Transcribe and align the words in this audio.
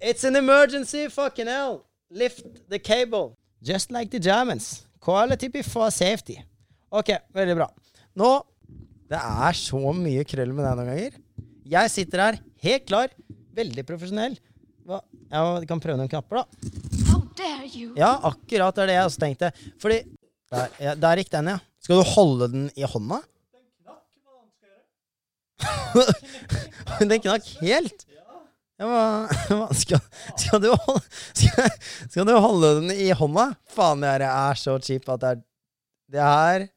It's 0.00 0.22
an 0.24 0.36
emergency, 0.36 1.08
fucking 1.08 1.46
hell! 1.46 1.84
Lift 2.10 2.68
the 2.70 2.78
cable. 2.78 3.36
Just 3.60 3.90
like 3.90 4.10
the 4.10 4.20
Germans. 4.20 4.86
Quality 5.00 5.48
before 5.48 5.90
safety. 5.90 6.38
Ok, 6.90 7.10
veldig 7.34 7.56
bra. 7.58 7.66
Nå 8.16 8.28
Det 9.08 9.18
er 9.18 9.56
så 9.56 9.80
mye 9.96 10.22
krøll 10.28 10.52
med 10.52 10.64
deg 10.64 10.76
noen 10.78 10.88
ganger. 10.92 11.14
Jeg 11.68 11.90
sitter 11.90 12.22
her 12.22 12.38
helt 12.64 12.84
klar, 12.88 13.08
veldig 13.56 13.84
profesjonell. 13.88 14.36
Hva? 14.86 15.00
Ja, 15.32 15.42
vi 15.58 15.66
kan 15.68 15.80
prøve 15.82 15.98
noen 15.98 16.10
knapper, 16.12 16.42
da. 16.42 16.44
How 17.10 17.22
dare 17.36 17.66
you? 17.72 17.94
Ja, 17.98 18.14
akkurat 18.30 18.76
det 18.76 18.84
er 18.84 18.90
det 18.92 18.96
jeg 18.98 19.08
også 19.10 19.22
tenkte. 19.24 19.50
Fordi 19.82 19.98
Der, 20.48 20.70
ja, 20.80 20.94
der 20.96 21.20
gikk 21.20 21.28
den, 21.34 21.50
ja. 21.52 21.58
Skal 21.84 21.98
du 22.00 22.04
holde 22.14 22.46
den 22.52 22.70
i 22.72 22.86
hånda? 22.88 23.18
Den 23.52 23.66
knakk. 23.82 24.04
den 27.10 27.20
knakk 27.26 27.50
helt. 27.60 28.06
Ja, 28.78 29.26
hva 29.50 29.68
skal, 29.74 29.98
skal, 30.38 30.60
du 30.62 30.68
holde, 30.70 31.02
skal, 31.34 31.70
skal 32.06 32.26
du 32.28 32.34
holde 32.38 32.74
den 32.78 32.92
i 32.94 33.08
hånda? 33.10 33.50
Faen, 33.74 34.04
det 34.04 34.12
her 34.12 34.26
er 34.28 34.58
så 34.60 34.76
cheap 34.78 35.08
at 35.10 35.22
det 35.24 35.30
er 35.32 35.40
Det 36.14 36.22
her 36.22 36.68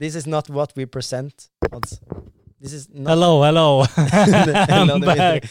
This 0.00 0.16
is 0.16 0.26
not 0.26 0.48
what 0.50 0.72
we 0.76 0.84
present. 0.86 1.48
This 2.60 2.72
is 2.72 2.88
not 2.92 3.08
Hello, 3.08 3.42
hello. 3.42 3.84
I'm 3.96 5.00
back. 5.00 5.44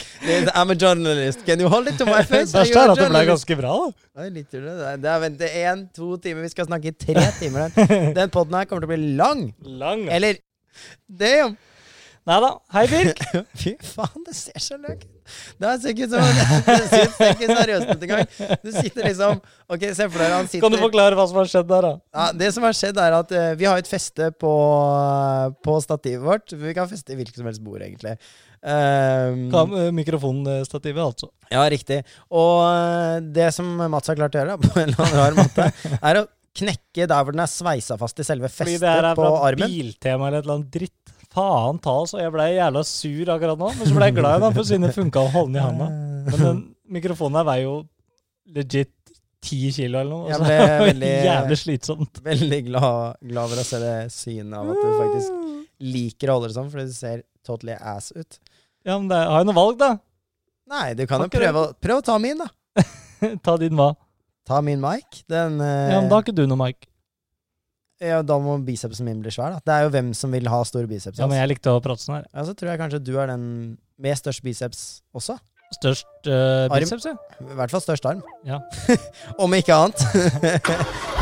I'm 0.54 0.70
a 0.70 0.76
journalist. 0.76 1.45
Can 1.45 1.59
you 1.59 1.68
hold 1.70 1.88
it 1.88 1.98
to 1.98 2.06
my 2.06 2.22
face? 2.22 2.52
Der 2.54 2.64
står 2.70 2.94
at 2.94 3.00
det 3.00 3.09
ble 3.09 3.23
ganske 3.26 3.58
bra, 3.58 3.73
da. 3.88 4.22
Oi, 4.22 4.30
litt 4.36 4.52
det. 4.54 4.62
Det 5.02 5.09
er- 5.09 5.50
er 5.50 5.73
én, 5.73 5.88
to 5.94 6.17
timer. 6.17 6.45
Vi 6.45 6.50
skal 6.54 6.70
snakke 6.70 6.94
i 6.94 6.94
tre 6.94 7.26
timer. 7.40 7.73
Den, 7.73 8.14
Den 8.14 8.30
poden 8.30 8.54
her 8.54 8.66
kommer 8.70 8.86
til 8.86 8.92
å 8.92 8.94
bli 8.94 9.16
lang. 9.17 9.48
Lang. 9.66 10.06
Eller 10.09 10.38
Damn! 11.09 11.58
Nei 12.26 12.40
da. 12.42 12.54
Hei, 12.73 12.86
Birk. 12.94 13.22
Fy 13.58 13.78
faen, 13.81 14.26
det 14.26 14.36
ser 14.38 14.62
så 14.62 14.78
løk 14.78 15.06
ut. 15.06 15.15
Det 15.60 15.74
ser 15.82 15.94
ikke 15.96 16.08
som 16.12 16.24
Det 16.66 17.30
ikke 17.34 17.50
seriøst 17.50 17.92
ut 17.92 18.08
engang. 18.08 18.26
Du 18.64 18.72
sitter 18.72 19.08
liksom 19.10 19.40
Ok, 19.72 19.86
se 19.98 20.08
for 20.09 20.22
deg 20.22 20.34
han 20.36 20.50
sitter 20.50 20.66
Kan 20.66 20.76
du 20.76 20.82
forklare 20.82 21.17
hva 21.17 21.28
som 21.30 21.40
har 21.42 21.50
skjedd 21.50 21.70
der, 21.72 21.88
da? 21.88 21.94
ja, 22.20 22.26
Det 22.42 22.52
som 22.56 22.67
har 22.67 22.78
skjedd, 22.78 23.00
er 23.02 23.20
at 23.20 23.34
uh, 23.34 23.52
vi 23.58 23.70
har 23.70 23.82
et 23.82 23.90
feste 23.90 24.30
på, 24.42 24.52
på 25.66 25.78
stativet 25.84 26.26
vårt. 26.26 26.54
Vi 26.54 26.76
kan 26.78 26.90
feste 26.92 27.16
i 27.16 27.20
hvilket 27.20 27.40
som 27.42 27.50
helst 27.50 27.64
bord, 27.66 27.82
egentlig. 27.82 28.17
Um, 28.66 29.52
eh, 29.54 29.92
Mikrofonstativet, 29.94 31.02
altså. 31.04 31.30
Ja, 31.54 31.66
riktig. 31.70 32.00
Og 32.34 32.64
eh, 32.66 33.20
det 33.36 33.52
som 33.54 33.67
Mats 33.78 34.10
har 34.10 34.17
klart 34.17 34.38
å 34.38 34.42
gjøre, 34.42 34.58
på 34.64 34.72
en 34.82 34.89
eller 34.89 35.04
annen 35.06 35.20
rar 35.20 35.38
måte, 35.38 35.67
er 36.00 36.22
å 36.22 36.26
knekke 36.56 37.06
der 37.12 37.28
hvor 37.28 37.36
den 37.36 37.44
er 37.44 37.52
sveisa 37.52 37.98
fast 38.00 38.22
i 38.23 38.26
selve 38.26 38.50
Fordi 38.50 38.78
det 38.80 38.89
her 38.89 39.04
festet 39.04 39.12
er 39.12 39.20
på 39.20 39.28
fra. 39.28 39.70
Biltema 39.70 40.30
eller 40.30 40.39
et 40.39 40.48
eller 40.48 40.58
annet 40.58 40.72
dritt. 40.73 41.14
Faen 41.36 41.80
ta 41.83 41.95
så 42.08 42.22
jeg 42.22 42.31
ble 42.31 42.45
jævla 42.55 42.81
sur 42.88 43.31
akkurat 43.33 43.59
nå, 43.59 43.72
men 43.75 43.89
så 43.89 43.95
ble 43.97 44.08
jeg 44.09 44.16
glad 44.16 44.38
i 44.39 44.44
den, 44.45 44.55
for 44.55 44.67
siden 44.69 44.88
det 44.88 44.94
funka 44.95 45.23
å 45.25 45.31
holde 45.33 45.52
den 45.52 45.59
i 45.59 45.66
handa. 45.66 45.88
Men 46.30 46.44
den 46.45 46.61
mikrofonen 46.95 47.42
her 47.42 47.47
veier 47.50 47.66
jo 47.67 47.75
legit 48.55 48.94
ti 49.45 49.59
kilo 49.75 50.00
eller 50.00 50.09
noe. 50.11 50.30
Jeg 50.31 50.39
så 50.39 50.45
ble 50.47 50.55
det 50.61 50.77
veldig- 50.86 51.11
Jævlig 51.27 51.58
slitsomt. 51.61 52.22
Veldig 52.25 52.61
glad, 52.69 53.17
glad 53.22 53.52
for 53.52 53.61
å 53.61 53.67
se 53.67 53.81
det 53.83 53.95
synet 54.16 54.58
av 54.58 54.72
at 54.72 54.80
du 54.81 54.95
faktisk 55.02 55.42
liker 55.92 56.31
å 56.31 56.38
holde 56.38 56.50
det 56.50 56.58
sånn, 56.58 56.72
fordi 56.72 56.88
du 56.88 56.95
ser 56.95 57.22
totally 57.45 57.75
ass 57.77 58.11
ut. 58.16 58.39
Ja, 58.86 58.97
men 58.97 59.09
det, 59.11 59.17
har 59.17 59.44
jeg 59.44 59.49
noe 59.52 59.59
valg, 59.59 59.77
da? 59.81 59.92
Nei, 60.72 60.94
du 60.97 61.05
kan 61.09 61.22
jo 61.22 61.30
prøve, 61.30 61.67
prøve 61.83 62.02
å 62.02 62.05
ta 62.05 62.17
min, 62.22 62.42
da. 62.42 62.47
Ta 63.45 63.58
din 63.61 63.75
hva? 63.77 63.92
Ta 64.45 64.61
min 64.61 64.80
mic. 64.81 65.23
Den 65.30 65.59
uh... 65.59 65.92
Ja, 65.92 65.99
men 65.99 66.09
da 66.09 66.17
har 66.20 66.25
ikke 66.25 66.38
du 66.38 66.45
noe 66.49 66.59
mic. 66.64 66.88
Ja, 68.04 68.20
da 68.28 68.36
må 68.44 68.58
bicepsen 68.68 69.08
min 69.08 69.22
bli 69.24 69.32
svær, 69.32 69.56
da. 69.56 69.64
Det 69.64 69.74
er 69.76 69.86
jo 69.88 69.92
hvem 69.96 70.14
som 70.18 70.34
vil 70.36 70.48
ha 70.52 70.62
stor 70.68 70.88
biceps. 70.90 71.20
Ja, 71.22 71.28
men 71.32 71.40
jeg 71.40 71.54
likte 71.54 71.72
å 71.72 71.82
prate 71.84 72.04
sånn 72.04 72.18
her. 72.20 72.26
Ja, 72.34 72.44
så 72.48 72.56
tror 72.58 72.74
jeg 72.74 72.82
kanskje 72.82 73.04
du 73.04 73.14
er 73.22 73.32
den 73.32 73.46
med 74.02 74.20
størst 74.20 74.44
biceps 74.44 74.82
også. 75.16 75.38
Størst 75.74 76.28
Arm. 76.30 76.76
biceps, 76.76 77.08
ja. 77.10 77.16
I 77.42 77.56
hvert 77.58 77.72
fall 77.73 77.82
størst 77.84 78.06
arm. 78.08 78.22
Ja. 78.48 78.60
Om 79.44 79.56
ikke 79.58 79.76
annet. 79.76 80.04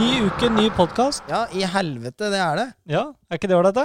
Ny 0.00 0.22
uke, 0.24 0.48
ny 0.48 0.70
podkast. 0.72 1.26
Ja, 1.28 1.42
i 1.52 1.60
helvete, 1.68 2.30
det 2.32 2.38
er 2.40 2.54
det. 2.56 2.64
Ja, 2.88 3.02
er 3.28 3.36
ikke 3.36 3.50
det 3.50 3.56
ålreit, 3.58 3.76
da? 3.76 3.82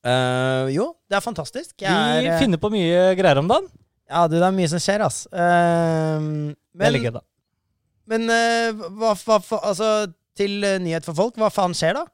Uh, 0.00 0.70
jo, 0.72 0.86
det 1.04 1.18
er 1.18 1.20
fantastisk. 1.20 1.74
Jeg 1.84 1.90
Vi 1.92 2.24
er, 2.24 2.28
eh, 2.32 2.38
finner 2.40 2.60
på 2.62 2.70
mye 2.72 3.02
greier 3.18 3.40
om 3.42 3.50
dagen. 3.50 3.66
Ja, 4.08 4.22
du, 4.24 4.38
det 4.38 4.46
er 4.46 4.54
mye 4.56 4.70
som 4.72 4.80
skjer, 4.80 5.04
ass. 5.04 5.26
Uh, 5.28 6.54
men 6.80 6.96
da. 7.12 7.20
men 8.08 8.24
uh, 8.32 8.86
hva, 8.96 9.12
hva, 9.12 9.38
Altså, 9.58 9.90
til 10.38 10.64
nyhet 10.86 11.04
for 11.04 11.18
folk, 11.18 11.36
hva 11.36 11.52
faen 11.52 11.76
skjer 11.76 11.98
da? 11.98 12.06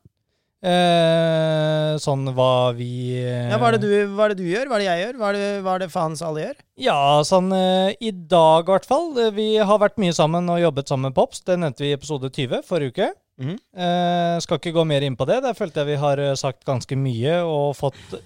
Eh, 0.65 1.97
sånn 2.01 2.25
hva 2.35 2.73
vi 2.77 2.89
eh, 3.21 3.51
Ja, 3.53 3.59
hva, 3.61 3.69
er 3.69 3.77
det 3.77 3.83
du, 3.85 4.15
hva 4.17 4.27
er 4.29 4.33
det 4.35 4.39
du 4.41 4.49
gjør? 4.49 4.71
Hva 4.71 4.79
er 4.79 4.83
det 4.85 4.89
jeg 4.89 5.03
gjør? 5.05 5.19
Hva 5.21 5.29
er 5.31 5.37
det, 5.39 5.49
hva 5.67 5.75
er 5.77 5.83
det 5.85 5.89
faens 5.93 6.23
alle 6.25 6.45
gjør? 6.47 6.57
Ja, 6.87 6.97
sånn 7.29 7.51
eh, 7.55 7.91
i 8.01 8.13
dag 8.15 8.65
i 8.69 8.73
hvert 8.75 8.89
fall. 8.89 9.11
Eh, 9.27 9.31
Vi 9.37 9.49
har 9.61 9.81
vært 9.83 10.01
mye 10.03 10.15
sammen 10.17 10.49
og 10.53 10.63
jobbet 10.63 10.89
sammen 10.91 11.11
med 11.11 11.19
Pops. 11.19 11.43
Det 11.47 11.59
nevnte 11.61 11.85
vi 11.85 11.93
i 11.93 11.97
episode 11.99 12.31
20 12.33 12.65
forrige 12.69 12.95
uke. 12.95 13.11
Mm. 13.45 13.55
Eh, 13.77 14.35
skal 14.45 14.61
ikke 14.61 14.73
gå 14.77 14.85
mer 14.89 15.05
inn 15.07 15.17
på 15.19 15.27
det. 15.29 15.41
Der 15.45 15.57
følte 15.59 15.83
jeg 15.83 15.93
vi 15.95 16.01
har 16.05 16.23
eh, 16.23 16.35
sagt 16.41 16.65
ganske 16.69 16.97
mye 16.99 17.41
og 17.45 17.73
fått 17.79 18.19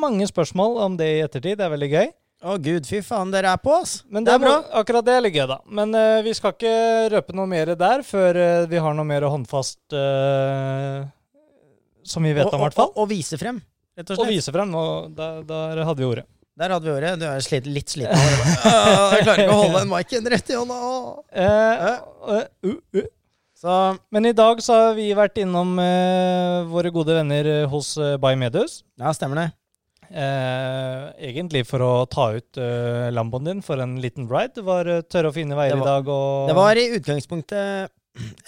mange 0.00 0.26
spørsmål 0.30 0.78
om 0.88 0.96
det 1.00 1.08
i 1.16 1.22
ettertid. 1.26 1.58
Det 1.60 1.66
er 1.68 1.72
veldig 1.74 1.90
gøy. 1.94 2.12
Å 2.44 2.58
gud, 2.60 2.84
fy 2.84 2.98
faen, 3.00 3.30
dere 3.32 3.54
er 3.56 3.60
på, 3.62 3.72
ass. 3.80 4.02
Men 4.12 4.24
det 4.26 4.32
det 4.32 4.34
er 4.36 4.42
bra. 4.42 4.56
må- 4.60 4.80
Akkurat 4.80 5.04
det 5.06 5.14
er 5.16 5.22
litt 5.24 5.36
gøy, 5.36 5.46
da. 5.48 5.56
Men 5.72 5.94
vi 6.26 6.34
skal 6.36 6.52
ikke 6.52 6.74
røpe 7.14 7.32
noe 7.38 7.48
mer 7.48 7.70
der 7.80 8.02
før 8.04 8.36
vi 8.68 8.82
har 8.84 8.92
noe 8.98 9.06
mer 9.08 9.24
håndfast 9.32 9.80
som 12.04 12.24
vi 12.24 12.32
vet 12.36 12.46
om, 12.48 12.60
i 12.60 12.64
hvert 12.66 12.76
fall. 12.76 12.92
og, 12.92 13.04
og 13.04 13.10
vise 13.10 13.38
frem, 13.40 13.58
rett 13.98 14.14
og 14.14 14.22
Og 14.24 14.30
vise 14.30 14.54
frem. 14.54 14.74
Og 14.78 15.10
der, 15.16 15.42
der 15.48 15.84
hadde 15.84 16.02
vi 16.02 16.08
ordet. 16.08 16.26
Der 16.54 16.70
hadde 16.70 16.86
vi 16.86 16.92
ordet. 16.94 17.16
Du 17.18 17.26
er 17.26 17.42
slitt, 17.42 17.66
litt 17.66 17.90
sliten. 17.90 18.14
Jeg 19.14 19.24
klarer 19.26 19.42
ikke 19.42 19.56
å 19.56 19.62
holde 19.64 19.82
en 19.82 19.90
mic 19.90 20.12
rett 20.34 20.52
i 20.54 20.58
hånda. 20.60 20.76
Uh, 21.34 21.96
uh, 22.30 22.76
uh. 22.94 23.08
Så 23.58 23.74
Men 24.14 24.28
i 24.28 24.34
dag 24.36 24.60
så 24.62 24.76
har 24.78 24.94
vi 24.98 25.08
vært 25.16 25.40
innom 25.42 25.74
våre 26.70 26.90
gode 26.94 27.16
venner 27.16 27.48
hos 27.70 27.94
uh, 27.98 28.18
Medus 28.36 28.82
ja, 29.00 29.10
stemmer 29.16 29.40
det. 29.40 29.48
Egentlig 30.14 31.64
for 31.66 31.82
å 31.82 31.92
ta 32.06 32.28
ut 32.36 32.60
uh, 32.60 33.08
Lamboen 33.14 33.48
din 33.48 33.62
for 33.64 33.80
en 33.82 33.96
liten 34.02 34.28
ride. 34.30 34.60
Det 34.60 34.66
var 34.66 34.90
tørre 35.08 35.32
og 35.32 35.38
fine 35.38 35.58
veier 35.58 35.74
var- 35.74 35.82
i 35.82 35.90
dag. 35.90 36.12
Og 36.12 36.52
Det 36.52 36.58
var 36.60 36.78
i 36.78 36.86
utgangspunktet 37.00 37.90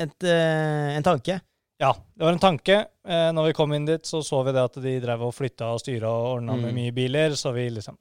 et, 0.04 0.28
en 0.30 1.06
tanke. 1.06 1.40
Ja, 1.78 1.90
det 2.16 2.24
var 2.24 2.32
en 2.32 2.40
tanke. 2.40 2.76
Eh, 3.04 3.30
når 3.36 3.50
vi 3.50 3.56
kom 3.58 3.72
inn 3.76 3.84
dit, 3.88 4.06
så 4.08 4.22
så 4.24 4.38
vi 4.46 4.52
det 4.56 4.62
at 4.64 4.78
de 4.80 4.94
drev 5.02 5.26
og 5.26 5.34
flytta 5.36 5.68
og 5.74 5.80
styra 5.82 6.08
og 6.08 6.38
ordna 6.38 6.56
med 6.56 6.70
Mm. 6.72 6.74
mye 6.78 6.92
biler, 6.96 7.30
så 7.36 7.52
vi 7.54 7.68
liksom 7.70 7.98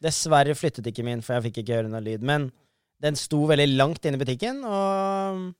Dessverre 0.00 0.54
flyttet 0.56 0.86
ikke 0.86 1.04
min, 1.04 1.20
for 1.20 1.34
jeg 1.34 1.50
fikk 1.52 1.58
ikke 1.60 1.74
høre 1.76 1.88
noe 1.92 2.00
lyd. 2.00 2.22
Men 2.24 2.50
den 3.02 3.16
sto 3.16 3.42
veldig 3.46 3.66
langt 3.76 4.04
inne 4.08 4.16
i 4.16 4.22
butikken, 4.22 4.62
og 4.64 5.52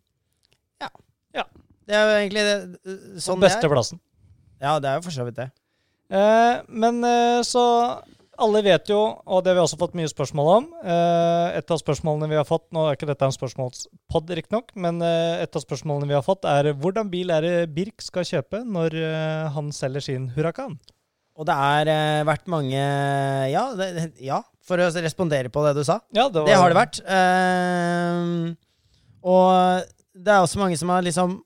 ja. 0.81 0.89
Ja. 1.35 1.45
Det 1.87 1.95
er 1.95 2.07
jo 2.07 2.15
egentlig 2.23 2.45
det, 2.47 3.21
sånn 3.21 3.41
det 3.43 3.51
er. 3.53 3.69
plassen. 3.69 4.01
Ja, 4.63 4.79
det 4.79 4.89
er 4.89 4.95
jo 4.97 5.03
for 5.03 5.11
så 5.11 5.27
vidt 5.27 5.37
det. 5.37 5.51
Eh, 6.11 6.63
men 6.69 7.05
eh, 7.05 7.43
så 7.45 7.65
Alle 8.41 8.63
vet 8.65 8.89
jo, 8.89 8.99
og 9.29 9.43
det 9.45 9.53
har 9.53 9.59
vi 9.59 9.63
også 9.63 9.79
fått 9.81 9.97
mye 9.99 10.09
spørsmål 10.09 10.47
om 10.55 10.69
eh, 10.81 11.59
Et 11.59 11.73
av 11.75 11.81
spørsmålene 11.81 12.31
vi 12.31 12.39
har 12.39 12.47
fått 12.49 12.67
Nå 12.73 12.87
er 12.87 12.97
ikke 12.97 13.09
dette 13.11 13.27
en 13.27 13.35
spørsmålspod, 13.35 14.33
riktignok, 14.39 14.73
men 14.81 15.03
eh, 15.05 15.43
et 15.45 15.57
av 15.57 15.65
spørsmålene 15.65 16.09
vi 16.09 16.17
har 16.17 16.25
fått, 16.25 16.49
er 16.49 16.71
hvordan 16.73 17.11
bil 17.13 17.33
er 17.35 17.45
det 17.45 17.53
Birk 17.77 18.01
skal 18.05 18.25
kjøpe 18.29 18.63
når 18.65 18.97
eh, 18.97 19.51
han 19.53 19.69
selger 19.77 20.07
sin 20.07 20.31
Huracan? 20.37 20.79
Og 21.41 21.47
det 21.49 21.57
har 21.57 21.89
vært 22.29 22.49
mange 22.53 22.81
ja, 23.49 23.63
det, 23.77 24.11
ja, 24.21 24.43
for 24.67 24.81
å 24.83 24.89
respondere 25.01 25.49
på 25.53 25.63
det 25.65 25.73
du 25.79 25.85
sa. 25.87 26.01
Ja, 26.13 26.27
det, 26.29 26.43
var, 26.43 26.49
Det 26.51 26.59
har 26.59 26.73
det 26.73 26.77
vært. 26.77 26.99
Uh, 27.07 28.51
og 29.25 29.87
det 30.13 30.35
er 30.35 30.43
også 30.45 30.61
mange 30.61 30.77
som 30.77 30.93
har 30.93 31.07
liksom 31.07 31.39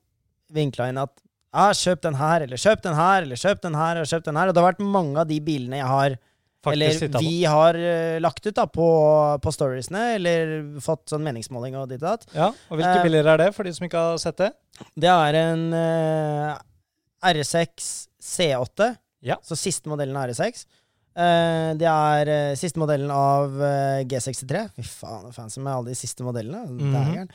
vinkla 0.51 0.89
inn 0.91 0.99
at 0.99 1.13
ja, 1.55 1.69
kjøp 1.71 2.03
den 2.03 2.17
her, 2.19 2.43
eller 2.43 2.59
kjøp 2.59 2.83
den 2.83 2.97
her, 2.97 3.23
eller 3.23 3.39
kjøp 3.39 3.63
den 3.63 3.77
her, 3.79 4.01
og 4.01 4.09
kjøp 4.11 4.25
den 4.27 4.39
her. 4.41 4.49
Og 4.49 4.55
det 4.55 4.61
har 4.61 4.71
vært 4.73 4.83
mange 4.97 5.21
av 5.21 5.29
de 5.31 5.39
bilene 5.45 5.79
jeg 5.79 5.91
har 5.93 6.17
faktisk 6.65 7.07
Eller 7.07 7.23
vi 7.23 7.45
har 7.47 7.79
uh, 7.79 8.17
lagt 8.23 8.45
ut 8.45 8.55
da 8.57 8.67
på, 8.67 8.89
på 9.41 9.53
storiesene, 9.55 10.05
eller 10.17 10.55
fått 10.83 11.13
sånn 11.13 11.23
meningsmåling 11.25 11.77
og 11.79 11.89
ditt 11.91 12.01
og 12.03 12.09
datt. 12.11 12.29
Ja, 12.35 12.51
og 12.51 12.79
Hvilke 12.81 12.99
uh, 12.99 13.05
biler 13.07 13.33
er 13.35 13.43
det, 13.45 13.51
for 13.55 13.67
de 13.67 13.75
som 13.77 13.87
ikke 13.87 14.05
har 14.09 14.21
sett 14.21 14.41
det? 14.41 14.51
Det 14.99 15.11
er 15.11 15.39
en 15.45 15.67
uh, 15.71 16.55
R6 17.31 17.91
C8. 18.21 18.95
Ja. 19.25 19.39
Så 19.45 19.57
siste 19.57 19.89
modellen 19.89 20.17
av 20.19 20.29
R6. 20.29 20.65
Eh, 21.15 21.69
det 21.79 21.87
er 21.87 22.27
eh, 22.31 22.55
siste 22.59 22.79
modellen 22.81 23.11
av 23.13 23.53
eh, 23.63 24.01
G63. 24.03 24.65
Fy 24.75 24.83
faen, 24.83 25.29
fancy 25.35 25.61
med 25.63 25.71
alle 25.71 25.93
de 25.93 25.99
siste 25.99 26.25
modellene. 26.27 26.65
Det 26.75 27.05
er 27.21 27.29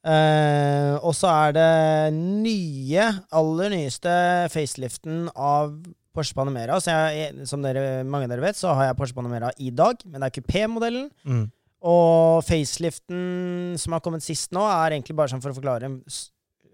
Eh, 0.00 0.94
og 1.04 1.12
så 1.12 1.28
er 1.28 1.50
det 1.52 2.14
nye, 2.16 3.02
aller 3.36 3.72
nyeste 3.74 4.12
faceliften 4.48 5.26
av 5.36 5.74
Porsche 6.14 6.34
Panamera. 6.34 6.78
Så 6.82 6.90
jeg, 6.90 7.46
som 7.48 7.62
dere, 7.62 8.02
mange 8.04 8.26
av 8.26 8.32
dere 8.34 8.44
vet, 8.48 8.58
så 8.58 8.72
har 8.74 8.88
jeg 8.90 8.98
Porsche 8.98 9.16
Panamera 9.16 9.52
i 9.62 9.70
dag, 9.70 10.00
men 10.10 10.20
det 10.22 10.30
er 10.30 10.36
kupémodellen. 10.40 11.08
Mm. 11.24 11.44
Og 11.90 12.42
faceliften 12.44 13.76
som 13.80 13.94
har 13.96 14.02
kommet 14.04 14.24
sist 14.26 14.52
nå, 14.52 14.64
er 14.68 14.96
egentlig 14.98 15.16
bare 15.16 15.32
sånn 15.32 15.40
for 15.40 15.54
å 15.54 15.56
forklare 15.56 15.88
en 15.88 15.94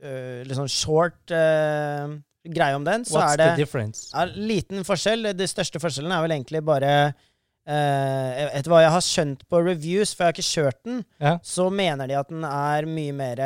øh, 0.02 0.40
litt 0.46 0.56
sånn 0.58 0.72
short 0.72 1.30
uh, 1.36 2.16
greie 2.46 2.74
om 2.78 2.86
den. 2.86 3.04
Så 3.06 3.14
What's 3.20 3.36
er 3.36 3.42
det 3.42 3.48
the 3.52 3.60
difference? 3.62 4.08
er 4.16 4.32
liten 4.34 4.82
forskjell. 4.88 5.30
Det 5.38 5.46
største 5.52 5.82
forskjellen 5.82 6.14
er 6.16 6.24
vel 6.26 6.34
egentlig 6.38 6.64
bare 6.66 6.92
uh, 7.12 8.32
Etter 8.56 8.70
hva 8.72 8.82
jeg 8.82 8.94
har 8.96 9.04
skjønt 9.04 9.44
på 9.50 9.60
reviews, 9.66 10.12
for 10.14 10.24
jeg 10.24 10.32
har 10.32 10.36
ikke 10.36 10.48
kjørt 10.48 10.80
den, 10.86 11.00
Ja. 11.22 11.36
så 11.42 11.68
mener 11.70 12.06
de 12.10 12.18
at 12.18 12.28
den 12.32 12.44
er 12.46 12.86
mye 12.90 13.14
mer 13.14 13.42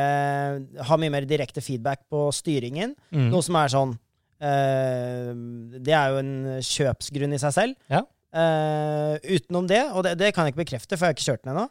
har 0.89 1.01
mye 1.01 1.13
mer 1.13 1.29
direkte 1.29 1.61
feedback 1.65 2.07
på 2.13 2.27
styringen. 2.37 2.95
Mm. 3.13 3.29
Noe 3.33 3.45
som 3.45 3.57
er 3.61 3.73
sånn 3.73 3.95
Det 4.41 5.97
er 5.97 6.15
jo 6.15 6.23
en 6.23 6.33
kjøpsgrunn 6.65 7.37
i 7.37 7.41
seg 7.43 7.57
selv. 7.57 7.77
Ja. 7.93 8.05
Eh, 8.31 9.35
utenom 9.37 9.67
det, 9.69 9.83
og 9.91 10.07
det, 10.07 10.15
det 10.21 10.31
kan 10.35 10.47
jeg 10.47 10.55
ikke 10.55 10.65
bekrefte, 10.65 10.97
for 10.97 11.07
jeg 11.07 11.13
har 11.13 11.19
ikke 11.19 11.29
kjørt 11.29 11.45
den 11.45 11.53
ennå. 11.57 11.67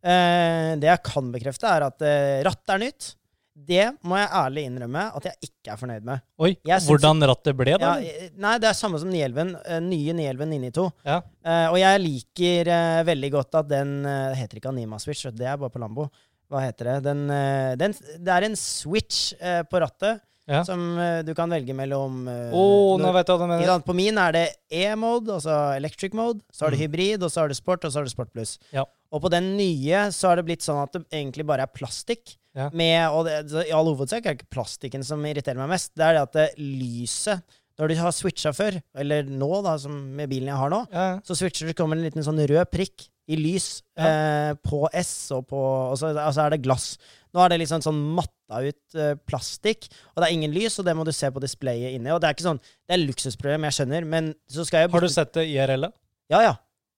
Eh, 0.00 0.74
det 0.82 0.90
jeg 0.90 1.02
kan 1.06 1.32
bekrefte, 1.32 1.70
er 1.70 1.88
at 1.88 2.06
rattet 2.46 2.76
er 2.76 2.84
nytt. 2.84 3.14
Det 3.60 3.90
må 4.08 4.16
jeg 4.16 4.30
ærlig 4.40 4.62
innrømme 4.68 5.02
at 5.18 5.26
jeg 5.26 5.50
ikke 5.50 5.72
er 5.74 5.80
fornøyd 5.80 6.06
med. 6.06 6.22
Oi, 6.40 6.54
hvordan 6.86 7.26
rattet 7.28 7.56
ble, 7.58 7.74
da? 7.82 7.90
Ja, 8.00 8.14
eh, 8.24 8.30
nei, 8.40 8.54
det 8.62 8.70
er 8.70 8.78
samme 8.78 9.00
som 9.02 9.10
Nielven. 9.12 9.52
eh, 9.66 9.82
nye 9.84 10.14
Nielven 10.16 10.52
992. 10.54 10.86
Ja. 11.04 11.18
Uh, 11.44 11.66
og 11.74 11.78
jeg 11.82 12.02
liker 12.04 12.70
uh, 12.72 13.02
veldig 13.10 13.30
godt 13.34 13.58
at 13.60 13.68
den 13.68 13.92
uh, 14.06 14.32
heter 14.38 14.60
ikke 14.60 14.72
Anima 14.72 15.00
Switch, 15.02 15.28
det 15.36 15.48
er 15.50 15.60
bare 15.60 15.72
på 15.74 15.82
Lambo. 15.82 16.08
Hva 16.50 16.64
heter 16.64 16.88
det? 16.88 16.96
Den, 17.06 17.20
eh, 17.30 17.76
den, 17.78 17.92
det 18.18 18.32
er 18.34 18.46
en 18.48 18.56
switch 18.58 19.36
eh, 19.38 19.60
på 19.70 19.78
rattet 19.84 20.18
Ja. 20.50 20.64
som 20.66 20.80
uh, 20.98 21.20
du 21.22 21.30
kan 21.38 21.52
velge 21.52 21.74
mellom 21.78 22.24
eh, 22.28 22.50
Å, 22.50 22.62
nå 22.98 23.12
vet 23.14 23.28
jeg 23.30 23.38
hva 23.38 23.46
du 23.46 23.52
mener. 23.52 23.84
På 23.86 23.94
min 23.94 24.18
er 24.18 24.34
det 24.34 24.44
E-mode, 24.74 25.36
altså 25.36 25.76
electric 25.78 26.16
mode. 26.18 26.42
Så 26.50 26.66
har 26.66 26.74
du 26.74 26.76
Mm. 26.80 26.82
hybrid, 26.88 27.22
og 27.22 27.30
så 27.30 27.44
har 27.44 27.48
du 27.52 27.54
sport, 27.54 27.84
og 27.86 27.92
så 27.92 28.00
har 28.00 28.08
du 28.08 28.10
sport 28.10 28.32
pluss. 28.34 28.56
Ja. 28.74 28.82
Og 29.14 29.22
på 29.22 29.30
den 29.30 29.52
nye 29.56 30.08
så 30.14 30.28
har 30.32 30.36
det 30.40 30.46
blitt 30.48 30.62
sånn 30.66 30.82
at 30.82 30.92
det 30.96 31.04
egentlig 31.12 31.46
bare 31.46 31.62
er 31.68 31.70
plastikk. 31.70 32.36
Ja. 32.58 32.66
Med, 32.74 32.98
og 33.14 33.26
det, 33.28 33.68
I 33.68 33.70
all 33.70 33.86
hovedsak 33.92 34.24
er 34.26 34.34
det 34.34 34.40
ikke 34.42 34.54
plastikken 34.58 35.04
som 35.06 35.22
irriterer 35.22 35.54
meg 35.62 35.70
mest. 35.70 35.92
Det 35.94 36.02
er 36.02 36.16
det 36.18 36.22
at 36.26 36.32
det 36.34 36.48
lyset 36.58 37.42
Når 37.80 37.88
du 37.88 37.94
har 37.96 38.12
switcha 38.12 38.52
før, 38.52 38.76
eller 39.00 39.24
nå, 39.24 39.48
da, 39.64 39.76
som 39.80 39.94
med 40.18 40.28
bilen 40.28 40.50
jeg 40.52 40.58
har 40.60 40.70
nå, 40.72 40.82
Ja. 40.92 41.06
så 41.24 41.36
switcher 41.38 41.70
du, 41.70 41.72
kommer 41.78 41.96
det 41.96 42.02
en 42.04 42.08
liten 42.10 42.26
sånn 42.26 42.42
rød 42.50 42.68
prikk 42.70 43.06
i 43.30 43.36
lys 43.38 43.80
eh, 43.96 44.52
på 44.66 44.82
S, 44.98 45.30
og 45.32 45.46
på 45.48 45.56
Og 45.60 45.96
så 46.00 46.10
altså 46.12 46.42
er 46.44 46.50
det 46.56 46.62
glass. 46.64 46.96
Nå 47.32 47.40
er 47.44 47.52
det 47.52 47.60
liksom 47.62 47.80
sånn 47.84 47.98
matta 48.18 48.58
ut 48.66 48.96
eh, 48.98 49.14
plastikk, 49.24 49.86
og 50.12 50.20
det 50.20 50.28
er 50.28 50.34
ingen 50.34 50.52
lys, 50.52 50.76
og 50.82 50.84
det 50.88 50.96
må 50.98 51.04
du 51.06 51.12
se 51.14 51.30
på 51.30 51.40
displayet 51.40 51.94
inni. 51.96 52.10
Og 52.12 52.18
det 52.20 52.28
er 52.28 52.34
ikke 52.36 52.48
sånn 52.48 52.60
Det 52.60 52.96
er 52.96 53.02
luksusproblem, 53.06 53.68
jeg 53.70 53.76
skjønner, 53.78 54.04
men 54.16 54.32
så 54.50 54.66
skal 54.66 54.84
jeg 54.84 54.90
Har 54.92 55.06
du 55.06 55.08
sett 55.14 55.32
det 55.38 55.46
IRL? 55.52 55.86
da? 55.86 55.92
Ja, 56.34 56.40
ja. 56.48 56.54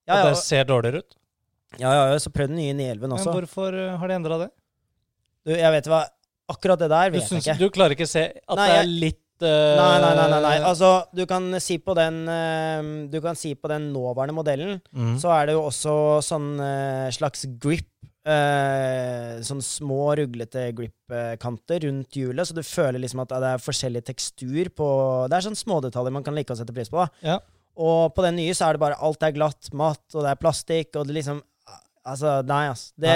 Ja, 0.08 0.14
At 0.16 0.24
og 0.24 0.32
det 0.32 0.40
ser 0.42 0.64
dårligere 0.66 1.04
ut? 1.04 1.14
ja, 1.78 1.88
ja, 1.94 2.08
ja 2.12 2.18
så 2.20 2.32
prøv 2.32 2.48
den 2.50 2.58
nye 2.58 2.72
911 2.74 3.00
Men 3.06 3.12
også. 3.18 3.32
hvorfor 3.36 3.76
eh, 3.78 3.94
har 4.00 4.08
de 4.10 4.14
endra 4.18 4.38
det? 4.46 4.50
Du, 5.46 5.52
jeg 5.54 5.72
vet 5.76 5.86
hva 5.92 6.02
Akkurat 6.52 6.80
det 6.82 6.88
der 6.90 7.10
Du, 7.12 7.18
vet 7.20 7.30
jeg 7.30 7.40
ikke. 7.44 7.54
du 7.60 7.68
klarer 7.72 7.94
ikke 7.94 8.08
å 8.08 8.10
se 8.10 8.24
at 8.34 8.56
Nei, 8.58 8.66
det 8.68 8.80
er 8.80 8.88
litt 9.04 9.20
Nei, 9.42 9.96
nei, 10.02 10.12
nei, 10.14 10.26
nei, 10.30 10.40
nei. 10.44 10.56
Altså, 10.68 10.90
du 11.14 11.24
kan 11.26 11.48
si 11.62 11.78
på 11.82 11.94
den 11.98 12.20
eh, 12.30 12.90
Du 13.10 13.18
kan 13.24 13.38
si 13.38 13.54
på 13.58 13.70
den 13.72 13.88
nåværende 13.94 14.36
modellen, 14.36 14.76
mm. 14.92 15.16
så 15.22 15.32
er 15.34 15.48
det 15.48 15.56
jo 15.56 15.64
også 15.66 15.94
sånn 16.26 16.52
eh, 16.62 17.08
slags 17.14 17.46
grip. 17.62 17.88
eh, 18.22 19.40
sånn 19.42 19.62
små, 19.66 20.12
ruglete 20.14 20.68
grip-kanter 20.78 21.82
rundt 21.88 22.14
hjulet, 22.14 22.46
så 22.46 22.54
du 22.54 22.62
føler 22.62 23.02
liksom 23.02 23.24
at 23.24 23.32
det 23.34 23.48
er 23.54 23.64
forskjellig 23.64 24.04
tekstur 24.06 24.70
på 24.76 24.90
Det 25.26 25.38
er 25.38 25.48
sånn 25.48 25.58
smådetaljer 25.58 26.14
man 26.14 26.22
kan 26.22 26.36
like 26.36 26.54
å 26.54 26.60
sette 26.60 26.74
pris 26.76 26.92
på. 26.92 27.02
da. 27.02 27.08
Ja. 27.32 27.40
Og 27.82 28.12
på 28.14 28.22
den 28.22 28.36
nye 28.38 28.54
så 28.54 28.68
er 28.68 28.76
det 28.76 28.84
bare 28.84 29.00
alt 29.00 29.24
er 29.26 29.34
glatt, 29.34 29.72
matt, 29.72 30.04
og 30.14 30.22
det 30.22 30.30
er 30.34 30.42
plastikk, 30.42 30.94
og 30.96 31.08
det 31.08 31.18
liksom 31.22 31.42
Altså, 32.02 32.40
nei, 32.42 32.64
ass. 32.66 32.88
Det, 32.98 33.12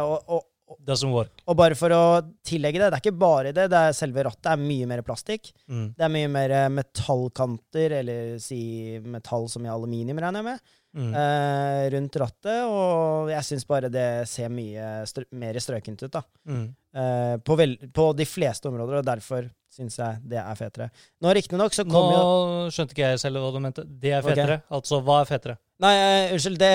og, 0.00 0.22
og, 0.32 0.44
Doesn't 0.80 1.12
work. 1.12 1.30
og 1.46 1.56
bare 1.56 1.74
for 1.78 1.90
å 1.94 2.02
tillegge 2.44 2.78
det, 2.80 2.90
det 2.92 2.98
er 2.98 3.02
ikke 3.04 3.18
bare 3.18 3.52
det. 3.52 3.68
det 3.72 3.78
er 3.88 3.92
Selve 3.96 4.24
rattet 4.28 4.46
er 4.52 4.56
mye 4.60 4.86
mer 4.90 5.02
plastikk. 5.06 5.52
Mm. 5.68 5.94
Det 5.96 6.04
er 6.06 6.12
mye 6.16 6.28
mer 6.32 6.50
eh, 6.50 6.68
metallkanter, 6.72 7.92
eller 8.00 8.38
si 8.42 8.98
metall 9.04 9.48
som 9.52 9.64
i 9.66 9.70
aluminium, 9.72 10.18
regner 10.22 10.40
jeg 10.42 10.44
med, 10.52 10.60
Mm. 10.92 11.14
eh, 11.16 11.88
rundt 11.94 12.16
rattet. 12.20 12.66
Og 12.68 13.30
jeg 13.32 13.42
syns 13.48 13.64
bare 13.66 13.88
det 13.88 14.28
ser 14.28 14.50
mye 14.52 15.06
strø 15.08 15.24
mer 15.32 15.54
strøkent 15.54 16.02
ut, 16.04 16.10
da. 16.12 16.20
Mm. 16.46 16.66
Eh, 16.94 17.36
på, 17.38 17.56
på 17.96 18.04
de 18.14 18.26
fleste 18.28 18.68
områder, 18.68 18.98
og 19.00 19.06
derfor 19.06 19.48
syns 19.72 19.96
jeg 19.96 20.20
det 20.28 20.36
er 20.36 20.54
fetere. 20.54 20.90
Nå 21.24 21.32
riktignok 21.32 21.72
så 21.72 21.86
Nå 21.86 21.94
kommer 21.94 22.18
jo 22.18 22.68
skjønte 22.76 22.92
ikke 22.92 23.08
jeg 23.14 23.22
selv 23.22 23.40
hva 23.40 23.52
du 23.54 23.60
mente. 23.64 23.84
Det 23.88 24.12
er 24.12 24.20
fetere. 24.20 24.58
fetere. 24.58 24.62
Altså, 24.70 25.00
hva 25.00 25.22
er 25.22 25.30
fetere? 25.32 25.56
Nei, 25.80 25.94
eh, 25.96 26.32
unnskyld. 26.36 26.58
Det, 26.60 26.72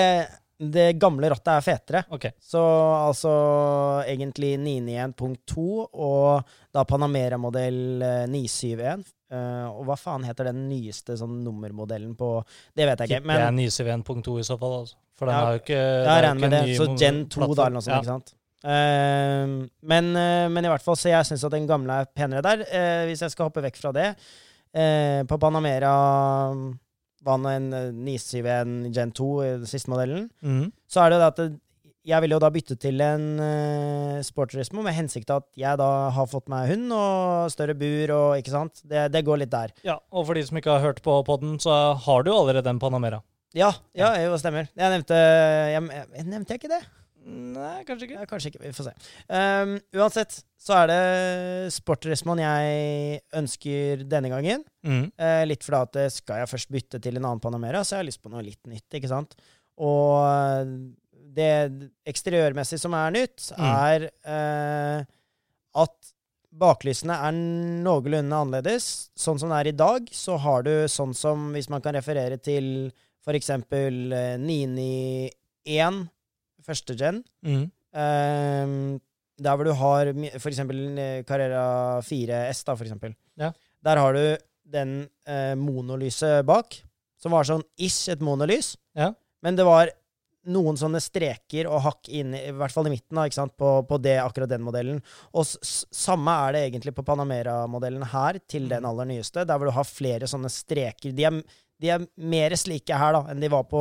det 0.58 0.88
gamle 0.98 1.30
rattet 1.30 1.52
er 1.52 1.62
fetere. 1.62 2.02
Okay. 2.14 2.34
Så 2.42 2.60
altså 2.60 3.32
egentlig 4.10 4.56
991.2 4.58 5.66
og 5.86 6.50
da 6.74 6.82
Panamera-modell 6.88 8.02
eh, 8.02 8.24
971. 8.30 9.06
Uh, 9.28 9.68
og 9.76 9.82
hva 9.84 9.94
faen 10.00 10.22
heter 10.24 10.48
den 10.48 10.62
nyeste 10.70 11.12
sånn 11.20 11.42
nummermodellen 11.44 12.14
på 12.16 12.30
Det 12.72 12.86
vet 12.88 13.02
jeg 13.04 13.10
ikke. 13.10 13.26
Men, 13.28 13.36
Det 13.36 13.44
er 13.44 13.92
Men 13.92 14.00
971.2 14.00 14.36
i 14.40 14.46
så 14.48 14.56
fall, 14.56 14.76
altså. 14.78 14.96
For 15.18 15.28
den 15.28 15.36
Ja, 15.36 15.44
har 15.44 15.56
jo 15.58 15.60
ikke 15.60 15.78
er 15.82 16.22
regner 16.24 16.40
med 16.40 16.54
det. 16.54 16.76
Så 16.78 16.86
Gen 16.96 17.18
2 17.28 17.48
da, 17.52 17.66
eller 17.66 17.76
noe 17.76 17.84
sånt. 17.84 17.92
Ja. 17.92 17.98
ikke 18.00 18.12
sant? 18.14 18.34
Uh, 18.64 19.68
men, 19.92 20.10
uh, 20.16 20.48
men 20.50 20.64
i 20.64 20.72
hvert 20.72 20.82
fall, 20.82 20.96
så 20.98 21.12
jeg 21.12 21.28
syns 21.28 21.44
at 21.44 21.54
den 21.54 21.68
gamle 21.68 22.00
er 22.02 22.08
penere 22.08 22.42
der. 22.42 22.64
Eh, 22.66 23.04
hvis 23.10 23.22
jeg 23.26 23.34
skal 23.34 23.50
hoppe 23.50 23.62
vekk 23.62 23.76
fra 23.78 23.92
det 23.94 24.08
eh, 24.74 25.22
På 25.28 25.38
Panamera 25.38 25.92
var 27.28 27.54
en 27.54 27.70
eh, 27.76 27.88
971 27.94 28.92
Gen 28.96 29.14
2, 29.14 29.30
i 29.44 29.54
den 29.60 29.70
siste 29.70 29.92
modellen. 29.92 30.28
mm. 30.42 30.68
Så 30.88 31.04
er 31.04 31.10
det 31.10 31.18
jo 31.18 31.22
det 31.22 31.32
at 31.32 31.40
det, 31.42 31.48
jeg 32.08 32.24
vil 32.24 32.32
jo 32.32 32.40
da 32.40 32.48
bytte 32.52 32.76
til 32.80 33.02
en 33.04 33.24
uh, 33.36 34.20
Sporturismo 34.24 34.80
med 34.84 34.96
hensikt 34.96 35.28
at 35.34 35.44
jeg 35.58 35.76
da 35.80 35.88
har 36.14 36.28
fått 36.30 36.46
meg 36.48 36.70
hund 36.70 36.92
og 36.96 37.50
større 37.52 37.74
bur 37.76 38.12
og 38.14 38.38
ikke 38.40 38.54
sant. 38.54 38.80
Det, 38.80 39.08
det 39.12 39.24
går 39.26 39.42
litt 39.42 39.52
der. 39.52 39.74
Ja, 39.84 39.98
og 40.08 40.28
for 40.28 40.38
de 40.38 40.44
som 40.46 40.56
ikke 40.60 40.72
har 40.72 40.86
hørt 40.86 41.02
på 41.04 41.18
podden, 41.26 41.58
så 41.60 41.74
har 42.06 42.24
du 42.24 42.32
jo 42.32 42.38
allerede 42.40 42.72
en 42.72 42.80
Panamera. 42.80 43.20
Ja, 43.56 43.72
ja, 43.96 44.12
jo, 44.22 44.36
stemmer. 44.40 44.68
Jeg 44.76 44.92
nevnte 44.92 45.16
jeg, 45.16 45.84
jeg, 45.88 46.24
Nevnte 46.28 46.54
jeg 46.54 46.62
ikke 46.62 46.72
det? 46.72 46.82
Nei, 47.28 47.82
kanskje 47.84 48.06
ikke. 48.08 48.16
Ja, 48.22 48.26
kanskje 48.30 48.50
ikke. 48.52 48.62
Vi 48.64 48.70
får 48.76 48.86
se. 48.88 48.92
Um, 49.28 49.74
uansett 50.00 50.38
så 50.58 50.74
er 50.78 50.88
det 50.90 51.72
Sporturismoen 51.74 52.40
jeg 52.40 53.18
ønsker 53.36 54.04
denne 54.08 54.30
gangen. 54.32 54.64
Mm. 54.86 55.04
Uh, 55.20 55.42
litt 55.50 55.66
fordi 55.66 55.80
at 55.84 55.98
eh, 56.00 56.08
skal 56.14 56.40
jeg 56.42 56.50
først 56.54 56.72
bytte 56.72 57.00
til 57.04 57.18
en 57.20 57.26
annen 57.28 57.42
Panamera, 57.44 57.82
så 57.84 57.96
jeg 57.96 58.02
har 58.04 58.08
lyst 58.08 58.22
på 58.24 58.32
noe 58.32 58.44
litt 58.46 58.62
nytt, 58.70 58.86
ikke 58.96 59.10
sant? 59.12 59.36
Og 59.78 60.24
eh, 60.24 60.72
det 61.38 61.50
eksteriørmessig 62.08 62.80
som 62.82 62.96
er 62.98 63.12
nytt, 63.14 63.50
Mm. 63.58 63.66
er 63.68 64.08
eh, 64.08 65.04
at 65.78 66.14
baklysene 66.58 67.14
er 67.28 67.36
noenlunde 67.84 68.34
annerledes. 68.40 69.10
Sånn 69.20 69.38
som 69.38 69.52
det 69.52 69.58
er 69.60 69.68
i 69.70 69.76
dag, 69.78 70.08
så 70.16 70.38
har 70.42 70.64
du 70.66 70.72
sånn 70.90 71.12
som 71.14 71.50
hvis 71.54 71.68
man 71.70 71.84
kan 71.84 71.94
referere 71.94 72.40
til 72.40 72.88
for 73.22 73.36
eksempel 73.36 74.08
eh, 74.16 74.38
991 74.40 76.06
første 76.68 76.96
gen. 76.98 77.22
Mm. 77.46 77.66
Um, 77.98 78.74
der 79.38 79.54
hvor 79.58 79.68
du 79.68 79.74
har 79.78 80.10
for 80.40 80.50
eksempel 80.50 80.98
eh, 80.98 81.22
Carrera 81.26 82.00
4S, 82.02 82.64
da, 82.66 82.74
for 82.74 82.84
eksempel. 82.88 83.14
Ja. 83.38 83.52
Der 83.86 84.00
har 84.02 84.16
du 84.16 84.24
den 84.68 84.96
eh, 85.30 85.54
monolyset 85.58 86.42
bak, 86.48 86.80
som 87.22 87.34
var 87.34 87.46
sånn 87.46 87.62
ish 87.78 88.10
et 88.12 88.22
monolys. 88.24 88.72
Ja. 88.98 89.12
Men 89.46 89.58
det 89.58 89.66
var 89.68 89.92
noen 90.48 90.78
sånne 90.80 91.00
streker 91.02 91.68
og 91.68 91.82
hakk 91.84 92.08
inn, 92.14 92.32
i 92.34 92.50
hvert 92.56 92.72
fall 92.74 92.88
i 92.88 92.92
midten, 92.94 93.18
da, 93.18 93.26
ikke 93.28 93.46
på, 93.60 93.70
på 93.90 93.98
det, 94.02 94.16
akkurat 94.22 94.50
den 94.50 94.64
modellen. 94.64 95.00
Og 95.36 95.46
samme 95.46 96.34
er 96.48 96.56
det 96.56 96.62
egentlig 96.66 96.94
på 96.96 97.04
Panamera-modellen 97.06 98.06
her, 98.14 98.40
til 98.48 98.68
den 98.70 98.82
Mm. 98.82 98.90
aller 98.90 99.08
nyeste, 99.12 99.44
der 99.46 99.58
hvor 99.58 99.68
du 99.70 99.76
har 99.76 99.84
flere 99.86 100.30
sånne 100.30 100.50
streker. 100.50 101.12
De 101.14 101.26
er, 101.28 101.38
de 101.78 101.90
er 101.94 102.04
mer 102.18 102.54
slike 102.58 102.96
her 102.98 103.14
da, 103.14 103.20
enn 103.30 103.42
de 103.42 103.50
var 103.52 103.66
på 103.70 103.80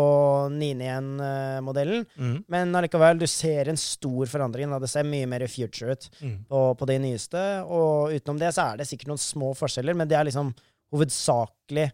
991-modellen. 0.53 2.03
Mm. 2.13 2.35
Men 2.53 2.75
allikevel, 2.77 3.17
du 3.17 3.25
ser 3.29 3.71
en 3.71 3.79
stor 3.81 4.29
forandring. 4.29 4.69
Da. 4.69 4.79
Det 4.83 4.89
ser 4.91 5.07
mye 5.07 5.29
mer 5.29 5.47
future 5.49 5.95
ut 5.95 6.09
mm. 6.19 6.35
på, 6.51 6.63
på 6.77 6.89
de 6.91 6.97
nyeste. 7.01 7.43
Og 7.65 8.13
utenom 8.13 8.41
det 8.41 8.53
så 8.53 8.67
er 8.69 8.81
det 8.81 8.89
sikkert 8.89 9.13
noen 9.13 9.23
små 9.23 9.53
forskjeller, 9.57 9.97
men 9.97 10.09
det 10.09 10.19
er 10.19 10.29
liksom 10.29 10.53
hovedsakelig 10.93 11.89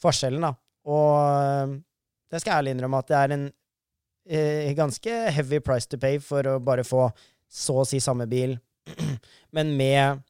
forskjellen, 0.00 0.44
da. 0.44 0.52
Og 0.90 1.16
øh, 1.24 1.78
det 2.30 2.40
skal 2.40 2.52
jeg 2.52 2.62
ærlig 2.62 2.76
innrømme 2.76 3.00
at 3.00 3.10
det 3.10 3.18
er 3.18 3.34
en 3.36 3.46
eh, 4.28 4.72
ganske 4.76 5.20
heavy 5.36 5.60
price 5.64 5.88
to 5.88 5.98
pay 6.00 6.20
for 6.22 6.46
å 6.46 6.58
bare 6.62 6.84
få 6.86 7.08
så 7.50 7.80
å 7.82 7.88
si 7.88 7.98
samme 8.02 8.28
bil, 8.30 8.54
men 9.56 9.72
med 9.78 10.20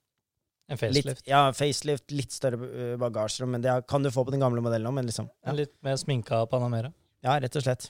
En 0.71 0.79
litt, 0.79 1.03
facelift. 1.03 1.27
ja, 1.27 1.43
facelift, 1.53 2.13
litt 2.15 2.31
større 2.33 2.63
øh, 2.71 2.97
bagasjerom. 3.03 3.51
Men 3.57 3.63
det 3.65 3.75
kan 3.91 4.03
du 4.07 4.11
få 4.15 4.23
på 4.25 4.31
den 4.35 4.41
gamle 4.45 4.63
modellen 4.63 4.87
òg, 4.87 5.03
liksom 5.09 5.27
ja. 5.45 5.53
Litt 5.57 5.75
mer 5.83 5.97
sminka 5.99 6.45
Panamera. 6.51 6.93
Ja, 7.21 7.35
rett 7.43 7.53
og 7.59 7.65
slett. 7.67 7.85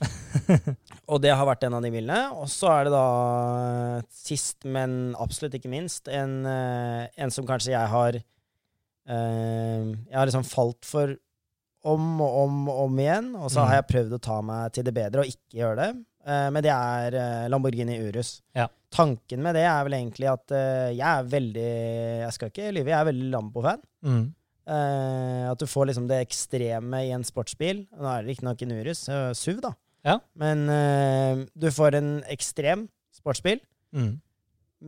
og 1.11 1.21
det 1.23 1.31
har 1.31 1.45
vært 1.47 1.61
en 1.63 1.77
av 1.77 1.85
de 1.85 1.91
bilene. 1.93 2.17
Og 2.35 2.49
så 2.51 2.67
er 2.73 2.89
det 2.89 2.91
da 2.91 3.05
sist, 4.11 4.65
men 4.67 5.13
absolutt 5.21 5.55
ikke 5.55 5.71
minst, 5.71 6.09
en, 6.11 6.41
eh, 6.49 7.05
en 7.21 7.31
som 7.31 7.47
kanskje 7.47 7.71
jeg 7.75 7.91
har 7.93 8.17
eh, 9.07 9.85
Jeg 9.85 10.17
har 10.17 10.27
liksom 10.29 10.43
falt 10.47 10.85
for 10.87 11.15
om 11.83 12.19
og 12.21 12.35
om 12.43 12.57
og 12.69 12.81
om 12.87 12.99
igjen, 13.01 13.31
og 13.35 13.49
så 13.49 13.61
Mm. 13.63 13.67
har 13.67 13.75
jeg 13.79 13.87
prøvd 13.89 14.11
å 14.13 14.21
ta 14.21 14.41
meg 14.41 14.73
til 14.73 14.83
det 14.83 14.93
bedre 14.93 15.19
og 15.23 15.31
ikke 15.31 15.57
gjøre 15.57 15.75
det. 15.79 16.05
Eh, 16.27 16.47
men 16.53 16.61
det 16.65 16.71
er 16.73 17.15
eh, 17.17 17.47
Lamborghini 17.49 17.95
Urus. 18.05 18.35
Ja. 18.57 18.67
Tanken 18.93 19.41
med 19.45 19.55
det 19.57 19.63
er 19.65 19.83
vel 19.87 19.95
egentlig 19.97 20.27
at 20.31 20.51
eh, 20.53 20.91
jeg 20.97 21.07
er 21.07 21.29
veldig 21.31 21.67
Jeg 22.25 22.33
skal 22.35 22.51
ikke 22.51 22.71
lyve, 22.75 22.91
jeg 22.91 22.99
er 22.99 23.07
veldig 23.09 23.29
Lambo-fan. 23.33 23.83
Mm. 24.05 24.23
At 24.71 25.59
du 25.59 25.65
får 25.67 25.87
liksom 25.89 26.05
det 26.07 26.19
ekstreme 26.23 26.99
i 27.03 27.09
en 27.11 27.23
sportsbil. 27.27 27.81
Nå 27.97 28.07
er 28.07 28.21
det 28.21 28.29
riktignok 28.31 28.61
en 28.63 28.73
Urus, 28.77 29.01
SUV, 29.35 29.57
da. 29.65 29.71
Ja. 30.07 30.13
Men 30.39 30.61
du 31.57 31.65
får 31.73 31.97
en 31.99 32.11
ekstrem 32.31 32.85
sportsbil, 33.17 33.59
Mm. 33.91 34.21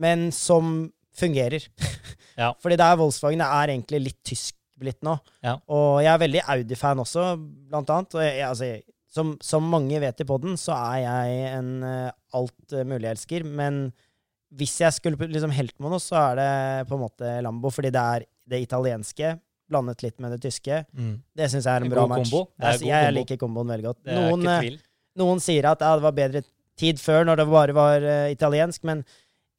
men 0.00 0.30
som 0.32 0.70
fungerer. 1.18 1.66
Ja. 2.38 2.48
Fordi 2.58 2.74
det 2.80 2.82
er 2.86 2.96
Volkswagen 2.98 3.38
det 3.38 3.46
er 3.46 3.70
egentlig 3.70 3.98
litt 4.08 4.16
tysk 4.26 4.56
blitt 4.80 5.02
nå. 5.06 5.12
Ja. 5.44 5.52
Og 5.70 6.00
jeg 6.02 6.10
er 6.10 6.18
veldig 6.18 6.40
Audi-fan 6.50 6.98
også, 6.98 7.26
blant 7.70 7.92
annet. 7.94 8.16
Og 8.16 8.24
jeg, 8.24 8.40
altså, 8.48 8.70
som, 9.14 9.34
som 9.44 9.66
mange 9.70 10.00
vet 10.02 10.20
i 10.20 10.26
poden, 10.26 10.56
så 10.58 10.74
er 10.74 10.98
jeg 11.04 11.48
en 11.54 11.70
uh, 11.86 12.10
alt 12.34 12.74
uh, 12.74 12.82
mulig-elsker. 12.88 13.44
Men 13.46 13.86
hvis 14.54 14.76
jeg 14.82 14.94
skulle 14.96 15.28
liksom 15.30 15.54
helt 15.54 15.74
med 15.82 15.94
noe, 15.94 16.02
så 16.02 16.18
er 16.32 16.38
det 16.40 16.48
på 16.90 16.96
en 16.98 17.04
måte 17.06 17.34
Lambo. 17.46 17.70
Fordi 17.74 17.92
det 17.94 18.02
er 18.16 18.26
det 18.50 18.60
italienske 18.66 19.36
blandet 19.70 20.02
litt 20.04 20.18
med 20.20 20.34
det 20.34 20.40
tyske. 20.44 20.82
Mm. 20.92 21.14
Det 21.34 21.48
syns 21.50 21.64
jeg 21.66 21.72
er 21.72 21.84
en, 21.86 21.88
En 21.88 21.94
bra 21.94 22.02
god 22.04 22.12
match. 22.16 22.30
kombo. 22.30 22.42
Det 22.58 22.66
er 22.66 22.72
Jeg, 22.74 22.80
god 22.82 22.90
jeg 22.90 23.06
kombo. 23.06 23.18
liker 23.20 23.40
komboen 23.40 23.72
veldig 23.72 23.86
godt. 23.88 24.00
Noen, 24.10 24.48
eh, 24.52 24.80
noen 25.22 25.40
sier 25.42 25.70
at 25.70 25.80
ja, 25.86 25.94
det 25.96 26.04
var 26.04 26.16
bedre 26.18 26.42
tid 26.78 27.00
før, 27.00 27.24
når 27.30 27.40
det 27.40 27.46
bare 27.48 27.76
var 27.76 28.04
uh, 28.04 28.26
italiensk, 28.34 28.82
men 28.84 29.04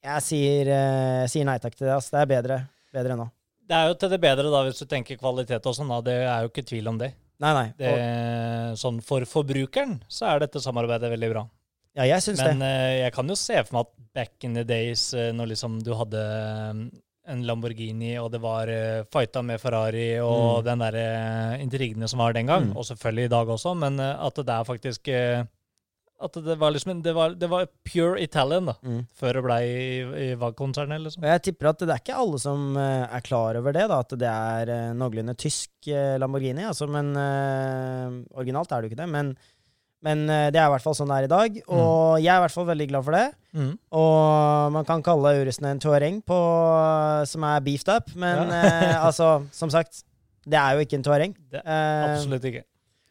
jeg 0.04 0.22
sier, 0.22 0.68
uh, 0.70 1.24
sier 1.32 1.48
nei 1.48 1.56
takk 1.58 1.74
til 1.74 1.88
det. 1.88 1.96
ass. 1.96 2.12
Det 2.12 2.20
er 2.22 2.30
bedre, 2.30 2.58
bedre 2.94 3.16
nå. 3.18 3.26
Det 3.66 3.74
er 3.74 3.88
jo 3.90 3.96
til 3.98 4.12
det 4.12 4.20
bedre, 4.22 4.50
da, 4.52 4.60
hvis 4.68 4.78
du 4.78 4.86
tenker 4.86 5.18
kvalitet 5.18 5.64
og 5.66 5.74
sånn. 5.74 5.90
Det 6.06 6.20
er 6.22 6.44
jo 6.44 6.52
ikke 6.52 6.62
tvil 6.68 6.92
om 6.92 7.00
det. 7.00 7.10
Nei, 7.38 7.52
nei. 7.52 7.66
det 7.76 7.90
sånn 8.80 9.02
For 9.04 9.26
forbrukeren 9.28 9.98
så 10.08 10.30
er 10.34 10.40
dette 10.46 10.60
samarbeidet 10.64 11.10
veldig 11.12 11.30
bra. 11.34 11.42
ja, 11.96 12.04
jeg 12.04 12.22
synes 12.22 12.40
Men 12.44 12.48
det. 12.48 12.56
Men 12.58 13.00
jeg 13.02 13.12
kan 13.12 13.28
jo 13.28 13.34
se 13.36 13.62
for 13.64 13.76
meg 13.76 13.86
at 13.86 13.92
back 14.14 14.44
in 14.44 14.54
the 14.54 14.64
days, 14.64 15.12
eh, 15.14 15.32
når 15.32 15.46
liksom 15.54 15.82
du 15.84 15.92
hadde 15.94 16.22
eh, 16.22 17.02
en 17.32 17.42
Lamborghini, 17.42 18.14
og 18.22 18.30
det 18.30 18.38
var 18.40 18.68
uh, 18.70 19.02
fighta 19.10 19.42
med 19.42 19.58
Ferrari 19.60 20.20
og 20.22 20.60
Mm. 20.62 20.64
den 20.64 20.78
der 20.84 20.94
eh, 21.00 21.62
intrigene 21.64 22.06
som 22.08 22.20
var 22.20 22.32
den 22.32 22.46
gang, 22.46 22.68
Mm. 22.70 22.76
og 22.76 22.84
selvfølgelig 22.86 23.24
i 23.24 23.32
dag 23.34 23.46
også, 23.48 23.74
men 23.76 23.98
eh, 23.98 24.16
at 24.26 24.34
det 24.36 24.48
er 24.48 24.64
faktisk 24.64 25.08
eh, 25.08 25.42
At 26.18 26.32
det 26.40 26.54
var 26.56 26.72
liksom 26.72 27.02
det 27.04 27.12
var, 27.12 27.34
det 27.36 27.48
var 27.52 27.66
pure 27.84 28.20
Italian, 28.24 28.70
da, 28.70 28.74
Mm. 28.82 29.02
før 29.12 29.36
det 29.36 29.42
ble 29.44 29.56
i, 29.68 29.80
i 30.00 30.28
VAG-konsernet, 30.40 31.02
liksom. 31.04 31.26
Jeg 31.28 31.42
tipper 31.44 31.68
at 31.68 31.82
det 31.82 31.90
er 31.92 32.00
ikke 32.00 32.16
alle 32.22 32.38
som 32.40 32.76
eh, 32.80 33.04
er 33.18 33.24
klar 33.26 33.58
over 33.60 33.74
det, 33.76 33.82
da, 33.90 33.98
at 34.00 34.14
det 34.16 34.30
er 34.30 34.70
uh, 34.72 34.94
noenlunde 34.96 35.34
tysk 35.36 35.90
eh, 35.92 36.14
Lamborghini. 36.16 36.64
Altså, 36.64 36.88
men 36.88 37.10
uh, 37.12 38.38
Originalt 38.40 38.72
er 38.72 38.80
det 38.80 38.88
jo 38.88 38.94
ikke 38.94 39.02
det, 39.02 39.08
men, 39.12 39.34
men 40.08 40.22
uh, 40.30 40.46
det 40.54 40.60
er 40.62 40.70
i 40.70 40.72
hvert 40.72 40.84
fall 40.86 40.96
sånn 40.96 41.12
det 41.12 41.18
er 41.18 41.28
i 41.28 41.32
dag. 41.34 41.58
Og 41.68 42.16
jeg 42.22 42.32
er 42.32 42.40
i 42.40 42.44
hvert 42.46 42.54
fall 42.54 42.68
veldig 42.70 42.86
glad 42.94 43.04
for 43.04 43.16
det. 43.18 43.26
Mm. 43.56 43.74
Og 44.00 44.72
man 44.78 44.88
kan 44.88 45.04
kalle 45.04 45.34
Urusen 45.42 45.68
en 45.68 45.82
Touareg 45.84 46.22
på, 46.24 46.38
som 47.28 47.44
er 47.50 47.60
beefed 47.66 47.92
up, 47.92 48.08
men 48.16 48.48
Ja. 48.56 49.02
altså, 49.04 49.34
som 49.52 49.68
sagt, 49.74 50.00
det 50.48 50.56
er 50.56 50.78
jo 50.78 50.86
ikke 50.86 50.96
en 50.96 51.04
Eh, 51.60 52.14
absolutt 52.14 52.44
ikke. 52.48 52.64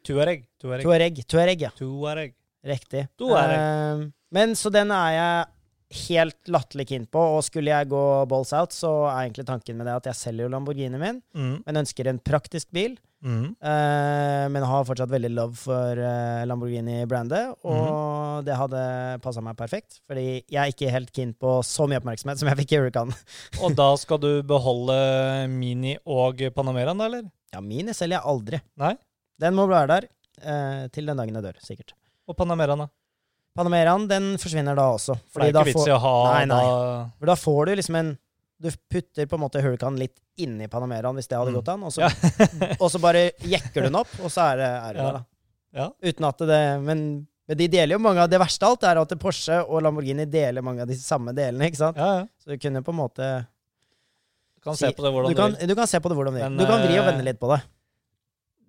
Tuareg. 0.06 0.46
Tuareg. 0.62 0.86
Tuareg, 0.86 1.22
Touareg, 1.28 1.62
ja. 1.62 1.70
Tuareg. 1.78 2.34
Riktig. 2.66 3.08
Eh, 3.22 4.06
men 4.36 4.56
så 4.58 4.72
den 4.74 4.94
er 4.94 5.12
jeg 5.16 5.52
helt 6.10 6.50
latterlig 6.52 6.88
keen 6.90 7.04
på, 7.08 7.22
og 7.38 7.44
skulle 7.46 7.72
jeg 7.72 7.92
gå 7.92 8.04
balls 8.30 8.52
out, 8.58 8.74
så 8.74 8.90
er 9.06 9.28
egentlig 9.28 9.46
tanken 9.48 9.78
med 9.78 9.88
det 9.88 10.00
at 10.00 10.10
jeg 10.10 10.18
selger 10.18 10.48
jo 10.48 10.54
Lamborghinien 10.56 11.00
min, 11.02 11.22
Mm. 11.36 11.62
men 11.66 11.82
ønsker 11.84 12.10
en 12.10 12.20
praktisk 12.20 12.72
bil. 12.74 12.98
Mm. 13.26 13.56
Uh, 13.58 14.46
men 14.54 14.66
har 14.70 14.84
fortsatt 14.86 15.10
veldig 15.10 15.32
love 15.34 15.56
for 15.58 15.98
uh, 15.98 16.44
Lamborghini-brandet, 16.46 17.56
og 17.66 17.86
mm. 17.86 18.46
det 18.46 18.58
hadde 18.60 18.82
passa 19.24 19.42
meg 19.42 19.58
perfekt. 19.58 20.02
Fordi 20.10 20.44
jeg 20.44 20.60
er 20.62 20.74
ikke 20.74 20.92
helt 20.94 21.14
keen 21.16 21.34
på 21.34 21.58
så 21.66 21.88
mye 21.90 22.02
oppmerksomhet 22.02 22.42
som 22.42 22.52
jeg 22.52 22.60
fikk 22.62 22.76
i 22.76 22.82
Huracan. 22.84 23.16
Og 23.64 23.74
da 23.78 23.88
skal 23.98 24.22
du 24.22 24.30
beholde 24.46 24.98
Mini 25.50 25.96
og 26.06 26.44
Panameraen, 26.54 27.02
da, 27.02 27.10
eller? 27.10 27.26
Ja, 27.56 27.64
Mini 27.66 27.96
selger 27.98 28.20
jeg 28.20 28.30
aldri. 28.30 28.62
Nei? 28.82 28.94
Den 29.42 29.58
må 29.58 29.66
være 29.70 29.90
der 29.90 30.08
eh, 30.44 30.86
til 30.96 31.10
den 31.10 31.20
dagen 31.20 31.38
jeg 31.40 31.46
dør, 31.46 31.58
sikkert. 31.64 31.96
Og 32.28 32.36
Panameraen, 32.38 32.80
da? 32.86 32.88
Panameraen 33.56 34.08
den 34.10 34.32
forsvinner 34.42 34.76
da 34.76 34.90
også. 34.96 35.16
For 35.32 35.40
det 35.42 35.52
er 35.52 35.60
ikke 35.62 35.70
vits 35.74 35.88
i 35.88 35.94
å 35.96 36.00
ha 36.04 36.14
Nei, 36.34 36.46
nei. 36.50 36.62
da 37.22 37.30
da 37.32 37.36
får 37.40 37.66
du 37.70 37.76
liksom 37.80 37.96
en 38.02 38.18
Du 38.60 38.70
putter 38.90 39.28
på 39.28 39.36
en 39.36 39.42
måte 39.44 39.60
Hurricane 39.62 40.00
litt 40.00 40.16
inni 40.40 40.68
Panameraen, 40.72 41.16
hvis 41.16 41.28
det 41.28 41.36
hadde 41.38 41.52
Mm. 41.52 41.58
gått 41.60 41.70
an, 41.74 41.84
og 41.84 41.92
så, 41.92 42.02
Ja. 42.02 42.10
og 42.82 42.90
så 42.92 43.00
bare 43.04 43.32
jekker 43.44 43.74
du 43.84 43.88
den 43.90 43.96
opp, 44.00 44.08
og 44.24 44.32
så 44.32 44.54
er 44.54 44.58
det, 44.58 44.70
er 44.72 44.94
det 44.94 45.02
Ja. 45.02 45.06
der, 45.06 45.14
da. 45.14 45.26
Ja. 45.76 45.88
Uten 46.12 46.26
at 46.30 46.38
det 46.38 46.62
Men, 46.82 47.28
men 47.48 47.58
de 47.58 47.68
deler 47.68 47.96
jo 47.96 48.00
mange 48.00 48.24
av 48.24 48.30
Det 48.30 48.40
verste 48.40 48.64
av 48.64 48.72
alt 48.78 48.84
er 48.84 48.98
at 49.02 49.10
Porsche 49.20 49.60
og 49.68 49.84
Lamborghini 49.84 50.26
deler 50.26 50.62
mange 50.64 50.82
av 50.82 50.88
de 50.88 50.96
samme 50.96 51.34
delene, 51.36 51.68
ikke 51.70 51.78
sant? 51.84 51.98
ja, 51.98 52.22
ja. 52.22 52.26
Så 52.40 52.52
du 52.56 52.58
kunne 52.58 52.82
på 52.82 52.92
en 52.96 53.00
måte 53.04 53.46
Du 54.56 54.62
kan 54.64 54.76
se 54.76 54.88
på 54.92 55.04
det 55.04 55.12
hvordan 55.14 55.30
du 55.30 55.36
du, 55.36 55.42
kan, 55.42 55.52
vil. 55.60 55.68
du 55.68 55.76
kan 55.76 55.88
se 55.88 56.00
på 56.00 56.10
det 56.10 56.16
hvordan 56.18 56.34
du 56.34 56.40
vil. 56.40 56.58
Du 56.58 56.66
kan 56.66 56.80
vri 56.82 56.96
og 56.98 57.04
eh, 57.06 57.12
vende 57.12 57.24
litt 57.28 57.40
på 57.40 57.52
det. 57.54 57.62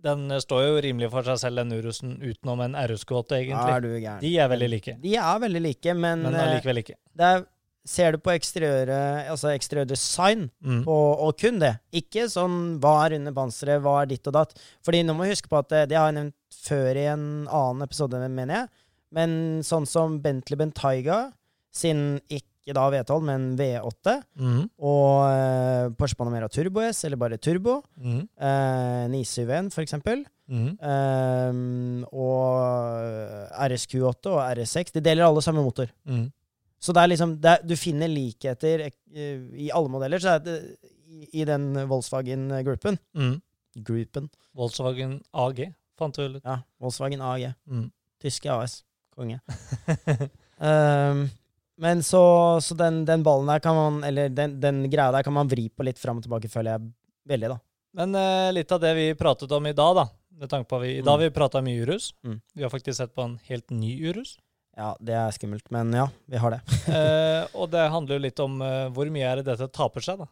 Den 0.07 0.31
eh, 0.31 0.41
står 0.45 0.63
jo 0.69 0.79
rimelig 0.87 1.11
for 1.13 1.27
seg 1.27 1.41
selv, 1.43 1.61
den 1.65 1.75
Urusen, 1.81 2.15
utenom 2.23 2.63
en 2.67 2.79
RS-kvote, 2.87 3.41
Ja, 3.41 3.43
egentlig. 3.43 3.75
er 3.77 3.85
du 3.85 3.91
gæren. 3.99 4.21
De 4.23 4.33
er 4.45 4.49
veldig 4.55 4.71
like, 4.73 4.97
De 5.03 5.15
er 5.19 5.43
veldig 5.45 5.63
like, 5.67 5.95
men, 5.99 6.23
men 6.29 6.35
eh, 6.39 6.45
allikevel 6.47 6.83
ikke. 6.85 6.97
det 7.17 7.31
er, 7.35 7.45
ser 7.87 8.17
du 8.17 8.19
på 8.19 8.33
eksteriøret, 8.35 9.29
altså 9.31 9.53
eksteriørdesign, 9.55 10.49
Mm. 10.67 10.81
og, 10.91 11.21
og 11.29 11.37
kun 11.39 11.61
det. 11.63 11.75
Ikke 11.95 12.25
sånn 12.33 12.79
hva 12.83 12.95
er 13.07 13.15
under 13.21 13.33
panseret, 13.37 13.79
hva 13.85 14.01
er 14.03 14.07
ditt 14.11 14.27
og 14.27 14.35
datt. 14.35 14.57
Fordi 14.83 15.05
nå 15.07 15.15
må 15.15 15.23
vi 15.27 15.31
huske 15.37 15.49
på 15.53 15.59
at 15.61 15.69
det, 15.71 15.85
det 15.93 15.97
har 16.01 16.09
jeg 16.11 16.17
nevnt 16.19 16.35
før 16.67 16.99
i 16.99 17.05
en 17.13 17.27
annen 17.47 17.83
episode, 17.87 18.19
mener 18.29 18.55
jeg. 18.63 18.69
Men 19.15 19.37
sånn 19.63 19.87
som 19.87 20.17
Bentley 20.25 20.59
Bentayga 20.59 21.21
sin 21.77 22.19
ikke 22.27 22.51
da 22.75 22.89
V12, 22.91 23.23
men 23.23 23.57
V8, 23.57 24.23
Mm. 24.41 24.65
og 24.79 25.31
eh, 25.31 25.89
Porsche 25.99 26.17
Panamera 26.19 26.49
Turbo 26.49 26.81
S, 26.81 27.05
eller 27.05 27.17
bare 27.17 27.37
Turbo, 27.39 27.83
Mm. 28.01 28.29
eh, 28.39 29.07
971 29.13 29.71
for 29.75 29.83
eksempel, 29.83 30.25
Mm. 30.49 30.79
eh, 30.81 32.07
og 32.13 33.61
RSQ8 33.71 34.27
og 34.31 34.41
RS6, 34.57 34.93
de 34.93 35.01
deler 35.01 35.25
alle 35.27 35.43
samme 35.43 35.63
motor. 35.63 35.87
Mm. 36.07 36.33
Så 36.81 36.93
det 36.93 37.03
er 37.03 37.07
liksom, 37.09 37.37
det 37.41 37.51
er, 37.51 37.63
du 37.67 37.75
finner 37.77 38.09
likheter 38.09 38.87
eh, 39.15 39.39
i 39.55 39.71
alle 39.75 39.89
modeller, 39.89 40.19
så 40.19 40.35
er 40.37 40.39
det 40.45 40.77
i, 41.09 41.41
i 41.41 41.45
den 41.45 41.73
Volkswagen-gruppen. 41.89 42.99
Gruppen. 43.83 44.31
Volkswagen 44.57 45.21
AG, 45.35 45.73
fant 45.99 46.15
du 46.17 46.23
ut. 46.37 46.43
Ja, 46.45 46.59
Volkswagen 46.81 47.21
AG. 47.21 47.55
Mm. 47.69 47.91
Tyske 48.23 48.51
AS. 48.51 48.83
Konge. 49.17 49.41
Ehm, 50.61 51.27
men 51.77 52.03
så, 52.03 52.23
så 52.65 52.75
den, 52.75 53.05
den 53.09 53.25
ballen 53.27 53.51
der 53.51 53.61
kan 53.65 53.77
man, 53.77 53.99
eller 54.09 54.31
den, 54.33 54.59
den 54.61 54.85
greia 54.91 55.13
der 55.13 55.27
kan 55.27 55.35
man 55.37 55.49
vri 55.51 55.69
på 55.69 55.85
litt 55.87 56.01
fram 56.01 56.21
og 56.21 56.25
tilbake, 56.25 56.51
føler 56.53 56.77
jeg 56.77 56.89
veldig, 57.33 57.53
da. 57.53 57.59
Men 57.97 58.17
eh, 58.21 58.53
litt 58.57 58.73
av 58.73 58.81
det 58.83 58.93
vi 58.97 59.11
pratet 59.19 59.53
om 59.53 59.69
i 59.69 59.75
dag, 59.77 59.95
da. 60.01 60.07
Med 60.37 60.53
tanke 60.53 60.69
på 60.69 60.81
vi, 60.83 60.99
I 60.99 61.05
dag 61.05 61.17
har 61.17 61.23
vi 61.25 61.31
prata 61.33 61.63
mye 61.65 61.85
Urus. 61.85 62.11
Mm. 62.27 62.41
Vi 62.55 62.65
har 62.65 62.73
faktisk 62.73 62.99
sett 62.99 63.15
på 63.17 63.25
en 63.25 63.39
helt 63.49 63.73
ny 63.73 63.95
Urus. 64.09 64.35
Ja, 64.77 64.91
det 65.01 65.15
er 65.17 65.33
skummelt, 65.33 65.65
men 65.73 65.95
ja, 65.97 66.11
vi 66.29 66.41
har 66.41 66.53
det. 66.53 66.61
eh, 66.93 67.45
og 67.57 67.71
det 67.73 67.87
handler 67.93 68.19
jo 68.19 68.25
litt 68.27 68.43
om 68.45 68.59
eh, 68.65 68.89
hvor 68.93 69.09
mye 69.13 69.31
er 69.31 69.41
det 69.41 69.49
dette 69.53 69.71
taper 69.73 70.05
seg, 70.05 70.21
da. 70.21 70.29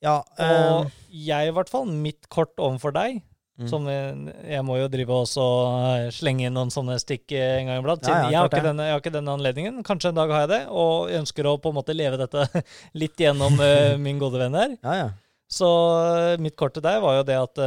Ja, 0.00 0.14
Og 0.22 0.86
ehm, 0.86 0.92
jeg, 1.12 1.50
i 1.50 1.52
hvert 1.52 1.68
fall, 1.68 1.90
mitt 1.90 2.30
kort 2.32 2.54
overfor 2.56 2.94
deg 2.96 3.18
mm. 3.60 3.68
som 3.70 3.86
eh, 3.88 4.32
Jeg 4.54 4.64
må 4.66 4.76
jo 4.80 4.88
drive 4.92 5.16
også 5.24 5.44
eh, 5.90 6.06
slenge 6.14 6.46
inn 6.48 6.56
noen 6.56 6.72
sånne 6.72 6.96
stikk 7.02 7.34
eh, 7.36 7.60
en 7.60 7.70
gang 7.70 7.80
iblant. 7.82 8.06
Ja, 8.08 8.24
ja, 8.24 8.30
jeg, 8.32 8.40
har 8.40 8.66
denne, 8.66 8.86
jeg 8.88 8.96
har 8.96 9.02
ikke 9.02 9.12
denne 9.14 9.34
anledningen. 9.36 9.82
Kanskje 9.86 10.10
en 10.12 10.18
dag 10.18 10.32
har 10.34 10.44
jeg 10.44 10.52
det, 10.54 10.60
og 10.82 11.12
ønsker 11.20 11.48
å 11.50 11.56
på 11.62 11.72
en 11.72 11.78
måte 11.78 11.96
leve 11.96 12.18
dette 12.20 12.46
litt 13.02 13.20
gjennom 13.20 13.60
eh, 13.64 13.94
min 14.06 14.20
gode 14.22 14.40
venn 14.42 14.58
her. 14.58 14.74
Ja, 14.80 14.96
ja. 15.04 15.08
Så 15.50 15.68
mitt 16.38 16.54
kort 16.54 16.76
til 16.76 16.84
deg 16.84 17.00
var 17.02 17.16
jo 17.18 17.24
det 17.26 17.34
at 17.34 17.60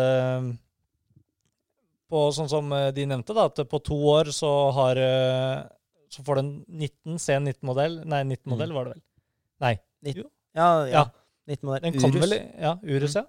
på 2.13 2.21
Sånn 2.31 2.47
som 2.47 2.69
de 2.95 3.05
nevnte, 3.09 3.33
da, 3.35 3.49
at 3.49 3.59
på 3.67 3.79
to 3.83 3.97
år 4.13 4.29
så 4.31 4.51
har 4.77 5.01
Så 6.13 6.23
får 6.23 6.37
du 6.37 6.41
en 6.43 6.53
19 6.69 7.17
C19-modell. 7.19 7.97
Nei, 8.07 8.21
19-modell 8.29 8.71
Mm. 8.71 8.77
var 8.77 8.85
det 8.87 8.93
vel. 8.93 9.03
Nei. 9.65 9.73
Ja, 10.13 10.23
Ja. 10.55 10.69
ja. 10.87 11.03
19 11.47 11.67
modell. 11.67 11.83
Urus. 11.91 12.21
vel 12.21 12.35
Ja, 12.61 12.77
Urus, 12.83 13.15
ja. 13.15 13.25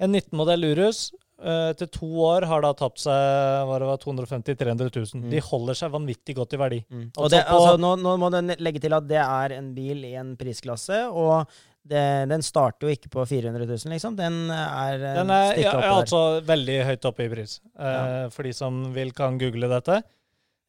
En 0.00 0.14
19-modell 0.14 0.64
Urus 0.64 1.10
eh, 1.42 1.72
til 1.80 1.88
to 1.94 2.08
år 2.26 2.46
har 2.50 2.62
da 2.64 2.70
tapt 2.76 3.02
seg 3.02 3.64
hva 3.68 3.78
det 3.80 3.88
var, 3.88 3.98
250 4.02 4.54
000-300 4.54 4.92
000. 5.14 5.24
Mm. 5.24 5.30
De 5.32 5.40
holder 5.48 5.78
seg 5.80 5.92
vanvittig 5.94 6.36
godt 6.38 6.54
i 6.56 6.60
verdi. 6.60 6.78
Mm. 6.90 7.08
Og 7.16 7.30
det, 7.32 7.40
altså, 7.48 7.74
nå, 7.80 7.94
nå 8.04 8.14
må 8.20 8.30
den 8.34 8.54
legge 8.60 8.82
til 8.84 8.94
at 8.96 9.08
det 9.10 9.20
er 9.24 9.56
en 9.58 9.72
bil 9.76 10.04
i 10.08 10.14
en 10.20 10.34
prisklasse, 10.40 11.02
og 11.10 11.50
det, 11.90 12.02
den 12.28 12.42
starter 12.44 12.86
jo 12.86 12.92
ikke 12.92 13.08
på 13.14 13.24
400 13.26 13.64
000, 13.66 13.92
liksom. 13.94 14.16
Den 14.18 14.40
er 14.52 14.94
eh, 15.00 15.14
Den 15.22 15.30
er 15.32 15.52
ja, 15.62 15.74
ja, 15.80 15.92
altså 15.96 16.22
veldig 16.46 16.78
høyt 16.90 17.06
oppe 17.08 17.24
i 17.26 17.30
pris, 17.32 17.58
eh, 17.78 17.94
Ja. 17.96 18.28
for 18.34 18.44
de 18.46 18.52
som 18.56 18.82
vil 18.94 19.12
kan 19.16 19.38
google 19.40 19.70
dette. 19.72 20.02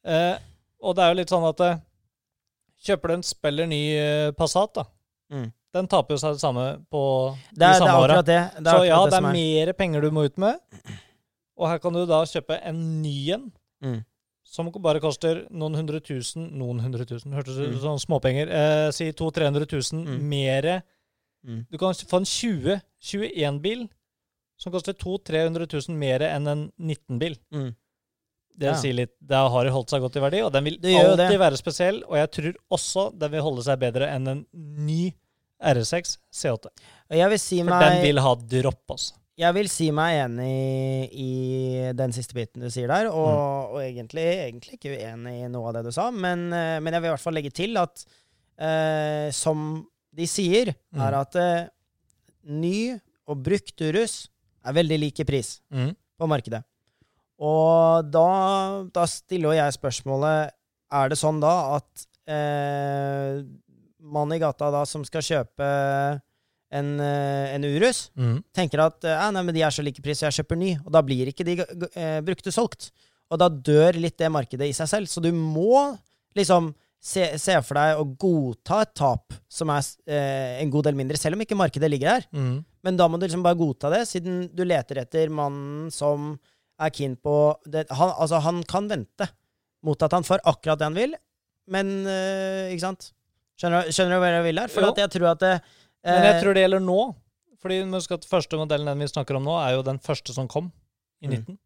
Eh, 0.07 0.35
og 0.81 0.95
det 0.97 1.03
er 1.03 1.11
jo 1.11 1.19
litt 1.19 1.33
sånn 1.33 1.45
at 1.49 1.59
eh, 1.67 1.81
kjøper 2.87 3.11
du 3.11 3.13
en 3.19 3.25
spiller 3.27 3.67
ny 3.69 3.81
eh, 3.99 4.31
Passat, 4.37 4.73
da, 4.79 4.87
Mm. 5.31 5.45
Den 5.73 5.87
taper 5.87 6.15
jo 6.15 6.17
seg 6.21 6.33
det 6.35 6.41
samme 6.43 6.65
på 6.91 7.01
Det 7.51 7.59
de 7.59 7.65
er, 7.65 7.73
de 7.73 7.79
samme 7.79 7.93
er 7.95 8.03
åra. 8.03 8.21
det. 8.21 8.25
det 8.25 8.67
er 8.67 8.77
Så 8.77 8.85
ja, 8.87 8.97
det 9.05 9.11
det 9.11 9.17
som 9.17 9.25
er 9.25 9.33
mer 9.33 9.73
penger 9.73 10.01
du 10.01 10.11
må 10.11 10.25
ut 10.25 10.37
med. 10.37 10.59
Og 11.57 11.67
her 11.69 11.77
kan 11.79 11.93
du 11.93 12.05
da 12.05 12.23
kjøpe 12.25 12.59
en 12.63 13.01
ny 13.01 13.31
en 13.33 13.51
Mm. 13.83 14.03
som 14.43 14.69
bare 14.71 14.99
koster 14.99 15.47
noen 15.49 15.73
hundre 15.75 15.99
tusen 16.01 16.51
Noen 16.57 16.79
hundre 16.81 17.05
tusen, 17.05 17.31
hørtes 17.33 17.57
ut 17.57 17.71
Mm. 17.73 17.79
som 17.81 17.97
småpenger. 17.97 18.49
Eh, 18.51 18.91
si 18.91 19.11
200 19.11 19.65
000-300 19.65 19.93
000 19.93 20.05
Mm. 20.05 20.29
mere. 20.29 20.83
Mm. 21.45 21.65
Du 21.71 21.77
kan 21.77 21.93
få 21.93 22.17
en 22.17 22.25
20-21-bil 22.25 23.87
som 24.59 24.71
koster 24.71 24.93
200 24.93 25.49
000-300 25.49 25.87
000 25.89 25.97
mer 25.97 26.19
enn 26.21 26.47
en 26.47 26.71
19-bil. 26.79 27.37
Mm. 27.53 27.71
Det 28.57 28.67
Ja. 28.67 28.73
sier 28.75 28.93
litt, 28.93 29.13
det 29.25 29.35
har 29.35 29.65
holdt 29.71 29.89
seg 29.89 30.01
godt 30.01 30.17
i 30.17 30.19
verdi, 30.19 30.41
og 30.45 30.51
den 30.53 30.63
vil 30.65 30.77
Det 30.77 30.93
alltid 30.93 31.29
det. 31.29 31.39
være 31.39 31.57
spesiell. 31.57 32.03
Og 32.07 32.15
jeg 32.19 32.31
tror 32.31 32.53
også 32.71 33.17
den 33.17 33.31
vil 33.31 33.41
holde 33.41 33.63
seg 33.63 33.79
bedre 33.79 34.09
enn 34.13 34.27
en 34.27 34.45
ny 34.53 35.13
RS6 35.61 36.17
C8. 36.33 36.69
Og 37.11 37.17
jeg 37.17 37.29
vil 37.33 37.39
si 37.39 37.59
For 37.63 37.69
meg 37.73 37.81
den 37.87 38.01
vil 38.07 38.21
ha 38.23 38.35
dropp, 38.35 38.83
altså. 38.95 39.13
Jeg 39.41 39.55
vil 39.55 39.69
si 39.71 39.87
meg 39.95 40.17
enig 40.25 41.09
i 41.17 41.91
den 41.97 42.11
siste 42.13 42.35
biten 42.37 42.61
du 42.61 42.67
sier 42.69 42.87
der, 42.91 43.07
og, 43.09 43.29
Mm. 43.31 43.71
og 43.73 43.77
egentlig, 43.81 44.25
egentlig 44.47 44.73
ikke 44.77 44.91
uenig 44.97 45.35
i 45.45 45.47
noe 45.49 45.67
av 45.69 45.73
det 45.79 45.85
du 45.87 45.91
sa, 45.95 46.09
men, 46.11 46.51
eh, 46.53 46.79
men 46.79 46.93
jeg 46.93 47.01
vil 47.01 47.09
i 47.09 47.13
hvert 47.15 47.23
fall 47.23 47.33
legge 47.33 47.51
til 47.53 47.77
at 47.77 48.03
eh, 48.61 49.31
som 49.31 49.87
de 50.13 50.27
sier, 50.27 50.75
Mm. 50.93 51.01
er 51.01 51.13
at 51.21 51.35
eh, 51.35 51.67
ny 52.45 52.99
og 53.27 53.41
brukt 53.41 53.81
Urus 53.81 54.27
er 54.65 54.73
veldig 54.73 54.99
lik 54.99 55.19
i 55.19 55.23
pris 55.25 55.61
Mm. 55.71 55.95
på 56.19 56.27
markedet. 56.27 56.63
Og 57.39 58.11
da, 58.11 58.83
da 58.93 59.05
stiller 59.09 59.53
jeg 59.57 59.73
spørsmålet 59.79 60.51
Er 60.91 61.09
det 61.09 61.17
sånn 61.17 61.39
da 61.39 61.77
at 61.77 62.05
eh, 62.27 63.41
mann 64.01 64.33
i 64.33 64.39
gata 64.41 64.71
da 64.73 64.83
som 64.89 65.03
skal 65.07 65.21
kjøpe 65.25 65.67
en, 66.71 66.89
eh, 67.03 67.55
en 67.55 67.65
Urus, 67.67 68.09
Mm. 68.17 68.43
tenker 68.55 68.79
at 68.85 69.03
eh, 69.03 69.31
nei, 69.31 69.41
men 69.43 69.53
de 69.55 69.61
er 69.61 69.69
så 69.75 69.83
like 69.83 70.01
pris, 70.01 70.19
så 70.19 70.29
jeg 70.29 70.39
kjøper 70.45 70.57
ny. 70.57 70.71
Og 70.85 70.91
da 70.95 71.01
blir 71.03 71.27
ikke 71.27 71.43
de 71.45 71.57
eh, 71.95 72.21
brukte 72.21 72.51
solgt. 72.53 72.91
Og 73.31 73.39
da 73.39 73.49
dør 73.49 73.99
litt 73.99 74.17
det 74.19 74.31
markedet 74.31 74.69
i 74.69 74.75
seg 74.75 74.87
selv. 74.87 75.07
Så 75.11 75.21
du 75.23 75.31
må 75.35 75.97
liksom 76.35 76.73
se, 77.01 77.37
se 77.41 77.55
for 77.65 77.75
deg 77.79 77.99
å 77.99 78.05
godta 78.19 78.81
et 78.85 78.93
tap 78.95 79.33
som 79.51 79.69
er 79.73 79.83
eh, 80.07 80.61
en 80.61 80.71
god 80.71 80.85
del 80.87 80.95
mindre, 80.99 81.17
selv 81.19 81.35
om 81.35 81.41
ikke 81.43 81.57
markedet 81.59 81.89
ligger 81.91 82.17
der. 82.19 82.27
Mm. 82.31 82.63
Men 82.83 82.97
da 82.99 83.07
må 83.07 83.19
du 83.19 83.25
liksom 83.27 83.43
bare 83.43 83.59
godta 83.59 83.91
det, 83.91 84.05
siden 84.07 84.45
du 84.55 84.63
leter 84.63 85.01
etter 85.03 85.29
mannen 85.33 85.89
som 85.91 86.37
er 86.81 86.89
keen 86.95 87.15
på 87.19 87.35
det. 87.67 87.87
Han, 87.91 88.13
altså, 88.17 88.39
han 88.41 88.63
kan 88.63 88.87
vente 88.89 89.27
mot 89.83 90.01
at 90.05 90.13
han 90.15 90.23
får 90.23 90.43
akkurat 90.45 90.79
det 90.79 90.87
han 90.87 90.95
vil, 90.97 91.15
men 91.71 91.91
eh, 92.07 92.71
Ikke 92.73 92.85
sant? 92.87 93.11
Skjønner, 93.61 93.85
du- 93.85 93.91
skjønner 93.93 94.15
du 94.17 94.21
hva 94.23 94.29
jeg 94.33 94.43
vil 94.49 94.59
her? 94.63 94.67
For 94.73 94.81
Jo. 94.81 94.89
at 94.91 94.97
jeg 95.03 95.09
tror 95.13 95.31
at 95.31 95.39
det, 95.45 95.61
Men 96.03 96.23
jeg 96.23 96.35
eh, 96.35 96.41
tror 96.41 96.53
det 96.57 96.63
gjelder 96.65 96.81
nå. 96.81 96.99
Fordi 97.61 97.75
husk 97.93 98.11
at 98.15 98.25
første 98.25 98.57
modellen 98.57 98.87
den 98.89 98.99
vi 98.99 99.05
snakker 99.11 99.35
om 99.37 99.43
nå, 99.45 99.53
er 99.61 99.75
jo 99.75 99.83
den 99.85 99.99
første 100.01 100.33
som 100.33 100.47
kom 100.47 100.71
i 101.21 101.27
Mm. 101.27 101.31
19. 101.37 101.57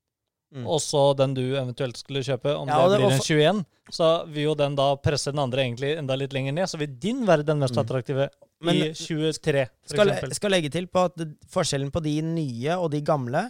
Mm. 0.55 0.67
Og 0.67 0.79
så 0.79 1.15
den 1.17 1.33
du 1.33 1.41
eventuelt 1.55 1.97
skulle 1.97 2.19
kjøpe, 2.23 2.51
om 2.55 2.67
Ja, 2.67 2.87
det 2.87 2.99
det- 2.99 2.99
blir 2.99 3.11
en 3.15 3.19
21, 3.19 3.65
så 3.91 4.27
vil 4.27 4.43
jo 4.43 4.53
den 4.55 4.75
da 4.75 4.95
presse 4.95 5.31
den 5.31 5.39
andre 5.39 5.59
egentlig 5.63 5.97
enda 5.97 6.15
litt 6.15 6.31
lenger 6.33 6.53
ned. 6.53 6.65
Så 6.67 6.77
vil 6.77 6.87
din 6.99 7.25
være 7.25 7.43
den 7.45 7.59
mest 7.59 7.73
Mm. 7.75 7.83
attraktive 7.85 8.29
Men- 8.61 8.75
i 8.75 8.93
23, 8.93 9.63
f.eks. 9.83 9.89
skal, 9.89 10.33
skal 10.33 10.51
legge 10.51 10.69
til 10.71 10.87
på 10.87 11.05
at 11.05 11.15
forskjellen 11.49 11.91
på 11.91 12.01
de 12.03 12.21
nye 12.21 12.69
og 12.77 12.91
de 12.91 13.01
gamle 13.01 13.49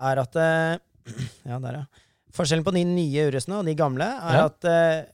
er 0.00 0.18
at 0.18 0.36
eh, 0.36 0.78
Ja, 1.46 1.58
der, 1.58 1.72
ja. 1.72 1.84
Forskjellen 2.32 2.64
på 2.64 2.72
de 2.72 2.84
nye 2.84 3.30
Urusene 3.30 3.58
og 3.58 3.64
de 3.66 3.74
gamle 3.74 4.02
er 4.04 4.32
Ja. 4.38 4.44
at 4.46 4.64
eh, 4.64 5.04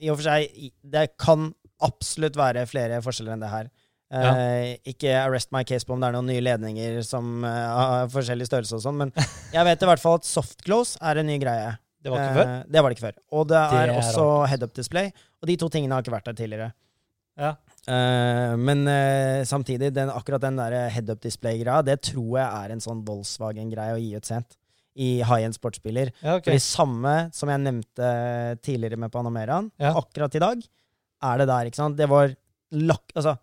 i 0.00 0.08
og 0.10 0.16
for 0.18 0.22
seg 0.22 0.72
Det 0.88 1.16
kan 1.18 1.54
absolutt 1.86 2.36
være 2.38 2.64
flere 2.70 3.00
forskjeller 3.04 3.36
enn 3.36 3.44
det 3.44 3.52
her. 3.52 3.70
Eh, 4.14 4.76
Ikke 4.92 5.10
arrest 5.18 5.50
my 5.54 5.64
case 5.66 5.86
på 5.88 5.94
om 5.96 6.02
det 6.02 6.10
er 6.10 6.14
noen 6.14 6.28
nye 6.30 6.42
ledninger 6.44 7.00
som 7.06 7.42
eh, 7.46 7.64
har 7.74 8.10
forskjellig 8.12 8.46
størrelse 8.46 8.76
og 8.78 8.84
sånn, 8.84 8.98
men 9.00 9.10
jeg 9.54 9.64
vet 9.66 9.82
i 9.82 9.88
hvert 9.90 10.02
fall 10.02 10.20
at 10.20 10.28
soft 10.28 10.62
close 10.66 10.98
er 11.02 11.18
en 11.22 11.26
ny 11.30 11.38
greie. 11.42 11.72
Det 12.04 12.12
var 12.12 12.20
ikke 12.20 12.36
før? 12.36 12.50
Eh, 12.52 12.64
det 12.68 12.82
var 12.84 12.92
det 12.92 12.98
ikke 12.98 13.06
før. 13.08 13.18
Og 13.32 13.46
det 13.50 13.60
er, 13.60 13.88
er 13.88 13.98
også 13.98 14.26
head-up 14.52 14.74
display. 14.76 15.08
Og 15.42 15.48
de 15.50 15.56
to 15.60 15.70
tingene 15.72 15.96
har 15.96 16.04
ikke 16.04 16.14
vært 16.14 16.28
der 16.30 16.36
tidligere. 16.42 16.68
Ja. 17.40 17.54
Eh, 17.90 18.52
men 18.60 18.84
samtidig, 19.48 19.88
den, 19.96 20.12
akkurat 20.12 20.44
den 20.44 20.60
der 20.60 20.76
head-up 20.94 21.24
display-greia, 21.24 21.80
det 21.88 21.98
tror 22.12 22.36
jeg 22.38 22.46
er 22.46 22.74
en 22.76 22.84
sånn 22.84 23.00
Volkswagen-greie 23.08 23.96
å 23.96 23.98
gi 24.04 24.12
ut 24.20 24.28
sent. 24.30 24.54
I 24.94 25.24
high-end 25.26 25.56
sportsbiler. 25.56 26.12
Ja, 26.22 26.36
okay. 26.36 26.52
For 26.52 26.54
det 26.54 26.62
samme 26.62 27.14
som 27.34 27.50
jeg 27.50 27.64
nevnte 27.64 28.12
tidligere 28.62 29.00
med 29.00 29.10
Panameraen, 29.10 29.72
Ja. 29.82 29.90
akkurat 29.98 30.36
i 30.38 30.44
dag, 30.44 30.62
er 31.30 31.40
det 31.42 31.48
der, 31.50 31.70
ikke 31.70 31.80
sant? 31.80 31.96
Det 31.98 32.08
var 32.10 32.32
lakk... 32.74 33.12
Altså, 33.16 33.36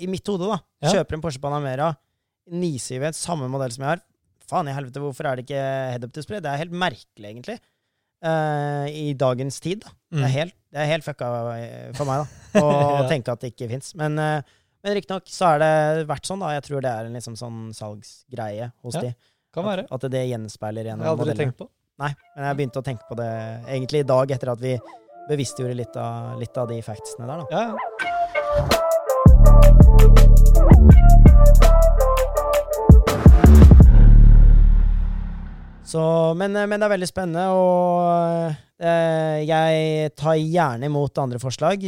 I 0.00 0.06
mitt 0.10 0.26
hode, 0.30 0.46
da. 0.48 0.60
Ja. 0.84 0.92
Kjøper 0.96 1.18
en 1.18 1.24
Porsche 1.24 1.40
Panamera, 1.42 1.90
9CV, 2.50 3.10
samme 3.16 3.48
modell 3.52 3.72
som 3.74 3.84
jeg 3.84 3.92
har. 3.94 4.04
Faen 4.50 4.70
i 4.70 4.74
helvete, 4.74 5.02
hvorfor 5.02 5.28
er 5.30 5.38
det 5.38 5.44
ikke 5.46 5.60
head-up 5.94 6.14
display? 6.16 6.40
Det 6.42 6.50
er 6.50 6.62
helt 6.64 6.72
merkelig, 6.74 7.28
egentlig. 7.34 7.58
Uh, 8.24 8.86
I 8.90 9.12
dagens 9.16 9.60
tid, 9.64 9.84
da. 9.84 9.92
Det 10.10 10.18
er 10.24 10.28
Mm. 10.28 10.34
helt, 10.34 10.54
det 10.74 10.80
er 10.82 10.88
helt 10.90 11.04
fucka 11.06 11.28
eh, 11.56 11.92
for 11.96 12.04
meg, 12.08 12.24
da, 12.52 12.60
å 12.64 12.72
Ja. 13.02 13.08
tenke 13.08 13.32
at 13.32 13.40
det 13.44 13.52
ikke 13.54 13.68
fins. 13.70 13.94
Men, 13.96 14.18
uh, 14.18 14.42
men 14.84 14.96
riktignok 14.98 15.28
så 15.30 15.52
har 15.54 15.58
det 15.62 16.06
vært 16.08 16.26
sånn, 16.28 16.40
da. 16.42 16.50
Jeg 16.56 16.64
tror 16.66 16.82
det 16.84 16.90
er 16.90 17.06
en 17.08 17.14
liksom 17.16 17.36
sånn 17.38 17.60
salgsgreie 17.76 18.72
hos 18.82 18.94
Ja, 18.98 19.00
de. 19.06 19.14
Kan 19.54 19.64
være. 19.66 19.84
At, 19.90 20.04
at 20.04 20.10
det 20.12 20.24
gjenspeiler 20.30 20.84
Jeg 20.86 20.96
Det 20.98 21.04
har 21.06 21.12
aldri 21.14 21.26
modellene. 21.30 21.44
tenkt 21.46 21.58
på. 21.58 21.68
Nei, 22.00 22.10
men 22.36 22.44
jeg 22.48 22.56
begynte 22.56 22.80
å 22.80 22.84
tenke 22.86 23.04
på 23.08 23.16
det 23.18 23.30
egentlig 23.68 24.00
i 24.00 24.08
dag, 24.08 24.30
etter 24.32 24.52
at 24.52 24.60
vi 24.62 24.74
bevisstgjorde 25.30 25.78
litt 25.78 25.96
av, 26.00 26.34
litt 26.40 26.56
av 26.58 26.68
de 26.70 26.82
factsene 26.84 27.30
der, 27.30 27.38
da. 27.40 27.46
Ja, 27.50 27.62
ja. 27.70 27.76
Så, 35.90 36.00
men, 36.38 36.54
men 36.54 36.78
det 36.78 36.86
er 36.86 36.92
veldig 36.92 37.06
spennende, 37.08 37.48
og 37.50 38.52
eh, 38.78 39.40
jeg 39.42 40.12
tar 40.14 40.36
gjerne 40.38 40.86
imot 40.86 41.18
andre 41.18 41.40
forslag. 41.42 41.82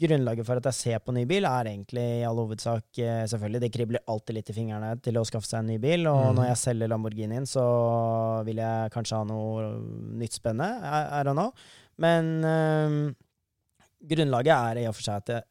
Grunnlaget 0.00 0.48
for 0.48 0.62
at 0.62 0.68
jeg 0.70 0.78
ser 0.78 1.02
på 1.04 1.12
ny 1.12 1.26
bil, 1.28 1.44
er 1.44 1.68
egentlig 1.68 2.06
i 2.22 2.24
all 2.24 2.40
hovedsak 2.40 3.02
eh, 3.04 3.26
selvfølgelig 3.28 3.60
Det 3.66 3.70
kribler 3.74 4.04
alltid 4.08 4.38
litt 4.38 4.48
i 4.48 4.56
fingrene 4.56 4.94
til 5.04 5.20
å 5.20 5.26
skaffe 5.28 5.50
seg 5.50 5.60
en 5.60 5.74
ny 5.74 5.76
bil, 5.82 6.08
og 6.08 6.22
mm. 6.22 6.38
når 6.38 6.48
jeg 6.54 6.60
selger 6.62 6.92
Lamborghinien, 6.94 7.44
så 7.50 7.66
vil 8.48 8.64
jeg 8.64 8.94
kanskje 8.96 9.20
ha 9.20 9.28
noe 9.28 9.68
nytt 10.22 10.40
spennende. 10.40 10.80
I, 10.80 11.20
I 11.20 11.22
don't 11.28 11.36
know. 11.36 11.52
Men 12.02 12.30
øh, 12.44 12.94
grunnlaget 14.10 14.54
er 14.54 14.82
i 14.82 14.86
og 14.90 14.96
for 14.96 15.06
seg 15.06 15.22
at 15.22 15.28
det 15.30 15.42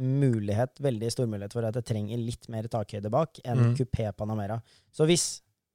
mulighet, 0.00 0.80
veldig 0.80 1.10
stor 1.12 1.28
mulighet 1.28 1.52
for 1.52 1.68
at 1.68 1.76
jeg 1.76 1.88
trenger 1.90 2.20
litt 2.20 2.48
mer 2.52 2.68
takhøyde 2.72 3.10
bak 3.12 3.42
enn 3.44 3.72
mm. 3.72 3.74
kupé 3.76 4.08
Panamera. 4.16 4.56
Så 4.92 5.04
hvis 5.08 5.26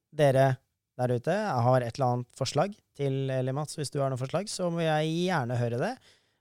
dere 0.10 0.56
der 0.98 1.14
ute 1.14 1.34
har 1.34 1.84
et 1.86 1.94
eller 1.94 2.16
annet 2.16 2.38
forslag 2.38 2.74
til 2.98 3.30
Eli 3.30 3.54
Mats, 3.54 3.78
hvis 3.78 3.94
du 3.94 4.00
har 4.02 4.10
noe 4.10 4.18
forslag, 4.18 4.50
så 4.50 4.72
må 4.74 4.82
jeg 4.82 5.12
gjerne 5.28 5.60
høre 5.60 5.82
det. 5.82 5.94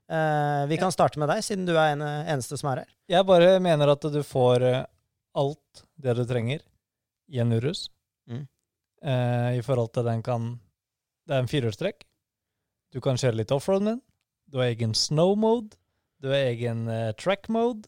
Uh, 0.07 0.63
vi 0.71 0.79
kan 0.79 0.93
starte 0.93 1.19
med 1.21 1.29
deg, 1.29 1.43
siden 1.45 1.67
du 1.67 1.75
er 1.75 1.93
en, 1.93 2.01
eneste 2.01 2.57
som 2.57 2.71
er 2.71 2.81
her. 2.81 2.93
Jeg 3.11 3.27
bare 3.27 3.57
mener 3.61 3.91
at 3.91 4.07
du 4.09 4.21
får 4.25 4.63
eh, 4.65 4.85
alt 5.37 5.83
det 5.99 6.15
du 6.17 6.23
trenger 6.25 6.63
i 7.29 7.41
en 7.43 7.53
Urus. 7.53 7.89
Mm. 8.31 8.45
uh, 9.05 9.51
I 9.59 9.61
forhold 9.63 9.93
til 9.93 10.07
den 10.07 10.23
kan 10.25 10.55
Det 11.27 11.35
er 11.35 11.43
en 11.43 11.51
firehjulstrekk. 11.51 12.06
Du 12.93 13.01
kan 13.03 13.15
kjøre 13.19 13.35
litt 13.41 13.51
offroad 13.51 13.81
med 13.83 13.93
den. 13.97 14.01
Du 14.49 14.57
har 14.61 14.69
egen 14.71 14.93
snow 14.95 15.35
mode. 15.37 15.75
Du 16.21 16.29
har 16.31 16.39
egen 16.49 16.87
eh, 16.89 17.11
track 17.19 17.49
mode. 17.53 17.85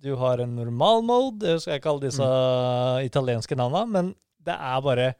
Du 0.00 0.14
har 0.20 0.38
en 0.44 0.54
normal 0.54 1.02
mode. 1.02 1.42
Jeg 1.54 1.60
skal 1.64 1.78
ikke 1.78 1.88
kalle 1.88 2.04
disse 2.04 2.22
Mm. 2.22 3.04
italienske 3.08 3.56
navnene, 3.58 3.88
men 3.90 4.14
det 4.44 4.54
er 4.54 4.80
bare 4.84 5.14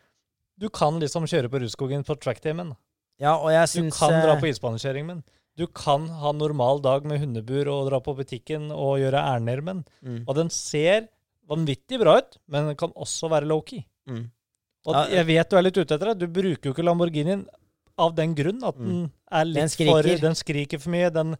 Du 0.56 0.68
kan 0.70 1.00
liksom 1.00 1.24
kjøre 1.26 1.48
på 1.50 1.58
Rudskogen 1.58 2.04
på 2.06 2.14
tracktimen. 2.22 2.76
Ja, 3.18 3.32
og 3.36 3.50
jeg 3.50 3.66
Du 3.82 3.90
kan 3.90 4.12
dra 4.22 4.36
eh, 4.36 4.40
på 4.40 4.46
isbanekjøring 4.52 5.06
med 5.06 5.16
den. 5.16 5.24
Du 5.56 5.66
kan 5.66 6.06
ha 6.08 6.30
normal 6.32 6.80
dag 6.82 7.04
med 7.04 7.18
hundebur 7.20 7.66
og 7.70 7.88
dra 7.90 7.98
på 8.00 8.14
butikken 8.16 8.70
og 8.70 8.98
gjøre 9.02 9.18
ærender 9.18 9.62
med 9.62 9.74
den. 9.74 9.84
mm, 10.02 10.24
Og 10.28 10.34
den 10.36 10.50
ser 10.50 11.08
vanvittig 11.48 11.98
bra 11.98 12.18
ut, 12.18 12.38
men 12.48 12.68
den 12.68 12.76
kan 12.76 12.92
også 12.94 13.28
være 13.30 13.46
low-key. 13.50 13.84
mm. 14.08 14.30
Og 14.86 14.94
Ja, 14.94 15.06
jeg 15.16 15.26
vet 15.26 15.48
du 15.50 15.56
er 15.56 15.62
litt 15.62 15.76
ute 15.78 15.94
etter 15.94 16.14
det. 16.14 16.18
Du 16.18 16.26
bruker 16.28 16.62
jo 16.68 16.72
ikke 16.74 16.84
Lamborghinien 16.84 17.46
av 17.98 18.14
den 18.16 18.34
grunn 18.34 18.62
at 18.66 18.76
den 18.78 19.10
er 19.30 19.44
litt 19.44 19.60
Den 19.62 19.68
skriker. 19.72 20.02
for 20.02 20.26
Den 20.28 20.34
skriker 20.38 20.78
for 20.82 20.90
mye. 20.94 21.10
Den, 21.14 21.36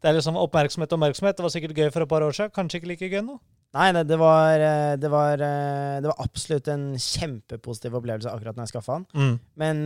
det 0.00 0.08
er 0.10 0.14
liksom 0.16 0.36
oppmerksomhet 0.40 0.92
og 0.92 0.98
oppmerksomhet. 0.98 1.36
Det 1.36 1.44
var 1.44 1.52
sikkert 1.54 1.76
gøy 1.76 1.90
for 1.92 2.02
et 2.06 2.08
par 2.08 2.22
år 2.26 2.32
siden. 2.36 2.52
Kanskje 2.54 2.80
ikke 2.80 2.92
like 2.94 3.08
gøy 3.12 3.22
nå. 3.26 3.38
Nei, 3.76 3.90
det, 3.92 4.06
det, 4.08 4.16
var, 4.18 4.62
eh, 4.64 4.96
det, 4.96 5.10
var, 5.12 5.42
eh, 5.44 5.96
det 6.00 6.08
var 6.08 6.22
absolutt 6.24 6.68
en 6.72 6.86
kjempepositiv 6.96 7.98
opplevelse 8.00 8.30
akkurat 8.32 8.56
når 8.56 8.64
jeg 8.64 8.72
skaffa 8.72 9.00
den. 9.12 9.34
Men 9.60 9.82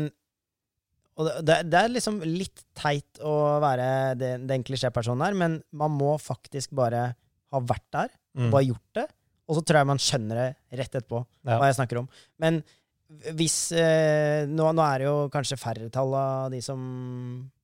og 1.21 1.27
det, 1.45 1.59
det, 1.69 1.77
er 1.77 1.91
liksom 1.93 2.23
litt 2.25 2.63
teit 2.79 3.19
å 3.21 3.33
være 3.61 3.87
den, 4.17 4.47
den 4.49 4.63
klisjépersonen 4.65 5.27
her, 5.27 5.35
men 5.37 5.59
man 5.77 5.93
må 5.93 6.15
faktisk 6.23 6.73
bare 6.79 7.11
ha 7.53 7.61
vært 7.69 7.89
der, 7.93 8.15
Mm. 8.33 8.47
bare 8.49 8.65
gjort 8.65 8.95
det, 8.97 9.03
og 9.45 9.59
så 9.59 9.61
tror 9.69 9.77
jeg 9.83 9.87
man 9.91 9.99
skjønner 10.01 10.39
det 10.39 10.79
rett 10.79 10.95
etterpå, 10.97 11.19
Ja. 11.45 11.59
hva 11.61 11.67
jeg 11.69 11.77
snakker 11.77 11.99
om. 12.01 12.07
Men 12.41 12.63
hvis 13.37 13.57
eh, 13.77 14.49
nå, 14.49 14.71
nå 14.75 14.85
er 14.85 15.03
det 15.03 15.09
jo 15.09 15.17
kanskje 15.33 15.59
færre 15.61 15.91
tall 15.93 16.15
av 16.17 16.53
de 16.53 16.63
som 16.65 16.81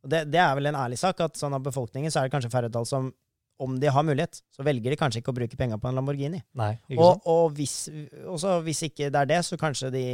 det, 0.05 0.27
det 0.33 0.41
er 0.43 0.53
vel 0.59 0.71
en 0.71 0.79
ærlig 0.79 0.99
sak, 1.01 1.21
at 1.25 1.39
sånn 1.39 1.57
av 1.57 1.65
befolkningen 1.65 2.13
så 2.13 2.21
er 2.21 2.29
det 2.29 2.35
kanskje 2.35 2.53
færre 2.53 2.71
tall 2.73 2.87
som 2.89 3.11
om 3.59 3.75
de 3.81 3.91
har 3.91 4.05
mulighet, 4.07 4.39
så 4.55 4.63
velger 4.63 4.93
de 4.95 4.99
kanskje 4.99 5.19
ikke 5.19 5.33
å 5.33 5.37
bruke 5.41 5.59
penga 5.59 5.81
på 5.83 5.91
en 5.91 5.97
Lamborghini. 5.99 6.39
Nei, 6.59 6.77
ikke 6.87 7.03
Og, 7.03 7.25
og 7.27 7.57
hvis, 7.59 7.89
også 8.23 8.61
hvis 8.67 8.85
ikke 8.87 9.09
det 9.11 9.23
er 9.25 9.31
det, 9.33 9.39
så 9.47 9.59
kanskje 9.59 9.91
de 9.95 10.05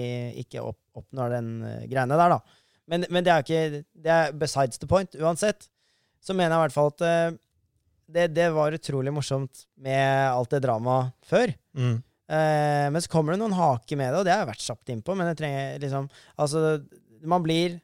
ikke 0.40 0.62
opp, 0.64 0.78
oppnår 0.96 1.34
den 1.36 1.50
uh, 1.60 1.82
greiene 1.90 2.16
der, 2.16 2.38
da. 2.38 2.62
Men, 2.88 3.04
men 3.12 3.24
det 3.24 3.32
er 3.32 3.44
ikke 3.44 3.82
Det 4.04 4.10
er 4.12 4.32
besides 4.36 4.80
the 4.80 4.88
point. 4.88 5.14
Uansett 5.20 5.68
så 6.24 6.36
mener 6.36 6.54
jeg 6.54 6.56
i 6.56 6.64
hvert 6.64 6.76
fall 6.76 6.90
at 6.94 7.04
uh, 7.04 7.36
det, 8.16 8.26
det 8.36 8.48
var 8.56 8.76
utrolig 8.76 9.12
morsomt 9.12 9.66
med 9.76 10.08
alt 10.30 10.56
det 10.56 10.64
dramaet 10.64 11.12
før. 11.28 11.52
Mm. 11.76 11.98
Eh, 12.30 12.86
men 12.90 13.02
så 13.04 13.10
kommer 13.12 13.34
det 13.34 13.40
noen 13.42 13.56
haker 13.56 13.98
med 14.00 14.12
det, 14.12 14.18
og 14.20 14.24
det 14.24 14.32
har 14.32 14.44
jeg 14.44 14.52
vært 14.54 14.64
kjapt 14.66 14.92
innpå. 14.94 15.16
Men 15.16 15.28
jeg 15.32 15.40
trenger 15.42 15.80
liksom 15.82 16.08
Altså, 16.40 16.84
man 17.24 17.42
blir 17.44 17.80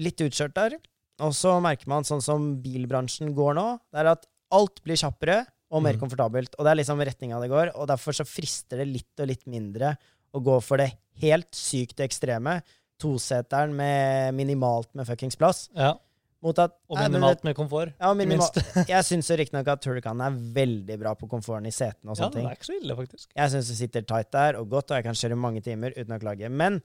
litt 0.00 0.20
utkjørt 0.20 0.54
der. 0.56 0.76
Og 1.20 1.32
så 1.36 1.58
merker 1.60 1.88
man, 1.88 2.04
sånn 2.08 2.22
som 2.24 2.50
bilbransjen 2.64 3.34
går 3.36 3.54
nå, 3.58 3.66
det 3.92 4.00
er 4.00 4.12
at 4.14 4.26
alt 4.56 4.80
blir 4.84 4.96
kjappere 4.96 5.42
og 5.70 5.82
mer 5.84 5.94
Mm. 5.94 6.00
komfortabelt. 6.00 6.54
Og 6.58 6.64
det 6.64 6.70
er 6.70 6.78
liksom 6.80 6.98
retninga 7.04 7.40
det 7.40 7.50
går, 7.50 7.72
og 7.76 7.86
derfor 7.88 8.12
så 8.16 8.24
frister 8.26 8.78
det 8.78 8.88
litt 8.88 9.20
og 9.20 9.28
litt 9.28 9.44
mindre 9.46 9.96
å 10.34 10.40
gå 10.42 10.56
for 10.62 10.78
det 10.78 10.92
helt 11.20 11.50
sykt 11.52 12.00
ekstreme. 12.00 12.62
Toseteren 12.98 13.74
med 13.76 14.34
minimalt 14.34 14.88
med 14.94 15.06
fuckings 15.06 15.36
plass. 15.36 15.68
Ja. 15.76 15.94
Mot 16.40 16.56
at 16.62 16.72
Og 16.88 16.96
minimalt 16.96 17.42
med 17.44 17.52
komfort. 17.58 17.90
Ja, 18.00 18.14
minimalt. 18.16 18.54
Jeg 18.88 19.04
syns 19.04 19.28
riktignok 19.36 19.66
at 19.74 19.82
Turrican 19.84 20.22
er 20.24 20.38
veldig 20.56 20.96
bra 21.02 21.12
på 21.18 21.28
komforten 21.28 21.68
i 21.68 21.72
setene 21.74 22.14
og 22.14 22.22
Ja, 22.22 22.30
det 22.32 22.40
er 22.46 22.54
ikke 22.56 22.68
så 22.70 22.76
ille, 22.78 22.96
faktisk. 22.96 23.26
Jeg 23.36 23.52
syns 23.52 23.68
det 23.68 23.76
sitter 23.76 24.06
tight 24.08 24.30
der 24.32 24.56
og 24.60 24.70
godt, 24.72 24.88
og 24.90 24.96
jeg 24.96 25.04
kan 25.04 25.18
kjøre 25.20 25.36
mange 25.36 25.60
timer 25.66 25.92
uten 25.98 26.16
å 26.16 26.20
klage. 26.22 26.48
Men 26.48 26.80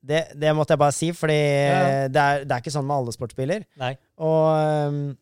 det, 0.00 0.20
det 0.38 0.52
måtte 0.56 0.76
jeg 0.76 0.80
bare 0.80 0.94
si, 0.96 1.10
fordi 1.12 1.38
Ja. 1.40 1.80
det, 2.08 2.22
er, 2.22 2.44
det 2.46 2.54
er 2.54 2.62
ikke 2.62 2.72
sånn 2.72 2.86
med 2.88 2.96
alle 3.02 3.12
sportsbiler. 3.18 3.66
Nei. 3.82 3.90
Og, 4.22 5.16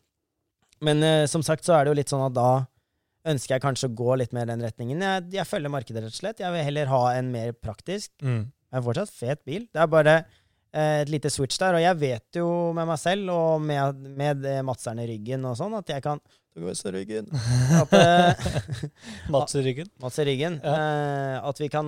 men 0.87 1.03
øh, 1.09 1.23
som 1.27 1.43
sagt 1.43 1.65
så 1.67 1.75
er 1.79 1.83
det 1.87 1.91
jo 1.95 1.97
litt 1.99 2.13
sånn 2.13 2.27
at 2.29 2.37
da 2.37 2.51
ønsker 3.29 3.57
jeg 3.57 3.63
kanskje 3.65 3.89
å 3.89 3.95
gå 3.99 4.15
litt 4.21 4.31
mer 4.37 4.47
den 4.47 4.61
retningen. 4.63 5.01
Jeg, 5.03 5.25
jeg 5.35 5.49
følger 5.49 5.73
markedet, 5.73 6.05
rett 6.05 6.13
og 6.15 6.21
slett. 6.21 6.39
Jeg 6.45 6.53
vil 6.55 6.63
heller 6.69 6.93
ha 6.93 7.01
en 7.17 7.33
mer 7.33 7.51
praktisk. 7.57 8.13
Mm. 8.23 8.45
Jeg 8.69 8.85
fortsatt 8.85 9.11
fet 9.11 9.41
bil. 9.49 9.65
Det 9.73 9.81
er 9.83 9.89
bare 9.91 10.13
eh, 10.21 10.37
et 10.73 11.09
lite 11.09 11.31
switch 11.33 11.59
der. 11.61 11.77
Og 11.79 11.83
jeg 11.83 11.99
vet 12.01 12.41
jo 12.41 12.49
med 12.77 12.89
meg 12.89 12.99
selv 13.01 13.31
og 13.33 13.61
med, 13.61 14.03
med 14.19 14.45
eh, 14.45 14.61
i 14.61 15.09
ryggen 15.13 15.47
og 15.49 15.57
sånn 15.57 15.77
at 15.79 15.89
jeg 15.89 16.05
kan 16.05 16.21
ryggen. 16.91 17.27
At, 17.81 17.93
eh, 17.93 18.35
Mats 19.29 19.55
i 19.55 19.61
ryggen. 19.61 19.87
Mats 20.01 20.19
i 20.19 20.25
ryggen. 20.25 20.59
Eh, 20.63 21.47
at 21.49 21.61
vi 21.61 21.69
kan 21.69 21.87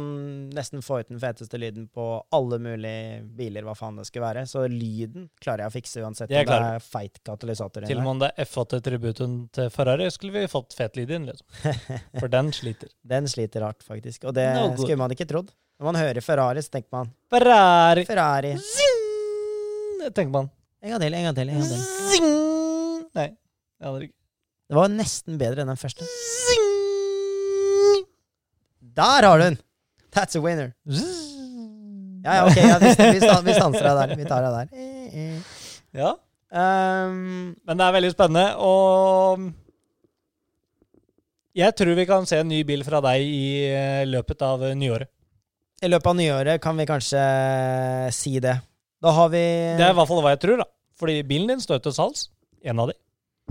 nesten 0.53 0.81
få 0.81 0.99
ut 1.01 1.09
den 1.09 1.19
feteste 1.19 1.57
lyden 1.57 1.87
på 1.87 2.23
alle 2.31 2.59
mulige 2.59 3.21
biler, 3.37 3.63
hva 3.63 3.75
faen 3.75 3.97
det 3.99 4.05
skulle 4.07 4.27
være. 4.27 4.45
Så 4.47 4.67
lyden 4.67 5.29
klarer 5.41 5.65
jeg 5.65 5.73
å 5.73 5.75
fikse 5.75 6.05
uansett 6.05 6.31
om 6.31 6.51
det 6.51 6.59
er 6.59 6.85
feit 6.85 7.19
katalysator 7.25 7.87
Til 7.87 7.99
og 7.99 8.05
med 8.05 8.13
om 8.15 8.21
det 8.23 8.31
er 8.31 8.45
F8-tributen 8.47 9.39
til 9.55 9.71
Ferrari, 9.73 10.09
skulle 10.11 10.39
vi 10.39 10.51
fått 10.51 10.77
fet 10.77 10.99
lyd 10.99 11.11
inn, 11.17 11.27
liksom. 11.31 11.47
For 12.21 12.31
den 12.31 12.53
sliter. 12.55 12.93
Den 13.01 13.27
sliter 13.31 13.67
hardt, 13.67 13.83
faktisk. 13.83 14.29
Og 14.29 14.37
det 14.37 14.47
No 14.55 14.71
skulle 14.77 15.01
man 15.01 15.13
ikke 15.15 15.27
trodd. 15.29 15.51
Når 15.81 15.87
man 15.87 15.97
hører 15.97 16.21
Ferrari, 16.21 16.61
så 16.61 16.69
tenker 16.75 16.93
man 16.93 17.07
Ferrari! 17.33 18.03
Ferrari. 18.05 18.53
Zing! 18.61 18.99
tenker 20.13 20.29
man. 20.29 20.49
En 20.81 20.93
gang 20.93 21.01
til, 21.01 21.13
en 21.17 21.25
gang 21.25 21.37
til. 21.39 21.49
en 21.49 21.57
gang 21.57 21.69
til. 21.71 21.81
Zing! 22.11 22.27
Nei. 23.17 23.27
det 23.33 23.87
hadde 23.87 24.03
ikke. 24.05 24.17
Det 24.69 24.77
var 24.77 24.93
nesten 24.93 25.39
bedre 25.41 25.65
enn 25.65 25.71
den 25.73 25.81
første. 25.81 26.05
Zing! 26.05 26.67
Der 28.93 29.25
har 29.25 29.41
du 29.41 29.47
den! 29.47 29.57
That's 30.13 30.37
a 30.37 30.43
winner. 30.45 30.75
Ja, 32.21 32.35
ja, 32.37 32.45
ok. 32.45 32.57
Ja, 32.61 32.77
vi, 32.77 32.93
vi, 32.93 33.17
vi 33.17 33.53
stanser 33.57 33.87
deg 33.87 33.95
der. 34.03 34.13
Vi 34.21 34.27
tar 34.29 34.45
deg 34.45 34.59
der. 34.59 35.39
Ja, 35.97 36.11
Um, 36.51 37.55
men 37.63 37.79
det 37.79 37.85
er 37.85 37.93
veldig 37.95 38.09
spennende, 38.11 38.57
og 38.59 39.45
jeg 41.55 41.71
tror 41.79 41.95
vi 41.95 42.03
kan 42.09 42.27
se 42.27 42.41
en 42.43 42.49
ny 42.51 42.59
bil 42.67 42.83
fra 42.83 42.99
deg 43.05 43.23
i 43.23 43.45
eh, 43.71 44.03
løpet 44.03 44.43
av 44.43 44.65
eh, 44.67 44.75
nyåret. 44.75 45.07
I 45.81 45.89
løpet 45.89 46.05
av 46.11 46.15
nyåret 46.15 46.61
kan 46.61 46.77
vi 46.77 46.85
kanskje 46.85 47.21
si 48.13 48.35
det. 48.39 48.57
Da 49.01 49.11
har 49.17 49.29
vi 49.33 49.41
Det 49.77 49.81
er 49.87 49.93
i 49.93 49.97
hvert 49.97 50.07
fall 50.11 50.21
hva 50.21 50.33
jeg 50.35 50.41
tror, 50.43 50.57
da. 50.61 50.67
Fordi 51.01 51.23
bilen 51.25 51.47
din 51.49 51.63
står 51.63 51.81
til 51.81 51.95
salgs. 51.95 52.27
En 52.63 52.79
av 52.79 52.91
de. 52.91 52.93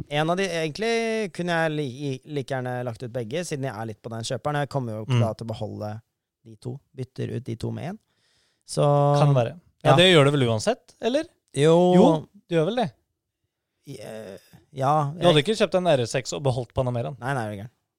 en 0.08 0.30
av 0.30 0.36
de 0.38 0.44
Egentlig 0.46 1.32
kunne 1.34 1.50
jeg 1.52 1.72
li, 1.74 2.20
like 2.24 2.54
gjerne 2.54 2.84
lagt 2.86 3.02
ut 3.02 3.12
begge, 3.12 3.42
siden 3.44 3.66
jeg 3.66 3.74
er 3.74 3.86
litt 3.90 4.00
på 4.02 4.08
den 4.12 4.22
kjøperen. 4.22 4.60
Jeg 4.62 4.68
kommer 4.70 4.92
jo 5.00 5.04
Mm. 5.06 5.20
da 5.20 5.32
til 5.34 5.46
å 5.46 5.50
beholde 5.50 6.00
de 6.46 6.56
to. 6.56 6.78
Bytter 6.94 7.34
ut 7.36 7.44
de 7.44 7.56
to 7.56 7.70
med 7.72 7.90
én. 7.92 7.98
Så 8.68 8.82
Kan 9.18 9.34
være. 9.34 9.58
Ja, 9.84 9.90
Ja. 9.90 9.96
Det 9.96 10.06
gjør 10.14 10.24
det 10.24 10.32
vel 10.32 10.48
uansett, 10.48 10.94
eller? 11.00 11.24
Jo, 11.54 11.94
Jo, 11.94 12.26
du 12.48 12.54
gjør 12.56 12.66
vel 12.66 12.76
det? 12.76 12.92
Ja, 13.86 14.38
Ja. 14.72 15.10
Du 15.18 15.26
hadde 15.26 15.42
ikke 15.42 15.56
kjøpt 15.58 15.74
en 15.74 15.84
R6 15.86 16.32
og 16.36 16.42
beholdt 16.44 16.72
Panameraen? 16.74 17.16
Nei, 17.18 17.34
nei. 17.34 17.56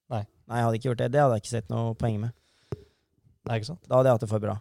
Nei. 0.09 0.25
Nei, 0.47 0.57
jeg 0.57 0.63
hadde 0.65 0.75
ikke 0.79 0.89
gjort 0.89 0.97
det. 0.97 1.11
Det 1.11 1.19
hadde 1.21 1.33
jeg 1.35 1.41
ikke 1.43 1.49
sett 1.57 1.69
noe 1.69 1.93
poeng 1.95 2.19
med. 2.19 2.31
Nei, 3.49 3.57
ikke 3.57 3.71
sant? 3.71 3.83
Da 3.87 3.97
hadde 3.97 4.11
jeg 4.11 4.17
hatt 4.19 4.25
det 4.25 4.29
for 4.31 4.43
bra, 4.43 4.55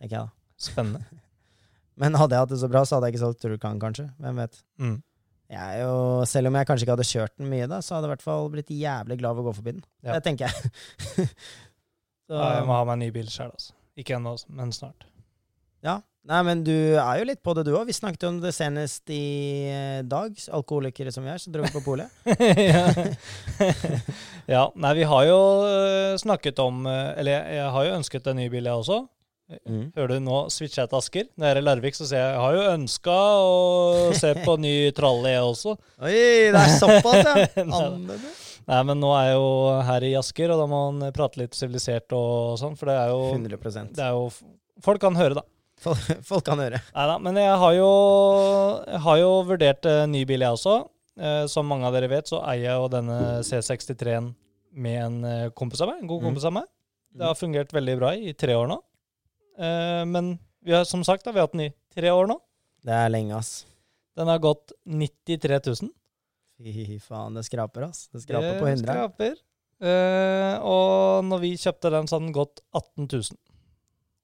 tenker 0.00 0.16
jeg 0.18 0.26
da. 0.26 0.32
Spennende. 0.60 1.04
Men 2.00 2.16
hadde 2.20 2.36
jeg 2.36 2.44
hatt 2.46 2.52
det 2.52 2.58
så 2.62 2.68
bra, 2.72 2.82
så 2.88 2.96
hadde 2.96 3.08
jeg 3.08 3.16
ikke 3.16 3.22
solgt 3.26 3.40
Turkan, 3.44 3.80
kanskje. 3.82 4.06
Hvem 4.20 4.38
vet. 4.40 4.60
Mm. 4.80 4.98
Jeg 5.50 5.80
jo, 5.82 5.94
selv 6.30 6.46
om 6.50 6.56
jeg 6.60 6.68
kanskje 6.68 6.86
ikke 6.86 6.94
hadde 6.94 7.08
kjørt 7.08 7.32
den 7.40 7.48
mye, 7.50 7.66
da, 7.68 7.80
så 7.82 7.96
hadde 7.96 8.06
jeg 8.06 8.10
i 8.12 8.14
hvert 8.14 8.24
fall 8.28 8.50
blitt 8.52 8.70
jævlig 8.70 9.16
glad 9.20 9.34
av 9.34 9.40
å 9.42 9.46
gå 9.48 9.54
forbi 9.56 9.74
den. 9.74 9.82
Ja. 10.06 10.14
Det 10.14 10.22
tenker 10.28 10.46
jeg. 10.46 10.70
så, 12.30 12.36
Ja, 12.36 12.46
jeg 12.60 12.68
må 12.68 12.76
ha 12.76 12.84
meg 12.86 12.94
en 12.94 13.02
ny 13.04 13.10
bil 13.16 13.28
sjøl, 13.32 13.50
altså. 13.56 13.74
Ikke 13.98 14.14
ennå, 14.16 14.36
altså, 14.36 14.52
men 14.56 14.70
snart. 14.76 15.08
ja. 15.84 15.96
Nei, 16.28 16.40
men 16.44 16.60
du 16.60 16.74
er 17.00 17.20
jo 17.22 17.28
litt 17.30 17.40
på 17.40 17.54
det, 17.56 17.62
du 17.64 17.72
òg. 17.72 17.86
Vi 17.88 17.96
snakket 17.96 18.26
jo 18.26 18.30
om 18.34 18.40
det 18.42 18.52
senest 18.52 19.08
i 19.12 19.22
eh, 19.72 20.00
dag. 20.04 20.34
Alkoholikere 20.52 21.12
som 21.14 21.24
vi 21.24 21.30
er, 21.32 21.40
så 21.40 21.52
dro 21.52 21.64
vi 21.64 21.72
på 21.72 21.80
polet. 21.80 22.12
ja. 22.70 22.82
ja. 24.54 24.66
Nei, 24.76 24.92
vi 24.98 25.06
har 25.08 25.24
jo 25.30 25.38
øh, 25.64 26.18
snakket 26.20 26.60
om 26.60 26.84
øh, 26.84 27.14
Eller 27.16 27.48
jeg, 27.48 27.70
har 27.72 27.86
jo 27.86 27.96
ønsket 27.96 28.28
en 28.28 28.36
ny 28.36 28.50
bil, 28.52 28.68
jeg 28.68 28.82
også. 28.84 29.00
Mm. 29.64 29.86
Hører 29.96 30.12
du 30.12 30.18
nå 30.22 30.42
switcher 30.52 30.84
jeg 30.84 30.90
til 30.92 30.98
Asker? 31.00 31.30
Når 31.34 31.48
jeg 31.48 31.56
er 31.56 31.60
i 31.62 31.64
Larvik, 31.64 31.96
så 31.96 32.06
sier 32.06 32.20
jeg 32.20 32.34
jeg 32.34 32.42
har 32.44 32.54
jo 32.54 32.66
ønska 32.76 33.16
å 33.40 33.54
se 34.20 34.34
på 34.44 34.54
ny 34.60 34.74
tralle, 34.94 35.32
jeg 35.32 35.46
også. 35.48 35.74
Oi, 36.04 36.18
det 36.52 36.60
er 36.60 36.74
såpass, 36.76 37.56
ja! 37.56 37.80
Du. 37.96 38.12
Nei, 38.68 38.82
men 38.86 39.00
nå 39.00 39.10
er 39.16 39.30
jeg 39.32 39.40
jo 39.40 39.48
her 39.88 40.06
i 40.06 40.12
Asker, 40.20 40.52
og 40.52 40.60
da 40.60 40.68
må 40.70 40.84
man 40.92 41.16
prate 41.16 41.40
litt 41.40 41.56
sivilisert 41.58 42.12
og 42.14 42.60
sånn, 42.60 42.76
for 42.78 42.92
det 42.92 43.00
er 43.00 43.10
jo 43.10 43.24
100%. 43.32 43.96
det 43.96 44.04
er 44.04 44.14
jo 44.14 44.28
Folk 44.80 45.02
kan 45.02 45.18
høre, 45.18 45.40
da. 45.40 45.42
Folk, 46.30 46.44
kan 46.44 46.60
høre. 46.60 46.80
Nei 46.94 47.04
da, 47.08 47.14
men 47.22 47.38
jeg 47.40 47.56
har 47.62 47.74
jo, 47.76 47.90
jeg 48.84 49.00
har 49.06 49.20
jo 49.22 49.30
vurdert 49.48 49.86
eh, 49.88 50.02
ny 50.10 50.24
bil, 50.28 50.44
jeg 50.44 50.56
også. 50.58 50.74
Eh, 51.20 51.44
som 51.52 51.66
mange 51.68 51.88
av 51.88 51.94
dere 51.96 52.08
vet, 52.12 52.28
så 52.30 52.42
eier 52.44 52.66
jeg 52.68 52.76
jo 52.82 52.90
denne 52.92 53.16
C63-en 53.46 54.30
med 54.80 54.98
en 55.06 55.16
eh, 55.28 55.46
kompis 55.56 55.80
av 55.84 55.90
meg. 55.92 56.02
En 56.04 56.10
god 56.12 56.20
Mm. 56.22 56.26
kompis 56.28 56.46
av 56.50 56.54
meg. 56.58 56.68
Det 57.16 57.26
har 57.26 57.34
fungert 57.38 57.72
veldig 57.74 57.96
bra 57.98 58.12
i 58.14 58.32
tre 58.38 58.54
år 58.54 58.68
nå. 58.70 58.76
Men 60.06 60.28
vi 60.64 60.72
har 60.72 60.84
som 60.88 61.02
sagt 61.04 61.24
da, 61.26 61.32
vi 61.34 61.40
har 61.40 61.48
hatt 61.48 61.56
den 61.56 61.66
i 61.66 61.72
tre 61.92 62.08
år 62.14 62.28
nå. 62.30 62.36
Det 62.86 62.94
er 62.94 63.10
lenge, 63.10 63.34
ass. 63.36 63.64
Den 64.16 64.30
har 64.30 64.38
gått 64.40 64.72
93 64.86 65.58
000. 65.82 65.90
Fy 66.62 66.96
faen, 67.02 67.34
det 67.36 67.42
skraper, 67.48 67.88
ass. 67.90 68.06
Det 68.14 68.22
skraper 68.22 68.60
på 68.60 68.68
Det 68.68 68.76
100. 68.78 68.94
Skraper. 68.94 69.34
Og 70.70 71.26
når 71.26 71.42
vi 71.42 71.50
kjøpte 71.60 71.90
den, 71.92 72.06
så 72.08 72.16
hadde 72.16 72.28
den 72.30 72.36
gått 72.36 72.62
18 72.78 73.08
000. 73.10 73.38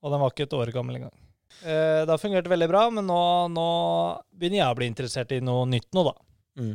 Og 0.06 0.14
den 0.14 0.22
var 0.22 0.32
ikke 0.32 0.46
et 0.46 0.56
år 0.56 0.72
gammel 0.78 1.00
engang. 1.00 1.16
Eh, 1.64 2.02
det 2.04 2.10
har 2.12 2.20
fungert 2.20 2.48
veldig 2.50 2.68
bra, 2.70 2.84
men 2.90 3.06
nå, 3.08 3.20
nå 3.52 3.68
begynner 4.36 4.60
jeg 4.62 4.74
å 4.74 4.76
bli 4.78 4.90
interessert 4.90 5.32
i 5.36 5.40
noe 5.44 5.64
nytt 5.70 5.88
nå, 5.96 6.04
da. 6.10 6.14
Mm. 6.60 6.74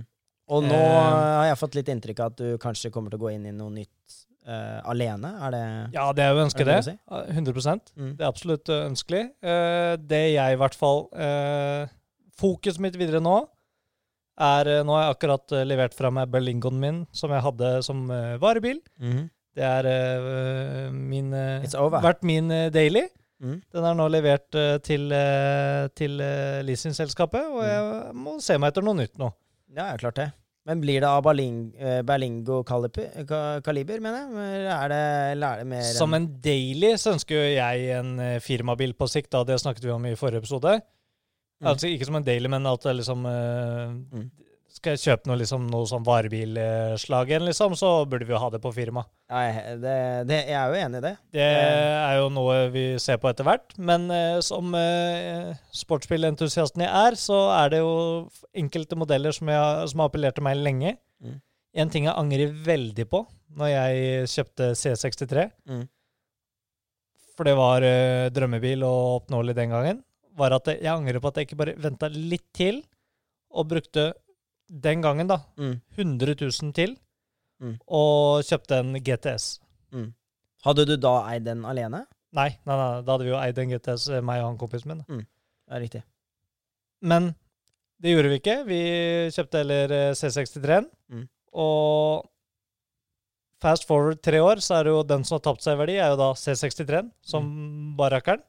Og 0.52 0.66
nå 0.68 0.76
Eh, 0.82 0.98
har 1.38 1.46
jeg 1.52 1.60
fått 1.62 1.78
litt 1.78 1.92
inntrykk 1.94 2.20
av 2.24 2.34
at 2.34 2.42
du 2.42 2.58
kanskje 2.62 2.92
kommer 2.92 3.14
til 3.14 3.22
å 3.22 3.24
gå 3.26 3.32
inn 3.36 3.46
i 3.48 3.54
noe 3.56 3.72
nytt 3.72 4.18
eh, 4.48 4.80
alene. 4.90 5.32
Er 5.48 5.54
det 5.56 5.64
Ja, 5.96 6.10
det 6.14 6.26
er 6.26 6.34
jo 6.36 6.44
ønskelig, 6.46 6.68
det. 6.68 6.78
det 6.82 6.90
si? 6.90 6.98
100 7.38 7.96
Mm. 7.96 8.12
Det 8.18 8.26
er 8.26 8.28
absolutt 8.30 8.70
ønskelig. 8.70 9.24
Eh, 9.42 9.96
det 9.98 10.24
jeg 10.34 10.54
i 10.54 10.60
hvert 10.60 10.76
fall 10.76 11.08
eh, 11.14 11.88
Fokuset 12.42 12.82
mitt 12.82 12.96
videre 12.98 13.22
nå 13.22 13.36
er 14.42 14.68
eh, 14.68 14.84
Nå 14.84 14.96
har 14.96 15.06
jeg 15.06 15.16
akkurat 15.16 15.52
eh, 15.56 15.66
levert 15.68 15.94
fra 15.94 16.12
meg 16.12 16.32
Berlingoen 16.34 16.80
min, 16.82 17.06
som 17.12 17.32
jeg 17.32 17.44
hadde 17.46 17.72
som 17.86 18.10
eh, 18.12 18.38
varebil. 18.42 18.82
Mm. 19.00 19.30
Det 19.56 19.64
er 19.68 19.88
eh, 19.92 20.92
min 20.92 21.34
eh, 21.36 21.66
vært 22.02 22.24
min 22.28 22.52
eh, 22.52 22.70
daily. 22.74 23.08
Mm. 23.42 23.56
Den 23.74 23.88
er 23.90 23.98
nå 23.98 24.06
levert 24.14 24.58
eh, 24.60 24.76
til, 24.86 25.08
eh, 25.18 25.88
til 25.98 26.22
eh, 26.22 26.60
leasingselskapet, 26.68 27.48
og 27.56 27.64
jeg 27.66 28.14
må 28.18 28.36
se 28.44 28.58
meg 28.62 28.72
etter 28.72 28.86
noe 28.86 29.00
nytt 29.00 29.18
nå. 29.22 29.32
Ja, 29.74 29.92
ja, 29.94 29.98
klart 30.02 30.20
det. 30.20 30.30
Men 30.70 30.78
blir 30.84 31.02
det 31.02 31.10
av 31.10 31.24
Berling, 31.26 31.72
Berlingo 32.06 32.60
kaliber, 32.62 33.08
kaliber, 33.66 33.98
mener 34.04 34.28
jeg? 34.28 34.58
Eller 34.60 34.74
er 34.76 34.92
det, 34.92 35.00
er 35.48 35.62
det 35.64 35.66
mer 35.72 35.88
Som 35.98 36.14
en 36.14 36.28
daily 36.44 36.92
så 37.02 37.16
ønsker 37.16 37.48
jeg 37.56 37.88
en 37.96 38.12
firmabil 38.46 38.94
på 38.94 39.08
sikt, 39.10 39.32
da. 39.34 39.42
det 39.48 39.58
snakket 39.64 39.88
vi 39.88 39.96
om 39.96 40.06
i 40.06 40.14
forrige 40.20 40.44
episode. 40.44 40.76
Mm. 41.62 41.68
Altså 41.72 41.90
ikke 41.90 42.06
som 42.10 42.18
en 42.18 42.26
daily, 42.26 42.50
men 42.50 42.66
at 42.66 42.86
det 42.86 42.96
liksom 43.00 43.26
eh, 43.26 43.98
Mm. 44.12 44.30
Skal 44.82 44.96
jeg 44.98 45.02
kjøpe 45.04 45.30
noe, 45.30 45.36
liksom, 45.38 45.66
noe 45.70 45.86
sånn 45.86 46.06
varebilslag 46.08 47.30
igjen, 47.30 47.44
liksom, 47.46 47.76
så 47.78 47.90
burde 48.10 48.26
vi 48.26 48.34
jo 48.34 48.40
ha 48.42 48.48
det 48.50 48.58
på 48.64 48.72
firma. 48.74 49.04
Nei, 49.30 49.44
det, 49.78 49.92
det, 50.26 50.40
jeg 50.50 50.56
er 50.58 50.72
jo 50.74 50.80
enig 50.80 50.98
i 50.98 51.04
det. 51.06 51.12
Det 51.38 51.44
er 51.46 52.16
jo 52.18 52.32
noe 52.34 52.56
vi 52.74 52.86
ser 53.04 53.20
på 53.22 53.30
etter 53.30 53.46
hvert. 53.46 53.76
Men 53.78 54.08
eh, 54.10 54.40
som 54.42 54.74
eh, 54.74 55.52
sportsbilentusiasten 55.84 56.82
jeg 56.82 56.90
er, 56.90 57.18
så 57.22 57.38
er 57.60 57.76
det 57.76 57.84
jo 57.84 57.92
enkelte 58.58 58.98
modeller 58.98 59.38
som, 59.38 59.52
jeg, 59.54 59.92
som 59.94 60.02
har 60.02 60.10
appellert 60.10 60.40
til 60.40 60.48
meg 60.50 60.58
lenge. 60.58 60.96
Mm. 61.22 61.38
En 61.86 61.94
ting 61.94 62.10
jeg 62.10 62.18
angrer 62.18 62.58
veldig 62.66 63.06
på 63.14 63.22
når 63.62 63.70
jeg 63.76 64.30
kjøpte 64.34 64.72
C63, 64.82 65.46
Mm. 65.70 65.86
for 67.38 67.46
det 67.48 67.54
var 67.60 67.86
eh, 67.86 68.30
drømmebil 68.34 68.82
og 68.88 69.22
oppnåelig 69.22 69.56
den 69.62 69.74
gangen, 69.78 70.02
var 70.42 70.58
at 70.58 70.74
jeg 70.74 70.90
angrer 70.90 71.22
på 71.22 71.30
at 71.30 71.38
jeg 71.38 71.50
ikke 71.52 71.60
bare 71.62 71.78
venta 71.78 72.10
litt 72.10 72.48
til 72.56 72.82
og 73.52 73.68
brukte 73.68 74.14
den 74.72 75.02
gangen 75.04 75.28
da 75.28 75.40
Mm. 75.58 75.82
100 75.98 76.36
000 76.40 76.74
til 76.74 76.96
Mm. 77.62 77.76
og 77.88 78.42
kjøpte 78.48 78.80
en 78.80 78.94
GTS. 79.04 79.60
Hadde 80.64 80.86
du 80.86 80.96
da 80.98 81.28
eid 81.34 81.44
den 81.46 81.64
alene? 81.66 82.06
Nei, 82.34 82.50
nei, 82.66 82.76
nei, 82.78 83.02
da 83.02 83.12
hadde 83.12 83.26
vi 83.26 83.32
jo 83.34 83.38
eid 83.42 83.58
en 83.60 83.70
GTS, 83.70 84.08
eh, 84.16 84.22
meg 84.22 84.42
og 84.42 84.48
han 84.52 84.58
kompisen 84.58 84.88
min. 84.88 85.04
Det 85.68 85.76
er 85.76 85.82
riktig. 85.82 86.04
Men 87.02 87.36
det 88.02 88.14
gjorde 88.16 88.30
vi 88.30 88.40
ikke. 88.40 88.56
Vi 88.66 88.80
kjøpte 89.36 89.58
heller 89.62 89.92
eh, 89.92 90.12
C63-en. 90.14 90.88
Mm. 91.12 91.28
Og 91.54 92.30
fast 93.62 93.86
forward 93.90 94.22
tre 94.24 94.40
år, 94.42 94.62
så 94.64 94.80
er 94.80 94.84
det 94.88 94.94
jo 94.96 95.04
den 95.04 95.24
som 95.28 95.36
har 95.38 95.44
tapt 95.46 95.62
seg 95.66 95.76
i 95.76 95.82
verdi, 95.82 95.98
er 96.02 96.14
jo 96.14 96.18
da 96.22 96.32
C63-en, 96.34 97.12
som 97.22 97.44
Mm. 97.46 97.96
barrakkeren. 97.98 98.42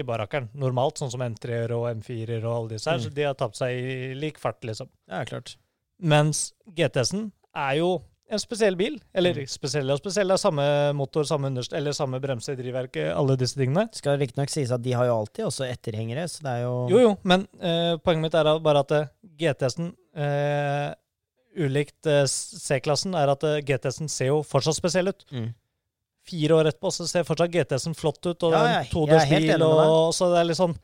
Ikke 0.00 0.08
barrakkeren, 0.08 0.48
normalt, 0.56 0.96
sånn 1.00 1.10
som 1.12 1.20
M3-er 1.20 1.72
og 1.76 1.88
M4-er 2.00 2.44
og 2.48 2.54
alle 2.56 2.68
disse 2.76 2.88
her. 2.90 2.98
Mm. 3.00 3.04
Så 3.04 3.14
de 3.14 3.26
har 3.28 3.34
tapt 3.36 3.58
seg 3.60 3.76
i 3.76 4.14
lik 4.16 4.38
fart, 4.40 4.62
liksom. 4.64 4.88
Ja, 5.10 5.24
klart. 5.28 5.56
Mens 6.00 6.54
GTS-en 6.72 7.26
er 7.54 7.74
jo 7.82 7.98
en 8.30 8.38
spesiell 8.38 8.76
bil. 8.78 9.00
Eller 9.12 9.34
Mm. 9.34 9.46
spesiell 9.50 9.90
og 9.90 9.98
spesiell, 9.98 10.28
det 10.30 10.36
er 10.38 10.42
samme 10.44 10.94
motor, 10.94 11.24
samme 11.26 11.48
underst 11.50 11.72
eller 11.74 11.92
samme 11.92 12.20
bremse, 12.22 12.54
drivverk, 12.56 12.96
alle 13.12 13.36
disse 13.36 13.56
tingene. 13.58 13.88
Skal 13.92 14.18
riktignok 14.18 14.48
sies 14.48 14.70
at 14.70 14.80
de 14.82 14.92
har 14.94 15.04
jo 15.06 15.16
alltid 15.18 15.44
også 15.48 15.66
etterhengere, 15.68 16.28
så 16.30 16.40
det 16.46 16.52
er 16.54 16.62
jo 16.62 16.88
Jo, 16.88 16.98
jo, 17.08 17.16
men 17.24 17.46
eh, 17.60 17.96
poenget 17.98 18.22
mitt 18.22 18.34
er 18.38 18.58
bare 18.60 18.78
at 18.86 18.92
eh, 18.92 19.06
GTS-en 19.36 19.92
eh, 20.16 20.94
Ulikt 21.58 22.06
eh, 22.06 22.24
C-klassen 22.30 23.14
er 23.18 23.28
at 23.32 23.42
eh, 23.42 23.60
GTS-en 23.66 24.08
ser 24.08 24.28
jo 24.30 24.42
fortsatt 24.46 24.76
spesiell 24.78 25.08
ut. 25.10 25.24
Mm. 25.34 25.48
Fire 26.30 26.60
år 26.60 26.70
etterpå 26.70 26.92
så 26.94 27.08
ser 27.08 27.26
fortsatt 27.26 27.50
GTS-en 27.54 27.96
flott 27.98 28.22
ut, 28.22 28.46
og 28.46 28.54
Ja, 28.54 28.62
det 28.62 28.70
er 28.70 28.84
en 28.84 28.92
todørsbil, 28.92 29.66
og 29.66 30.14
så 30.14 30.30
det 30.32 30.40
er 30.40 30.48
litt 30.50 30.58
sånn 30.60 30.76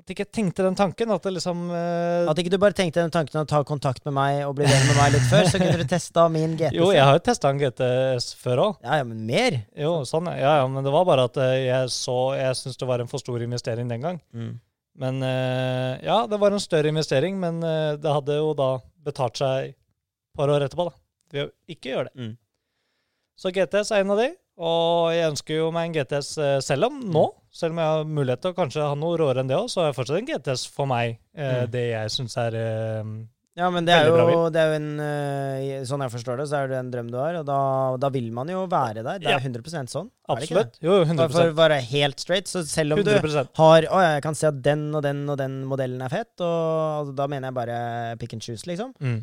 At 0.00 0.10
jeg 0.10 0.16
ikke 0.18 0.26
tenkte 0.36 0.64
den 0.66 0.76
tanken. 0.76 1.12
At 1.14 1.24
det 1.24 1.32
liksom 1.36 1.62
uh... 1.70 2.28
At 2.28 2.40
ikke 2.40 2.52
du 2.52 2.58
bare 2.60 2.76
tenkte 2.76 3.00
den 3.00 3.12
tanken 3.14 3.40
å 3.40 3.46
ta 3.48 3.62
kontakt 3.64 4.04
med 4.08 4.16
meg 4.16 4.42
og 4.44 4.56
bli 4.58 4.66
venn 4.68 4.86
med 4.90 4.98
meg 4.98 5.14
litt 5.14 5.24
før, 5.30 5.48
så 5.48 5.60
kunne 5.62 5.78
du 5.80 5.86
testa 5.88 6.26
min 6.32 6.58
GTS. 6.58 6.76
Jo, 6.76 6.90
jeg 6.92 7.06
har 7.06 7.16
jo 7.16 7.24
testa 7.24 7.52
en 7.52 7.62
GTS 7.62 8.34
før 8.40 8.62
òg. 8.66 8.84
Ja, 8.84 9.00
ja, 9.00 9.08
men 9.08 9.24
mer. 9.28 9.58
Jo, 9.80 9.94
sånn, 10.08 10.28
ja. 10.34 10.58
ja, 10.60 10.68
Men 10.68 10.84
det 10.84 10.92
var 10.92 11.08
bare 11.08 11.28
at 11.30 11.40
eh, 11.40 11.56
jeg 11.68 11.92
så 11.94 12.18
Jeg 12.36 12.60
syntes 12.60 12.80
det 12.80 12.90
var 12.90 13.04
en 13.04 13.10
for 13.10 13.22
stor 13.22 13.44
investering 13.44 13.88
den 13.92 14.04
gang. 14.04 14.20
Mm. 14.36 14.54
Men 15.00 15.24
uh, 15.24 15.98
Ja, 16.04 16.24
det 16.30 16.38
var 16.42 16.54
en 16.54 16.62
større 16.62 16.90
investering, 16.92 17.40
men 17.40 17.62
uh, 17.64 17.96
det 17.98 18.12
hadde 18.18 18.38
jo 18.38 18.52
da 18.58 18.70
betalt 19.04 19.40
seg 19.40 19.72
et 19.72 19.78
par 20.36 20.52
år 20.52 20.66
etterpå, 20.66 20.88
da. 20.90 20.98
Ved 21.34 21.48
å 21.48 21.52
ikke 21.70 21.94
gjøre 21.94 22.10
det. 22.10 22.14
Mm. 22.20 22.34
Så 23.40 23.50
GTS 23.54 23.90
er 23.94 24.04
en 24.04 24.14
av 24.14 24.20
de. 24.20 24.30
Og 24.58 25.10
jeg 25.14 25.26
ønsker 25.32 25.56
jo 25.58 25.70
meg 25.74 25.88
en 25.90 25.94
GTS 25.96 26.32
eh, 26.38 26.56
selv 26.62 26.86
om 26.90 27.00
nå, 27.10 27.24
selv 27.54 27.74
om 27.74 27.80
jeg 27.82 27.90
har 27.90 28.04
mulighet 28.06 28.42
til 28.44 28.52
å 28.54 28.58
kanskje 28.58 28.86
ha 28.86 28.94
noe 28.98 29.16
råere 29.18 29.42
enn 29.42 29.50
det 29.50 29.56
òg, 29.58 29.66
så 29.72 29.88
er 29.88 29.96
fortsatt 29.96 30.20
en 30.20 30.28
GTS 30.30 30.66
for 30.70 30.86
meg. 30.90 31.16
Eh, 31.34 31.62
Mm. 31.64 31.70
Det 31.74 31.86
jeg 31.90 32.10
syns 32.14 32.36
er 32.38 32.54
eh, 32.60 33.08
Ja, 33.58 33.68
men 33.70 33.86
det 33.86 33.94
er, 33.94 34.08
jo, 34.10 34.48
det 34.50 34.58
er 34.58 34.70
jo 34.72 34.76
en 34.80 34.86
øh, 34.98 35.84
Sånn 35.86 36.02
jeg 36.02 36.10
forstår 36.10 36.40
det, 36.40 36.46
så 36.50 36.56
er 36.58 36.70
det 36.72 36.78
en 36.80 36.88
drøm 36.90 37.10
du 37.12 37.18
har, 37.18 37.36
og 37.38 37.44
da, 37.46 37.58
da 38.02 38.08
vil 38.14 38.30
man 38.34 38.48
jo 38.50 38.64
være 38.70 39.02
der. 39.06 39.20
Det 39.22 39.30
Ja. 39.30 39.36
er 39.38 39.44
100 39.46 39.86
sånn. 39.90 40.08
Absolutt. 40.30 40.78
Jo, 40.82 40.96
jo, 41.02 41.04
Bare 41.18 41.30
for 41.30 41.50
å 41.52 41.58
være 41.58 41.78
helt 41.90 42.18
straight, 42.22 42.50
så 42.50 42.64
selv 42.66 42.94
om 42.96 43.04
du 43.06 43.12
har 43.14 43.86
Å 43.86 44.02
ja, 44.02 44.14
jeg 44.16 44.22
kan 44.26 44.34
se 44.38 44.48
at 44.50 44.58
den 44.62 44.88
og 44.94 45.02
den 45.06 45.22
og 45.30 45.38
den 45.38 45.60
modellen 45.70 46.02
er 46.02 46.10
fett, 46.10 46.34
og 46.40 47.06
altså, 47.06 47.14
da 47.14 47.26
mener 47.30 47.50
jeg 47.50 47.54
bare 47.60 47.78
pick 48.18 48.34
and 48.34 48.42
choose, 48.42 48.66
liksom. 48.70 48.94
mm. 49.02 49.20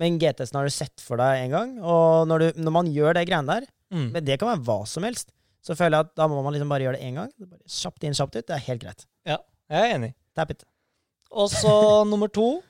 Men 0.00 0.16
GTS-en 0.18 0.56
har 0.58 0.64
du 0.66 0.72
sett 0.74 0.98
for 1.04 1.20
deg 1.20 1.44
en 1.44 1.52
gang, 1.52 1.74
og 1.84 2.24
når, 2.26 2.38
du, 2.56 2.62
når 2.64 2.72
man 2.74 2.88
gjør 2.90 3.14
det 3.14 3.28
greiene 3.28 3.46
der, 3.60 3.68
Mm. 3.92 4.10
men 4.12 4.24
det 4.24 4.38
kan 4.40 4.48
være 4.48 4.64
hva 4.64 4.86
som 4.88 5.02
helst, 5.04 5.30
så 5.64 5.74
føler 5.76 5.98
jeg 5.98 6.06
at 6.08 6.14
da 6.16 6.26
må 6.28 6.42
man 6.42 6.52
liksom 6.54 6.68
bare 6.72 6.82
gjøre 6.86 6.96
det 6.98 7.04
én 7.06 7.14
gang. 7.14 7.30
Bare 7.38 7.60
Kjapt 7.68 8.04
inn, 8.04 8.12
kjapt 8.16 8.36
ut. 8.36 8.46
Det 8.46 8.54
er 8.56 8.64
helt 8.68 8.82
greit. 8.82 9.04
Ja, 9.26 9.38
Jeg 9.70 9.90
er 9.90 9.94
enig. 9.98 10.14
Tap 10.34 10.50
it. 10.50 10.64
Og 11.30 11.48
så 11.50 12.04
nummer 12.10 12.28
to 12.28 12.62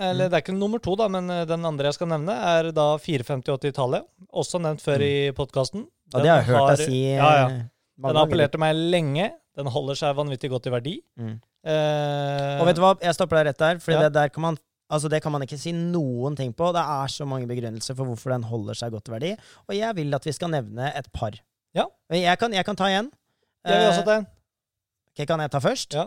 Eller 0.00 0.26
Mm. 0.26 0.30
det 0.30 0.36
er 0.38 0.42
ikke 0.44 0.56
nummer 0.58 0.78
to, 0.80 0.94
da, 0.96 1.08
men 1.08 1.28
eh, 1.30 1.44
den 1.44 1.64
andre 1.66 1.84
jeg 1.90 1.94
skal 1.94 2.08
nevne, 2.08 2.32
er 2.32 2.70
da 2.72 2.96
458 2.96 3.68
Italia. 3.68 4.00
Også 4.32 4.60
nevnt 4.62 4.80
før 4.80 5.02
i 5.04 5.30
podkasten. 5.36 5.82
Mm. 6.14 6.22
det 6.22 6.30
har 6.30 6.38
jeg 6.40 6.46
hørt 6.48 6.68
deg 6.78 6.86
si 6.88 7.00
ja, 7.16 7.26
ja. 7.36 7.44
eh, 7.46 7.50
mange 7.50 7.66
Den 7.66 8.16
ganger. 8.16 8.22
appellerte 8.24 8.58
meg 8.58 8.74
lenge. 8.76 9.26
Den 9.56 9.66
holder 9.66 9.94
seg 9.98 10.16
vanvittig 10.16 10.48
godt 10.50 10.66
i 10.66 10.70
verdi. 10.72 10.94
Mm. 11.20 11.34
Eh, 11.68 12.60
Og 12.62 12.66
vet 12.70 12.76
du 12.78 12.80
hva, 12.82 12.94
jeg 13.02 13.14
stopper 13.18 13.40
deg 13.42 13.50
rett 13.50 13.58
der, 13.60 13.78
for 13.84 13.92
Ja. 13.92 14.00
det 14.06 14.12
der 14.16 14.28
kan 14.32 14.42
man 14.46 14.58
Altså 14.90 15.08
Det 15.12 15.22
kan 15.22 15.32
man 15.32 15.44
ikke 15.46 15.58
si 15.60 15.72
noen 15.76 16.36
ting 16.38 16.52
på. 16.56 16.72
Det 16.74 16.82
er 16.82 17.12
så 17.12 17.26
mange 17.28 17.46
begrunnelser 17.50 17.94
for 17.98 18.10
hvorfor 18.10 18.34
den 18.34 18.46
holder 18.50 18.74
seg 18.78 18.92
godt 18.94 19.10
i 19.10 19.14
verdi. 19.14 19.32
Og 19.68 19.76
jeg 19.78 19.96
vil 19.96 20.14
at 20.18 20.26
vi 20.26 20.34
skal 20.34 20.50
nevne 20.52 20.90
et 20.98 21.10
par. 21.14 21.36
Ja. 21.76 21.86
Men 22.10 22.22
Jeg 22.24 22.38
kan, 22.40 22.52
jeg 22.52 22.66
kan 22.66 22.76
ta 22.76 22.88
igjen. 22.90 23.10
Jeg 23.66 23.78
vil 23.78 23.90
også 23.92 24.00
Eh, 24.00 24.08
ta 24.10 24.16
en. 24.18 24.26
Okay, 25.14 25.26
kan 25.26 25.40
jeg 25.40 25.50
ta 25.50 25.60
først? 25.62 25.94
Ja. 25.94 26.06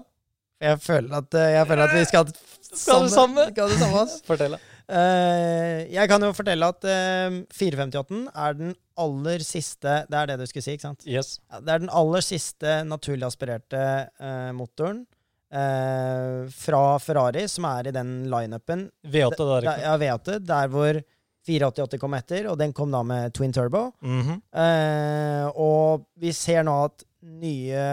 Jeg 0.63 0.79
føler 0.79 1.17
at, 1.17 1.33
eh, 1.33 1.51
jeg 1.57 1.67
føler 1.67 1.83
at 1.83 1.95
vi 1.97 2.03
skal 2.05 2.27
Skal 2.83 3.03
det 3.07 3.11
samme? 3.13 3.47
Skal 3.51 3.69
det 3.69 3.79
samme. 3.79 4.03
Fortell. 4.29 4.55
Eh, 4.89 5.87
jeg 5.93 6.09
kan 6.11 6.21
jo 6.25 6.33
fortelle 6.35 6.67
at 6.67 6.83
eh, 6.83 7.37
458 7.55 8.27
er 8.35 8.53
den 8.59 8.73
aller 8.99 9.39
siste 9.47 9.93
Det 10.11 10.17
er 10.19 10.27
det 10.27 10.35
du 10.41 10.45
skulle 10.49 10.65
si, 10.65 10.73
ikke 10.75 10.87
sant? 10.89 11.05
Yes. 11.07 11.37
Det 11.63 11.71
er 11.71 11.79
den 11.85 11.89
aller 11.93 12.21
siste 12.25 12.81
naturlig 12.85 13.25
aspirerte 13.29 13.79
eh, 14.19 14.51
motoren 14.55 15.05
eh, 15.53 16.49
fra 16.49 16.83
Ferrari, 16.99 17.45
som 17.51 17.67
er 17.69 17.89
i 17.89 17.95
den 17.95 18.13
lineupen. 18.31 18.87
V8 19.05 19.37
der. 19.39 19.67
Ikke? 19.67 19.81
Ja, 19.85 19.97
V8, 20.01 20.39
der 20.49 20.71
hvor 20.73 21.01
488 21.47 21.99
kom 21.99 22.13
etter, 22.17 22.47
og 22.51 22.59
den 22.59 22.73
kom 22.75 22.91
da 22.93 23.03
med 23.07 23.33
twin 23.35 23.53
turbo. 23.55 23.89
Mhm. 24.01 24.37
Eh, 24.63 25.47
og 25.53 26.05
vi 26.19 26.31
ser 26.35 26.63
nå 26.67 26.77
at 26.87 27.05
nye 27.23 27.83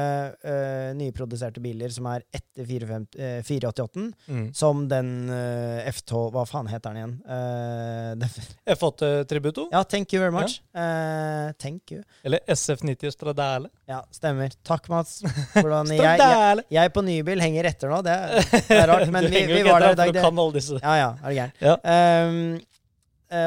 uh, 0.42 0.90
nyproduserte 0.98 1.60
biler 1.62 1.92
som 1.94 2.06
er 2.10 2.24
etter 2.34 2.66
45, 2.66 3.06
eh, 3.18 3.42
488, 3.46 4.08
Mm. 4.30 4.46
som 4.54 4.82
den 4.90 5.10
uh, 5.30 5.86
F12 5.90 6.30
Hva 6.34 6.42
faen 6.48 6.68
heter 6.70 6.92
den 6.94 6.98
igjen? 7.00 7.14
Uh, 7.24 8.74
F8 8.74 9.24
Tributo? 9.30 9.68
ja, 9.72 9.82
thank 9.84 10.12
you 10.12 10.20
very 10.22 10.32
much. 10.34 10.60
Eh, 10.74 11.52
thank 11.58 11.90
you. 11.94 12.02
Eller 12.24 12.40
SF90 12.48 13.10
Stradale? 13.14 13.70
Ja, 13.88 14.02
stemmer. 14.14 14.50
Takk, 14.66 14.88
Mats. 14.92 15.20
Hvordan 15.54 15.90
jeg, 15.94 16.02
jeg, 16.02 16.18
Stradale! 16.20 16.64
jeg 16.70 16.92
på 16.94 17.04
nybil 17.06 17.40
henger 17.42 17.70
etter 17.70 17.90
nå. 17.92 18.00
Det 18.06 18.14
er, 18.16 18.50
det 18.68 18.80
er 18.80 18.88
rart, 18.90 19.10
men 19.14 19.28
vi, 19.30 19.44
vi 19.50 19.62
var 19.66 19.80
der 19.86 19.94
i 19.94 20.00
dag. 20.02 20.12
Det, 20.18 20.48
disse. 20.58 20.80
ja, 20.82 20.96
ja, 21.00 21.10
er 21.22 21.28
det 21.28 21.38
gærent. 21.40 21.64
Ja. 21.64 21.76
Eh, 21.94 22.66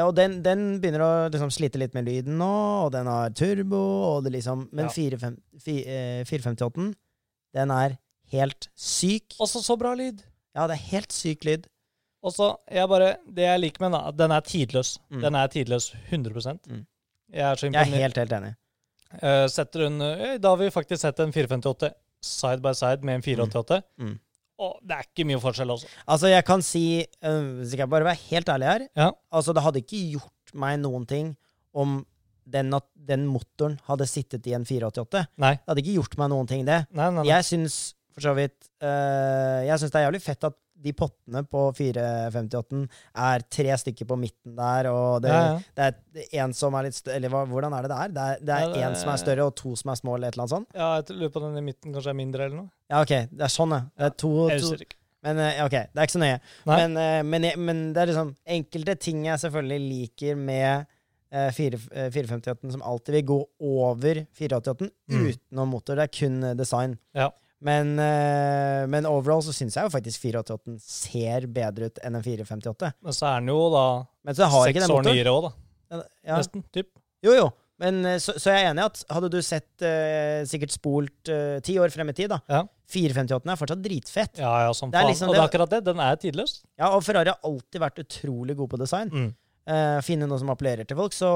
og 0.06 0.14
den, 0.16 0.38
den 0.42 0.62
begynner 0.80 1.02
å 1.04 1.10
liksom 1.32 1.50
slite 1.52 1.78
litt 1.80 1.92
med 1.96 2.06
lyden 2.08 2.38
nå, 2.40 2.48
og 2.86 2.92
den 2.94 3.06
har 3.10 3.30
turbo, 3.36 3.80
og 4.14 4.24
det 4.24 4.32
liksom 4.32 4.68
Men 4.72 4.86
Ja. 4.86 4.90
45 4.94 5.36
fi- 5.60 5.84
eh, 5.86 6.24
458, 6.24 6.94
den 7.54 7.70
er 7.70 7.98
helt 8.32 8.68
syk. 8.74 9.36
Også 9.38 9.60
så 9.62 9.76
bra 9.78 9.92
lyd. 9.94 10.22
Ja, 10.56 10.66
det 10.66 10.78
er 10.78 10.88
helt 10.96 11.12
syk 11.12 11.44
lyd. 11.44 11.66
Og 12.24 12.32
så, 12.32 12.56
jeg 12.72 12.88
bare, 12.88 13.16
Det 13.28 13.44
jeg 13.44 13.60
liker 13.60 13.80
med 13.84 13.92
den, 13.92 14.08
at 14.08 14.16
den 14.16 14.32
er 14.32 14.40
tidløs. 14.40 14.98
Mm. 15.12 15.20
Den 15.20 15.34
er 15.34 15.46
tidløs 15.48 15.90
100 16.10 16.58
Mm. 16.66 16.86
Jeg 17.32 17.42
er 17.42 17.54
så 17.56 17.66
Jeg 17.72 17.74
er 17.74 17.96
helt, 17.98 18.16
helt 18.16 18.32
enig. 18.32 18.54
Uh, 19.22 19.46
setter 19.48 19.84
hun, 19.84 20.00
eh, 20.02 20.38
da 20.38 20.48
har 20.48 20.56
vi 20.56 20.70
faktisk 20.70 21.00
sett 21.00 21.20
en 21.20 21.30
458 21.32 21.92
side 22.22 22.62
by 22.62 22.72
side 22.72 23.04
med 23.04 23.14
en 23.16 23.22
488. 23.22 23.82
Mm. 24.00 24.18
Og 24.62 24.76
det 24.86 24.94
er 24.96 25.06
ikke 25.08 25.26
mye 25.26 25.40
forskjell 25.42 25.72
også. 25.74 25.88
Altså, 26.06 26.28
jeg 26.30 26.44
kan 26.46 26.62
si 26.62 26.84
øh, 27.02 27.46
Hvis 27.58 27.72
jeg 27.74 27.88
bare 27.90 28.06
være 28.06 28.20
helt 28.30 28.48
ærlig 28.48 28.68
her 28.70 28.84
Ja. 28.96 29.08
Altså, 29.32 29.52
det 29.52 29.62
hadde 29.64 29.82
ikke 29.82 30.02
gjort 30.14 30.54
meg 30.54 30.78
noen 30.78 31.06
ting 31.10 31.32
om 31.74 32.04
den, 32.46 32.70
den 32.94 33.24
motoren 33.26 33.78
hadde 33.88 34.06
sittet 34.06 34.46
i 34.46 34.52
en 34.54 34.66
488. 34.68 35.24
Nei. 35.42 35.54
Det 35.56 35.72
hadde 35.72 35.82
ikke 35.82 35.96
gjort 35.98 36.18
meg 36.20 36.30
noen 36.30 36.46
ting, 36.50 36.62
det. 36.68 36.84
Nei, 36.92 37.08
nei, 37.08 37.22
nei. 37.22 37.28
Jeg 37.32 37.46
syns 37.48 37.78
for 38.14 38.28
så 38.28 38.34
vidt 38.36 38.68
øh, 38.84 39.64
Jeg 39.66 39.80
syns 39.80 39.90
det 39.90 39.98
er 40.00 40.06
jævlig 40.06 40.22
fett 40.22 40.46
at 40.46 40.54
de 40.84 40.92
pottene 40.92 41.42
på 41.48 41.60
458 41.76 42.80
er 43.24 43.44
tre 43.52 43.76
stykker 43.80 44.08
på 44.10 44.16
midten 44.20 44.56
der, 44.58 44.88
og 44.90 45.22
det, 45.24 45.30
ja, 45.32 45.44
ja. 45.54 45.90
det 46.14 46.26
er 46.26 46.42
en 46.44 46.52
som 46.56 46.74
er 46.76 46.88
litt 46.88 46.96
større 46.98 47.16
Eller 47.20 47.32
hva, 47.32 47.44
hvordan 47.48 47.72
er 47.78 47.86
det 47.86 47.92
der? 47.94 48.08
Det 48.16 48.24
er, 48.24 48.42
det 48.44 48.56
er 48.58 48.74
Ja, 48.82 48.90
som 49.00 49.12
er 49.14 49.20
større, 49.22 49.46
og 49.48 49.54
to 49.56 49.74
som 49.80 49.92
er 49.94 50.00
små, 50.00 50.16
eller 50.18 50.28
et 50.28 50.36
eller 50.36 50.44
annet 50.46 50.56
sånt? 50.56 50.68
ja, 50.76 50.88
jeg 51.00 51.16
lurer 51.20 51.32
på 51.36 51.44
den 51.46 51.60
i 51.60 51.64
midten 51.70 51.94
kanskje 51.94 52.12
er 52.12 52.18
mindre 52.18 52.44
eller 52.48 52.56
noe. 52.64 52.70
Ja, 52.92 53.00
OK. 53.04 53.14
Det 53.32 53.46
er 53.48 53.52
sånn, 53.54 53.72
ja. 53.76 53.80
Det 53.96 54.10
er 54.10 54.16
to, 54.24 54.32
Jeg 54.50 54.64
to. 54.64 54.90
Men 55.24 55.38
eh, 55.40 55.62
ok, 55.64 55.70
det 55.88 55.96
er 56.02 56.04
ikke 56.08 56.16
så 56.18 56.20
nøye. 56.20 56.40
Men, 56.68 56.96
eh, 57.00 57.20
men, 57.24 57.46
men 57.64 57.78
det 57.96 58.02
er 58.02 58.10
liksom 58.12 58.34
enkelte 58.58 58.94
ting 59.00 59.22
jeg 59.24 59.40
selvfølgelig 59.40 59.86
liker 59.88 60.36
med 60.36 60.84
eh, 61.32 61.48
4, 61.56 61.80
eh, 61.96 62.10
458 62.12 62.74
som 62.74 62.82
alltid 62.84 63.16
vil 63.20 63.24
gå 63.30 63.38
over 63.70 64.20
488 64.36 64.90
Mm. 65.08 65.24
utenom 65.30 65.68
motor. 65.72 65.96
Det 65.96 66.04
er 66.10 66.12
kun 66.18 66.36
design. 66.58 66.98
Ja. 67.16 67.30
Men, 67.64 67.94
eh, 67.96 68.84
men 68.92 69.06
overall 69.08 69.40
så 69.44 69.54
syns 69.56 69.78
jeg 69.78 69.86
jo 69.86 69.92
faktisk 69.94 70.20
488 70.26 70.74
ser 70.84 71.46
bedre 71.48 71.88
ut 71.88 72.00
enn 72.04 72.18
en 72.18 72.24
458. 72.24 72.92
Men 73.00 73.16
så 73.16 73.28
er 73.30 73.40
den 73.40 73.52
jo 73.54 73.60
da 73.72 73.84
Men 74.26 74.36
så 74.36 74.48
har 74.52 74.66
seks 74.68 74.90
år 74.92 75.06
nyere 75.08 75.32
òg, 75.32 75.46
da. 75.48 76.02
Ja. 76.26 76.38
Nesten. 76.40 76.64
Typ. 76.74 76.90
Jo, 77.24 77.32
jo. 77.32 77.46
Men 77.80 78.04
eh, 78.06 78.18
så, 78.22 78.36
så 78.38 78.52
jeg 78.52 78.66
er 78.66 78.70
enig 78.70 78.84
i 78.84 78.86
at 78.86 79.00
hadde 79.16 79.30
du 79.32 79.38
sett 79.42 79.84
eh, 79.86 80.44
sikkert 80.48 80.74
spolt 80.76 81.30
eh, 81.32 81.56
ti 81.64 81.78
år 81.82 81.92
frem 81.94 82.12
i 82.12 82.16
tid, 82.16 82.30
da 82.34 82.40
Ja. 82.52 82.62
458 82.94 83.48
er 83.48 83.58
fortsatt 83.58 83.80
dritfett. 83.82 84.42
Ja, 84.42 84.52
ja, 84.66 84.74
som 84.76 84.92
faen. 84.92 85.08
liksom 85.08 85.30
og 85.30 85.34
det 85.34 85.40
er 85.40 85.48
akkurat 85.48 85.72
det. 85.72 85.80
Den 85.86 86.02
er 86.04 86.18
tidløs. 86.20 86.58
Ja, 86.78 86.90
og 86.92 87.00
Ferrari 87.06 87.32
har 87.32 87.40
alltid 87.48 87.80
vært 87.80 88.02
utrolig 88.04 88.58
god 88.60 88.70
på 88.74 88.80
design. 88.82 89.08
Mm. 89.10 89.30
Eh, 89.68 89.98
finne 90.04 90.28
noe 90.30 90.40
som 90.40 90.52
appellerer 90.52 90.88
til 90.88 90.98
folk, 90.98 91.14
så 91.16 91.30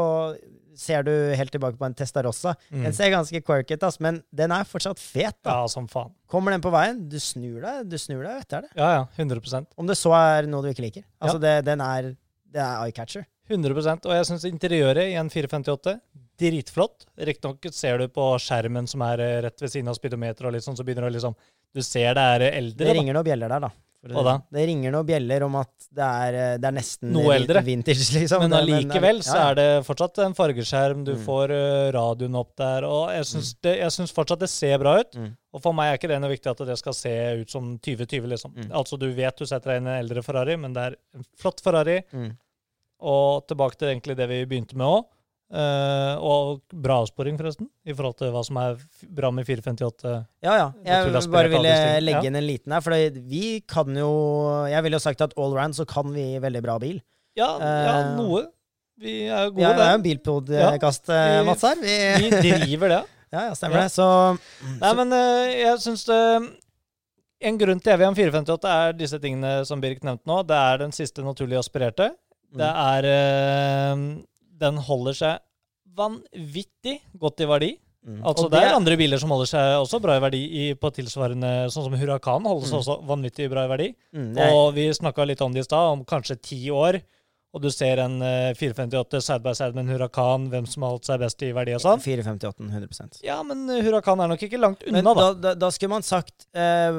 ser 0.79 1.03
du 1.07 1.12
helt 1.35 1.51
tilbake 1.55 1.79
på 1.79 1.87
en 1.88 1.97
Testarossa. 1.99 2.55
Mm. 2.71 2.85
Den 2.87 2.95
ser 2.95 3.11
ganske 3.12 3.41
quirky 3.43 3.75
ut, 3.79 3.87
men 4.05 4.21
den 4.31 4.55
er 4.55 4.69
fortsatt 4.69 5.01
fet. 5.03 5.37
da. 5.43 5.62
Ja, 5.62 5.73
som 5.73 5.88
faen. 5.91 6.14
Kommer 6.31 6.55
den 6.55 6.62
på 6.64 6.73
veien, 6.75 7.03
du 7.11 7.19
snur 7.23 7.61
deg, 7.64 7.88
du 7.91 7.99
snur 7.99 8.23
deg 8.23 8.45
etter 8.45 8.67
det. 8.67 8.73
Ja, 8.79 8.93
ja. 9.01 9.03
100% 9.19 9.75
Om 9.77 9.91
det 9.91 9.99
så 9.99 10.14
er 10.14 10.47
noe 10.51 10.62
du 10.62 10.71
ikke 10.71 10.87
liker. 10.87 11.05
Altså, 11.19 11.41
det, 11.43 11.57
den 11.67 11.83
er, 11.83 12.14
det 12.47 12.62
er 12.62 12.87
eye-catcher. 12.87 13.27
100% 13.49 14.05
Og 14.05 14.12
jeg 14.12 14.27
syns 14.29 14.45
interiøret 14.45 15.09
i 15.09 15.17
en 15.17 15.31
458 15.33 15.97
dritflott. 16.38 17.07
Riktignok 17.17 17.67
ser 17.75 17.99
du 17.99 18.09
på 18.12 18.31
skjermen 18.43 18.87
som 18.91 19.03
er 19.09 19.23
eh, 19.25 19.37
rett 19.49 19.64
ved 19.64 19.73
siden 19.73 19.91
av 19.91 19.97
speedometeret, 19.99 20.47
og 20.47 20.55
litt 20.55 20.67
sånn, 20.67 20.77
så 20.79 20.87
begynner 20.87 21.09
det 21.09 21.17
liksom 21.19 21.35
Du 21.75 21.83
ser 21.83 22.14
det 22.14 22.27
er 22.37 22.45
eldre, 22.53 22.85
Det 22.87 22.95
ringer 23.01 23.17
noen 23.17 23.27
bjeller 23.27 23.51
der, 23.57 23.67
da. 23.67 23.73
Hva 24.07 24.23
da? 24.23 24.33
Det 24.55 24.63
ringer 24.69 24.93
noen 24.95 25.07
bjeller 25.09 25.43
om 25.43 25.57
at 25.59 25.73
det 25.91 26.05
er, 26.07 26.35
eh, 26.39 26.57
det 26.63 26.69
er 26.69 26.75
nesten 26.77 27.11
Noe 27.13 27.33
eldre. 27.35 27.63
vintage, 27.67 28.05
liksom. 28.15 28.45
Men 28.45 28.55
allikevel 28.61 29.19
så 29.27 29.41
er 29.51 29.55
det 29.59 29.67
fortsatt 29.85 30.21
en 30.23 30.35
fargeskjerm. 30.39 31.03
Du 31.05 31.15
Mm. 31.17 31.25
får 31.27 31.51
eh, 31.51 31.91
radioen 31.93 32.37
opp 32.39 32.55
der. 32.57 32.85
Og 32.87 33.11
jeg 33.11 33.25
syns, 33.27 33.55
det, 33.61 33.75
jeg 33.81 33.91
syns 33.91 34.13
fortsatt 34.15 34.39
det 34.39 34.49
ser 34.53 34.79
bra 34.79 35.01
ut. 35.01 35.11
Mm. 35.19 35.33
Og 35.53 35.63
for 35.63 35.73
meg 35.75 35.91
er 35.91 35.99
ikke 35.99 36.09
det 36.15 36.21
noe 36.23 36.31
viktig 36.31 36.51
at 36.51 36.63
det 36.67 36.79
skal 36.79 36.95
se 36.95 37.15
ut 37.43 37.51
som 37.51 37.79
2020, 37.79 38.27
liksom. 38.31 38.55
Mm. 38.55 38.71
Altså 38.71 38.97
du 38.99 39.11
vet 39.13 39.37
du 39.37 39.45
setter 39.45 39.73
deg 39.75 39.83
inn 39.83 39.89
i 39.89 39.97
en 39.99 40.05
eldre 40.07 40.23
Ferrari, 40.23 40.57
men 40.57 40.73
det 40.73 40.83
er 40.93 40.97
en 41.19 41.25
flott 41.37 41.61
Ferrari. 41.61 42.03
Mm. 42.15 42.37
Og 43.01 43.47
tilbake 43.51 43.77
til 43.79 43.89
egentlig 43.93 44.17
det 44.17 44.29
vi 44.29 44.45
begynte 44.47 44.75
med 44.79 44.87
òg. 44.87 45.05
Og 45.51 46.61
bra 46.77 46.99
avsporing, 47.03 47.39
forresten, 47.41 47.69
i 47.89 47.95
forhold 47.97 48.19
til 48.21 48.33
hva 48.35 48.43
som 48.45 48.59
er 48.61 48.77
bra 49.17 49.31
med 49.33 49.47
458. 49.49 50.13
Ja, 50.45 50.55
ja. 50.61 50.67
Jeg 50.85 51.23
bare 51.33 51.49
ville 51.49 51.73
legge 52.05 52.27
inn 52.29 52.37
en 52.37 52.45
liten 52.47 52.73
her, 52.77 52.83
for 52.85 52.93
vi 53.33 53.61
kan 53.69 53.89
jo 53.97 54.11
Jeg 54.69 54.83
ville 54.85 54.99
jo 55.01 55.05
sagt 55.07 55.21
at 55.25 55.33
allround 55.41 55.75
så 55.79 55.87
kan 55.89 56.13
vi 56.13 56.27
veldig 56.43 56.63
bra 56.67 56.77
bil. 56.83 57.01
Ja, 57.39 57.49
ja 57.63 57.97
Eh, 58.03 58.15
noe. 58.19 58.45
Vi 58.99 59.29
er 59.31 59.49
gode 59.55 59.63
Det 59.63 59.77
vi 59.79 59.83
er 59.87 59.91
jo 59.93 59.99
en 59.99 60.03
bilpodkast, 60.03 61.09
Ja, 61.09 61.43
Mats 61.47 61.63
her. 61.63 61.77
Vi, 61.81 61.97
Vi 62.43 62.51
driver 62.67 62.89
det. 62.97 63.03
ja, 63.33 63.43
ja, 63.49 63.53
stemmer 63.55 63.77
Ja. 63.79 63.83
det. 63.87 63.93
Så 63.95 64.07
Nei, 64.81 64.95
men 64.99 65.13
uh, 65.13 65.49
jeg 65.55 65.79
syns 65.85 66.03
det 66.09 66.23
En 67.41 67.59
grunn 67.61 67.79
til 67.81 67.93
EVM 67.95 68.17
vil 68.19 68.33
ha 68.33 68.41
en 68.41 68.43
458, 68.43 68.65
er 68.69 68.97
disse 68.99 69.21
tingene 69.23 69.53
som 69.65 69.79
Birk 69.81 70.01
nevnte 70.03 70.27
nå. 70.27 70.41
Det 70.49 70.57
er 70.59 70.81
den 70.83 70.91
siste 70.97 71.23
naturlig 71.23 71.57
aspirerte. 71.61 72.11
Det 72.51 72.67
Mm. 72.67 72.81
er 72.83 73.05
eh, 73.07 73.97
Den 74.59 74.81
holder 74.88 75.14
seg 75.14 75.38
vanvittig 75.99 76.99
godt 77.18 77.40
i 77.44 77.49
verdi. 77.49 77.71
mm. 78.07 78.21
Altså 78.23 78.47
Og 78.47 78.51
Det 78.53 78.62
er 78.62 78.75
andre 78.77 78.97
biler 79.01 79.18
som 79.21 79.31
holder 79.35 79.47
seg 79.51 79.77
også 79.83 80.01
bra 80.03 80.16
i 80.18 80.23
verdi 80.23 80.40
i, 80.62 80.64
på 80.75 80.90
tilsvarende 80.94 81.53
Sånn 81.73 81.87
som 81.88 81.97
Huracan 81.99 82.44
holder 82.49 82.66
seg 82.66 82.79
Mm. 82.79 82.83
også 82.83 82.97
vanvittig 83.09 83.51
bra 83.51 83.64
i 83.64 83.68
verdi. 83.73 83.88
mm, 84.14 84.37
Og 84.53 84.75
vi 84.75 84.88
snakka 84.90 85.27
litt 85.27 85.40
om 85.42 85.53
det 85.53 85.61
i 85.61 85.68
stad, 85.68 85.92
om 85.92 86.05
kanskje 86.05 86.40
ti 86.40 86.61
år. 86.71 87.01
Og 87.55 87.62
du 87.62 87.71
ser 87.73 87.97
en 87.99 88.21
uh, 88.21 88.53
458 88.53 89.23
side 89.25 89.42
by 89.42 89.53
side 89.57 89.75
med 89.75 89.87
en 89.88 89.92
Huracan, 89.97 90.51
hvem 90.51 90.66
som 90.68 90.83
har 90.83 90.90
holdt 90.92 91.07
seg 91.09 91.18
best 91.18 91.42
i 91.42 91.53
verdi 91.57 91.73
og 91.75 91.81
sånn. 91.81 91.99
458, 92.05 92.68
100% 92.68 93.23
Ja, 93.25 93.42
men 93.42 93.68
eh, 93.71 93.81
Huracan 93.83 94.21
er 94.21 94.29
nok 94.29 94.42
ikke 94.44 94.61
langt 94.61 94.85
Men 94.87 95.01
unna, 95.01 95.14
da. 95.14 95.33
da, 95.33 95.40
da, 95.40 95.55
da 95.55 95.71
skulle 95.71 95.88
man 95.97 96.03
sagt 96.05 96.44
eh, 96.53 96.92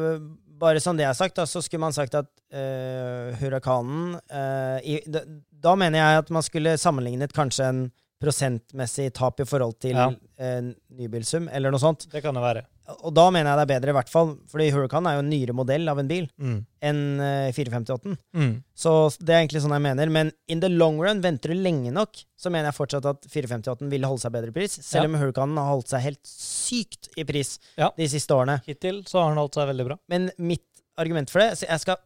Bare 0.60 0.82
som 0.84 0.98
det 1.00 1.06
er 1.08 1.16
sagt, 1.18 1.38
da, 1.40 1.46
så 1.48 1.62
skulle 1.64 1.82
man 1.86 1.96
sagt 1.96 2.18
at 2.20 2.28
uh, 2.28 3.30
Hurrakanen 3.40 4.18
uh, 4.20 4.78
i, 4.84 5.00
da, 5.08 5.22
da 5.52 5.76
mener 5.80 6.02
jeg 6.02 6.24
at 6.26 6.32
man 6.36 6.44
skulle 6.46 6.76
sammenlignet 6.82 7.34
kanskje 7.36 7.70
en 7.72 7.82
prosentmessig 8.20 9.14
tap 9.16 9.40
i 9.40 9.48
forhold 9.48 9.78
til 9.80 9.96
Ja. 9.96 10.10
uh, 10.12 10.72
nybilsum, 11.00 11.48
eller 11.56 11.72
noe 11.72 11.80
sånt. 11.80 12.08
Det 12.12 12.22
kan 12.26 12.36
det 12.36 12.44
være. 12.44 12.66
Og 13.04 13.14
da 13.14 13.30
mener 13.30 13.52
jeg 13.52 13.60
det 13.60 13.66
er 13.66 13.80
bedre, 13.80 13.90
i 13.94 13.98
hvert 14.00 14.10
fall. 14.10 14.32
Fordi 14.52 14.70
Huracan 14.74 15.06
er 15.08 15.18
jo 15.18 15.24
en 15.24 15.30
nyere 15.30 15.54
modell 15.56 15.88
av 15.92 16.00
en 16.02 16.08
bil 16.10 16.28
Mm. 16.40 16.66
enn 16.82 17.02
eh, 17.22 17.52
458. 17.54 18.18
Mm. 18.36 18.64
Så 18.76 18.94
det 19.20 19.30
er 19.36 19.42
egentlig 19.44 19.62
sånn 19.62 19.76
jeg 19.76 19.82
mener. 19.86 20.10
Men 20.10 20.32
in 20.48 20.60
the 20.60 20.70
long 20.70 21.00
run, 21.00 21.22
venter 21.22 21.54
du 21.54 21.56
lenge 21.60 21.92
nok, 21.92 22.24
så 22.40 22.50
mener 22.52 22.72
jeg 22.72 22.78
fortsatt 22.80 23.06
at 23.06 23.28
458 23.30 23.90
ville 23.92 24.08
holde 24.08 24.22
seg 24.24 24.32
bedre 24.34 24.50
i 24.50 24.58
pris. 24.60 24.72
Selv 24.82 25.04
Ja. 25.04 25.10
om 25.10 25.16
Huracanen 25.22 25.58
har 25.58 25.70
holdt 25.76 25.88
seg 25.92 26.02
helt 26.02 26.24
sykt 26.24 27.10
i 27.18 27.24
pris 27.24 27.60
Ja. 27.78 27.92
de 27.96 28.08
siste 28.08 28.30
årene. 28.34 28.62
Hittil 28.66 29.04
så 29.06 29.22
har 29.22 29.30
den 29.34 29.38
holdt 29.38 29.54
seg 29.56 29.68
veldig 29.70 29.86
bra. 29.86 29.98
Men 30.10 30.32
mitt 30.38 30.66
argument 30.98 31.30
for 31.30 31.40
det 31.40 31.52
så 31.60 31.68
Jeg 31.70 31.80
skal 31.80 31.98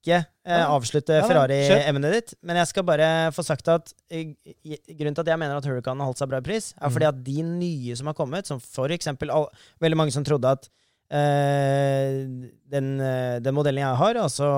ikke 0.00 0.18
eh, 0.46 0.64
avslutte. 0.66 1.20
Ferrari-emnet 1.28 2.12
ditt, 2.16 2.34
men 2.42 2.56
jeg 2.56 2.66
skal 2.72 2.84
bare 2.88 3.08
få 3.36 3.44
sagt 3.44 3.68
at 3.68 3.92
grunnen 4.10 5.14
til 5.14 5.22
at 5.24 5.30
jeg 5.32 5.38
mener 5.38 5.56
at 5.60 5.66
Huracan 5.68 6.00
har 6.00 6.08
holdt 6.10 6.18
seg 6.22 6.30
bra 6.32 6.38
i 6.40 6.46
pris, 6.46 6.72
er 6.80 6.88
Mm. 6.88 6.94
fordi 6.96 7.08
at 7.10 7.22
de 7.24 7.42
nye 7.42 7.96
som 7.96 8.06
har 8.10 8.14
kommet, 8.14 8.46
som 8.46 8.60
for 8.60 8.88
eksempel 8.88 9.30
all, 9.30 9.48
veldig 9.80 9.96
mange 10.00 10.12
som 10.16 10.24
trodde 10.24 10.48
at 10.56 10.68
eh, 11.10 12.24
den, 12.70 12.88
eh, 13.00 13.38
den 13.42 13.54
modellen 13.56 13.82
jeg 13.82 13.98
har, 14.00 14.14
altså 14.20 14.48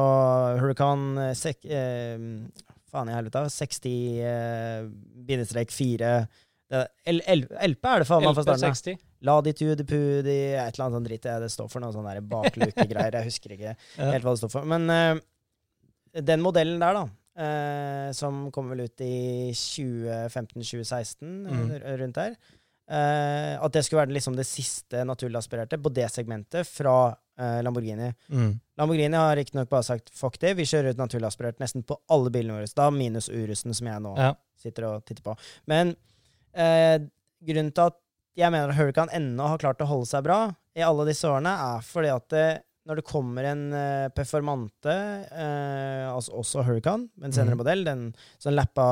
Huracan 0.60 1.06
eh, 1.18 1.34
sek, 1.38 1.64
eh, 1.64 2.18
Faen 2.92 3.08
i 3.08 3.14
helvete, 3.16 3.46
60 3.48 4.20
eh, 4.20 4.82
bindestrek 5.24 5.70
4 5.72 6.08
det- 6.72 6.88
L- 7.08 7.22
L- 7.26 7.48
LP 7.72 7.84
er 7.88 7.98
det 8.02 8.06
faen 8.08 8.22
meg 8.24 8.34
fra 8.36 8.42
starten 8.44 8.64
av. 8.68 8.74
LP60. 8.76 8.98
Laditude, 9.24 9.84
pudi, 9.88 10.36
et 10.56 10.74
eller 10.74 10.84
annet 10.86 10.96
sånt 10.98 11.08
dritt. 11.08 11.22
Det 11.40 11.48
står 11.52 11.68
for 11.70 11.80
noe 11.80 11.92
sånn 11.94 12.04
der 12.08 12.20
baklukegreier. 12.32 13.12
Jeg 13.16 13.28
husker 13.28 13.52
ikke 13.56 13.74
helt 13.96 14.24
hva 14.24 14.32
det 14.34 14.40
står 14.42 14.52
for. 14.52 14.64
Men 14.68 14.88
eh, 14.90 15.20
den 16.20 16.42
modellen 16.44 16.80
der, 16.82 16.94
da, 16.94 17.04
eh, 17.42 18.12
som 18.12 18.50
kom 18.52 18.68
vel 18.70 18.80
ut 18.84 19.00
i 19.00 19.52
2015-2016, 19.52 21.46
Mm. 21.48 21.70
eh, 21.70 21.96
rundt 21.98 22.14
der 22.14 22.36
eh, 22.90 23.58
At 23.64 23.72
det 23.72 23.84
skulle 23.84 24.02
være 24.06 24.12
liksom 24.14 24.36
det 24.36 24.44
siste 24.46 25.04
naturlig 25.04 25.40
på 25.82 25.92
det 25.94 26.08
segmentet 26.12 26.66
fra 26.66 27.16
eh, 27.38 27.62
Lamborghini. 27.62 28.12
Mm. 28.28 28.60
Lamborghini 28.76 29.16
har 29.16 29.36
riktignok 29.36 29.68
bare 29.70 29.82
sagt 29.82 30.10
fuck 30.10 30.38
det, 30.40 30.54
vi 30.56 30.64
kjører 30.64 30.90
ut 30.90 30.98
naturlig 30.98 31.30
nesten 31.60 31.82
på 31.84 31.96
alle 32.10 32.30
bilene 32.30 32.58
våre. 32.58 32.66
Da 32.76 32.90
minus 32.90 33.28
Urusen, 33.28 33.72
som 33.74 33.86
jeg 33.86 34.00
nå 34.02 34.16
Ja. 34.18 34.34
sitter 34.58 34.84
og 34.84 35.04
titter 35.06 35.22
på. 35.22 35.36
Men 35.66 35.96
eh, 36.54 36.98
grunnen 37.42 37.72
til 37.72 37.86
at 37.86 37.96
jeg 38.36 38.50
mener 38.50 38.68
at 38.70 38.76
Hurricane 38.76 39.12
ennå 39.12 39.46
har 39.48 39.58
klart 39.58 39.80
å 39.80 39.86
holde 39.86 40.06
seg 40.06 40.22
bra 40.24 40.54
i 40.76 40.80
alle 40.80 41.04
disse 41.04 41.24
årene, 41.28 41.52
er 41.76 41.80
fordi 41.84 42.08
at 42.14 42.28
det, 42.28 42.62
når 42.88 42.98
det 42.98 43.04
kommer 43.06 43.46
en 43.46 43.60
uh, 43.74 44.08
performante, 44.14 44.94
uh, 45.30 46.08
altså 46.16 46.32
også 46.40 46.64
Hurricane, 46.66 47.08
men 47.16 47.34
senere 47.34 47.54
mm. 47.54 47.60
modell, 47.62 47.84
den 47.86 48.02
som 48.42 48.56
lappa 48.56 48.86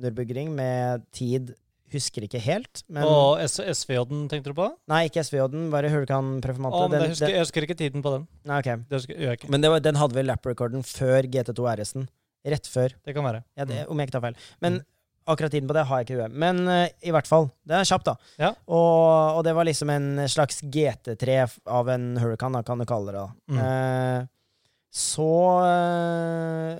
Nürburgring 0.00 0.54
med 0.56 1.04
tid 1.14 1.54
Husker 1.94 2.24
ikke 2.26 2.40
helt, 2.42 2.80
men 2.90 3.04
Og 3.06 3.38
SVJ-en, 3.46 4.24
tenkte 4.26 4.50
du 4.50 4.56
på? 4.58 4.64
Nei, 4.90 5.04
ikke 5.06 5.22
SVJ-en, 5.22 5.68
bare 5.70 5.92
Hurricane 5.92 6.40
Performante. 6.42 6.80
Oh, 6.80 6.90
jeg, 6.90 7.12
jeg 7.20 7.44
husker 7.44 7.66
ikke 7.68 7.76
tiden 7.78 8.02
på 8.02 8.16
den. 8.16 8.24
nei, 8.48 8.56
ok. 8.64 8.70
Det 8.88 8.98
husker, 8.98 9.20
jeg 9.20 9.38
ikke. 9.38 9.50
Men 9.52 9.62
det 9.62 9.70
var, 9.70 9.82
den 9.84 10.00
hadde 10.00 10.16
vel 10.16 10.26
lap-recorden 10.26 10.82
før 10.88 11.28
GT2 11.30 11.68
RS-en. 11.76 12.08
Rett 12.50 12.66
før. 12.66 12.96
Det 13.04 13.14
kan 13.14 13.24
være. 13.28 13.44
Ja, 13.54 13.68
det, 13.68 13.84
Mm. 13.84 13.92
om 13.92 14.00
jeg 14.00 14.08
ikke 14.08 14.16
tar 14.16 14.24
feil. 14.26 14.40
Men 14.64 14.80
Mm. 14.80 14.84
Akkurat 15.26 15.52
tiden 15.54 15.68
på 15.70 15.74
det 15.76 15.84
har 15.88 16.00
jeg 16.00 16.06
ikke 16.08 16.14
i 16.16 16.20
huet. 16.22 16.34
Men 16.44 16.62
uh, 16.68 16.86
i 17.02 17.12
hvert 17.14 17.28
fall, 17.30 17.48
det 17.64 17.78
er 17.78 17.88
kjapt, 17.88 18.10
da. 18.10 18.14
Ja. 18.40 18.50
Og, 18.68 19.38
og 19.38 19.42
det 19.46 19.54
var 19.56 19.68
liksom 19.68 19.90
en 19.94 20.08
slags 20.28 20.62
GT3 20.62 21.38
av 21.66 21.88
en 21.94 22.10
Hurricane, 22.20 22.58
da, 22.60 22.64
kan 22.66 22.80
du 22.82 22.86
kalle 22.88 23.12
det. 23.14 23.22
da. 23.22 23.28
Mm. 23.50 23.60
Uh, 23.60 24.80
så 24.94 25.28
uh, 25.66 26.78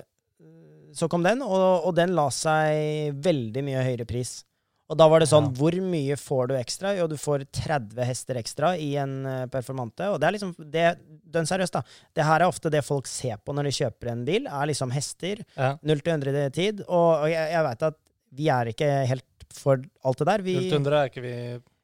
Så 0.95 1.09
kom 1.11 1.23
den, 1.25 1.41
og, 1.43 1.87
og 1.89 1.95
den 1.97 2.13
la 2.15 2.29
seg 2.31 3.15
veldig 3.25 3.63
mye 3.67 3.81
høyere 3.83 4.05
pris. 4.07 4.37
Og 4.85 4.93
da 4.99 5.07
var 5.09 5.19
det 5.23 5.27
sånn, 5.31 5.47
Ja. 5.49 5.57
hvor 5.57 5.73
mye 5.81 6.13
får 6.21 6.47
du 6.51 6.53
ekstra? 6.59 6.91
Jo, 6.93 7.07
du 7.09 7.15
får 7.17 7.47
30 7.57 8.05
hester 8.05 8.37
ekstra 8.37 8.75
i 8.77 8.91
en 9.01 9.15
performante. 9.49 10.11
Og 10.13 10.19
det 10.21 10.27
er 10.29 10.35
liksom 10.35 10.51
det, 10.71 10.83
dønn 11.25 11.47
seriøst, 11.49 11.73
da. 11.73 11.81
Det 12.13 12.23
her 12.27 12.43
er 12.45 12.51
ofte 12.51 12.69
det 12.69 12.83
folk 12.85 13.09
ser 13.09 13.39
på 13.41 13.55
når 13.57 13.65
de 13.65 13.73
kjøper 13.79 14.11
en 14.13 14.21
bil, 14.27 14.45
er 14.45 14.69
liksom 14.69 14.93
hester. 14.93 15.41
Ja. 15.57 15.71
0 15.81 16.03
til 16.05 16.13
100 16.13 16.45
i 16.45 16.53
tid. 16.53 16.83
Og, 16.85 17.09
og 17.25 17.27
jeg, 17.33 17.49
jeg 17.55 17.65
veit 17.65 17.87
at 17.89 17.97
vi 18.35 18.49
er 18.51 18.71
ikke 18.73 18.89
helt 19.09 19.25
for 19.55 19.79
alt 20.03 20.19
det 20.21 20.27
der. 20.27 20.43
Vi, 20.45 20.55
0-100 20.69 20.99
er 20.99 21.09
ikke 21.11 21.23
vi 21.23 21.35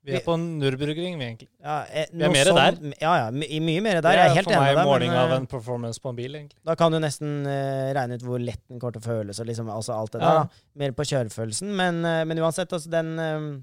Vi 0.04 0.16
er 0.18 0.24
på 0.26 0.34
Nürburgring, 0.34 1.14
vi, 1.20 1.26
egentlig. 1.28 1.48
ja, 1.62 1.76
eh, 1.94 2.08
Vi 2.12 2.24
er 2.26 2.32
mer 2.34 2.46
sånn- 2.50 2.94
Ja, 3.00 3.12
ja. 3.20 3.28
My, 3.32 3.46
mye 3.62 3.82
mer 3.86 4.00
der. 4.02 4.02
det 4.02 4.12
Jeg 4.18 4.26
er 4.26 4.32
er 4.32 4.36
helt 4.40 4.48
for 4.50 4.54
enig 4.56 4.62
meg 4.66 4.76
med 4.76 4.82
deg. 4.82 4.90
måling 4.90 5.12
av 5.14 5.30
eh, 5.32 5.36
en 5.38 5.46
performance 5.48 6.00
på 6.02 6.10
en 6.10 6.16
bil, 6.18 6.36
egentlig. 6.40 6.58
Da 6.66 6.76
kan 6.76 6.92
du 6.92 6.98
nesten 7.00 7.46
uh, 7.46 7.94
regne 7.94 8.16
ut 8.18 8.24
hvor 8.26 8.40
lett 8.42 8.64
den 8.68 8.80
kommer 8.82 8.94
til 8.98 9.02
å 9.04 9.06
føles, 9.06 9.40
og 9.40 9.46
liksom, 9.46 9.70
altså 9.70 9.94
alt 9.94 10.12
det 10.12 10.22
Ja. 10.22 10.28
der. 10.28 10.40
da. 10.40 10.50
Mer 10.76 10.92
på 10.98 11.06
kjørefølelsen. 11.06 11.70
Men, 11.76 12.04
uh, 12.04 12.24
men 12.26 12.38
uansett, 12.40 12.74
altså 12.74 12.90
den 12.90 13.20
eh, 13.20 13.62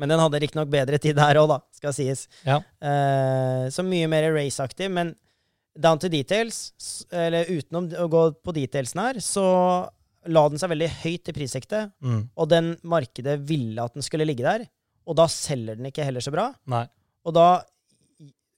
Men 0.00 0.08
den 0.08 0.18
hadde 0.18 0.40
riktignok 0.40 0.70
bedre 0.72 0.98
tid 0.98 1.16
der 1.16 1.34
òg, 1.36 1.48
da, 1.48 1.58
skal 1.76 1.92
sies. 1.92 2.26
Ja. 2.46 2.56
Uh, 2.80 3.68
så 3.68 3.84
mye 3.84 4.08
mer 4.08 4.32
raceaktig. 4.32 4.90
Men 4.90 5.14
down 5.78 5.98
to 5.98 6.08
details, 6.08 6.72
eller 7.12 7.44
utenom 7.44 7.90
å 8.00 8.08
gå 8.08 8.22
på 8.42 8.54
detailsen 8.56 8.98
her, 8.98 9.14
så 9.20 9.90
la 10.28 10.48
den 10.52 10.58
seg 10.60 10.68
veldig 10.72 10.88
høyt 11.02 11.28
i 11.28 11.32
prissektet. 11.32 11.92
Mm. 12.04 12.28
Og 12.36 12.48
den 12.50 12.74
markedet 12.84 13.38
ville 13.48 13.80
at 13.84 13.94
den 13.94 14.02
skulle 14.04 14.26
ligge 14.28 14.44
der. 14.44 14.66
Og 15.08 15.16
da 15.16 15.24
selger 15.32 15.76
den 15.78 15.86
ikke 15.88 16.04
heller 16.04 16.20
så 16.20 16.32
bra. 16.34 16.50
Nei. 16.68 16.84
Og 17.24 17.34
da, 17.34 17.62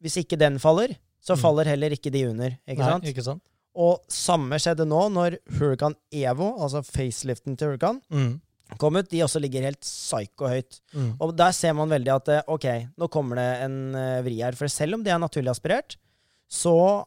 hvis 0.02 0.16
ikke 0.22 0.38
den 0.38 0.58
faller, 0.62 0.96
så 1.22 1.36
Mm. 1.36 1.40
faller 1.40 1.64
heller 1.70 1.90
ikke 1.94 2.10
de 2.10 2.24
under. 2.28 2.50
Ikke 2.66 2.82
Nei, 2.82 2.90
sant? 2.90 3.04
Ikke 3.04 3.22
sant? 3.24 3.42
Og 3.74 4.02
samme 4.10 4.58
skjedde 4.58 4.84
nå 4.84 5.08
når 5.14 5.38
Hurricane 5.58 5.94
Evo, 6.12 6.50
altså 6.60 6.82
faceliften 6.84 7.56
til 7.56 7.68
Hurricane, 7.68 8.02
Mm. 8.10 8.40
kom 8.78 8.96
ut. 8.96 9.08
De 9.08 9.20
også 9.22 9.40
ligger 9.40 9.62
helt 9.62 9.80
psyko 9.80 10.48
høyt. 10.48 10.80
Mm. 10.94 11.16
Og 11.20 11.36
der 11.36 11.52
ser 11.52 11.72
man 11.74 11.88
veldig 11.88 12.14
at 12.14 12.28
eh, 12.28 12.42
ok, 12.48 12.66
nå 12.98 13.08
kommer 13.10 13.36
det 13.36 13.62
en 13.64 13.94
eh, 13.94 14.22
vri 14.22 14.42
her. 14.42 14.52
For 14.52 14.66
selv 14.68 14.94
om 14.94 15.02
det 15.04 15.12
er 15.12 15.18
naturlig 15.22 15.50
aspirert, 15.54 15.96
så 16.50 17.04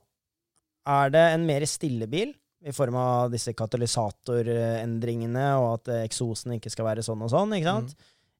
er 0.88 1.10
det 1.10 1.34
en 1.34 1.45
mer 1.45 1.62
stille 1.66 2.08
bil, 2.10 2.34
i 2.66 2.74
form 2.74 2.95
av 2.97 3.30
disse 3.34 3.53
katalysatorendringene, 3.53 5.45
og 5.61 5.68
at 5.80 5.91
eh, 5.93 6.03
eksosen 6.07 6.55
ikke 6.57 6.72
skal 6.74 6.88
være 6.89 7.03
sånn 7.05 7.22
og 7.26 7.32
sånn. 7.34 7.53
ikke 7.57 7.72
sant? 7.72 7.95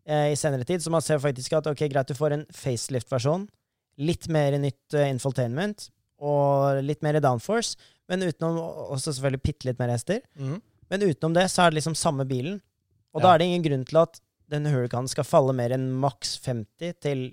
Eh, 0.06 0.32
I 0.34 0.40
senere 0.40 0.66
tid, 0.68 0.82
så 0.84 0.94
man 0.94 1.04
ser 1.06 1.22
faktisk 1.22 1.54
at 1.58 1.68
ok, 1.70 1.86
greit, 1.92 2.10
du 2.10 2.18
får 2.18 2.36
en 2.38 2.46
facelift-versjon, 2.54 3.48
litt 4.02 4.28
mer 4.28 4.58
nytt 4.60 4.98
uh, 4.98 5.06
infotainment, 5.08 5.88
og 6.26 6.82
litt 6.84 7.02
mer 7.06 7.20
downforce, 7.24 7.78
men 8.12 8.26
utenom 8.26 8.58
også 8.92 9.14
selvfølgelig 9.16 9.44
bitte 9.46 9.70
litt 9.70 9.80
mer 9.80 9.94
hester. 9.94 10.20
Mm. 10.40 10.58
Men 10.92 11.06
utenom 11.06 11.36
det 11.38 11.48
så 11.52 11.64
er 11.64 11.72
det 11.72 11.80
liksom 11.80 11.96
samme 11.98 12.26
bilen. 12.28 12.60
Og 13.16 13.22
Ja. 13.22 13.28
da 13.28 13.34
er 13.34 13.40
det 13.40 13.48
ingen 13.50 13.64
grunn 13.66 13.86
til 13.88 14.02
at 14.02 14.20
den 14.52 14.68
Huracanen 14.70 15.10
skal 15.10 15.24
falle 15.26 15.54
mer 15.58 15.74
enn 15.74 15.88
maks 16.02 16.36
50 16.44 16.94
til 17.02 17.24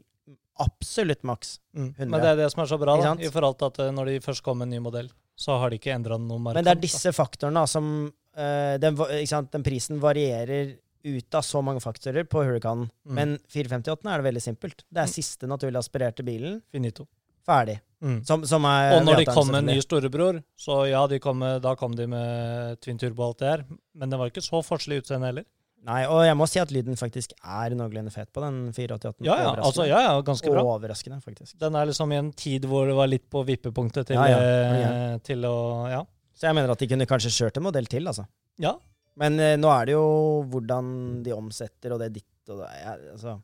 absolutt 0.62 1.22
maks. 1.26 1.58
Mm. 1.74 1.90
100. 1.98 2.10
Men 2.10 2.20
det 2.22 2.30
er 2.30 2.36
det 2.44 2.48
som 2.52 2.62
er 2.62 2.70
så 2.70 2.78
bra, 2.80 2.96
da, 3.00 3.12
i 3.18 3.28
forhold 3.32 3.58
til 3.58 3.66
at 3.72 3.78
eh, 3.82 3.92
når 3.92 4.10
de 4.12 4.20
først 4.24 4.44
kommer 4.46 4.64
med 4.64 4.72
en 4.72 4.78
ny 4.78 4.84
modell, 4.86 5.10
så 5.38 5.58
har 5.58 5.72
de 5.72 5.78
ikke 5.80 5.94
endra 5.94 6.18
noe 6.20 6.38
markant. 6.38 6.60
Men 6.60 6.68
det 6.68 6.74
er 6.76 6.82
disse 6.82 7.12
faktorene 7.16 7.62
da, 7.62 7.70
som 7.70 7.88
uh, 8.08 8.74
den, 8.82 8.98
sant? 9.28 9.52
den 9.54 9.66
prisen 9.66 10.00
varierer 10.02 10.76
ut 11.02 11.34
av 11.34 11.42
så 11.42 11.62
mange 11.64 11.82
faktorer 11.82 12.26
på 12.30 12.44
Hurricanen. 12.44 12.86
Mm. 13.06 13.14
Men 13.16 13.38
458 13.50 14.06
er 14.06 14.20
det 14.22 14.28
veldig 14.28 14.42
simpelt. 14.44 14.84
Det 14.86 15.02
er 15.02 15.10
siste 15.10 15.48
naturlig 15.50 15.80
aspirerte 15.80 16.22
bilen. 16.26 16.60
Finito. 16.70 17.08
Ferdig. 17.46 17.80
Mm. 18.02 18.20
Som, 18.26 18.44
som 18.46 18.64
er 18.66 18.96
Og 18.96 19.04
når 19.06 19.22
de 19.22 19.26
kom 19.30 19.50
med 19.50 19.62
en 19.62 19.70
ny 19.72 19.82
storebror, 19.82 20.38
så 20.58 20.84
ja, 20.90 21.02
de 21.10 21.18
kom 21.22 21.38
med, 21.42 21.60
da 21.62 21.74
kom 21.78 21.94
de 21.98 22.06
med 22.10 22.78
twin 22.82 22.98
turbo 22.98 23.24
og 23.24 23.32
alt 23.32 23.42
det 23.42 23.50
her. 23.50 23.64
Men 23.98 24.12
det 24.12 24.20
var 24.20 24.30
ikke 24.30 24.44
så 24.44 24.62
forskjellig 24.66 25.02
utseende 25.02 25.30
heller. 25.30 25.46
Nei, 25.82 26.04
og 26.06 26.20
jeg 26.22 26.36
må 26.38 26.46
si 26.46 26.60
at 26.62 26.70
lyden 26.70 26.94
faktisk 26.98 27.32
er 27.42 27.74
noenlunde 27.74 28.12
fet 28.14 28.28
på 28.30 28.42
den 28.44 28.58
488. 28.76 29.24
Ja, 29.26 29.34
ja, 29.42 29.52
altså, 29.66 29.86
ja, 29.88 29.98
ja, 30.06 30.12
ganske 30.22 30.50
bra. 30.52 30.62
Overraskende, 30.76 31.18
faktisk. 31.24 31.56
Den 31.58 31.74
er 31.74 31.88
liksom 31.90 32.12
i 32.14 32.18
en 32.20 32.28
tid 32.38 32.68
hvor 32.70 32.86
det 32.86 32.94
var 32.94 33.10
litt 33.10 33.24
på 33.32 33.42
vippepunktet 33.48 34.06
til, 34.12 34.14
Ja, 34.20 34.28
ja. 34.30 34.92
eh, 35.10 35.16
til 35.26 35.42
å 35.48 35.54
Ja. 35.90 36.04
Så 36.38 36.46
jeg 36.48 36.54
mener 36.56 36.70
at 36.72 36.78
de 36.80 36.86
kunne 36.90 37.06
kanskje 37.06 37.30
kjørt 37.34 37.58
en 37.58 37.66
modell 37.66 37.86
til, 37.90 38.06
altså. 38.06 38.24
ja. 38.62 38.76
Men 39.20 39.34
eh, 39.44 39.56
nå 39.60 39.68
er 39.68 39.90
det 39.90 39.92
jo 39.92 40.04
hvordan 40.48 40.86
de 41.26 41.34
omsetter, 41.36 41.92
og 41.92 41.98
det 42.00 42.06
er 42.06 42.14
ditt 42.14 42.52
og 42.54 42.62
det 42.62 42.68
er 42.80 43.02
altså. 43.12 43.34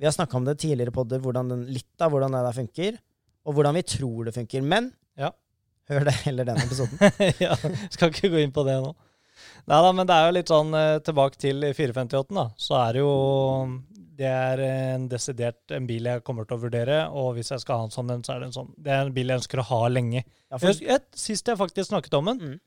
Vi 0.00 0.06
har 0.08 0.14
snakka 0.14 0.38
om 0.38 0.46
det 0.46 0.54
tidligere 0.62 0.92
på 0.94 1.04
det, 1.08 1.18
hvordan 1.24 1.50
den, 1.52 1.66
litt 1.72 2.00
av 2.04 2.10
hvordan 2.14 2.32
det 2.32 2.40
der 2.46 2.56
funker, 2.56 2.96
og 3.46 3.54
hvordan 3.58 3.74
vi 3.76 3.82
tror 3.86 4.24
det 4.30 4.34
funker. 4.38 4.62
Men 4.64 4.92
Ja. 5.18 5.30
hør 5.90 6.04
det 6.08 6.14
heller 6.24 6.44
den 6.48 6.62
episoden. 6.62 6.98
ja. 7.44 7.54
Skal 7.90 8.10
ikke 8.14 8.30
gå 8.32 8.40
inn 8.42 8.54
på 8.56 8.64
det 8.66 8.78
nå. 8.82 8.94
Nei 9.66 9.80
da, 9.82 9.92
men 9.92 10.06
det 10.08 10.14
er 10.16 10.26
jo 10.28 10.34
litt 10.38 10.50
sånn 10.52 10.74
eh, 10.74 10.98
tilbake 11.06 11.36
til 11.42 11.60
458, 11.74 12.34
da. 12.34 12.46
Så 12.56 12.76
er 12.80 12.92
det 12.96 13.00
jo 13.04 13.12
Det 14.16 14.24
er 14.32 14.60
en 14.64 15.08
desidert 15.12 15.74
en 15.76 15.86
bil 15.86 16.06
jeg 16.08 16.22
kommer 16.24 16.46
til 16.48 16.56
å 16.56 16.62
vurdere, 16.62 17.00
og 17.12 17.34
hvis 17.36 17.50
jeg 17.52 17.60
skal 17.60 17.82
ha 17.82 17.84
en 17.84 17.90
sånn 17.92 18.10
en, 18.14 18.22
så 18.24 18.32
er 18.36 18.40
det 18.40 18.46
en 18.48 18.54
sånn 18.56 18.70
Det 18.80 18.92
er 18.94 19.02
en 19.04 19.12
bil 19.12 19.28
jeg 19.28 19.42
ønsker 19.42 19.60
å 19.60 19.66
ha 19.68 19.80
lenge. 19.92 20.22
Ja, 20.50 20.56
for, 20.58 20.72
Jeg, 20.72 21.02
sist 21.14 21.46
jeg 21.46 21.58
faktisk 21.60 21.90
snakket 21.90 22.14
om 22.16 22.24
den, 22.32 22.38
Mm. 22.40 22.60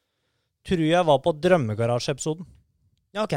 tror 0.68 0.84
jeg 0.86 1.06
var 1.06 1.20
på 1.26 1.34
Drømmegarasje-episoden. 1.42 2.46
ja 3.14 3.24
ok. 3.24 3.34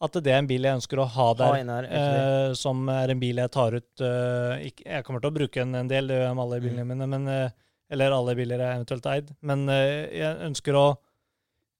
At 0.00 0.12
det 0.12 0.28
er 0.32 0.38
en 0.42 0.46
bil 0.48 0.62
jeg 0.62 0.76
ønsker 0.76 0.98
å 1.00 1.06
ha 1.08 1.32
der. 1.34 1.54
ha 1.64 1.76
her. 1.80 1.84
Eh, 1.90 2.54
som 2.54 2.88
er 2.88 3.10
en 3.10 3.20
bil 3.20 3.36
jeg 3.36 3.50
tar 3.50 3.72
ut 3.72 4.00
eh, 4.04 4.66
ikke, 4.68 4.84
Jeg 4.84 5.04
kommer 5.04 5.20
til 5.20 5.30
å 5.30 5.34
bruke 5.38 5.54
den 5.64 5.74
en 5.74 5.88
del, 5.88 6.06
det 6.08 6.16
gjør 6.18 6.26
jeg 6.28 6.36
med 6.36 6.44
alle 6.44 6.60
Mm. 6.60 6.86
mine. 6.88 7.06
Men, 7.08 7.28
eh, 7.28 7.50
eller 7.90 8.10
alle 8.12 8.34
biler 8.34 8.58
jeg 8.58 8.76
eventuelt 8.76 9.04
har 9.04 9.14
eid. 9.16 9.30
Men 9.42 9.68
eh, 9.68 10.08
jeg 10.12 10.36
ønsker 10.50 10.74
å 10.74 10.96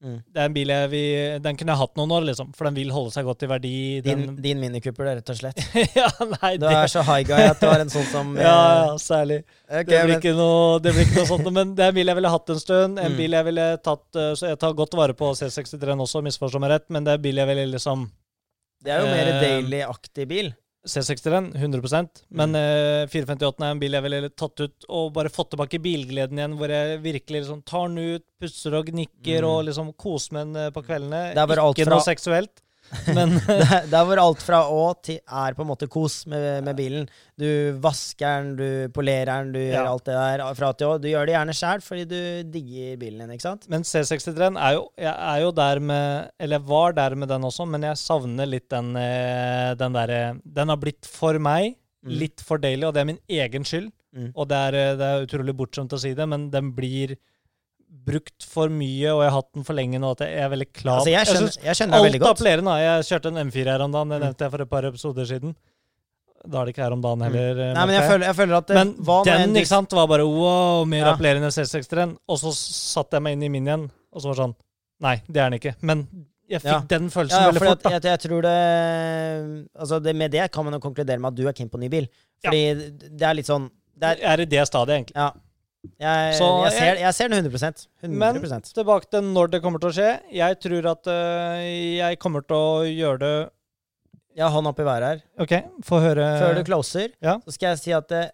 Mm. 0.05 0.19
Det 0.29 0.41
er 0.43 0.45
en 0.51 0.53
bil 0.53 0.69
jeg 0.69 0.89
vil 0.93 1.39
Den 1.41 1.57
kunne 1.57 1.73
jeg 1.73 1.81
hatt 1.81 1.95
noen 1.97 2.11
år, 2.13 2.25
liksom. 2.29 2.51
For 2.55 2.69
den 2.69 2.75
vil 2.77 2.91
holde 2.93 3.15
seg 3.15 3.25
godt 3.25 3.43
i 3.47 3.49
verdi. 3.49 3.71
Din, 4.05 4.27
Den, 4.27 4.35
din 4.45 4.61
din 4.61 4.81
Cooper, 4.85 5.07
det, 5.09 5.15
rett 5.23 5.31
og 5.33 5.39
slett. 5.39 5.63
ja, 5.97 6.11
nei, 6.35 6.51
Du 6.61 6.67
det, 6.67 6.75
er 6.83 6.91
så 6.93 7.01
high 7.09 7.25
guy 7.25 7.47
at 7.49 7.63
du 7.63 7.65
har 7.71 7.81
en 7.81 7.93
sånn 7.95 8.05
som 8.11 8.35
eh, 8.37 8.45
ja, 8.49 8.59
ja, 8.83 8.91
særlig. 9.01 9.39
Okay, 9.65 9.85
Det 9.89 10.03
blir 10.05 10.13
men- 10.13 10.21
ikke 10.21 10.35
noe, 10.37 10.77
det 10.85 10.93
blir 10.93 11.09
ikke 11.09 11.17
noe 11.23 11.31
sånt. 11.33 11.49
Men 11.57 11.73
det 11.79 11.87
er 11.87 11.95
en 11.95 11.97
bil 11.97 12.13
jeg 12.13 12.19
ville 12.21 12.35
hatt 12.37 12.53
en 12.55 12.61
stund. 12.61 13.01
En 13.01 13.13
Mm. 13.15 13.19
bil 13.23 13.39
jeg 13.39 13.49
ville 13.49 13.67
tatt 13.89 14.21
eh, 14.21 14.35
Så 14.37 14.51
jeg 14.53 14.61
tar 14.67 14.77
godt 14.83 14.95
vare 15.01 15.17
på 15.17 15.33
C63-en 15.41 16.05
også, 16.05 16.21
misforstå 16.29 16.61
meg 16.61 16.75
rett, 16.77 16.87
men 16.93 17.05
det 17.09 17.15
er 17.17 17.21
en 17.23 17.27
bil 17.31 17.41
jeg 17.41 17.51
ville 17.55 17.67
liksom 17.73 18.05
Det 18.85 18.93
er 18.93 19.01
jo 19.01 19.09
mer 19.17 19.33
Eh, 19.33 19.41
daily-aktig 19.47 20.29
bil. 20.29 20.53
C60-en, 20.87 21.53
100% 21.59 22.23
Men 22.39 22.55
eh, 22.59 23.07
458 23.11 23.65
er 23.67 23.71
en 23.75 23.81
bil 23.83 23.97
jeg 23.99 24.05
ville 24.07 24.31
tatt 24.31 24.63
ut 24.65 24.87
og 24.89 25.13
bare 25.17 25.33
fått 25.33 25.51
tilbake 25.55 25.81
bilgleden 25.83 26.39
igjen, 26.41 26.57
hvor 26.59 26.73
jeg 26.73 27.01
virkelig 27.05 27.43
liksom 27.45 27.63
tar 27.67 27.89
den 27.91 28.17
ut, 28.17 28.25
pusser 28.41 28.75
og 28.79 28.87
gnikker 28.93 29.43
Mm. 29.43 29.49
og 29.51 29.65
liksom 29.69 29.93
koser 29.99 30.39
den 30.41 30.57
eh, 30.57 30.71
på 30.71 30.83
kveldene. 30.87 31.35
Ikke 31.77 31.89
fra- 31.91 31.99
noe 31.99 32.07
seksuelt, 32.07 32.63
men 33.17 33.35
Det 33.47 33.55
er, 33.67 33.87
er 33.91 34.07
hvor 34.09 34.21
alt 34.23 34.43
fra 34.45 34.61
å 34.73 34.83
til 35.05 35.19
er 35.21 35.57
på 35.57 35.65
en 35.65 35.71
måte 35.71 35.89
kos 35.91 36.21
med, 36.31 36.65
med 36.67 36.77
bilen. 36.79 37.07
Du 37.39 37.47
vasker 37.83 38.43
den, 38.43 38.53
du 38.59 38.93
polerer 38.95 39.31
den, 39.47 39.55
du 39.57 39.61
gjør 39.61 39.91
alt 39.93 40.07
det 40.09 40.17
der 40.17 40.45
fra 40.59 40.73
til 40.77 40.93
å. 40.93 40.99
Du 41.03 41.09
gjør 41.11 41.29
det 41.29 41.37
gjerne 41.37 41.57
sjæl 41.57 41.85
fordi 41.85 42.05
du 42.11 42.21
digger 42.55 43.01
bilen 43.01 43.25
din, 43.25 43.35
ikke 43.37 43.49
sant? 43.49 43.67
Men 43.73 43.87
C63 43.87 44.53
er 44.57 44.79
er 45.07 45.41
jo 45.43 45.51
der 45.57 45.81
med 45.81 46.31
Eller 46.41 46.59
jeg 46.61 46.69
var 46.69 46.95
der 46.97 47.17
med 47.19 47.29
den 47.33 47.45
også, 47.49 47.67
men 47.69 47.85
jeg 47.89 48.01
savner 48.01 48.49
litt 48.49 48.69
den, 48.73 48.95
eh, 49.01 49.75
den 49.79 49.97
derre 49.97 50.23
Den 50.45 50.73
har 50.73 50.81
blitt 50.81 51.09
for 51.11 51.39
meg, 51.43 51.77
Mm. 52.07 52.19
litt 52.21 52.43
for 52.45 52.63
deilig, 52.63 52.87
og 52.87 52.95
det 52.95 53.01
er 53.03 53.09
min 53.09 53.23
egen 53.29 53.65
skyld. 53.67 53.89
Mm. 54.15 54.29
Og 54.35 54.47
det 54.49 54.59
er, 54.69 54.75
eh, 54.79 54.97
det 54.97 55.07
er 55.07 55.25
utrolig 55.27 55.57
bortskjemt 55.59 55.93
å 55.97 55.99
si 55.99 56.15
det, 56.15 56.27
men 56.29 56.51
den 56.51 56.73
blir 56.77 57.17
brukt 58.07 58.45
for 58.45 58.69
mye, 58.69 59.09
og 59.15 59.23
jeg 59.25 59.31
har 59.31 59.37
hatt 59.41 59.53
den 59.55 59.65
for 59.65 59.75
lenge 59.75 59.99
nå 60.03 60.11
at 60.13 60.21
jeg 60.27 60.37
er 60.45 60.49
veldig 60.53 60.69
klar. 60.73 60.99
Altså, 61.01 61.11
jeg 61.11 61.19
Jeg 61.27 61.27
skjønner, 61.37 61.57
jeg 61.65 61.75
skjønner 61.79 61.97
deg 61.97 62.05
veldig 62.07 62.21
Alt 62.23 62.31
appellerer 62.37 62.63
nå. 62.67 62.75
Jeg 62.83 63.07
kjørte 63.09 63.27
en 63.33 63.41
M4 63.51 63.65
her 63.73 63.81
om 63.87 63.93
dagen, 63.93 64.09
det 64.13 64.19
Mm. 64.21 64.25
nevnte 64.27 64.45
jeg 64.47 64.51
for 64.51 64.63
et 64.63 64.71
par 64.71 64.83
episoder 64.85 65.25
siden. 65.27 65.57
Da 66.47 66.61
er 66.61 66.65
det 66.67 66.75
ikke 66.77 66.85
her 66.85 66.93
om 66.93 67.01
dagen 67.03 67.21
heller. 67.27 67.55
Mm. 67.57 67.75
Nei, 67.75 67.87
men 67.87 67.95
jeg 67.97 68.11
føler, 68.11 68.25
jeg 68.27 68.37
føler 68.37 68.57
at 68.57 68.67
det, 68.69 68.75
men 68.77 68.95
var 68.99 69.25
den 69.25 69.41
en... 69.49 69.57
ikke 69.57 69.67
sant, 69.73 69.91
var 69.93 70.07
bare 70.07 70.27
wow, 70.29 70.85
mer 70.85 71.03
Ja. 71.07 71.15
appellerende 71.17 71.51
C63-en. 71.51 72.17
Og 72.29 72.39
så 72.39 72.53
satte 72.55 73.17
jeg 73.17 73.23
meg 73.23 73.33
inn 73.33 73.43
i 73.43 73.49
min 73.49 73.67
igjen, 73.67 73.91
og 74.13 74.21
så 74.23 74.29
var 74.29 74.35
det 74.35 74.43
sånn 74.45 74.55
Nei, 75.01 75.17
det 75.29 75.37
er 75.43 75.51
den 75.51 75.59
ikke. 75.59 75.75
Men 75.83 76.07
jeg 76.49 76.63
fikk 76.63 76.71
Ja. 76.71 76.79
den 76.89 77.11
følelsen 77.11 77.41
Ja, 77.41 77.47
ja, 77.47 77.51
veldig 77.51 77.67
fort. 77.67 77.83
da. 77.83 77.91
jeg, 77.91 78.03
jeg 78.05 78.21
tror 78.21 78.43
det 78.43 79.69
Altså, 79.77 79.99
det, 80.03 80.15
med 80.17 80.31
det 80.31 80.51
kan 80.53 80.65
man 80.65 80.73
jo 80.75 80.81
konkludere 80.81 81.19
med 81.19 81.33
at 81.33 81.35
du 81.37 81.47
er 81.49 81.53
keen 81.53 81.69
på 81.69 81.79
ny 81.83 81.89
bil. 81.89 82.07
Fordi 82.45 82.63
det 83.19 83.23
er 83.27 83.35
litt 83.35 83.47
sånn 83.51 83.69
det 83.99 84.05
er, 84.13 84.17
Jeg 84.23 84.33
er 84.33 84.41
i 84.43 84.45
det 84.45 84.67
stadiet, 84.69 84.95
egentlig. 85.01 85.17
Ja. 85.17 85.31
Jeg, 86.01 86.33
Så 86.39 86.47
jeg, 86.65 86.73
ser, 86.77 87.01
jeg 87.03 87.15
ser 87.17 87.33
den 87.33 87.47
100 87.47 87.87
Men 88.23 88.41
tilbake 88.67 89.11
til 89.11 89.29
når 89.35 89.53
det 89.55 89.61
kommer 89.65 89.83
til 89.83 89.91
å 89.91 89.97
skje. 89.97 90.09
Jeg 90.35 90.59
tror 90.63 90.89
at 90.93 91.11
uh, 91.11 91.61
jeg 91.63 92.19
kommer 92.23 92.45
til 92.47 92.57
å 92.57 92.83
gjøre 92.89 93.21
det 93.23 93.35
Jeg 94.37 94.45
har 94.45 94.53
hånda 94.53 94.73
opp 94.75 94.83
i 94.83 94.87
været 94.89 95.07
her. 95.09 95.23
OK, 95.45 95.55
få 95.87 96.01
høre. 96.05 96.27
Før 96.43 96.59
du 96.59 96.63
closer, 96.69 97.15
ja. 97.25 97.39
så 97.45 97.55
skal 97.57 97.73
jeg 97.73 97.83
si 97.85 97.95
at 97.97 98.13
uh, 98.13 98.27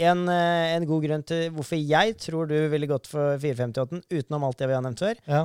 en, 0.00 0.22
uh, 0.30 0.66
en 0.76 0.86
god 0.88 1.04
grunn 1.04 1.26
til 1.28 1.50
hvorfor 1.56 1.80
jeg 1.80 2.16
tror 2.22 2.48
du 2.48 2.56
ville 2.72 2.88
gått 2.88 3.10
for 3.10 3.36
458 3.42 4.04
utenom 4.08 4.46
alt 4.48 4.60
det 4.62 4.70
vi 4.70 4.78
har 4.78 4.86
nevnt 4.86 5.02
før, 5.04 5.20
Ja. 5.28 5.42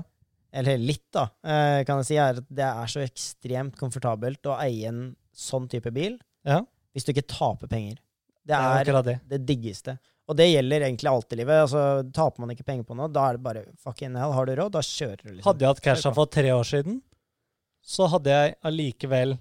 eller 0.56 0.80
litt, 0.80 1.04
da, 1.12 1.26
kan 1.44 2.00
jeg 2.00 2.08
si, 2.08 2.16
er 2.22 2.40
at 2.40 2.48
det 2.48 2.70
er 2.70 2.92
så 2.94 3.04
ekstremt 3.04 3.76
komfortabelt 3.80 4.48
å 4.48 4.56
eie 4.64 4.88
en 4.88 5.04
sånn 5.36 5.68
type 5.68 5.92
bil 5.92 6.16
ja. 6.48 6.62
hvis 6.96 7.04
du 7.04 7.12
ikke 7.12 7.28
taper 7.28 7.68
penger. 7.68 8.00
Det 8.46 8.54
Det 8.54 8.62
er 8.62 8.90
er 8.94 9.02
det. 9.04 9.18
det 9.28 9.40
diggeste. 9.50 9.98
Og 10.26 10.38
det 10.40 10.48
gjelder 10.50 10.88
egentlig 10.88 11.10
alt 11.12 11.34
i 11.36 11.38
livet. 11.38 11.60
Altså, 11.68 11.82
Taper 12.16 12.42
man 12.42 12.54
ikke 12.56 12.66
penger 12.66 12.86
på 12.88 12.96
noe, 12.98 13.10
da 13.14 13.28
er 13.30 13.38
det 13.38 13.44
bare 13.46 13.66
fucking 13.86 14.16
hell. 14.18 14.32
Har 14.34 14.48
du 14.50 14.56
råd, 14.58 14.72
da 14.74 14.82
kjører 14.82 15.20
du. 15.22 15.30
liksom. 15.36 15.46
Hadde 15.46 15.66
jeg 15.66 15.70
hatt 15.76 15.84
casha 15.86 16.14
for 16.16 16.32
tre 16.34 16.50
år 16.56 16.66
siden, 16.66 17.02
så 17.86 18.08
hadde 18.10 18.34
jeg 18.34 18.56
allikevel 18.66 19.36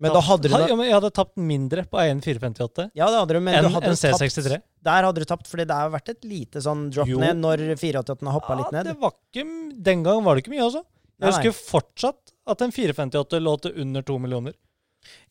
Men 0.00 0.14
da 0.14 0.20
hadde 0.24 0.46
du 0.48 0.54
da, 0.54 0.60
ja, 0.70 0.76
men 0.78 0.86
Jeg 0.86 0.94
hadde 0.94 1.10
tapt 1.12 1.36
mindre 1.36 1.82
på 1.90 1.98
en 2.00 2.20
458 2.24 2.86
Ja, 2.96 3.08
det 3.10 3.18
hadde 3.18 3.34
du, 3.36 3.40
men 3.44 3.58
enn 3.58 3.66
en. 3.68 3.96
C63. 3.98 4.60
Der 4.88 5.04
hadde 5.08 5.20
du 5.20 5.26
tapt, 5.28 5.48
fordi 5.50 5.66
det 5.68 5.74
har 5.76 5.90
vært 5.92 6.08
et 6.14 6.24
lite 6.24 6.62
sånn 6.64 6.86
drop 6.94 7.10
Jo. 7.10 7.18
ned 7.20 7.36
når 7.42 7.64
488 7.76 8.24
har 8.24 8.36
hoppa 8.38 8.56
litt 8.60 8.72
ned. 8.72 8.86
det 8.88 8.94
var 9.02 9.12
ikke, 9.18 9.44
den 9.90 10.06
gang 10.06 10.22
var 10.24 10.38
det 10.38 10.44
ikke 10.46 10.54
mye, 10.54 10.64
altså. 10.70 10.84
Jeg 11.18 11.34
husker 11.34 11.52
fortsatt 11.58 12.32
at 12.48 12.62
en 12.62 12.72
458 12.72 13.40
lå 13.42 13.56
til 13.60 13.74
under 13.82 14.06
to 14.06 14.16
millioner 14.22 14.54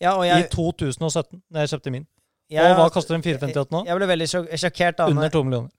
Ja, 0.04 0.14
og 0.20 0.26
i 0.28 0.44
2017, 0.52 1.42
da 1.50 1.64
jeg 1.64 1.72
kjøpte 1.74 1.92
min. 1.96 2.06
Jeg, 2.50 2.72
og 2.72 2.78
hva 2.80 2.88
koster 2.94 3.16
en 3.18 3.24
458 3.26 3.72
nå? 3.76 3.84
Jeg 3.90 4.00
ble 4.00 4.08
veldig 4.14 4.28
sjok 4.32 4.48
sjokkert 4.64 4.98
da 5.02 5.08
Under 5.12 5.30
to 5.34 5.44
millioner. 5.44 5.72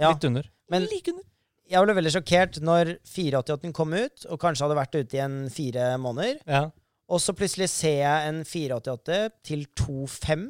Ja, 0.00 0.10
Litt 0.12 0.24
under. 0.28 0.48
men 0.72 0.82
like 0.90 1.12
under. 1.12 1.24
jeg 1.70 1.84
ble 1.86 1.94
veldig 2.00 2.12
sjokkert 2.16 2.58
når 2.62 2.90
488 3.06 3.72
kom 3.76 3.94
ut, 3.94 4.26
og 4.28 4.40
kanskje 4.42 4.66
hadde 4.66 4.76
vært 4.80 4.98
ute 4.98 5.16
i 5.16 5.22
en 5.24 5.38
fire 5.50 5.92
måneder. 6.02 6.40
Ja. 6.46 6.64
Og 7.08 7.20
så 7.22 7.32
plutselig 7.38 7.68
ser 7.70 8.00
jeg 8.02 8.28
en 8.32 8.40
488 8.44 9.18
til 9.46 9.66
2,5. 9.78 10.48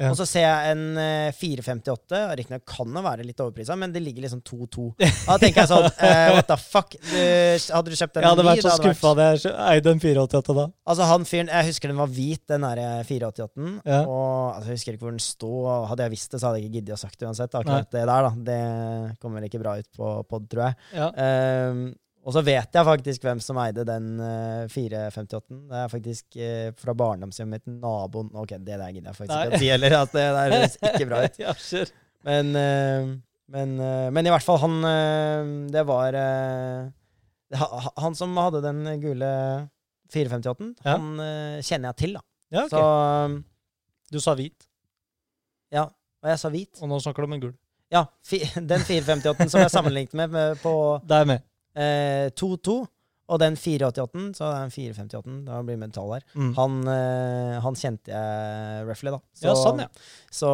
Ja. 0.00 0.08
Og 0.10 0.16
så 0.18 0.24
ser 0.26 0.42
jeg 0.42 0.72
en 0.74 0.96
eh, 0.98 1.28
458. 1.38 2.20
Riktignok 2.40 2.64
kan 2.66 2.96
det 2.96 3.02
være 3.04 3.26
litt 3.28 3.38
overprisa, 3.44 3.76
men 3.78 3.92
det 3.94 4.02
ligger 4.02 4.24
liksom 4.26 4.40
2,2. 4.42 4.86
Da 5.28 5.36
tenker 5.38 5.62
jeg 5.62 5.70
sånn 5.70 5.86
uh, 5.86 6.30
What 6.34 6.48
the 6.50 6.56
fuck? 6.58 6.96
Du, 6.98 7.14
hadde 7.14 7.92
du 7.92 7.96
kjøpt 8.00 8.16
den 8.16 8.26
Jeg 8.26 8.32
hadde 8.32 8.46
vært 8.48 8.64
så 8.66 8.74
skuffa 8.80 9.12
hadde 9.12 9.28
vært- 9.30 9.46
jeg 9.46 9.78
eide 9.78 9.94
en 9.94 10.02
488 10.02 10.56
da. 10.58 10.66
Altså 10.90 11.08
han 11.12 11.28
fyren, 11.30 11.52
Jeg 11.54 11.70
husker 11.70 11.92
den 11.94 12.00
var 12.02 12.10
hvit, 12.18 12.42
den 12.50 12.66
der 12.66 12.82
488-en. 13.06 13.72
Ja. 13.86 14.00
Og 14.02 14.56
altså, 14.56 14.68
Jeg 14.72 14.80
husker 14.80 14.96
ikke 14.98 15.06
hvor 15.06 15.14
den 15.14 15.22
sto. 15.22 15.52
Hadde 15.92 16.08
jeg 16.08 16.16
visst 16.16 16.34
det, 16.34 16.40
så 16.42 16.50
hadde 16.50 16.60
jeg 16.62 16.68
ikke 16.68 16.78
giddet 16.80 16.96
å 16.98 17.02
sagt 17.04 17.20
det 17.20 17.30
uansett. 17.30 17.54
Akkurat 17.60 17.90
det 17.94 18.02
der 18.10 18.28
da, 18.28 18.32
Det 18.50 18.60
kommer 19.22 19.40
vel 19.40 19.48
ikke 19.50 19.62
bra 19.62 19.76
ut 19.78 19.90
på 19.94 20.14
pod, 20.26 20.48
tror 20.50 20.66
jeg. 20.68 20.80
Ja. 20.98 21.10
Ehm, 21.14 21.92
og 22.24 22.32
så 22.32 22.40
vet 22.46 22.72
jeg 22.72 22.86
faktisk 22.88 23.22
hvem 23.26 23.40
som 23.44 23.58
eide 23.60 23.84
den 23.84 24.06
uh, 24.20 24.64
458-en. 24.72 25.58
Det 25.68 25.76
er 25.82 25.92
faktisk 25.92 26.38
uh, 26.40 26.70
fra 26.80 26.94
barndomshjemmet 26.96 27.60
mitt. 27.66 27.78
Naboen 27.82 28.30
Ok, 28.40 28.54
det 28.64 28.78
der 28.80 28.90
gidder 28.96 29.10
jeg 29.12 29.18
faktisk 29.18 29.36
ikke 29.36 29.58
å 29.58 29.62
si 29.62 29.68
heller. 29.70 29.96
At 30.00 30.12
det 30.16 30.24
der 30.38 30.54
høres 30.56 30.78
ikke 30.88 31.08
bra 31.10 31.22
ut. 31.28 31.94
Men, 32.28 32.54
uh, 32.56 33.14
Men, 33.52 33.74
eh, 33.76 34.06
men 34.08 34.24
i 34.24 34.30
hvert 34.32 34.40
fall, 34.46 34.56
han 34.62 34.78
eh, 34.88 35.48
Det 35.74 35.82
var 35.84 36.16
eh, 36.16 36.86
ha- 37.60 37.80
ha- 37.84 37.90
Han 38.00 38.14
som 38.16 38.32
hadde 38.40 38.62
den 38.64 38.78
gule 39.02 39.28
458-en, 40.14 40.70
Ja. 40.80 40.94
han 40.96 41.20
eh, 41.20 41.58
kjenner 41.60 41.90
jeg 41.92 41.98
til, 42.00 42.14
da. 42.16 42.22
Ja, 42.56 42.62
okay. 42.64 42.78
Så 42.80 44.14
Du 44.16 44.18
sa 44.24 44.32
hvit, 44.38 44.64
ja. 45.76 45.84
Og 46.24 46.30
jeg 46.32 46.40
sa 46.40 46.48
hvit. 46.54 46.80
og 46.80 46.88
nå 46.88 46.98
snakker 47.04 47.20
du 47.20 47.28
om 47.28 47.36
en 47.36 47.42
gul. 47.44 47.52
Ja, 47.92 48.06
fi, 48.24 48.40
den 48.72 48.80
458-en 48.88 49.52
som 49.52 49.60
jeg 49.60 49.72
sammenlignet 49.76 50.16
med, 50.16 50.32
med 50.32 50.56
på 50.64 50.72
Det 51.04 51.20
er 51.20 51.28
med. 51.34 51.44
Eh, 51.76 52.30
2-2, 52.34 52.76
og 53.24 53.38
den 53.40 53.54
488-en, 53.56 54.26
så 54.36 54.50
er 54.50 54.66
den 54.66 54.74
458-en, 54.74 55.38
da 55.46 55.62
blir 55.64 55.78
med 55.80 55.94
tall 55.96 56.10
her. 56.12 56.26
Mm. 56.36 56.50
Han, 56.58 56.74
eh, 56.92 57.54
han 57.64 57.78
kjente 57.80 58.12
jeg 58.12 58.84
roughly, 58.88 59.14
da. 59.14 59.20
ja, 59.46 59.54
sånn, 59.56 59.80
ja. 59.86 59.88
Så 60.30 60.50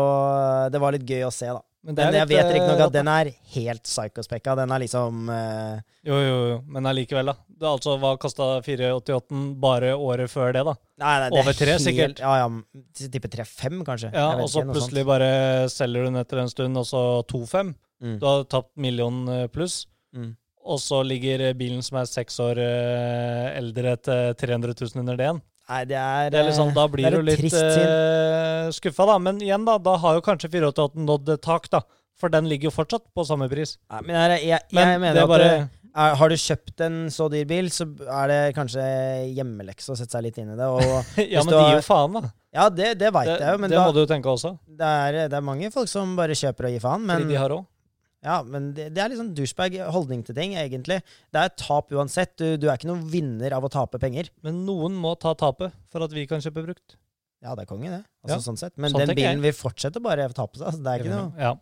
det 0.70 0.80
var 0.82 0.94
litt 0.94 1.08
gøy 1.08 1.24
å 1.26 1.32
se, 1.34 1.50
da. 1.50 1.60
Men 1.82 1.96
Men 1.96 2.12
jeg 2.12 2.26
litt, 2.28 2.36
vet 2.36 2.50
riktignok 2.52 2.76
noe 2.76 2.86
at 2.90 2.92
den 2.92 3.08
er 3.08 3.28
helt 3.54 3.82
psykospekka. 3.88 4.52
Den 4.58 4.70
er 4.74 4.82
liksom 4.82 5.30
uh, 5.32 5.78
Jo, 6.04 6.18
jo, 6.20 6.34
jo. 6.50 6.58
Men 6.68 6.84
allikevel, 6.90 7.30
da. 7.32 7.34
Det 7.48 7.68
altså, 7.70 7.94
var 8.02 8.18
kasta 8.20 8.48
488 8.66 9.38
bare 9.62 9.94
året 9.96 10.28
før 10.28 10.52
det, 10.52 10.60
da? 10.68 10.74
Nei, 11.00 11.14
nei, 11.22 11.30
Over 11.40 11.54
er 11.54 11.56
tre, 11.56 11.70
helt- 11.72 11.84
sikkert. 11.86 12.20
Ja, 12.20 12.34
ja. 12.42 12.50
Tipper 13.00 13.32
3-5, 13.32 13.80
kanskje. 13.88 14.10
Ja, 14.12 14.26
Og 14.36 14.52
så 14.52 14.60
plutselig 14.68 15.06
sånt. 15.06 15.08
bare 15.08 15.30
selger 15.72 16.04
du 16.04 16.10
den 16.10 16.20
etter 16.20 16.42
en 16.44 16.52
stund, 16.52 16.76
og 16.76 16.84
så 16.84 17.02
2-5. 17.32 17.72
mm. 18.04 18.18
Du 18.20 18.28
har 18.28 18.44
tapt 18.44 18.70
million 18.76 19.22
eh, 19.32 19.46
pluss. 19.48 19.86
Mm. 20.12 20.34
Og 20.70 20.78
så 20.78 21.00
ligger 21.06 21.48
eh, 21.48 21.56
bilen 21.58 21.82
som 21.82 21.98
er 22.00 22.10
seks 22.10 22.38
år 22.42 22.60
eh, 22.62 23.46
eldre, 23.58 23.96
til 24.04 24.34
300 24.38 24.76
000 24.78 25.02
under 25.02 25.18
det 25.18 25.26
igjen. 25.26 25.40
Nei, 25.70 25.80
det 25.86 25.98
er, 25.98 26.30
Det 26.34 26.38
er 26.40 26.46
liksom, 26.48 26.72
da 26.74 26.84
blir 26.90 27.14
du 27.14 27.20
litt 27.22 27.44
uh, 27.54 28.70
skuffa, 28.74 29.06
da. 29.06 29.18
Men 29.22 29.38
igjen, 29.38 29.66
da, 29.68 29.76
da 29.78 29.94
har 30.02 30.16
jo 30.18 30.24
kanskje 30.26 30.50
488 30.50 31.04
nådd 31.06 31.34
tak, 31.44 31.68
da. 31.70 31.84
For 32.20 32.32
den 32.32 32.48
ligger 32.50 32.68
jo 32.68 32.74
fortsatt 32.74 33.06
på 33.16 33.24
samme 33.24 33.46
pris. 33.48 33.76
Nei, 33.92 34.00
men 34.08 34.16
jeg, 34.18 34.40
jeg, 34.50 34.64
jeg, 34.66 34.74
Men 34.76 34.96
mener 34.98 35.20
er 35.20 35.22
at 35.22 35.30
bare 35.30 35.52
er, 35.54 36.16
har 36.20 36.30
du 36.30 36.36
kjøpt 36.38 36.82
en 36.86 36.98
så 37.12 37.28
dyr 37.32 37.46
bil, 37.48 37.70
så 37.72 37.86
er 37.86 38.30
det 38.30 38.40
kanskje 38.58 38.84
hjemmelekse 39.38 39.94
å 39.94 39.98
sette 39.98 40.14
seg 40.16 40.26
litt 40.26 40.38
inn 40.42 40.52
i 40.52 40.58
det. 40.58 40.68
Ja, 41.32 41.42
men 41.46 41.54
de 41.54 41.62
gir 41.62 41.78
jo 41.78 41.86
faen, 41.86 42.18
da. 42.18 42.32
ja, 42.56 42.68
det, 42.70 42.92
det 43.00 43.10
veit 43.14 43.30
jeg 43.32 43.40
jo, 43.46 43.62
men 43.62 43.72
det 43.72 43.78
da, 43.78 43.86
må 43.86 43.96
du 43.96 44.02
jo 44.02 44.10
tenke 44.10 44.30
også. 44.30 44.56
det, 44.66 44.94
er, 45.06 45.20
det 45.32 45.38
er 45.38 45.44
mange 45.44 45.70
folk 45.74 45.90
som 45.90 46.16
bare 46.18 46.36
kjøper 46.38 46.68
og 46.70 46.76
gir 46.76 46.84
faen. 46.84 47.06
Men, 47.06 47.22
Fordi 47.22 47.34
de 47.34 47.40
har 47.40 47.54
råd. 47.54 47.66
Ja, 48.20 48.40
men 48.44 48.70
det, 48.76 48.90
det 48.92 49.00
er 49.00 49.14
sånn 49.16 49.30
douchebag 49.36 49.78
holdning 49.94 50.22
til 50.26 50.36
ting, 50.36 50.52
egentlig. 50.60 50.98
Det 51.32 51.40
er 51.40 51.52
tap 51.56 51.92
uansett. 51.96 52.34
Du, 52.36 52.58
du 52.60 52.66
er 52.68 52.76
ikke 52.76 52.90
noen 52.90 53.06
vinner 53.08 53.54
av 53.56 53.64
å 53.64 53.70
tape 53.72 54.00
penger. 54.02 54.28
Men 54.44 54.60
noen 54.66 54.96
må 55.00 55.14
ta 55.20 55.32
tapet 55.38 55.72
for 55.92 56.04
at 56.04 56.12
vi 56.12 56.26
kan 56.28 56.42
kjøpe 56.44 56.66
brukt. 56.66 56.98
Ja, 57.40 57.54
det 57.56 57.64
er 57.64 57.70
konge, 57.70 57.88
det. 57.88 58.02
Altså, 58.20 58.36
Ja, 58.36 58.44
sånn 58.44 58.60
sett. 58.60 58.74
Men 58.76 58.92
sånn 58.92 59.06
den 59.06 59.16
bilen 59.16 59.40
vil 59.44 59.56
fortsette 59.56 60.02
bare 60.04 60.28
å 60.28 60.36
tape 60.36 60.60
seg. 60.60 60.68
Altså, 60.68 60.84
det 60.84 60.92
er 60.92 61.04
ikke 61.04 61.16
noe 61.16 61.40
Ja. 61.40 61.54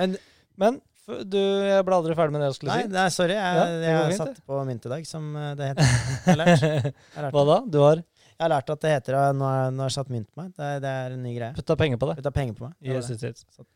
Men 0.00 0.16
Men 0.56 0.80
du, 1.06 1.38
jeg 1.38 1.84
ble 1.86 1.94
aldri 2.00 2.16
ferdig 2.18 2.34
med 2.34 2.42
det 2.42 2.48
jeg 2.48 2.56
skulle 2.56 2.76
si. 2.80 2.88
nei 2.96 3.08
sorry. 3.14 3.36
Jeg, 3.36 3.58
Ja, 3.60 3.66
jeg 3.84 3.96
har 4.00 4.14
satt 4.16 4.40
på 4.48 4.60
mynt 4.66 4.88
i 4.88 4.92
dag, 4.96 5.04
som 5.06 5.28
eh, 5.36 5.52
det 5.58 5.68
heter. 5.70 5.90
Jeg 6.26 6.40
lært, 6.40 6.64
jeg 6.64 7.30
Hva 7.36 7.44
da? 7.52 7.58
Du 7.68 7.82
har 7.84 8.00
jeg 8.36 8.44
har 8.44 8.52
lært 8.52 8.68
at 8.74 8.80
det 8.84 8.90
heter 8.92 9.14
at 9.16 9.36
Nå 9.36 9.46
har 9.48 9.54
jeg, 9.62 9.72
nå 9.76 9.84
har 9.84 9.88
jeg 9.88 9.94
satt 9.96 10.10
mynt 10.12 10.26
på 10.28 10.42
meg. 10.42 10.50
Det, 10.56 10.66
det 10.84 10.90
er 11.04 11.14
en 11.14 11.22
ny 11.24 11.30
greie. 11.36 11.56
putta 11.56 11.76
penger 11.80 12.00
på 12.00 12.08
det? 12.10 12.16
Tar 12.24 12.34
penger 12.36 12.56
på 12.58 12.66
meg. 12.66 12.74
Yes, 12.84 13.08
yes, 13.12 13.22
yes. 13.24 13.66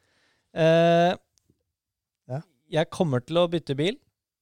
Eh. 0.53 1.15
Jeg 2.71 2.91
kommer 2.95 3.23
til 3.25 3.41
å 3.41 3.49
bytte 3.51 3.75
bil, 3.79 3.99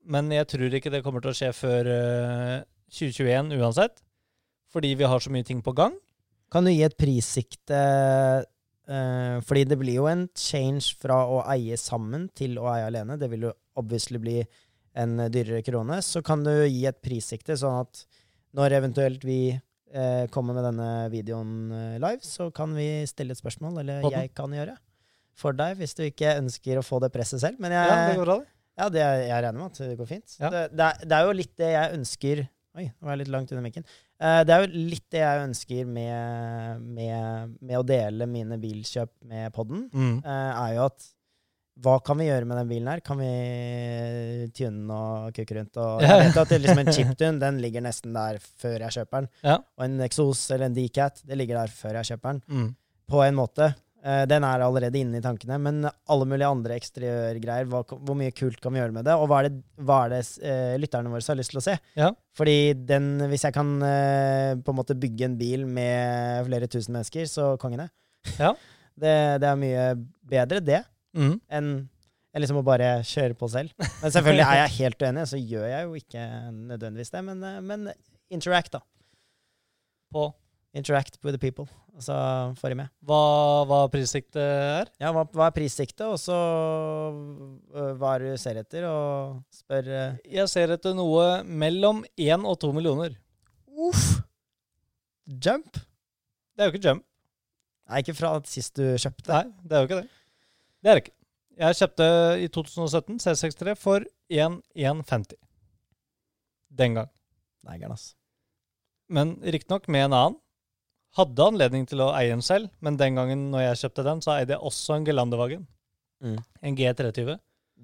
men 0.09 0.29
jeg 0.33 0.49
tror 0.53 0.75
ikke 0.77 0.93
det 0.93 1.03
kommer 1.05 1.25
til 1.25 1.33
å 1.33 1.39
skje 1.39 1.53
før 1.57 1.89
uh, 1.89 2.67
2021 2.93 3.57
uansett. 3.59 4.03
Fordi 4.69 4.93
vi 5.01 5.09
har 5.09 5.23
så 5.25 5.33
mye 5.33 5.47
ting 5.49 5.63
på 5.65 5.73
gang. 5.77 5.97
Kan 6.53 6.69
du 6.69 6.73
gi 6.73 6.85
et 6.85 6.97
prissikte 6.97 7.79
uh, 8.45 9.37
Fordi 9.45 9.65
det 9.69 9.77
blir 9.81 9.99
jo 9.99 10.07
en 10.09 10.27
change 10.37 10.97
fra 11.01 11.23
å 11.29 11.43
eie 11.53 11.77
sammen 11.81 12.29
til 12.37 12.61
å 12.61 12.69
eie 12.73 12.89
alene. 12.89 13.17
Det 13.21 13.31
vil 13.33 13.49
jo 13.49 13.55
obviously 13.81 14.21
bli 14.21 14.39
en 14.99 15.17
dyrere 15.33 15.63
krone. 15.65 16.01
Så 16.05 16.23
kan 16.25 16.45
du 16.45 16.53
gi 16.67 16.85
et 16.89 17.01
prissikte, 17.05 17.57
sånn 17.57 17.81
at 17.85 18.05
når 18.57 18.79
eventuelt 18.81 19.25
vi 19.27 19.41
eh, 19.53 20.25
kommer 20.33 20.57
med 20.57 20.67
denne 20.67 20.91
videoen 21.13 21.73
eh, 21.73 21.97
live, 22.01 22.25
så 22.25 22.51
kan 22.55 22.75
vi 22.77 23.07
stille 23.09 23.37
et 23.37 23.41
spørsmål, 23.41 23.83
eller 23.83 24.09
jeg 24.09 24.33
kan 24.37 24.55
gjøre. 24.55 24.77
For 25.39 25.57
deg, 25.57 25.79
hvis 25.79 25.95
du 25.95 26.05
ikke 26.09 26.37
ønsker 26.41 26.81
å 26.81 26.85
få 26.87 26.99
det 27.05 27.13
presset 27.15 27.43
selv. 27.45 27.61
Men 27.63 27.75
jeg, 27.77 27.91
Ja, 27.91 27.99
det 28.11 28.21
går 28.21 28.27
bra, 28.27 28.39
det. 28.43 28.55
Ja, 28.79 28.87
det 28.95 29.03
jeg 29.03 29.43
regner 29.43 29.59
med 29.59 29.73
at 29.73 29.83
det 29.83 29.99
går 29.99 30.09
fint. 30.11 30.37
Ja. 30.39 30.53
Det, 30.55 30.63
det, 30.75 30.87
er, 30.87 31.05
det 31.11 31.19
er 31.19 31.27
jo 31.27 31.37
litt 31.41 31.57
det 31.59 31.75
jeg 31.75 31.99
ønsker 31.99 32.47
Oi, 32.79 32.85
nå 32.87 33.09
var 33.09 33.17
jeg 33.17 33.25
litt 33.25 33.31
langt 33.33 33.51
under 33.51 33.65
mikken. 33.65 33.87
Eh, 34.23 34.41
det 34.47 34.55
er 34.55 34.63
jo 34.63 34.83
litt 34.93 35.07
det 35.11 35.23
jeg 35.23 35.45
ønsker 35.49 35.87
med, 35.91 36.83
med, 36.85 37.55
med 37.59 37.79
å 37.81 37.87
dele 37.87 38.29
mine 38.31 38.59
bilkjøp 38.63 39.11
med 39.27 39.55
podden. 39.57 39.89
Mm. 39.91 40.21
eh, 40.21 40.51
er 40.63 40.75
jo 40.77 40.85
at 40.85 41.09
hva 41.83 41.97
kan 42.03 42.19
vi 42.19 42.27
gjøre 42.27 42.47
med 42.49 42.59
den 42.59 42.71
bilen 42.71 42.91
her? 42.91 43.03
Kan 43.07 43.21
vi 43.21 43.31
tune 44.57 44.81
den 44.81 44.93
og 44.95 45.35
kukke 45.35 45.59
rundt? 45.59 45.79
Og 45.79 46.03
jeg 46.07 46.23
vet 46.25 46.41
at 46.43 46.51
det 46.51 46.59
er 46.59 46.65
liksom 46.65 46.83
en 46.83 46.93
chiptune 46.95 47.43
den 47.43 47.61
ligger 47.63 47.85
nesten 47.87 48.15
der 48.15 48.41
før 48.43 48.85
jeg 48.87 48.97
kjøper 48.99 49.25
den. 49.25 49.31
Ja. 49.47 49.59
Og 49.79 49.87
en 49.87 50.07
Exos 50.07 50.45
eller 50.51 50.69
en 50.69 50.79
Decat 50.79 51.23
det 51.27 51.39
ligger 51.39 51.61
der 51.63 51.75
før 51.75 52.01
jeg 52.01 52.13
kjøper 52.13 52.35
den. 52.37 52.43
Mm. 52.51 52.71
På 53.09 53.23
en 53.25 53.39
måte. 53.39 53.73
Eh, 54.09 54.23
Den 54.31 54.45
er 54.47 54.63
allerede 54.65 54.97
inne 54.97 55.19
i 55.21 55.25
tankene, 55.25 55.59
men 55.61 55.83
alle 55.85 56.27
mulige 56.29 56.49
andre 56.49 56.79
eksteriørgreier, 56.81 57.67
hvor 57.69 58.17
mye 58.17 58.33
kult 58.33 58.61
kan 58.65 58.73
vi 58.73 58.81
gjøre 58.81 58.95
med 58.97 59.05
det? 59.09 59.17
Og 59.19 59.27
hva 59.29 59.43
er 59.43 59.49
det, 59.51 59.59
hva 59.85 59.99
er 60.07 60.15
det 60.15 60.23
uh, 60.41 60.77
lytterne 60.81 61.13
våre 61.13 61.27
har 61.27 61.37
lyst 61.39 61.53
til 61.53 61.61
å 61.61 61.65
se? 61.67 61.75
Ja. 61.99 62.09
Fordi 62.39 62.57
den, 62.89 63.11
hvis 63.29 63.45
jeg 63.45 63.57
kan 63.57 63.75
uh, 63.83 64.55
på 64.65 64.73
en 64.73 64.79
måte 64.79 64.97
bygge 64.97 65.29
en 65.29 65.37
bil 65.41 65.67
med 65.69 66.47
flere 66.49 66.71
tusen 66.73 66.97
mennesker, 66.97 67.29
så 67.29 67.53
kongen. 67.61 67.85
Ja. 68.39 68.55
Det, 68.99 69.13
det 69.39 69.47
er 69.47 69.59
mye 69.61 69.83
bedre, 70.27 70.59
det, 70.59 70.81
Mm. 71.15 71.37
enn 71.55 71.69
en 72.35 72.43
liksom 72.43 72.59
å 72.61 72.65
bare 72.67 72.89
kjøre 73.07 73.37
på 73.39 73.47
selv. 73.51 73.71
Men 73.79 74.11
selvfølgelig 74.13 74.43
er 74.45 74.59
jeg 74.59 74.73
helt 74.75 75.05
uenig, 75.07 75.23
så 75.31 75.39
gjør 75.39 75.69
jeg 75.71 75.85
jo 75.87 75.95
ikke 76.01 76.25
nødvendigvis 76.73 77.13
det. 77.15 77.23
Men, 77.29 77.45
uh, 77.47 77.61
men 77.63 77.87
interact, 78.35 78.75
da. 78.75 78.81
På 80.13 80.27
Interact 80.77 81.17
with 81.25 81.33
the 81.33 81.41
people. 81.41 81.65
Altså 81.97 82.15
får 82.61 82.71
de 82.71 82.77
med. 82.79 82.91
hva, 83.09 83.23
hva 83.67 83.79
prissiktet 83.91 84.39
er? 84.39 84.91
Ja, 85.01 85.11
hva, 85.17 85.25
hva 85.33 85.49
er 85.49 85.55
prissiktet, 85.57 86.05
og 86.07 86.19
så 86.21 86.37
øh, 87.75 87.95
hva 87.99 88.13
er 88.15 88.23
det 88.23 88.35
du 88.37 88.43
ser 88.43 88.61
etter, 88.61 88.85
og 88.87 89.41
spør 89.55 89.89
uh, 89.89 90.21
Jeg 90.29 90.47
ser 90.53 90.75
etter 90.77 90.95
noe 90.95 91.41
mellom 91.43 92.05
1 92.21 92.47
og 92.47 92.61
2 92.63 92.73
millioner. 92.77 93.17
Uff! 93.89 94.21
Jump? 95.29 95.81
Det 96.55 96.65
er 96.65 96.69
jo 96.69 96.77
ikke 96.77 96.85
jump. 96.87 97.05
Nei, 97.89 98.03
ikke 98.05 98.17
fra 98.19 98.35
sist 98.49 98.77
du 98.77 98.85
kjøpte. 99.01 99.33
Nei, 99.33 99.45
det 99.65 99.77
er 99.77 99.83
jo 99.83 99.89
ikke 99.89 100.01
det. 100.03 100.09
Det 100.79 100.91
er 100.91 100.99
det 100.99 101.05
ikke. 101.07 101.17
Jeg 101.59 101.79
kjøpte 101.81 102.09
i 102.39 102.49
2017 102.55 103.23
C63 103.25 103.75
for 103.81 104.05
1150. 104.31 105.39
Den 106.79 106.99
gang. 107.01 107.09
Nei, 107.67 107.79
gæren, 107.81 107.97
ass. 107.97 108.13
Men 109.11 109.39
riktignok 109.43 109.89
med 109.91 110.07
en 110.07 110.15
annen. 110.15 110.39
Hadde 111.17 111.47
anledning 111.51 111.87
til 111.89 112.03
å 112.05 112.13
eie 112.19 112.35
en 112.35 112.45
selv, 112.45 112.69
men 112.85 112.99
den 113.01 113.17
gangen 113.19 113.49
når 113.53 113.71
jeg 113.71 113.83
kjøpte 113.85 114.05
den, 114.07 114.23
så 114.25 114.35
eide 114.37 114.57
jeg 114.57 114.71
også 114.71 114.99
en 114.99 115.07
Gelandewagen. 115.09 115.63
Mm. 116.23 116.41
En 116.63 116.77
G320. 116.79 117.39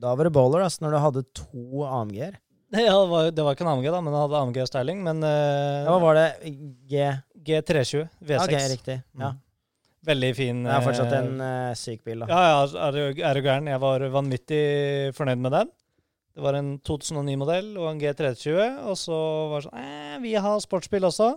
Da 0.05 0.13
var 0.19 0.29
det 0.29 0.35
bowler, 0.35 0.65
altså, 0.67 0.85
når 0.85 0.95
du 0.95 1.01
hadde 1.07 1.29
to 1.41 1.87
AMG-er. 1.89 2.41
Ja, 2.75 2.91
det 2.91 3.07
var, 3.07 3.29
det 3.31 3.43
var 3.47 3.55
ikke 3.55 3.63
en 3.63 3.71
AMG, 3.71 3.87
da, 3.87 4.01
men 4.03 4.11
den 4.11 4.19
hadde 4.19 4.39
AMG 4.41 4.57
styling. 4.67 5.03
Men 5.07 5.23
uh, 5.23 5.85
Ja, 5.87 5.93
hva 5.93 6.01
var 6.03 6.19
det? 6.19 6.55
G... 6.91 7.09
G320 7.45 8.09
V6. 8.25 8.41
Ok, 8.41 8.55
riktig. 8.73 8.97
Ja. 9.21 9.31
Mm. 9.35 9.41
Veldig 10.05 10.31
fin. 10.37 10.63
Det 10.65 10.73
er 10.75 10.85
fortsatt 10.85 11.13
eh, 11.13 11.23
en 11.23 11.41
uh, 11.41 11.77
syk 11.79 12.03
bil, 12.05 12.25
da. 12.25 12.29
Ja, 12.29 12.65
ja, 12.67 12.91
du 12.93 13.23
er 13.25 13.39
du 13.39 13.47
gæren. 13.47 13.71
Jeg 13.71 13.81
var 13.81 14.05
vanvittig 14.13 14.65
fornøyd 15.17 15.41
med 15.45 15.55
den. 15.55 15.71
Det 16.35 16.43
var 16.43 16.59
en 16.59 16.73
2009-modell 16.83 17.71
og 17.79 17.89
en 17.93 18.01
G320, 18.03 18.81
og 18.91 18.97
så 18.99 19.19
var 19.53 19.61
det 19.61 19.67
sånn 19.69 19.83
eh, 19.85 20.17
Vi 20.25 20.33
har 20.35 20.63
sportsbil 20.65 21.07
også. 21.07 21.31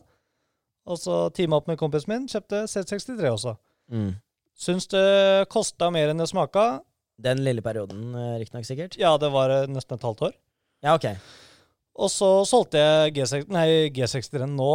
Og 0.88 1.00
så 1.02 1.18
teama 1.36 1.60
opp 1.60 1.68
med 1.68 1.80
kompisen 1.80 2.14
min, 2.14 2.28
kjøpte 2.32 2.64
C63 2.72 3.28
også. 3.32 3.56
Mm. 3.92 4.14
Syns 4.58 4.88
det 4.90 5.48
kosta 5.54 5.90
mer 5.94 6.14
enn 6.14 6.22
det 6.22 6.30
smaka. 6.32 6.80
Den 7.22 7.42
lille 7.46 7.64
perioden, 7.66 8.12
øh, 8.14 8.36
riktignok, 8.42 8.66
sikkert. 8.68 8.98
Ja, 9.02 9.16
det 9.22 9.32
var 9.34 9.52
eh, 9.54 9.68
nesten 9.72 9.98
et 9.98 10.06
halvt 10.06 10.22
år. 10.30 10.34
Ja, 10.86 10.94
ok. 10.96 11.10
Og 11.98 12.12
så 12.14 12.30
solgte 12.46 12.78
jeg 12.82 13.16
G6, 13.18 13.48
nei, 13.50 13.68
G63 13.94 14.46
nå. 14.52 14.72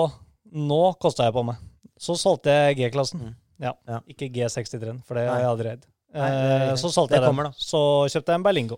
Nå 0.52 0.82
kosta 1.00 1.28
jeg 1.28 1.36
på 1.36 1.44
meg. 1.46 1.60
Så 2.02 2.16
solgte 2.18 2.50
jeg 2.50 2.80
G-klassen. 2.80 3.22
Mm. 3.28 3.34
Ja. 3.62 3.72
Ja. 3.88 4.00
Ikke 4.10 4.26
G63, 4.34 4.96
for 5.06 5.18
det 5.18 5.28
har 5.30 5.44
jeg 5.44 5.50
aldri 5.54 5.74
er 5.76 5.82
Eh, 6.12 6.74
så 6.76 6.90
solgte 6.92 7.16
jeg 7.16 7.22
den. 7.22 7.30
kommer. 7.30 7.54
Så 7.56 7.78
kjøpte 8.12 8.34
jeg 8.34 8.40
en 8.40 8.42
Berlingo. 8.44 8.76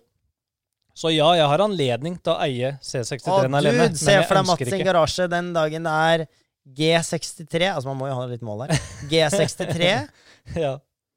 Så 0.95 1.11
ja, 1.11 1.27
jeg 1.35 1.47
har 1.51 1.59
anledning 1.65 2.15
til 2.23 2.31
å 2.31 2.37
eie 2.45 2.69
C63-en 2.79 3.57
alene. 3.59 3.89
dude! 3.89 3.99
Se 3.99 4.13
for 4.23 4.37
deg 4.39 4.47
Mats 4.47 4.69
sin 4.71 4.85
garasje 4.87 5.25
den 5.27 5.49
dagen 5.55 5.83
det 5.89 5.95
er 6.13 6.23
G63 6.65 7.67
Altså, 7.75 7.87
man 7.91 7.97
må 7.99 8.07
jo 8.09 8.15
ha 8.17 8.25
litt 8.31 8.41
mål 8.45 8.65
her. 8.65 8.73
G63 9.11 9.89
Ja. 10.63 10.71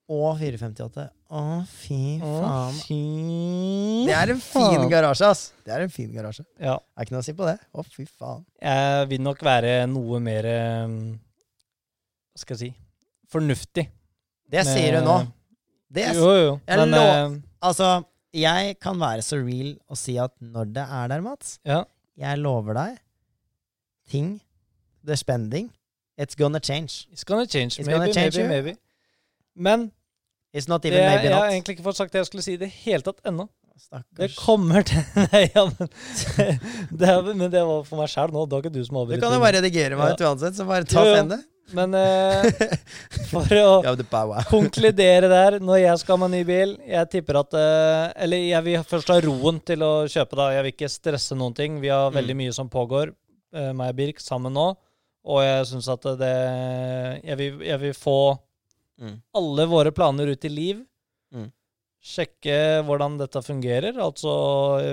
og 0.09 0.39
458. 0.41 1.07
Å, 1.29 1.41
fy 1.69 2.01
Å, 2.25 2.29
faen. 2.43 2.77
fy 2.87 2.99
Det 4.09 4.15
er 4.17 4.31
en 4.33 4.41
fin 4.41 4.85
garasje, 4.89 5.29
ass. 5.29 5.43
Det 5.67 5.75
er 5.77 5.85
en 5.85 5.93
fin 5.93 6.09
garasje. 6.15 6.45
Ja. 6.57 6.79
Det 6.81 6.97
er 7.03 7.09
ikke 7.09 7.17
noe 7.17 7.25
å 7.25 7.27
si 7.27 7.35
på 7.37 7.49
det. 7.49 7.57
Å, 7.77 7.85
fy 7.85 8.07
faen. 8.09 8.45
Jeg 8.65 9.09
vil 9.11 9.25
nok 9.27 9.43
være 9.45 9.75
noe 9.93 10.21
mer 10.25 10.49
eh, 10.49 10.95
Hva 12.33 12.41
skal 12.45 12.57
jeg 12.57 12.63
si 12.63 12.71
fornuftig. 13.29 13.85
Det 14.49 14.63
med- 14.65 14.73
sier 14.73 14.97
du 14.97 15.05
nå. 15.05 15.19
Det 15.93 16.07
er, 16.09 16.17
Jo, 16.17 16.31
jo. 16.37 16.55
Jeg 16.69 16.79
Men 16.81 16.91
lov- 16.97 17.11
eh, 17.13 17.37
altså, 17.69 17.91
jeg 18.33 18.79
kan 18.81 18.97
være 19.01 19.21
så 19.25 19.37
real 19.41 19.75
og 19.89 19.97
si 20.01 20.17
at 20.21 20.33
når 20.41 20.73
det 20.77 20.85
er 20.85 21.09
der, 21.13 21.21
Mats 21.25 21.59
Ja. 21.65 21.83
Jeg 22.17 22.39
lover 22.41 22.75
deg 22.77 22.97
ting 24.09 24.39
The 25.07 25.17
spending 25.17 25.71
It's 26.19 26.35
gonna 26.35 26.59
change. 26.59 27.07
It's 27.13 27.23
gonna 27.25 27.47
change. 27.47 27.79
It's 27.79 27.87
maybe, 27.87 27.99
gonna 27.99 28.13
change 28.13 28.37
maybe, 28.37 28.49
maybe. 28.49 28.77
Men 29.55 29.91
It's 30.53 30.67
not 30.69 30.83
det, 30.83 30.89
even 30.91 31.03
jeg, 31.03 31.11
maybe 31.15 31.29
jeg 31.29 31.37
har 31.37 31.51
egentlig 31.53 31.75
ikke 31.77 31.85
fått 31.85 31.97
sagt 32.01 32.13
det 32.13 32.19
jeg 32.25 32.27
skulle 32.27 32.43
si 32.43 32.55
i 32.57 32.59
det 32.59 32.71
hele 32.83 33.03
tatt 33.07 33.21
ennå. 33.29 33.45
Det 34.19 34.33
kommer 34.35 34.83
til 34.83 34.99
Nei, 35.33 35.45
ja, 35.55 35.63
men 35.69 35.89
det, 36.99 37.09
er- 37.13 37.29
Men 37.35 37.51
det 37.53 37.63
var 37.63 37.85
for 37.87 38.01
meg 38.01 38.11
sjæl 38.11 38.33
nå. 38.35 38.43
Det 38.49 38.57
var 38.57 38.65
ikke 38.67 38.75
du 38.75 38.81
som 38.89 38.99
Du 39.07 39.15
kan 39.23 39.37
jo 39.37 39.39
bare 39.45 39.61
redigere 39.61 39.95
meg 40.01 40.17
Ja. 40.19 40.33
uansett, 40.33 40.57
så 40.59 40.67
bare 40.67 40.89
ta 40.89 41.05
det. 41.05 41.39
Men 41.77 41.93
eh, 41.95 42.49
for 43.31 43.45
å 43.61 43.95
det 44.01 44.07
konkludere 44.51 45.29
der 45.31 45.59
når 45.61 45.83
jeg 45.85 46.01
skal 46.03 46.17
ha 46.17 46.23
meg 46.25 46.33
ny 46.33 46.43
bil 46.49 46.71
Jeg 46.89 47.11
tipper 47.13 47.43
at 47.43 47.55
eh, 47.61 48.25
Eller 48.25 48.41
jeg 48.49 48.65
vil 48.65 48.83
først 48.89 49.13
ha 49.13 49.21
roen 49.23 49.61
til 49.61 49.85
å 49.85 49.93
kjøpe, 50.09 50.35
da. 50.41 50.49
Jeg 50.57 50.65
vil 50.67 50.73
ikke 50.75 50.91
stresse 50.91 51.37
noen 51.39 51.55
ting. 51.55 51.79
Vi 51.85 51.93
har 51.93 52.11
veldig 52.11 52.35
Mm. 52.35 52.43
mye 52.47 52.57
som 52.57 52.71
pågår, 52.73 53.13
uh, 53.55 53.73
meg 53.77 53.93
og 53.95 53.97
Birk, 54.01 54.19
sammen 54.25 54.57
nå. 54.59 54.71
Og 55.29 55.43
jeg 55.45 55.67
syns 55.69 55.89
at 55.93 56.07
det 56.21 56.35
jeg 57.29 57.37
vil, 57.41 57.59
jeg 57.69 57.81
vil 57.87 57.97
få 57.97 58.19
Mm. 58.99 59.13
alle 59.39 59.65
våre 59.71 59.93
planer 59.95 60.27
ut 60.27 60.45
i 60.45 60.49
liv. 60.51 60.79
Mm. 61.31 61.53
Sjekke 62.03 62.83
hvordan 62.83 63.15
dette 63.21 63.39
fungerer. 63.47 63.95
Altså, 64.03 64.33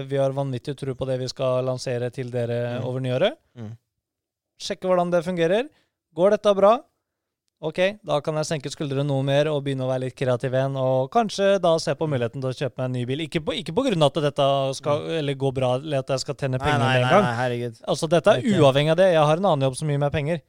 vi 0.05 0.19
har 0.21 0.29
vanvittig 0.35 0.75
tro 0.77 0.93
på 0.93 1.07
det 1.09 1.15
vi 1.23 1.27
skal 1.31 1.65
lansere 1.65 2.11
til 2.13 2.29
dere 2.29 2.79
Mm. 2.79 2.85
over 2.85 2.99
nyåret. 3.01 3.33
Mm. 3.57 3.71
Sjekke 4.61 4.85
hvordan 4.85 5.09
det 5.09 5.23
fungerer. 5.25 5.69
Går 6.13 6.29
dette 6.35 6.53
bra? 6.55 6.75
Ok, 7.63 7.79
da 8.05 8.19
kan 8.21 8.35
jeg 8.35 8.45
senke 8.49 8.69
skuldrene 8.69 9.05
noe 9.07 9.23
mer 9.25 9.47
og 9.49 9.61
begynne 9.63 9.85
å 9.85 9.89
være 9.89 10.03
litt 10.09 10.15
kreativ 10.19 10.53
igjen. 10.53 10.75
Og 10.77 11.07
kanskje 11.13 11.55
da 11.63 11.71
se 11.79 11.95
på 11.95 12.07
muligheten 12.11 12.41
til 12.43 12.49
å 12.51 12.53
kjøpe 12.57 12.77
meg 12.77 12.85
en 12.89 12.91
ny 12.97 13.05
bil. 13.09 13.23
Ikke 13.25 13.39
på, 13.41 13.55
ikke 13.55 13.73
på 13.73 13.85
grunn 13.87 14.03
av 14.05 14.11
at 14.11 14.19
dette 14.27 14.47
skal 14.75 15.05
eller 15.21 15.33
går 15.39 15.53
bra, 15.55 15.69
eller 15.79 16.03
at 16.03 16.11
jeg 16.13 16.19
skal 16.25 16.35
tjene 16.35 16.59
penger 16.59 16.83
nei, 16.83 16.91
med 16.99 17.05
en 17.07 17.13
gang. 17.15 17.23
nei, 17.23 17.37
herregud. 17.39 17.79
Altså, 17.87 18.09
dette 18.11 18.27
er 18.35 18.43
uavhengig 18.59 18.91
av 18.91 18.99
det. 18.99 19.07
Jeg 19.15 19.23
har 19.31 19.37
en 19.41 19.47
annen 19.53 19.65
jobb 19.69 19.77
som 19.79 19.89
gir 19.89 20.03
meg 20.03 20.11
penger. 20.13 20.43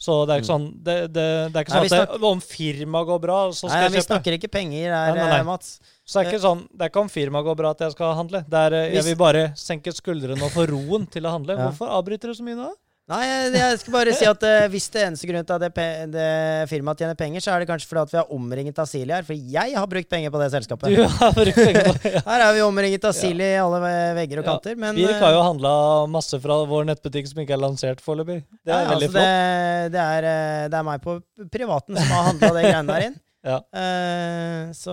Så 0.00 0.14
det 0.24 0.32
er 0.32 0.40
ikke 0.40 0.48
Mm. 0.48 0.52
sånn 0.52 0.68
Det, 0.84 0.94
det, 1.12 1.24
det 1.52 1.56
er 1.56 1.64
ikke 1.64 1.72
sånn 1.74 1.90
nei, 1.90 1.98
at 2.00 2.12
det, 2.12 2.22
om 2.24 2.40
firmaet 2.40 3.06
går 3.06 3.18
bra, 3.20 3.38
så 3.52 3.68
skal 3.68 3.80
Nei, 3.80 3.88
vi 3.88 3.96
jeg 3.98 4.04
kjøpe. 4.04 4.12
snakker 4.14 4.32
ikke 4.38 4.48
penger 4.54 4.86
her, 4.94 5.10
Nei, 5.12 5.18
nei, 5.18 5.26
nei. 5.28 5.38
eh, 5.40 5.44
Mats. 5.44 5.80
Så 6.08 6.12
det 6.20 6.22
er 6.22 6.30
ikke 6.32 6.40
sånn 6.44 6.62
Det 6.72 6.80
er 6.86 6.88
ikke 6.92 7.00
om 7.02 7.08
firmaet 7.12 7.44
går 7.44 7.56
bra 7.56 7.70
at 7.74 7.78
jeg 7.84 7.92
skal 7.92 8.14
handle. 8.16 8.40
Det 8.48 8.60
er, 8.68 8.72
eh, 8.78 8.94
jeg 8.94 9.04
vil 9.10 9.16
bare 9.20 9.42
senke 9.56 9.92
skuldrene 9.92 10.40
og 10.42 10.50
få 10.54 10.64
roen 10.70 11.04
til 11.10 11.24
å 11.28 11.30
handle. 11.34 11.56
Hvorfor 11.56 11.88
avbryter 11.98 12.32
du 12.32 12.34
så 12.34 12.42
mye 12.46 12.56
nå? 12.56 12.70
Nei, 13.10 13.24
jeg, 13.26 13.78
skal 13.80 13.94
bare 13.94 14.12
si 14.14 14.26
at 14.28 14.44
uh, 14.46 14.68
hvis 14.70 14.84
det 14.94 15.00
eneste 15.08 15.26
grunnen 15.26 15.46
til 15.46 15.56
at 15.56 15.64
det, 15.74 15.86
det 16.12 16.26
firmaet 16.70 17.00
tjener 17.02 17.16
penger, 17.18 17.42
så 17.42 17.50
er 17.52 17.62
det 17.62 17.66
kanskje 17.70 17.88
fordi 17.90 18.04
at 18.04 18.12
vi 18.12 18.18
har 18.20 18.34
omringet 18.36 18.78
av 18.78 18.86
Silje 18.86 19.16
her. 19.16 19.26
For 19.26 19.34
jeg 19.34 19.74
har 19.74 19.88
brukt 19.90 20.10
penger 20.12 20.30
på 20.30 20.42
det 20.42 20.50
selskapet. 20.54 20.94
Du 20.94 21.02
har 21.02 21.34
brukt 21.34 21.58
penger 21.58 21.88
på 21.90 22.12
ja. 22.14 22.22
Her 22.30 22.44
er 22.46 22.54
vi 22.54 22.62
omringet 22.62 23.08
av 23.10 23.16
Silje 23.18 23.48
i 23.56 23.58
alle 23.58 23.80
vegger 24.20 24.42
og 24.42 24.46
Ja. 24.46 24.52
kanter. 24.52 24.78
Men 24.78 24.94
Birk 25.00 25.16
eh, 25.16 25.24
har 25.24 25.34
jo 25.34 25.42
handla 25.42 25.72
masse 26.12 26.38
fra 26.44 26.60
vår 26.70 26.86
nettbutikk 26.92 27.32
som 27.32 27.42
ikke 27.42 27.56
er 27.58 27.62
lansert 27.64 28.04
foreløpig. 28.04 28.44
Det 28.62 28.76
er 28.76 28.84
ja, 28.86 28.92
veldig 28.92 29.10
altså, 29.10 29.24
det, 29.26 29.90
det, 29.96 30.06
er, 30.06 30.28
eh, 30.30 30.68
det 30.70 30.78
er 30.78 30.86
meg 30.92 31.02
på 31.02 31.18
privaten 31.50 31.98
som 31.98 32.14
har 32.14 32.30
handla 32.30 32.52
det 32.54 32.64
greiene 32.68 32.94
der 32.94 33.08
inn. 33.10 33.18
Ja. 33.42 33.56
Uh, 33.72 34.68
så 34.76 34.92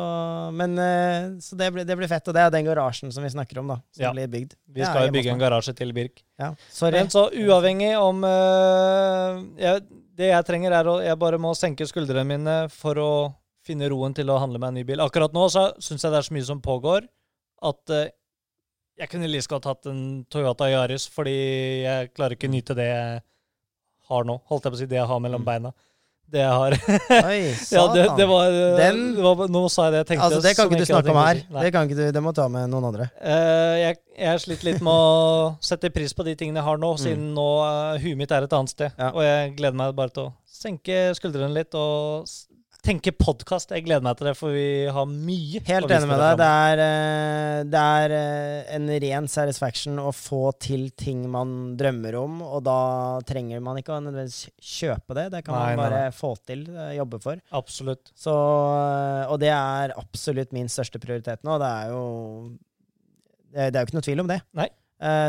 men 0.55 0.77
uh, 0.79 1.35
Så 1.43 1.57
det 1.59 1.67
blir, 1.75 1.83
det 1.83 1.97
blir 1.99 2.07
fett. 2.07 2.27
Og 2.31 2.35
det 2.37 2.45
er 2.45 2.53
den 2.53 2.65
garasjen 2.69 3.11
som 3.11 3.25
vi 3.25 3.31
snakker 3.33 3.59
om, 3.59 3.73
da. 3.73 3.77
Som 3.91 4.05
Ja. 4.05 4.11
blir 4.15 4.27
bygd. 4.31 4.53
Vi 4.71 4.85
skal 4.85 5.07
jo 5.09 5.15
bygge 5.17 5.33
en 5.33 5.41
garasje 5.41 5.73
til 5.75 5.91
Birk. 5.93 6.23
Ja. 6.39 6.53
Men 6.87 7.09
så 7.11 7.25
uavhengig 7.33 7.91
om 7.99 8.23
uh, 8.23 9.41
jeg, 9.59 9.83
Det 10.17 10.29
jeg 10.31 10.45
trenger, 10.47 10.71
er 10.79 10.87
å 10.89 10.95
Jeg 11.03 11.19
bare 11.19 11.37
må 11.37 11.51
senke 11.59 11.85
skuldrene 11.89 12.23
mine 12.25 12.55
for 12.73 12.95
å 13.03 13.09
finne 13.67 13.89
roen 13.91 14.13
til 14.15 14.29
å 14.31 14.39
handle 14.39 14.59
meg 14.63 14.69
en 14.71 14.79
ny 14.79 14.83
bil. 14.87 15.01
Akkurat 15.03 15.33
nå 15.35 15.49
så 15.51 15.73
syns 15.83 16.01
jeg 16.07 16.11
det 16.13 16.17
er 16.21 16.27
så 16.29 16.33
mye 16.37 16.45
som 16.47 16.61
pågår, 16.63 17.03
at 17.67 17.91
jeg 18.97 19.09
kunne 19.11 19.27
like 19.27 19.49
godt 19.51 19.65
hatt 19.67 19.85
en 19.91 20.23
Toyota 20.31 20.69
Yaris, 20.71 21.03
fordi 21.11 21.83
jeg 21.83 22.13
klarer 22.15 22.37
ikke 22.37 22.47
nyte 22.49 22.73
det 22.79 22.87
jeg 22.87 23.19
har 24.07 24.23
nå. 24.23 24.37
Holdt 24.47 24.63
jeg 24.65 24.71
på 24.73 24.77
å 24.77 24.79
si 24.79 24.87
det 24.87 24.97
jeg 25.01 25.09
har 25.11 25.19
mellom 25.19 25.43
Mm. 25.43 25.49
beina. 25.51 25.73
Det 26.27 26.41
jeg 26.41 26.51
har 26.51 26.73
Oi, 27.31 27.37
Ja, 27.47 27.53
satan. 27.55 27.93
det, 27.95 28.05
det 28.17 28.25
var, 28.27 28.47
øh, 28.51 28.77
Den- 28.77 29.15
det 29.15 29.23
var 29.23 29.47
Nå 29.47 29.61
sa 29.71 29.85
jeg 29.87 29.93
det 29.93 29.99
jeg 30.01 30.07
tenkte. 30.09 30.25
altså, 30.27 30.41
det 30.43 30.55
kan 30.57 30.67
ikke 30.67 30.79
du 30.81 30.85
snakke 30.89 31.13
om 31.13 31.19
her. 31.21 31.39
Det 31.61 31.71
kan 31.73 31.87
ikke 31.87 31.95
du, 31.99 32.03
det 32.17 32.23
må 32.25 32.33
ta 32.35 32.47
med 32.51 32.67
noen 32.73 32.89
andre. 32.89 33.07
Uh, 33.21 33.75
jeg, 33.79 33.95
jeg 34.19 34.41
sliter 34.43 34.67
litt 34.71 34.81
med 34.83 34.91
å 34.91 35.55
sette 35.63 35.89
pris 35.95 36.11
på 36.17 36.25
de 36.27 36.35
tingene 36.35 36.59
jeg 36.59 36.67
har 36.67 36.77
nå, 36.83 36.89
Mm. 36.97 36.99
siden 37.05 37.29
nå 37.37 37.47
uh, 37.63 37.95
huet 38.03 38.17
mitt 38.19 38.31
er 38.35 38.43
et 38.43 38.53
annet 38.59 38.73
sted. 38.75 38.91
Ja. 38.99 39.13
Og 39.15 39.23
jeg 39.23 39.55
gleder 39.55 39.79
meg 39.79 39.95
bare 39.95 40.09
til 40.11 40.27
å 40.27 40.33
senke 40.51 40.99
skuldrene 41.15 41.53
litt 41.55 41.75
og 41.79 42.27
s- 42.87 42.89
tenke 42.89 43.11
podkast. 43.11 43.71
Jeg 43.75 43.83
gleder 43.85 44.01
meg 44.05 44.15
til 44.17 44.27
det, 44.29 44.33
for 44.39 44.49
vi 44.55 44.85
har 44.87 45.05
mye 45.05 45.61
Helt 45.67 45.91
enig 45.91 46.07
med 46.07 46.19
deg. 46.21 46.37
Det 46.39 46.47
er, 46.47 46.81
eh, 46.83 47.63
det 47.67 47.81
er 47.83 48.13
eh, 48.15 48.75
en 48.75 48.87
ren 49.03 49.27
satisfaction 49.27 49.99
å 49.99 50.13
få 50.15 50.53
til 50.59 50.89
ting 50.91 51.29
man 51.29 51.75
drømmer 51.77 52.15
om, 52.21 52.41
og 52.41 52.63
da 52.63 53.19
trenger 53.27 53.59
man 53.61 53.77
ikke 53.81 53.97
å 53.97 53.99
nødvendigvis 54.05 54.49
kjøpe 54.61 55.13
det. 55.19 55.27
Det 55.35 55.43
kan 55.45 55.55
Nei, 55.55 55.75
man 55.75 55.83
bare 55.83 56.01
nei. 56.07 56.15
få 56.15 56.31
til, 56.45 56.63
eh, 56.75 56.95
jobbe 56.97 57.21
for. 57.21 57.35
Absolutt. 57.51 58.11
Så, 58.15 58.31
og 59.27 59.39
det 59.39 59.51
er 59.51 59.93
absolutt 59.97 60.53
min 60.53 60.67
største 60.67 60.99
prioritet 61.03 61.43
nå. 61.43 61.57
Det 61.59 61.67
er 61.67 61.89
jo 61.91 62.57
Det, 63.53 63.73
er 63.75 63.79
jo 63.81 63.87
ikke 63.87 63.93
noe 63.97 64.05
tvil 64.05 64.19
om 64.21 64.27
det. 64.27 64.41
Nei. 64.53 64.67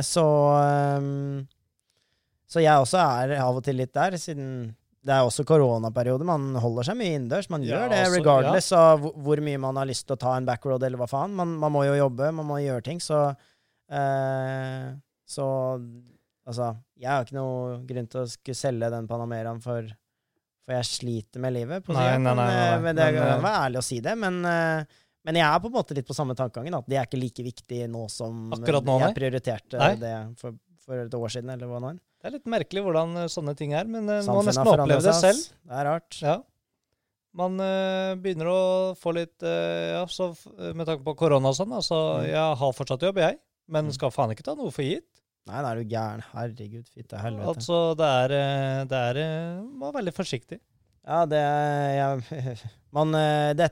Så 0.02 0.22
eh, 0.62 1.44
Så 2.48 2.62
jeg 2.62 2.72
også 2.80 2.98
er 2.98 3.36
av 3.42 3.56
og 3.56 3.64
til 3.64 3.76
litt 3.76 3.92
der, 3.92 4.16
siden 4.16 4.74
det 5.09 5.14
er 5.16 5.24
også 5.24 5.44
koronaperiode. 5.48 6.26
Man 6.28 6.50
holder 6.61 6.84
seg 6.90 6.98
mye 7.00 7.14
innendørs. 7.16 7.48
Man 7.50 7.62
Ja, 7.64 7.78
gjør 7.78 7.92
det 7.94 8.00
altså, 8.04 8.18
regardless 8.18 8.68
av 8.76 9.06
hvor- 9.24 9.40
mye 9.46 9.61
man 9.62 9.76
har 9.80 9.88
lyst 9.88 10.04
til 10.06 10.16
å 10.16 10.20
ta 10.20 10.34
en 10.36 10.44
backroad 10.48 10.82
eller 10.84 11.00
hva 11.00 11.09
faen. 11.09 11.32
Man, 11.38 11.54
man 11.62 11.72
må 11.72 11.86
jo 11.88 11.94
jobbe, 11.96 12.28
man 12.36 12.46
må 12.50 12.59
gjøre 12.61 12.84
ting, 12.84 13.00
så 13.00 13.30
eh, 13.90 14.92
Så 15.28 15.44
altså 16.48 16.70
Jeg 16.98 17.09
har 17.11 17.24
ikke 17.26 17.36
noe 17.36 17.80
grunn 17.88 18.06
til 18.09 18.22
å 18.22 18.28
skulle 18.30 18.56
selge 18.59 18.88
den 18.94 19.09
Panameraen 19.11 19.61
for 19.64 19.88
For 20.68 20.76
jeg 20.76 20.84
sliter 20.88 21.40
med 21.40 21.54
livet. 21.56 21.84
På 21.84 21.94
Nei, 21.96 22.11
nei, 22.18 22.34
nei, 22.34 22.34
nei, 22.36 22.48
eh, 22.52 22.70
nei. 22.74 22.80
men 22.84 22.96
det 22.98 23.09
kan 23.16 23.28
eh, 23.38 23.44
være 23.44 23.61
ærlig 23.68 23.80
å 23.80 23.84
si 23.88 24.00
det. 24.04 24.12
Men, 24.20 24.34
eh, 24.44 24.84
men 25.24 25.38
jeg 25.40 25.46
er 25.48 25.61
på 25.64 25.70
en 25.70 25.76
måte 25.78 25.94
litt 25.96 26.06
på 26.09 26.16
samme 26.16 26.36
tankegangen. 26.36 26.76
At 26.76 26.88
det 26.92 26.98
er 27.00 27.06
ikke 27.09 27.20
like 27.22 27.44
viktig 27.46 27.78
nå 27.88 28.02
som 28.12 28.50
nå, 28.52 28.98
jeg 29.00 29.16
prioriterte 29.16 29.80
det 30.02 30.12
for, 30.36 30.52
for 30.84 31.00
et 31.06 31.16
år 31.16 31.32
siden, 31.32 31.54
eller 31.56 31.66
hva 31.72 31.80
nå 31.80 31.94
enn. 31.94 32.00
Det 32.18 32.26
er 32.28 32.34
litt 32.34 32.48
merkelig 32.50 32.82
hvordan 32.82 33.16
eh, 33.22 33.28
sånne 33.30 33.54
ting 33.58 33.74
er, 33.78 33.86
men 33.86 34.06
man 34.08 34.26
må 34.26 34.40
nesten 34.46 34.66
oppleve 34.66 35.02
det 35.04 35.14
selv. 35.18 35.42
Det 35.68 35.76
er 35.78 35.86
rart. 35.86 36.16
Ja. 36.24 36.38
Man 37.38 37.60
uh, 37.60 38.16
begynner 38.18 38.48
å 38.50 38.60
få 38.98 39.12
litt 39.14 39.44
uh, 39.44 40.00
Ja, 40.00 40.00
så 40.10 40.30
med 40.74 40.88
tanke 40.88 41.04
på 41.06 41.12
korona 41.20 41.52
og 41.52 41.58
sånn, 41.58 41.74
altså 41.76 41.98
Mm. 42.18 42.24
Jeg 42.32 42.56
har 42.62 42.72
fortsatt 42.74 43.04
jobb, 43.06 43.20
jeg, 43.22 43.36
men 43.68 43.86
Mm. 43.86 43.92
skal 43.94 44.10
faen 44.10 44.32
ikke 44.34 44.42
ta 44.48 44.54
noe 44.58 44.72
for 44.74 44.82
gitt. 44.82 45.06
Nei, 45.46 45.60
da 45.62 45.70
er 45.70 45.78
du 45.78 45.92
gæren. 45.92 46.24
Herregud, 46.32 46.88
fitte 46.92 47.20
helvete. 47.22 47.46
Altså, 47.54 47.76
det 47.96 48.08
er 48.24 48.34
eh, 48.36 48.80
Det 48.90 48.98
er 49.12 49.20
eh, 49.22 49.62
Må 49.64 49.86
være 49.92 50.00
veldig 50.00 50.12
forsiktig. 50.16 50.58
Ja, 51.06 51.22
det 51.30 51.38
jeg, 51.40 52.58
Man 52.96 53.14
eh, 53.16 53.52
det, 53.56 53.70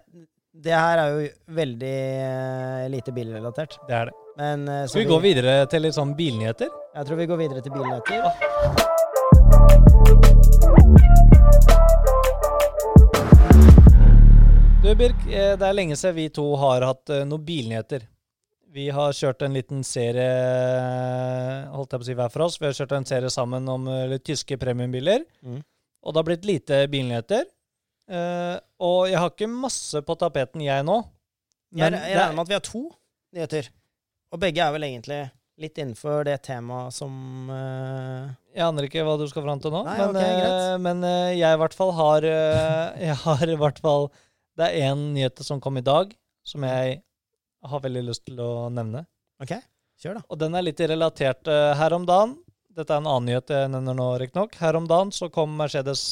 det 0.55 0.73
her 0.77 1.03
er 1.03 1.11
jo 1.17 1.27
veldig 1.59 1.97
eh, 2.31 2.87
lite 2.95 3.13
bilrelatert. 3.13 3.77
Det 3.89 3.99
er 3.99 4.09
det. 4.13 4.17
Men 4.37 4.69
uh, 4.69 4.87
Skal 4.87 5.01
vi 5.01 5.09
gå 5.09 5.17
videre 5.25 5.53
til 5.73 5.87
litt 5.87 5.97
sånn 5.97 6.11
bilnyheter? 6.17 6.69
Jeg 6.69 7.09
tror 7.09 7.17
vi 7.17 7.27
går 7.31 7.39
videre 7.41 7.63
til 7.65 7.73
bilnyheter. 7.73 8.21
Du, 14.85 14.91
Birk, 14.95 15.25
eh, 15.27 15.55
det 15.57 15.65
er 15.67 15.75
lenge 15.75 15.97
siden 15.97 16.19
vi 16.19 16.27
to 16.31 16.45
har 16.61 16.85
hatt 16.85 17.11
eh, 17.11 17.25
noen 17.27 17.47
bilnyheter. 17.49 18.05
Vi 18.77 18.91
har 18.93 19.17
kjørt 19.17 19.41
en 19.43 19.57
liten 19.57 19.81
serie, 19.89 20.29
holdt 21.73 21.97
jeg 21.97 22.03
på 22.03 22.05
å 22.05 22.09
si 22.11 22.19
hver 22.21 22.35
for 22.35 22.45
oss. 22.45 22.59
Vi 22.61 22.69
har 22.69 22.77
kjørt 22.77 22.93
en 22.99 23.09
serie 23.09 23.33
sammen 23.33 23.67
om 23.73 23.89
litt 24.13 24.27
tyske 24.29 24.61
premiumbiler. 24.61 25.25
Mm. 25.41 25.63
Og 26.05 26.13
det 26.13 26.21
har 26.21 26.29
blitt 26.29 26.47
lite 26.47 26.83
bilnyheter. 26.93 27.49
Eh, 28.07 28.55
og 28.85 29.09
jeg 29.09 29.19
har 29.19 29.33
ikke 29.33 29.49
masse 29.51 30.05
på 30.05 30.19
tapeten, 30.21 30.63
jeg 30.69 30.85
nå. 30.87 31.01
Jeg, 31.73 31.89
Men 31.89 31.99
jeg 31.99 32.21
regner 32.21 32.29
er, 32.29 32.37
med 32.37 32.45
at 32.45 32.53
vi 32.53 32.59
har 32.61 32.67
to 32.69 32.85
nyheter. 33.33 33.73
Og 34.35 34.41
begge 34.43 34.63
er 34.63 34.73
vel 34.75 34.87
egentlig 34.89 35.21
litt 35.61 35.79
innenfor 35.81 36.27
det 36.29 36.37
temaet 36.45 36.93
som 36.93 37.13
uh... 37.49 38.29
jeg 38.53 38.65
aner 38.67 38.89
ikke 38.89 39.05
hva 39.07 39.15
du 39.17 39.25
skal 39.31 39.45
fram 39.47 39.63
til 39.63 39.73
nå. 39.73 39.83
Nei, 39.87 39.97
men 40.03 40.19
okay, 40.19 40.43
eh, 40.45 40.73
men 40.85 41.01
uh, 41.07 41.31
jeg 41.33 41.49
i 41.49 41.61
hvert 41.63 41.77
fall 41.77 41.95
har 41.97 42.27
Jeg 43.07 43.17
har 43.23 43.53
i 43.53 43.57
hvert 43.61 43.81
fall 43.81 44.11
Det 44.59 44.67
er 44.67 44.91
én 44.91 45.07
nyhet 45.15 45.41
som 45.47 45.63
kom 45.63 45.81
i 45.81 45.85
dag, 45.87 46.13
som 46.45 46.67
jeg 46.67 47.01
har 47.67 47.83
veldig 47.83 48.03
lyst 48.07 48.27
til 48.29 48.39
å 48.41 48.69
nevne. 48.71 49.07
OK, 49.43 49.57
kjør, 50.01 50.21
da. 50.21 50.27
Og 50.31 50.39
den 50.39 50.55
er 50.55 50.67
litt 50.67 50.83
relatert 50.93 51.49
uh, 51.49 51.73
her 51.79 51.97
om 51.97 52.05
dagen. 52.09 52.37
Dette 52.77 52.93
er 52.93 53.01
en 53.01 53.09
annen 53.09 53.31
nyhet 53.31 53.53
jeg 53.53 53.73
nevner 53.73 53.97
nå, 53.97 54.11
riktignok. 54.21 54.55
Her 54.61 54.77
om 54.79 54.87
dagen 54.91 55.11
så 55.17 55.31
kom 55.33 55.57
Mercedes 55.57 56.11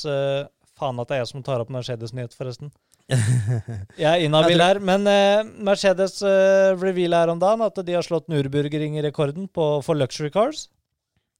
Faen 0.74 0.98
at 0.98 1.10
det 1.10 1.18
er 1.18 1.22
jeg 1.22 1.30
som 1.30 1.44
tar 1.46 1.62
opp 1.62 1.70
Mercedes-nyhet, 1.70 2.34
forresten. 2.34 2.72
Jeg 3.10 4.08
er 4.08 4.22
inhabil 4.24 4.62
her. 4.64 4.78
Men 4.80 5.04
eh, 5.10 5.42
Mercedes 5.66 6.20
uh, 6.24 6.72
revealer 6.80 7.24
her 7.24 7.32
om 7.34 7.40
dagen 7.42 7.64
at 7.66 7.80
de 7.84 7.96
har 7.96 8.06
slått 8.06 8.30
Nürburgring-rekorden 8.32 9.50
for 9.54 9.94
luxury 9.98 10.32
cars 10.34 10.68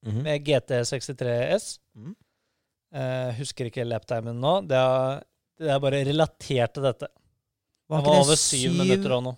Mhm. 0.04 0.20
med 0.20 0.42
GT63S. 0.44 1.78
Mm. 1.96 2.10
Eh, 2.94 3.30
husker 3.38 3.70
ikke 3.70 3.86
laptimen 3.88 4.36
nå. 4.36 4.50
Det 4.68 4.76
er, 4.76 5.22
det 5.58 5.70
er 5.72 5.80
bare 5.80 6.02
relatert 6.04 6.74
til 6.76 6.84
dette. 6.84 7.08
Var 7.88 8.02
Det 8.02 8.10
var 8.10 8.20
over 8.20 8.36
syv 8.36 8.76
minutter 8.76 9.14
og 9.16 9.22
noe. 9.24 9.36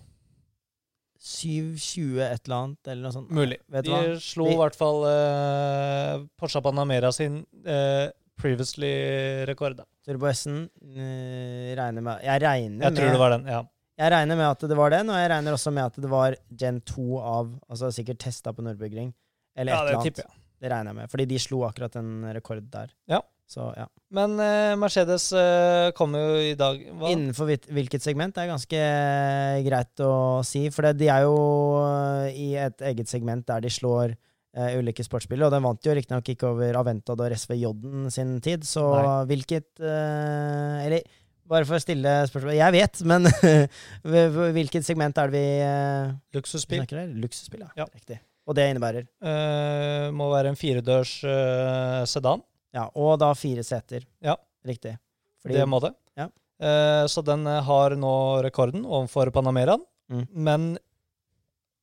7-20 1.23 2.19
et 2.21 2.43
eller 2.45 2.55
annet, 2.57 2.89
eller 2.91 3.01
noe 3.07 3.15
sånt. 3.15 3.31
Mulig. 3.33 3.57
De 3.71 3.89
hva? 3.89 4.01
slo 4.21 4.45
i 4.51 4.57
hvert 4.59 4.75
fall 4.77 4.99
uh, 5.07 6.25
Porsche 6.37 6.61
Panamera 6.63 7.09
sin 7.15 7.39
eh, 7.65 8.11
previously-rekord. 8.37 9.77
da. 9.81 9.85
Turbo 10.07 10.29
S-en 10.31 10.63
eh, 10.95 11.73
regner 11.77 12.01
med 12.05 12.23
Jeg 12.23 12.41
regner 12.43 12.87
Jeg 12.87 12.95
tror 12.95 13.05
det 13.09 13.11
med 13.15 13.19
var 13.23 13.35
den. 13.37 13.45
ja. 13.51 13.61
Jeg 13.97 14.11
regner 14.13 14.37
med 14.37 14.45
at 14.45 14.65
det 14.69 14.75
var 14.77 14.91
den, 14.93 15.09
og 15.09 15.15
jeg 15.17 15.29
regner 15.31 15.55
også 15.57 15.71
med 15.73 15.87
at 15.89 15.95
det 16.03 16.09
var 16.11 16.35
Gen 16.53 16.81
2 16.85 17.05
av 17.17 17.47
Altså 17.69 17.89
sikkert 17.95 18.19
testa 18.21 18.53
på 18.53 18.61
Nürburgring. 18.61 19.09
Eller 19.57 19.73
Ja, 19.73 19.79
et 19.81 19.87
eller 19.89 19.99
annet. 20.03 20.17
jeg. 20.21 20.35
Det 20.61 20.69
regner 20.71 20.91
jeg 20.91 20.95
med. 20.99 21.09
Fordi 21.09 21.25
de 21.25 21.39
slo 21.41 21.63
akkurat 21.65 21.95
en 21.97 22.11
rekord 22.33 22.61
der. 22.73 22.93
Ja. 23.09 23.21
Så 23.47 23.73
ja. 23.77 23.85
Men 24.11 24.33
uh, 24.37 24.75
Mercedes 24.77 25.31
uh, 25.33 25.89
kommer 25.97 26.19
jo 26.19 26.39
i 26.51 26.55
dag 26.59 26.81
hva? 26.93 27.09
Innenfor 27.13 27.47
hvilket 27.47 28.03
segment 28.03 28.35
det 28.35 28.43
er 28.43 28.49
ganske 28.51 28.79
eh, 28.83 29.61
greit 29.65 30.03
å 30.03 30.43
si. 30.45 30.65
For 30.69 30.83
det, 30.83 30.97
de 30.99 31.07
er 31.13 31.23
jo 31.23 31.37
eh, 31.87 32.35
i 32.35 32.47
et 32.59 32.81
eget 32.91 33.07
segment 33.09 33.47
der 33.47 33.63
de 33.63 33.71
slår 33.71 34.13
eh, 34.57 34.77
ulike 34.81 35.05
sportsbiler. 35.05 35.47
Og 35.47 35.53
den 35.53 35.65
vant 35.65 35.87
jo 35.87 35.95
riktignok 35.95 36.33
ikke 36.33 36.49
over 36.49 36.79
Aventador 36.81 37.33
SV 37.35 37.55
Jodden 37.61 38.11
sin 38.13 38.37
tid, 38.43 38.65
så 38.67 38.85
Nei. 38.95 39.15
hvilket 39.31 39.69
uh, 39.83 40.83
Eller 40.85 41.05
bare 41.47 41.67
for 41.67 41.77
å 41.77 41.81
stille 41.81 42.13
spørsmål 42.27 42.57
Jeg 42.57 42.75
vet, 42.75 43.03
men 43.07 43.29
hvilket 44.57 44.87
segment 44.87 45.19
er 45.21 45.31
det 45.31 45.37
vi 45.37 45.45
uh, 45.63 46.15
Luksusspill. 46.35 46.83
Luksusspill, 47.21 47.63
ja. 47.67 47.71
Ja. 47.83 47.87
Riktig. 47.93 48.19
Og 48.47 48.55
det 48.55 48.69
innebærer. 48.71 49.07
Uh, 49.23 50.07
må 50.15 50.29
være 50.31 50.53
en 50.53 50.59
firedørs 50.59 51.19
uh, 51.27 52.03
sedan. 52.07 52.43
Ja, 52.75 52.87
og 52.95 53.17
da 53.21 53.31
fire 53.35 53.63
seter. 53.65 54.03
Ja. 54.23 54.37
Riktig. 54.67 54.97
det 55.47 55.63
må 55.69 55.79
det. 55.79 55.93
Ja. 56.19 56.27
Så 57.07 57.21
den 57.21 57.45
har 57.45 57.93
nå 57.95 58.13
rekorden 58.43 58.81
overfor 58.83 59.29
Panameraen. 59.31 59.83
Mm. 60.11 60.23
Men 60.33 60.65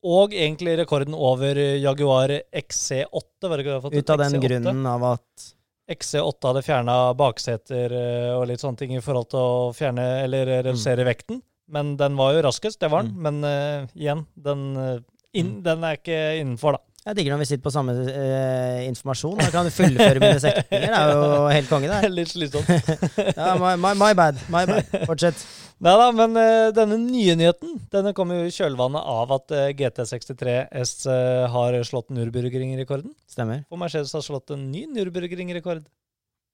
Og 0.05 0.33
egentlig 0.37 0.75
rekorden 0.77 1.15
over 1.17 1.57
Jaguar 1.81 2.29
XC8. 2.53 3.49
Var 3.49 3.57
det 3.57 3.65
ikke? 3.65 3.91
Ut 3.95 4.09
av 4.13 4.19
den 4.21 4.35
XC8. 4.37 4.43
grunnen 4.47 4.85
av 4.91 5.05
at 5.15 5.45
XC8 5.91 6.49
hadde 6.51 6.61
fjerna 6.65 6.97
bakseter 7.17 7.93
eh, 7.93 8.31
og 8.35 8.47
litt 8.49 8.61
sånne 8.61 8.77
ting 8.79 8.93
i 8.97 9.01
forhold 9.05 9.29
til 9.33 9.41
å 9.41 9.73
fjerne 9.77 10.05
eller 10.23 10.45
redusere 10.59 11.05
vekten. 11.05 11.41
Men 11.73 11.95
den 11.97 12.13
var 12.17 12.35
jo 12.37 12.43
raskest, 12.45 12.77
det 12.81 12.91
var 12.93 13.05
den. 13.05 13.15
Mm. 13.17 13.21
Men 13.25 13.45
uh, 13.49 13.93
igjen, 13.97 14.25
den, 14.37 14.65
eh, 14.77 14.99
inn, 15.41 15.55
Mm. 15.55 15.63
den 15.65 15.83
er 15.89 15.97
ikke 15.97 16.19
innenfor, 16.41 16.77
da. 16.77 16.81
Jeg 17.05 17.17
digger 17.19 17.33
når 17.35 17.41
vi 17.43 17.45
sitter 17.51 17.63
på 17.65 17.71
samme 17.73 17.93
eh, 18.09 18.83
informasjon. 18.87 19.37
Da 19.37 19.49
kan 19.53 19.65
du 19.67 19.73
fullføre 19.73 20.21
mine 20.21 20.39
setninger. 20.41 20.89
Det 20.89 21.01
er 21.01 21.11
jo 21.13 21.49
helt 21.53 21.69
konge, 21.69 21.89
det. 21.91 22.09
litt 22.17 22.31
slitsomt. 22.33 22.69
Ja, 23.37 23.51
my, 23.61 23.75
my, 23.77 23.93
my 23.97 24.13
bad. 24.17 24.41
My 24.49 24.63
bad. 24.69 24.89
Fortsett. 25.05 25.37
Nei 25.83 25.91
da, 25.99 26.05
men 26.15 26.37
eh, 26.39 26.69
denne 26.75 26.95
nye 27.01 27.33
nyheten 27.35 27.75
denne 27.91 28.13
kommer 28.15 28.39
jo 28.39 28.47
i 28.47 28.53
kjølvannet 28.55 29.03
av 29.11 29.33
at 29.35 29.51
eh, 29.51 29.73
GT63 29.75 30.55
S 30.79 30.93
eh, 31.11 31.43
har 31.51 31.75
slått 31.83 32.13
Nürburgring-rekorden. 32.15 33.11
Stemmer. 33.27 33.65
Og 33.67 33.81
Mercedes 33.81 34.13
har 34.15 34.23
slått 34.23 34.53
en 34.55 34.69
ny 34.71 34.85
Nürburgring-rekord. 34.95 35.83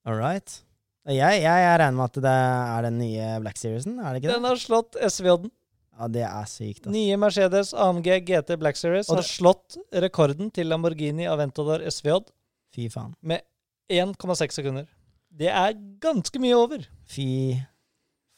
All 0.09 0.17
right. 0.17 0.57
Jeg, 1.05 1.21
jeg, 1.21 1.41
jeg 1.43 1.77
regner 1.81 1.97
med 1.97 2.09
at 2.09 2.19
det 2.25 2.33
er 2.33 2.85
den 2.87 2.99
nye 3.01 3.29
Black 3.41 3.61
Seriesen, 3.61 3.97
er 4.01 4.13
det 4.13 4.21
ikke 4.21 4.31
det? 4.31 4.35
Den 4.39 4.49
har 4.49 4.61
slått 4.61 4.97
SVJ-en. 4.97 5.53
Ja, 6.01 6.07
det 6.09 6.25
er 6.25 6.49
sykt, 6.49 6.85
ass. 6.85 6.93
Nye 6.93 7.17
Mercedes 7.21 7.73
AMG 7.77 8.09
GT 8.25 8.55
Black 8.61 8.79
Series 8.79 9.09
har 9.11 9.21
slått 9.25 9.77
rekorden 10.01 10.49
til 10.53 10.69
Lamborghini 10.71 11.27
Aventador 11.29 11.83
SVJ 11.93 12.23
Fy 12.73 12.87
faen. 12.89 13.13
med 13.21 13.43
1,6 13.91 14.57
sekunder. 14.61 14.87
Det 15.29 15.49
er 15.51 15.75
ganske 16.01 16.41
mye 16.41 16.57
over. 16.57 16.87
Fy 17.11 17.59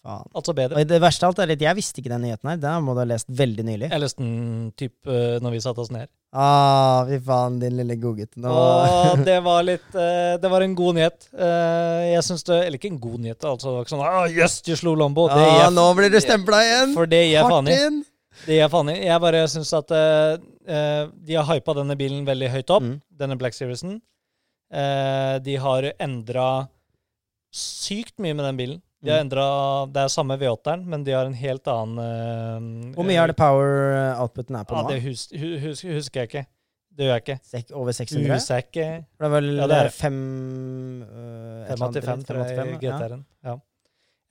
faen. 0.03 0.27
Altså 0.35 0.53
bedre. 0.55 0.79
Og 0.79 0.89
det 0.89 0.99
verste 1.01 1.25
av 1.25 1.33
alt 1.33 1.41
er 1.43 1.49
litt, 1.53 1.63
jeg 1.63 1.77
visste 1.77 2.01
ikke 2.01 2.11
den 2.11 2.25
nyheten 2.27 2.51
her. 2.51 2.59
Den 2.61 2.85
må 2.85 2.95
du 2.95 3.01
ha 3.01 3.07
lest 3.07 3.29
veldig 3.31 3.65
nylig. 3.67 3.89
Jeg 3.91 4.03
leste 4.03 4.23
den 4.23 4.69
typ 4.79 5.09
eh, 5.09 5.39
når 5.43 5.55
vi 5.55 5.61
satte 5.63 5.83
oss 5.83 5.91
ned. 5.93 6.11
Ah, 6.33 7.03
fy 7.05 7.19
faen, 7.23 7.59
din 7.61 7.75
lille 7.77 7.95
godgutt. 8.01 8.31
Nå 8.41 8.49
Og 8.49 9.21
det 9.27 9.35
var 9.45 9.59
litt 9.67 9.97
eh, 10.01 10.33
Det 10.41 10.49
var 10.49 10.65
en 10.65 10.73
god 10.77 10.97
nyhet. 10.97 11.27
Eh, 11.37 11.99
jeg 12.09 12.23
syns 12.25 12.47
det 12.47 12.57
Eller 12.63 12.79
ikke 12.79 12.89
en 12.89 13.03
god 13.03 13.19
nyhet, 13.25 13.45
altså. 13.51 13.75
Sånn, 13.89 14.01
ah, 14.05 14.23
yes, 14.31 14.59
du 14.65 14.73
slo 14.79 14.95
Lombo. 14.97 15.27
Det 15.29 15.37
ah, 15.37 15.59
jeg- 15.61 15.75
Nå 15.77 15.85
blir 15.99 16.13
du 16.13 16.17
stempla 16.23 16.63
igjen! 16.65 16.95
For 16.97 17.09
det 17.09 17.21
gir 17.27 17.35
jeg 17.37 17.53
faen 17.53 17.69
i. 17.69 17.77
Det 18.43 18.55
gir 18.57 18.63
jeg 18.63 18.73
faen 18.73 18.89
i. 18.95 18.97
Jeg 19.05 19.23
bare 19.23 19.43
syns 19.51 19.75
at 19.77 19.93
uh, 19.93 21.03
de 21.13 21.37
har 21.37 21.45
hypa 21.51 21.75
denne 21.77 21.95
bilen 21.99 22.25
veldig 22.25 22.49
høyt 22.55 22.73
opp. 22.73 22.87
Mm. 22.87 22.95
Denne 23.21 23.37
Black 23.37 23.53
Seriesen. 23.55 23.99
Uh, 24.73 25.37
de 25.45 25.59
har 25.61 25.85
endra 26.01 26.47
sykt 27.53 28.17
mye 28.17 28.33
med 28.33 28.49
den 28.49 28.57
bilen. 28.57 28.81
De 29.03 29.11
har 29.11 29.19
Mm. 29.19 29.25
endret, 29.29 29.93
Det 29.93 30.01
er 30.03 30.07
samme 30.07 30.37
V8-eren, 30.39 30.85
men 30.87 31.03
de 31.03 31.11
har 31.11 31.25
en 31.25 31.33
helt 31.33 31.67
annen 31.67 31.99
uh, 31.99 32.93
Hvor 32.95 33.03
mye 33.05 33.19
er 33.23 33.27
det 33.27 33.35
power 33.35 34.15
outputen 34.21 34.55
er 34.55 34.63
på 34.63 34.75
Ja, 34.77 34.81
nå? 34.83 34.89
det 34.93 35.01
hus, 35.03 35.27
hu- 35.35 35.57
hus, 35.59 35.81
husker 35.83 36.21
jeg 36.21 36.29
ikke. 36.29 36.45
Det 36.95 37.05
gjør 37.07 37.15
jeg 37.17 37.23
ikke. 37.25 37.39
Sek 37.43 37.71
over 37.73 37.91
600? 37.91 38.33
Husker 38.33 38.55
jeg 38.55 38.65
ikke. 38.69 38.87
Det 39.19 39.25
er 39.25 39.29
vel 39.33 39.47
Ja, 39.57 39.67
det 39.67 39.77
er 39.77 39.83
det. 39.89 39.93
fem 39.93 40.17
øh, 41.03 41.65
et 41.65 41.71
eller 41.73 41.85
annet 41.87 42.03
585, 42.03 42.03
dritt, 42.03 42.27
tror 42.27 42.37
jeg, 42.37 42.57
585, 42.57 42.83
ja. 42.83 42.97
GTR-en. 42.97 43.25
Ja. 43.43 43.55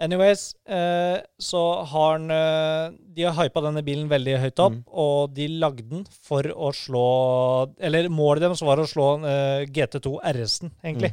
Anyways, 0.03 0.55
uh, 0.66 1.18
så 1.39 1.61
har 1.87 2.12
han 2.16 2.31
uh, 2.33 2.97
De 3.14 3.23
har 3.29 3.37
hypa 3.37 3.61
denne 3.62 3.83
bilen 3.87 4.09
veldig 4.11 4.39
høyt 4.43 4.59
opp, 4.64 4.73
Mm. 4.73 4.85
og 4.89 5.35
de 5.37 5.47
lagde 5.61 5.85
den 5.91 6.07
for 6.27 6.43
å 6.43 6.73
slå 6.75 7.73
Eller 7.79 8.09
målet 8.09 8.41
deres 8.43 8.62
var 8.66 8.79
å 8.83 8.87
slå 8.89 9.11
eh, 9.23 9.66
GT2 9.66 10.16
RS-en, 10.33 10.73
egentlig, 10.83 11.12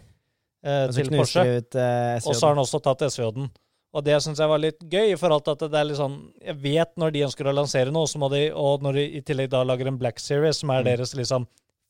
eh, 0.64 0.86
Og 0.88 0.93
til 0.93 1.10
Porsche. 1.10 1.43
ut 1.57 1.76
eh, 1.76 2.16
Og 2.26 2.36
så 2.36 2.45
har 2.47 2.55
han 2.55 2.64
også 2.64 2.82
tatt 2.84 3.01
SV-en. 3.12 3.49
Og 3.91 4.03
det 4.05 4.20
syns 4.22 4.38
jeg 4.38 4.47
var 4.51 4.60
litt 4.62 4.80
gøy, 4.86 5.14
i 5.14 5.18
forhold 5.18 5.43
til 5.45 5.55
at 5.55 5.64
det 5.72 5.80
er 5.80 5.84
litt 5.89 5.97
sånn 5.97 6.18
Jeg 6.45 6.55
vet 6.62 6.91
når 7.01 7.12
de 7.16 7.24
ønsker 7.26 7.47
å 7.49 7.53
lansere 7.57 7.91
noe, 7.91 8.05
så 8.05 8.20
må 8.22 8.30
de 8.30 8.51
Og 8.53 8.82
når 8.86 8.93
de 8.99 9.05
i 9.18 9.22
tillegg 9.22 9.49
da 9.49 9.64
lager 9.64 9.88
en 9.88 9.97
Black 9.97 10.20
Series, 10.20 10.57
som 10.62 10.70
er 10.70 10.84
Mm. 10.84 10.86
deres 10.86 11.16
liksom 11.16 11.47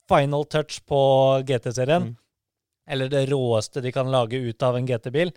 final 0.08 0.44
touch 0.46 0.80
på 0.88 1.44
GT-serien, 1.46 2.02
Mm. 2.14 2.16
eller 2.88 3.10
det 3.10 3.30
råeste 3.30 3.82
de 3.82 3.92
kan 3.92 4.08
lage 4.10 4.34
ut 4.40 4.64
av 4.64 4.76
en 4.76 4.86
GT-bil, 4.88 5.32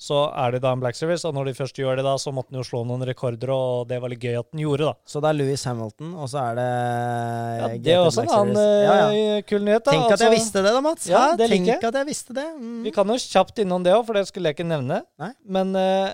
så 0.00 0.24
er 0.34 0.56
det 0.56 0.62
da 0.64 0.72
en 0.74 0.80
Black 0.82 0.96
Series. 0.98 1.22
Og 1.28 1.34
når 1.36 1.50
de 1.50 1.54
først 1.56 1.78
gjør 1.78 2.00
det 2.00 2.04
da, 2.06 2.14
så 2.18 2.32
måtte 2.34 2.50
den 2.50 2.58
jo 2.58 2.66
slå 2.66 2.80
noen 2.88 3.04
rekorder, 3.06 3.52
og 3.54 3.84
det 3.90 4.00
var 4.02 4.10
litt 4.10 4.24
gøy 4.24 4.38
at 4.40 4.48
den 4.50 4.64
gjorde, 4.64 4.88
da. 4.90 4.94
Så 5.06 5.22
det 5.22 5.30
er 5.30 5.38
Louis 5.38 5.66
Hamilton, 5.68 6.16
og 6.18 6.30
så 6.32 6.42
er 6.42 6.58
det 6.58 6.66
Ja, 6.66 7.68
det 7.76 7.94
er 7.94 8.02
også 8.02 8.24
en 8.24 8.34
annen 8.38 8.58
ja, 8.58 8.96
ja. 8.98 9.06
eh, 9.36 9.44
kul 9.46 9.62
nyhet, 9.62 9.84
da. 9.86 9.94
Tenk 9.94 10.08
at 10.08 10.16
jeg 10.16 10.18
Altså, 10.18 10.32
visste 10.34 10.64
det 10.64 10.74
da, 10.74 10.82
Mats. 10.88 11.06
Ja, 11.10 11.22
det 11.38 11.48
Tenk 11.52 11.70
liker. 11.70 11.88
at 11.92 12.00
jeg 12.00 12.10
visste 12.10 12.36
det. 12.38 12.48
Mm. 12.58 12.82
Vi 12.88 12.94
kan 12.98 13.14
jo 13.14 13.20
kjapt 13.22 13.62
innom 13.62 13.86
det 13.86 13.94
òg, 13.94 14.04
for 14.08 14.18
det 14.18 14.26
skulle 14.30 14.50
jeg 14.50 14.58
ikke 14.58 14.68
nevne. 14.68 15.02
Nei. 15.22 15.30
Men 15.58 15.70
uh, 15.78 16.10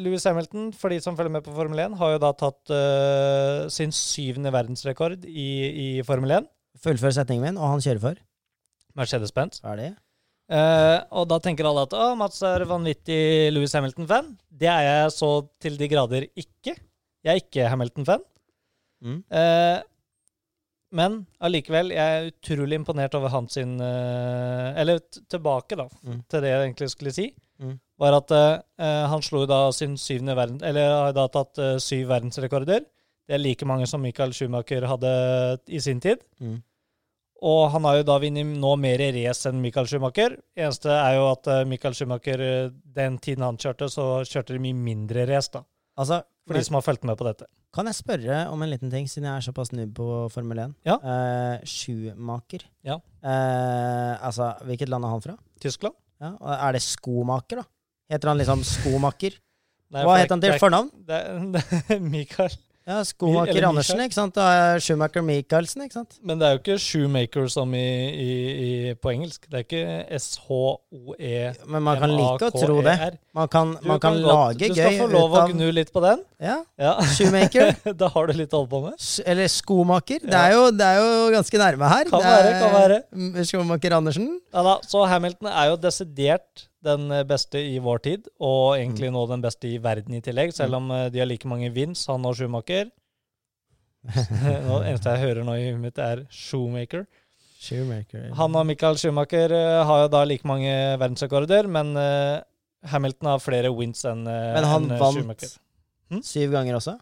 Louis 0.00 0.24
Hamilton, 0.24 0.70
for 0.72 0.94
de 0.94 1.00
som 1.04 1.18
følger 1.18 1.34
med 1.36 1.44
på 1.44 1.52
Formel 1.56 1.84
1, 1.84 1.98
har 2.00 2.14
jo 2.14 2.22
da 2.22 2.32
tatt 2.32 2.72
uh, 2.72 3.68
sin 3.72 3.92
syvende 3.92 4.52
verdensrekord 4.54 5.26
i, 5.28 5.50
i 5.68 5.88
Formel 6.06 6.38
1. 6.40 6.48
Fullfør 6.82 7.12
setningen 7.18 7.44
min, 7.50 7.60
og 7.60 7.74
han 7.74 7.84
kjører 7.84 8.00
for. 8.06 8.22
Mercedes-Benz. 8.96 9.60
Ferdig. 9.64 9.92
Eh, 10.52 10.98
og 11.16 11.28
da 11.30 11.38
tenker 11.40 11.68
alle 11.68 11.86
at 11.86 11.94
å, 11.96 12.10
Mats 12.18 12.42
er 12.44 12.66
vanvittig 12.68 13.52
Louis 13.54 13.72
Hamilton-fan. 13.72 14.34
Det 14.62 14.68
er 14.68 14.84
jeg 14.88 15.14
så 15.16 15.30
til 15.62 15.78
de 15.80 15.88
grader 15.88 16.28
ikke. 16.28 16.76
Jeg 17.22 17.32
er 17.32 17.40
ikke 17.40 17.70
Hamilton-fan. 17.72 18.26
Mm. 19.02 19.16
Uh, 19.34 19.80
men 20.94 21.14
allikevel, 21.42 21.90
jeg 21.94 22.18
er 22.18 22.28
utrolig 22.28 22.76
imponert 22.78 23.16
over 23.18 23.32
hans 23.32 23.56
sin 23.56 23.72
uh, 23.80 24.68
Eller 24.78 25.00
t 25.00 25.24
tilbake, 25.32 25.74
da, 25.80 25.88
Mm. 26.04 26.20
til 26.28 26.44
det 26.44 26.52
jeg 26.52 26.66
egentlig 26.66 26.90
skulle 26.92 27.14
si. 27.16 27.26
Mm. 27.62 27.78
Var 28.02 28.16
at 28.18 28.32
eh, 28.34 29.06
han 29.06 29.22
slo 29.22 29.44
da 29.46 29.70
sin 29.70 29.94
syvende 30.00 30.34
verden... 30.34 30.58
Eller 30.66 30.88
har 30.90 31.12
da 31.14 31.28
tatt 31.30 31.58
eh, 31.62 31.76
syv 31.78 32.08
verdensrekorder. 32.10 32.82
Det 32.82 33.36
er 33.36 33.38
like 33.38 33.66
mange 33.68 33.86
som 33.86 34.02
Michael 34.02 34.34
Schumacher 34.34 34.82
hadde 34.90 35.12
i 35.70 35.78
sin 35.80 36.00
tid. 36.02 36.18
Mm. 36.42 36.56
Og 37.42 37.64
han 37.74 37.86
har 37.88 37.96
jo 37.98 38.04
da 38.06 38.16
vunnet 38.22 38.46
nå 38.62 38.72
mer 38.78 39.00
race 39.16 39.48
enn 39.50 39.58
Michael 39.62 39.88
Schumacher. 39.90 40.36
Eneste 40.54 40.92
er 40.94 41.16
jo 41.16 41.24
at 41.32 41.48
eh, 41.50 41.64
Michael 41.66 41.96
Schumacher, 41.98 42.42
eh, 42.46 42.68
den 42.98 43.16
tiden 43.22 43.42
han 43.42 43.58
kjørte, 43.58 43.88
så 43.90 44.04
kjørte 44.28 44.54
de 44.54 44.60
mye 44.62 44.76
mindre 44.78 45.24
race, 45.26 45.50
da. 45.50 45.64
Altså, 45.98 46.20
For 46.46 46.56
de 46.56 46.62
som 46.64 46.78
har 46.78 46.86
fulgt 46.86 47.02
med 47.04 47.18
på 47.18 47.26
dette. 47.26 47.48
kan 47.74 47.88
jeg 47.88 47.96
spørre 47.98 48.38
om 48.52 48.62
en 48.62 48.70
liten 48.70 48.90
ting, 48.92 49.08
siden 49.08 49.26
jeg 49.28 49.36
er 49.40 49.44
såpass 49.48 49.72
nubb 49.72 49.94
på 49.96 50.06
Formel 50.32 50.58
1? 50.68 50.74
Ja. 50.86 50.96
Eh, 51.02 51.66
Schumacher. 51.68 52.66
Ja. 52.86 53.00
Eh, 53.24 54.14
altså, 54.24 54.52
hvilket 54.68 54.88
land 54.92 55.04
er 55.04 55.14
han 55.16 55.22
fra? 55.24 55.36
Tyskland? 55.60 55.94
Ja, 56.22 56.34
og 56.38 56.52
er 56.54 56.76
det 56.78 56.82
skomaker, 56.86 57.62
da? 57.62 57.66
Heter 58.12 58.30
han 58.30 58.38
liksom 58.38 58.62
skomaker? 58.66 59.34
Nei, 59.92 60.04
Hva 60.06 60.18
het 60.22 60.30
han 60.32 60.40
til 60.40 60.54
fornavn? 60.62 60.92
Det, 61.08 61.18
det 61.88 61.98
Michael. 62.00 62.54
Ja, 62.82 62.96
Skomaker 63.06 63.62
Andersen, 63.68 64.00
ikke 64.02 64.16
sant? 64.16 64.34
Da 64.34 64.44
er 64.74 64.80
Schumacher 64.82 65.22
Michaelsen, 65.22 65.84
ikke 65.86 65.94
sant? 66.00 66.16
Men 66.26 66.40
det 66.40 66.48
er 66.48 66.56
jo 66.56 66.60
ikke 66.62 66.78
shoemaker 66.82 67.44
som 67.52 67.70
i, 67.78 67.82
i, 68.10 68.30
i, 68.64 68.94
på 68.98 69.12
engelsk. 69.12 69.44
Det 69.46 69.60
er 69.60 69.66
ikke 69.68 70.16
S-H-O-E 70.18 71.52
Men 71.70 71.84
man 71.86 72.00
kan 72.00 72.10
like 72.16 72.48
å 72.48 72.50
tro 72.56 72.80
det. 72.82 72.96
Man 73.38 73.48
kan, 73.52 73.76
man 73.86 74.00
kan, 74.02 74.18
godt- 74.18 74.26
lage 74.58 74.68
Du 74.72 74.74
skal 74.74 74.98
få 74.98 75.06
lov 75.12 75.36
ut 75.36 75.38
å 75.44 75.46
gnu 75.52 75.68
litt 75.78 75.92
på 75.94 76.02
den. 76.04 76.24
Ja, 76.42 76.58
Ja. 76.82 76.96
Shoemaker. 77.14 77.70
da 78.02 78.08
har 78.16 78.26
du 78.26 78.34
litt 78.40 78.52
å 78.52 78.64
holde 78.64 78.72
på 78.74 78.82
med. 78.88 79.06
Eller 79.30 79.52
skomaker. 79.52 80.26
Det, 80.26 80.34
er 80.42 80.56
jo, 80.56 80.66
det 80.74 80.88
er 80.90 80.98
jo 80.98 81.30
ganske 81.36 81.62
nærme 81.62 81.92
her. 81.94 82.10
Kan 82.10 82.18
Det 82.26 82.34
være, 82.34 82.52
kan 82.64 82.76
være. 82.80 83.46
Skomaker 83.46 83.98
Andersen. 84.00 84.28
Ja 84.52 84.66
da, 84.66 84.76
Så 84.90 85.06
Hamilton 85.06 85.52
er 85.54 85.70
jo 85.70 85.78
desidert 85.86 86.66
den 86.82 87.10
eh, 87.14 87.22
beste 87.28 87.60
i 87.62 87.78
vår 87.82 87.98
tid, 88.02 88.28
og 88.42 88.76
egentlig 88.78 89.08
Mm. 89.10 89.14
nå 89.16 89.22
den 89.30 89.42
beste 89.44 89.68
i 89.70 89.78
verden 89.78 90.14
i 90.14 90.20
tillegg, 90.20 90.52
selv 90.54 90.74
om 90.80 90.90
eh, 90.90 91.08
de 91.10 91.18
har 91.22 91.26
like 91.30 91.46
mange 91.48 91.70
vins, 91.74 92.06
han 92.10 92.24
og 92.26 92.34
Schumacher. 92.38 92.90
Nå, 94.66 94.80
eneste 94.82 95.12
jeg 95.14 95.22
hører 95.22 95.44
nå 95.46 95.54
i 95.60 95.68
huet 95.70 95.78
mitt, 95.80 95.98
er 96.02 96.24
Shoemaker. 96.34 97.04
Shoemaker. 97.62 98.32
Han 98.34 98.56
og 98.58 98.66
Michael 98.66 98.96
Schumacher 98.98 99.52
eh, 99.54 99.84
har 99.86 100.00
jo 100.04 100.08
da 100.10 100.24
like 100.26 100.44
mange 100.48 100.72
verdensrekorder, 100.98 101.68
men 101.70 101.94
Hamilton 102.90 103.28
har 103.30 103.38
flere 103.44 103.70
wins 103.70 104.02
enn 104.04 104.24
Schumacher. 104.26 104.54
Men 104.58 104.64
han 104.72 104.88
vant 104.98 105.18
Schumacher. 105.20 105.52
syv 106.26 106.50
ganger 106.56 106.80
også? 106.80 106.96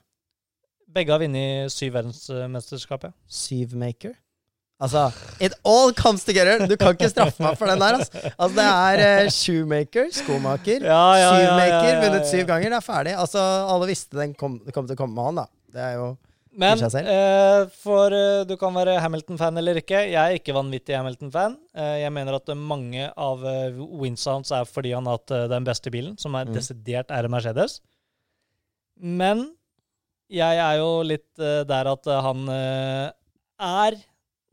Begge 0.93 1.15
har 1.15 1.23
vunnet 1.23 1.71
syv 1.73 1.95
verdensmesterskap, 1.97 3.05
ja. 3.09 3.13
Syvmaker? 3.31 4.13
Altså, 4.81 5.03
it 5.45 5.53
all 5.69 5.93
comes 5.93 6.23
together! 6.25 6.63
Du 6.67 6.73
kan 6.81 6.95
ikke 6.97 7.11
straffe 7.13 7.43
meg 7.45 7.59
for 7.61 7.69
den 7.69 7.83
der. 7.83 7.99
Altså, 8.01 8.31
altså 8.33 8.55
det 8.57 8.65
er 8.71 9.03
uh, 9.27 9.29
shoemaker, 9.37 10.07
skomaker, 10.17 10.87
Ja, 10.89 11.03
ja, 11.21 11.31
ja. 11.45 11.99
vunnet 12.01 12.25
syv 12.31 12.47
ganger. 12.49 12.73
Det 12.73 12.79
er 12.79 12.87
ferdig. 12.87 13.13
Altså, 13.21 13.43
alle 13.75 13.91
visste 13.91 14.17
den 14.17 14.33
kom, 14.41 14.57
kom 14.73 14.89
til 14.89 14.97
å 14.97 15.01
komme 15.03 15.13
med 15.19 15.29
han, 15.29 15.41
da. 15.43 15.47
Det 15.77 15.85
er 15.85 15.93
jo 15.99 16.07
Men 16.65 16.81
uh, 16.81 17.69
for 17.83 18.17
uh, 18.17 18.41
du 18.49 18.57
kan 18.59 18.73
være 18.75 18.97
Hamilton-fan 19.05 19.61
eller 19.61 19.83
ikke. 19.83 20.01
Jeg 20.15 20.17
er 20.19 20.41
ikke 20.41 20.57
vanvittig 20.57 20.97
Hamilton-fan. 20.97 21.59
Uh, 21.77 21.95
jeg 22.01 22.17
mener 22.17 22.41
at 22.41 22.49
mange 22.57 23.11
av 23.21 23.45
winsounds 24.01 24.51
er 24.57 24.65
fordi 24.67 24.97
han 24.97 25.07
har 25.07 25.21
hatt 25.21 25.37
den 25.53 25.69
beste 25.69 25.93
bilen, 25.93 26.17
som 26.19 26.35
er 26.41 26.49
Mm. 26.49 26.57
desidert 26.57 27.13
er 27.13 27.29
en 27.29 27.37
Mercedes. 27.37 27.83
Men 28.97 29.51
jeg 30.33 30.57
er 30.57 30.79
jo 30.81 31.03
litt 31.05 31.29
der 31.69 31.89
at 31.93 32.07
han 32.25 32.49
er 33.61 33.97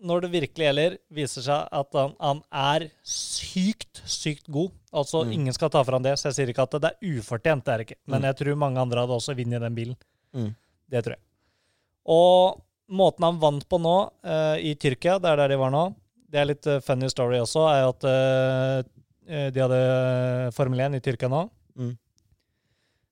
når 0.04 0.22
det 0.22 0.30
virkelig 0.32 0.66
gjelder, 0.68 0.98
viser 1.10 1.42
seg 1.42 1.70
at 1.74 1.96
han, 1.98 2.12
han 2.22 2.42
er 2.54 2.86
sykt, 3.04 4.02
sykt 4.06 4.46
god. 4.54 4.72
Altså, 4.94 5.24
Mm. 5.26 5.32
ingen 5.34 5.54
skal 5.54 5.70
ta 5.74 5.82
fra 5.84 5.98
han 5.98 6.04
det, 6.06 6.14
så 6.20 6.30
jeg 6.30 6.36
sier 6.38 6.52
ikke 6.54 6.64
at 6.68 6.76
det 6.82 6.92
er 6.92 7.18
ufortjent, 7.18 7.64
det 7.66 7.74
er 7.74 7.84
ikke. 7.86 7.96
Men 8.06 8.22
Mm. 8.22 8.26
jeg 8.30 8.36
tror 8.38 8.56
mange 8.58 8.80
andre 8.80 9.00
hadde 9.02 9.18
også 9.18 9.36
vunnet 9.36 9.62
den 9.62 9.76
bilen. 9.76 9.96
Mm. 10.34 10.56
Det 10.90 11.04
tror 11.04 11.16
jeg. 11.18 11.22
Og 12.08 12.62
måten 12.90 13.24
han 13.26 13.40
vant 13.40 13.66
på 13.68 13.80
nå, 13.82 13.96
uh, 14.24 14.56
i 14.62 14.76
Tyrkia, 14.76 15.18
det 15.20 15.26
er 15.32 15.36
der 15.42 15.48
de 15.50 15.58
var 15.58 15.72
nå, 15.72 15.96
det 16.30 16.40
er 16.40 16.46
litt 16.46 16.68
uh, 16.68 16.80
funny 16.80 17.10
story 17.10 17.38
også, 17.42 17.66
er 17.68 17.90
at 17.90 18.04
eh, 19.28 19.50
de 19.52 19.60
hadde 19.60 20.54
Formel 20.56 20.80
1 20.80 20.96
i 20.96 21.00
Tyrkia 21.04 21.28
nå. 21.28 21.50
Mm. 21.76 21.98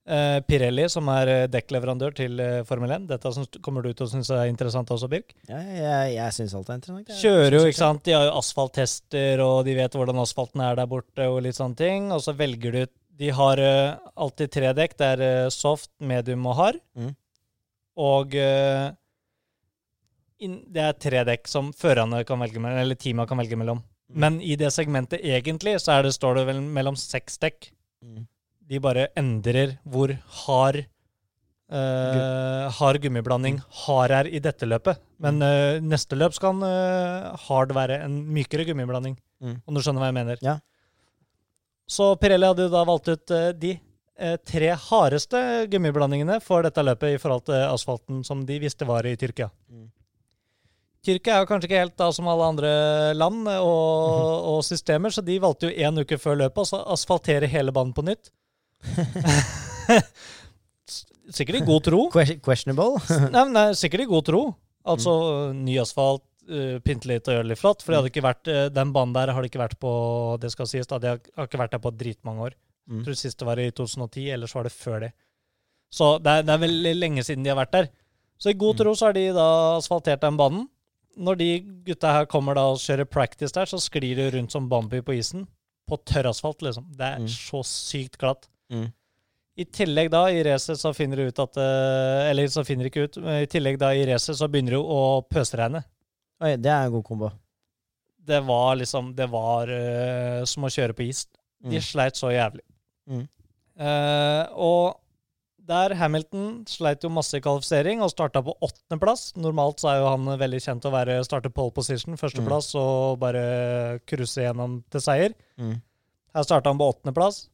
Eh, 0.06 0.40
Pirelli, 0.46 0.84
som 0.86 1.08
er 1.10 1.30
eh, 1.34 1.44
dekkleverandør 1.50 2.14
til 2.14 2.42
eh, 2.42 2.60
Formel 2.68 2.92
1. 2.94 3.08
Dette 3.10 3.30
som 3.34 3.46
kommer 3.66 3.82
du 3.82 3.90
til 3.90 4.06
å 4.06 4.10
synes 4.12 4.30
er 4.30 4.52
interessant 4.52 4.92
også, 4.94 5.08
Birk. 5.10 5.34
Ja, 5.50 5.58
jeg, 5.58 6.12
jeg 6.14 6.36
syns 6.36 6.54
alt 6.54 6.70
er 6.70 6.78
interessant. 6.78 7.10
jeg. 7.10 7.22
Kjører 7.24 7.56
jo, 7.58 7.62
ikke 7.66 7.80
sant. 7.80 8.04
De 8.06 8.14
har 8.14 8.28
jo 8.28 8.36
asfalttester, 8.38 9.42
og 9.42 9.64
de 9.66 9.74
vet 9.80 9.98
hvordan 9.98 10.22
asfalten 10.22 10.62
er 10.62 10.78
der 10.78 10.92
borte, 10.92 11.26
og 11.26 11.42
litt 11.48 11.58
sånne 11.58 11.80
ting. 11.80 12.12
Og 12.14 12.22
så 12.22 12.36
velger 12.38 12.78
du 12.78 12.84
De 13.16 13.32
har 13.32 13.62
uh, 13.64 14.12
alltid 14.20 14.52
tre 14.52 14.76
dekk. 14.78 14.94
Det 15.00 15.10
er 15.16 15.26
uh, 15.26 15.54
soft, 15.54 15.90
medium 16.04 16.46
og 16.52 16.58
hard. 16.60 16.80
Mm. 17.00 17.10
Og 18.06 18.38
uh, 18.38 18.92
in, 20.38 20.60
det 20.70 20.86
er 20.86 21.02
tre 21.02 21.26
dekk 21.32 21.50
som 21.50 21.74
førerne 21.74 22.22
kan 22.28 22.44
velge 22.44 22.62
mellom, 22.62 22.84
eller 22.84 23.00
teama 23.00 23.26
kan 23.26 23.42
velge 23.42 23.58
mellom. 23.58 23.82
Mm. 24.12 24.22
Men 24.22 24.40
i 24.44 24.54
det 24.60 24.70
segmentet 24.76 25.26
egentlig 25.26 25.80
så 25.82 25.98
det, 26.06 26.14
står 26.14 26.44
det 26.44 26.48
vel 26.52 26.62
mellom 26.62 27.00
seks 27.00 27.42
dekk. 27.42 27.72
Mm. 28.06 28.28
De 28.70 28.82
bare 28.82 29.10
endrer 29.20 29.78
hvor 29.84 30.14
hard 30.46 30.86
Uh, 31.66 32.70
hard 32.78 33.00
gummiblanding 33.02 33.56
hard 33.74 34.12
er 34.14 34.28
i 34.30 34.38
dette 34.38 34.68
løpet. 34.70 35.00
Men 35.18 35.42
uh, 35.42 35.82
neste 35.82 36.14
løp 36.14 36.36
skal 36.38 36.62
uh, 36.62 37.32
hard 37.48 37.74
være 37.74 37.98
en 38.06 38.20
mykere 38.36 38.68
gummiblanding. 38.68 39.16
Mm. 39.42 39.56
Om 39.66 39.74
du 39.74 39.82
skjønner 39.82 40.04
hva 40.04 40.12
jeg 40.12 40.18
mener. 40.20 40.44
Ja. 40.46 40.60
Så 41.90 42.12
Pirelli 42.22 42.46
hadde 42.46 42.68
jo 42.68 42.74
da 42.74 42.86
valgt 42.86 43.10
ut 43.10 43.34
de 43.62 43.76
tre 44.48 44.70
hardeste 44.80 45.40
gummiblandingene 45.74 46.38
for 46.42 46.64
dette 46.64 46.86
løpet 46.86 47.18
i 47.18 47.20
forhold 47.20 47.44
til 47.50 47.66
asfalten 47.66 48.22
som 48.26 48.46
de 48.48 48.62
visste 48.62 48.88
var 48.88 49.06
i 49.06 49.18
Tyrkia. 49.20 49.50
Mm. 49.68 49.90
Tyrkia 51.06 51.36
er 51.36 51.44
jo 51.44 51.50
kanskje 51.50 51.68
ikke 51.68 51.82
helt 51.84 51.98
da 52.00 52.08
som 52.16 52.30
alle 52.32 52.48
andre 52.54 52.72
land 53.18 53.44
og, 53.58 53.66
og, 53.66 54.48
og 54.54 54.64
systemer, 54.66 55.14
så 55.14 55.22
de 55.26 55.36
valgte 55.44 55.68
jo 55.68 55.90
én 55.90 56.02
uke 56.02 56.18
før 56.22 56.40
løpet 56.46 56.74
å 56.78 56.86
asfaltere 56.96 57.50
hele 57.52 57.76
banen 57.76 57.94
på 57.94 58.06
nytt. 58.08 58.32
Sikkert 61.36 61.58
i 61.58 61.66
god 61.66 61.84
tro. 61.88 62.04
Que- 62.14 62.38
Questionable. 62.46 63.00
Nei, 63.34 63.42
men 63.48 63.54
nei, 63.58 63.68
sikkert 63.78 64.04
i 64.06 64.10
god 64.10 64.26
tro. 64.28 64.42
Altså 64.86 65.14
ny 65.58 65.80
asfalt, 65.82 66.22
uh, 66.52 66.76
pynte 66.86 67.10
litt 67.10 67.26
og 67.26 67.34
gjøre 67.34 67.48
det 67.48 67.52
litt 67.56 67.62
flott. 67.64 67.82
For 67.82 67.96
det 67.98 68.12
ikke 68.12 68.22
vært, 68.26 68.46
uh, 68.52 68.68
den 68.74 68.92
banen 68.94 69.16
der 69.16 69.32
har 69.34 69.42
det 69.42 69.50
ikke 69.50 69.64
vært 69.64 69.78
på 69.82 69.92
det 70.44 70.52
skal 70.54 70.70
sies 70.70 70.86
da, 70.92 71.00
det 71.02 71.10
har 71.16 71.22
har 71.40 71.50
ikke 71.50 71.62
vært 71.64 71.74
der 71.74 71.82
på 71.82 71.94
dritmange 71.98 72.46
år. 72.52 72.54
Mm. 72.86 73.00
Jeg 73.00 73.08
tror 73.08 73.18
sist 73.18 73.40
det 73.42 73.48
var 73.50 73.58
i 73.64 73.72
2010, 73.74 74.28
ellers 74.36 74.54
var 74.54 74.68
det 74.70 74.76
før 74.76 75.00
det. 75.08 75.12
Så 75.96 76.12
det 76.22 76.30
er, 76.38 76.46
det 76.46 76.54
er 76.54 76.62
veldig 76.68 76.94
lenge 77.00 77.26
siden 77.26 77.44
de 77.46 77.50
har 77.50 77.58
vært 77.64 77.74
der. 77.80 77.90
Så 78.38 78.52
i 78.52 78.58
god 78.62 78.76
Mm. 78.76 78.80
tro 78.84 78.94
så 79.00 79.06
har 79.10 79.14
de 79.18 79.26
da 79.34 79.50
asfaltert 79.80 80.22
den 80.22 80.38
banen. 80.38 80.68
Når 81.18 81.38
de 81.40 81.50
gutta 81.88 82.12
her 82.12 82.26
kommer 82.30 82.54
da 82.60 82.68
og 82.74 82.78
kjører 82.84 83.08
practice 83.10 83.56
der, 83.56 83.66
så 83.66 83.80
sklir 83.82 84.18
de 84.20 84.30
rundt 84.38 84.52
som 84.54 84.68
Bambi 84.70 85.00
på 85.02 85.16
isen. 85.18 85.48
På 85.88 85.98
tørr 86.04 86.28
asfalt, 86.30 86.62
liksom. 86.62 86.86
Det 86.94 87.06
er 87.08 87.20
Mm. 87.24 87.28
så 87.32 87.64
sykt 87.66 88.18
glatt. 88.20 88.46
Mm. 88.74 88.88
I 89.56 89.66
tillegg 89.72 90.10
da, 90.12 90.26
i 90.36 90.42
racet 90.44 90.80
så 90.82 90.92
finner 90.96 91.22
du 91.22 91.30
ut 91.30 91.40
at 91.40 91.58
eh, 91.62 92.30
Eller 92.32 92.50
så 92.52 92.66
finner 92.68 92.84
du 92.84 92.90
ikke 92.92 93.06
ut, 93.08 93.20
men 93.24 93.44
i 93.46 93.48
tillegg 93.48 93.78
da 93.80 93.94
i 93.96 94.04
racet 94.10 94.36
så 94.36 94.50
begynner 94.52 94.76
det 94.76 94.82
å 94.84 95.22
pøsregne. 95.32 95.84
Oi, 96.44 96.56
det 96.60 96.72
er 96.74 96.90
en 96.90 96.96
god 96.98 97.06
kombo. 97.08 97.30
Det 98.26 98.42
var 98.44 98.76
liksom 98.82 99.14
Det 99.16 99.30
var 99.32 99.70
uh, 99.72 100.42
som 100.50 100.66
å 100.68 100.72
kjøre 100.74 100.98
på 100.98 101.06
is. 101.08 101.26
De 101.64 101.78
Mm. 101.80 101.82
sleit 101.82 102.18
så 102.20 102.34
jævlig. 102.34 102.62
Mm. 103.10 103.24
Uh, 103.80 104.44
og 104.60 105.00
der 105.66 105.96
Hamilton 105.98 106.66
sleit 106.70 107.02
jo 107.02 107.10
masse 107.10 107.38
i 107.40 107.42
kvalifisering 107.42 108.04
og 108.06 108.12
starta 108.12 108.44
på 108.46 108.54
åttendeplass. 108.62 109.32
Normalt 109.40 109.80
så 109.82 109.90
er 109.94 110.02
jo 110.04 110.12
han 110.12 110.28
veldig 110.38 110.60
kjent 110.62 110.86
å 110.86 110.92
være 110.94 111.16
starte 111.26 111.50
pole 111.50 111.74
position, 111.74 112.20
førsteplass, 112.22 112.74
og 112.78 113.18
bare 113.24 114.00
cruise 114.06 114.44
gjennom 114.44 114.84
til 114.94 115.02
seier. 115.02 115.34
Mm. 115.58 115.80
Her 116.36 116.46
starta 116.46 116.70
han 116.70 116.78
på 116.78 116.92
åttendeplass 116.92 117.48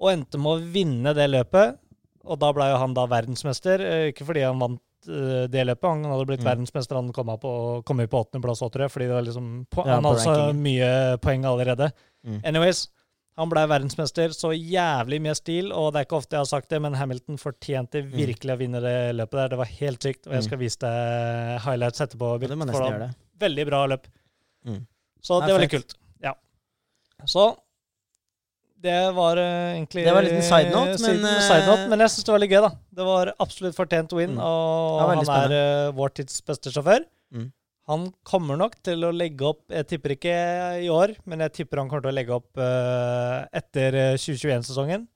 og 0.00 0.10
endte 0.14 0.38
med 0.40 0.50
å 0.56 0.70
vinne 0.72 1.12
det 1.16 1.26
løpet. 1.30 1.78
Og 2.24 2.38
da 2.40 2.50
ble 2.56 2.66
jo 2.70 2.78
han 2.82 2.94
da 2.96 3.06
verdensmester, 3.08 3.80
eh, 3.80 4.06
ikke 4.12 4.26
fordi 4.28 4.42
han 4.44 4.58
vant 4.60 4.80
eh, 5.08 5.46
det 5.48 5.62
løpet. 5.66 5.88
Han 5.88 6.04
hadde 6.04 6.26
blitt 6.28 6.42
Mm. 6.44 6.48
verdensmester, 6.50 6.96
han 6.96 7.12
kom 7.16 7.26
på, 7.40 7.52
kom 7.88 7.96
på 8.04 8.20
åttendeplass 8.24 8.60
òg, 8.62 8.72
tror 8.72 8.84
jeg, 8.86 8.92
fordi 8.92 9.06
det 9.08 9.14
var 9.16 9.22
liksom 9.28 9.66
Ja, 9.76 9.94
han 9.94 10.04
hadde 10.04 10.24
så 10.24 10.52
mye 10.56 10.90
poeng 11.24 11.44
allerede. 11.48 11.92
Mm. 12.26 12.40
Anyways, 12.44 12.88
han 13.38 13.48
ble 13.48 13.62
verdensmester, 13.70 14.28
så 14.36 14.50
jævlig 14.52 15.20
mye 15.24 15.34
stil, 15.38 15.72
og 15.72 15.92
det 15.94 16.00
er 16.02 16.04
ikke 16.04 16.18
ofte 16.20 16.36
jeg 16.36 16.40
har 16.44 16.50
sagt 16.50 16.68
det, 16.68 16.80
men 16.82 16.92
Hamilton 16.94 17.38
fortjente 17.40 18.02
Mm. 18.04 18.10
virkelig 18.12 18.52
å 18.52 18.58
vinne 18.60 18.80
det 18.84 18.96
løpet 19.16 19.30
der. 19.40 19.48
Det 19.48 19.58
var 19.58 19.64
helt 19.80 20.00
sykt, 20.02 20.26
og 20.26 20.32
jeg 20.34 20.44
skal 20.44 20.58
vise 20.58 20.76
deg 20.84 21.60
highlights 21.64 22.00
etterpå. 22.04 22.34
Ja, 22.42 22.48
det 22.48 22.58
må 22.58 22.66
nesten 22.68 22.84
gjøre 22.84 23.06
det. 23.08 23.14
Veldig 23.40 23.66
bra 23.66 23.86
løp. 23.86 24.04
Mm. 24.66 24.86
Så 25.22 25.40
det, 25.40 25.46
det 25.48 25.52
var 25.56 25.60
litt 25.64 25.70
kult. 25.72 25.94
Ja. 26.22 26.34
Så 27.24 27.56
det 28.80 28.98
var 29.16 29.36
eh, 29.36 29.76
egentlig 29.76 30.04
Det 30.06 30.12
var 30.14 30.24
en 30.24 30.28
liten 30.30 30.46
side 30.46 30.70
note, 30.72 30.96
eh, 30.96 31.00
men, 31.04 31.24
eh, 31.28 31.40
side 31.44 31.66
note, 31.68 31.86
men 31.92 32.00
jeg 32.04 32.12
syns 32.14 32.26
det 32.28 32.32
var 32.34 32.40
litt 32.42 32.52
gøy, 32.54 32.60
da. 32.64 32.70
Det 33.00 33.06
var 33.06 33.30
absolutt 33.44 33.76
fortjent 33.76 34.12
win, 34.16 34.36
Mm. 34.36 34.40
og 34.40 35.00
han 35.10 35.24
spennende. 35.24 35.58
er 35.88 35.92
vår 35.98 36.14
tids 36.16 36.40
beste 36.46 36.72
sjåfør. 36.72 37.04
Mm. 37.34 37.50
Han 37.90 38.06
kommer 38.24 38.56
nok 38.56 38.76
til 38.86 39.02
å 39.02 39.10
legge 39.10 39.42
opp 39.48 39.64
Jeg 39.68 39.86
tipper 39.90 40.14
ikke 40.14 40.34
i 40.84 40.88
år, 40.94 41.16
men 41.26 41.40
jeg 41.40 41.52
tipper 41.58 41.80
han 41.82 41.88
kommer 41.90 42.04
til 42.06 42.12
å 42.12 42.14
legge 42.14 42.36
opp 42.36 42.56
uh, 42.56 43.46
etter 43.52 43.94
eh, 43.98 44.14
2021-sesongen. 44.16 45.08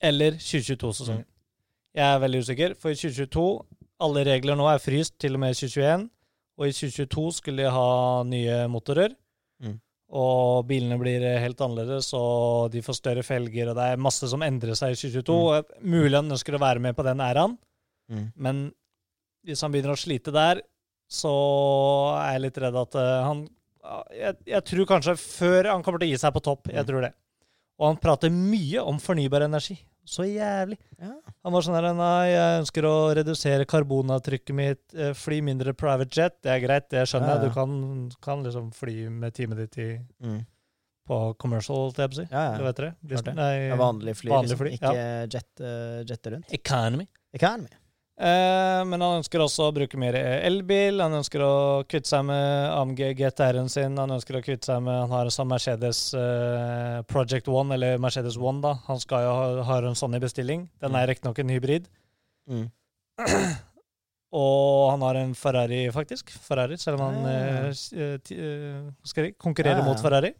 Eller 0.00 0.32
2022-sesongen. 0.40 1.24
Mm. 1.24 1.32
Jeg 1.96 2.06
er 2.14 2.20
veldig 2.20 2.40
usikker, 2.44 2.74
for 2.80 2.92
i 2.92 2.98
2022 2.98 3.44
Alle 4.04 4.24
regler 4.28 4.58
nå 4.58 4.66
er 4.68 4.80
fryst 4.82 5.14
til 5.22 5.36
og 5.38 5.40
med 5.40 5.54
2021, 5.56 6.08
og 6.58 6.66
i 6.68 6.72
2022 6.76 7.30
skulle 7.38 7.64
de 7.64 7.70
ha 7.72 8.22
nye 8.28 8.58
motorer. 8.68 9.14
Og 10.14 10.66
bilene 10.68 10.98
blir 11.00 11.22
eh, 11.26 11.40
helt 11.42 11.58
annerledes, 11.60 12.12
og 12.14 12.70
de 12.70 12.82
får 12.86 12.94
større 13.00 13.24
felger, 13.26 13.72
og 13.72 13.74
det 13.78 13.86
er 13.90 13.96
masse 13.98 14.28
som 14.30 14.42
endrer 14.46 14.76
seg 14.78 14.92
i 14.94 14.98
2022. 15.00 15.36
Mm. 15.82 15.90
Mulig 15.96 16.14
han 16.20 16.30
ønsker 16.36 16.54
å 16.54 16.60
være 16.62 16.82
med 16.84 16.94
på 16.96 17.02
den 17.06 17.18
æraen, 17.24 17.56
Mm. 18.08 18.28
men 18.38 18.58
hvis 19.44 19.60
han 19.66 19.72
begynner 19.74 19.96
å 19.96 19.98
slite 19.98 20.30
der, 20.30 20.60
så 21.10 21.32
er 22.20 22.36
jeg 22.36 22.42
litt 22.44 22.58
redd 22.62 22.76
at 22.78 22.94
eh, 22.94 23.24
han 23.26 23.40
jeg, 24.14 24.36
jeg 24.46 24.62
tror 24.66 24.86
kanskje 24.86 25.12
før 25.18 25.68
han 25.72 25.82
kommer 25.82 25.98
til 26.02 26.08
å 26.08 26.12
gi 26.12 26.18
seg 26.22 26.32
på 26.34 26.42
topp. 26.42 26.68
Jeg 26.70 26.82
Mm. 26.82 26.86
tror 26.88 27.00
det. 27.02 27.10
Og 27.78 27.86
han 27.88 27.96
prater 28.02 28.30
mye 28.30 28.82
om 28.82 28.98
fornybar 28.98 29.42
energi. 29.42 29.76
Så 30.06 30.22
jævlig. 30.22 30.76
Ja. 31.02 31.12
Han 31.44 31.52
var 31.52 31.64
sånn 31.66 31.74
her 31.74 31.86
Nei, 31.98 32.28
jeg 32.30 32.60
ønsker 32.62 32.86
å 32.86 32.94
redusere 33.18 33.66
karbonavtrykket 33.66 34.54
mitt, 34.54 34.82
eh, 34.94 35.12
fly 35.18 35.40
mindre 35.42 35.74
private 35.74 36.14
jet. 36.14 36.36
Det 36.46 36.52
er 36.54 36.60
greit, 36.62 36.88
det 36.94 37.02
skjønner 37.10 37.28
Ja, 37.28 37.34
jeg. 37.34 37.42
ja. 37.42 37.48
Du 37.48 37.54
kan, 37.54 38.10
kan 38.22 38.44
liksom 38.46 38.68
fly 38.72 39.08
med 39.10 39.34
teamet 39.34 39.58
ditt 39.64 39.78
i, 39.78 39.88
Mm. 40.22 40.44
på 41.08 41.18
commercial, 41.38 41.76
holdt 41.90 41.96
jeg 41.98 42.10
på 42.10 42.14
å 42.14 42.20
si. 42.22 42.28
Ja, 42.32 42.56
Du 42.58 42.64
vet 42.64 42.76
det? 42.76 42.94
Det. 43.02 43.34
Nei. 43.34 43.70
Vanlig 43.78 44.16
fly, 44.16 44.30
vanlig 44.30 44.50
liksom. 44.50 44.58
fly, 44.58 44.70
Ikke 44.78 44.94
jet, 45.30 45.60
uh, 45.60 46.04
jette 46.04 46.32
rundt. 46.32 46.52
Economy. 46.52 47.06
Economy. 47.34 47.68
Eh, 48.16 48.80
men 48.88 49.02
han 49.04 49.18
ønsker 49.18 49.42
også 49.44 49.66
å 49.68 49.72
bruke 49.76 49.98
mer 50.00 50.16
elbil. 50.16 51.02
Han 51.04 51.18
ønsker 51.18 51.42
å 51.44 51.50
kvitte 51.84 52.08
seg 52.08 52.22
med 52.24 52.70
AMG 52.72 53.02
GTR-en 53.18 53.68
sin. 53.68 53.98
Han 54.00 54.14
ønsker 54.16 54.38
å 54.38 54.42
kvitte 54.44 54.70
seg 54.70 54.80
med 54.86 55.02
Han 55.02 55.12
har 55.12 55.28
en 55.28 55.34
sånn 55.34 55.50
Mercedes 55.50 56.00
eh, 56.16 57.02
Project 57.10 57.50
One, 57.52 57.74
eller 57.76 57.98
Mercedes 58.00 58.38
One, 58.40 58.62
da. 58.64 58.72
Han 58.86 59.00
skal 59.02 59.26
jo 59.26 59.34
ha, 59.36 59.46
har 59.68 59.88
en 59.90 59.98
sånn 59.98 60.16
i 60.16 60.20
bestilling. 60.22 60.64
Den 60.80 60.96
er 60.96 61.10
riktignok 61.12 61.38
en 61.44 61.52
hybrid. 61.52 61.90
Mm. 62.48 62.66
Og 64.36 64.90
han 64.90 65.04
har 65.06 65.18
en 65.20 65.34
Ferrari, 65.38 65.82
faktisk. 65.94 66.32
Ferrari, 66.44 66.76
Selv 66.80 67.00
om 67.00 67.04
han 67.06 67.28
Ja. 67.28 67.68
eh, 67.68 69.32
konkurrerer 69.38 69.78
Ja, 69.78 69.84
ja. 69.84 69.90
mot 69.90 70.00
Ferrari. 70.02 70.32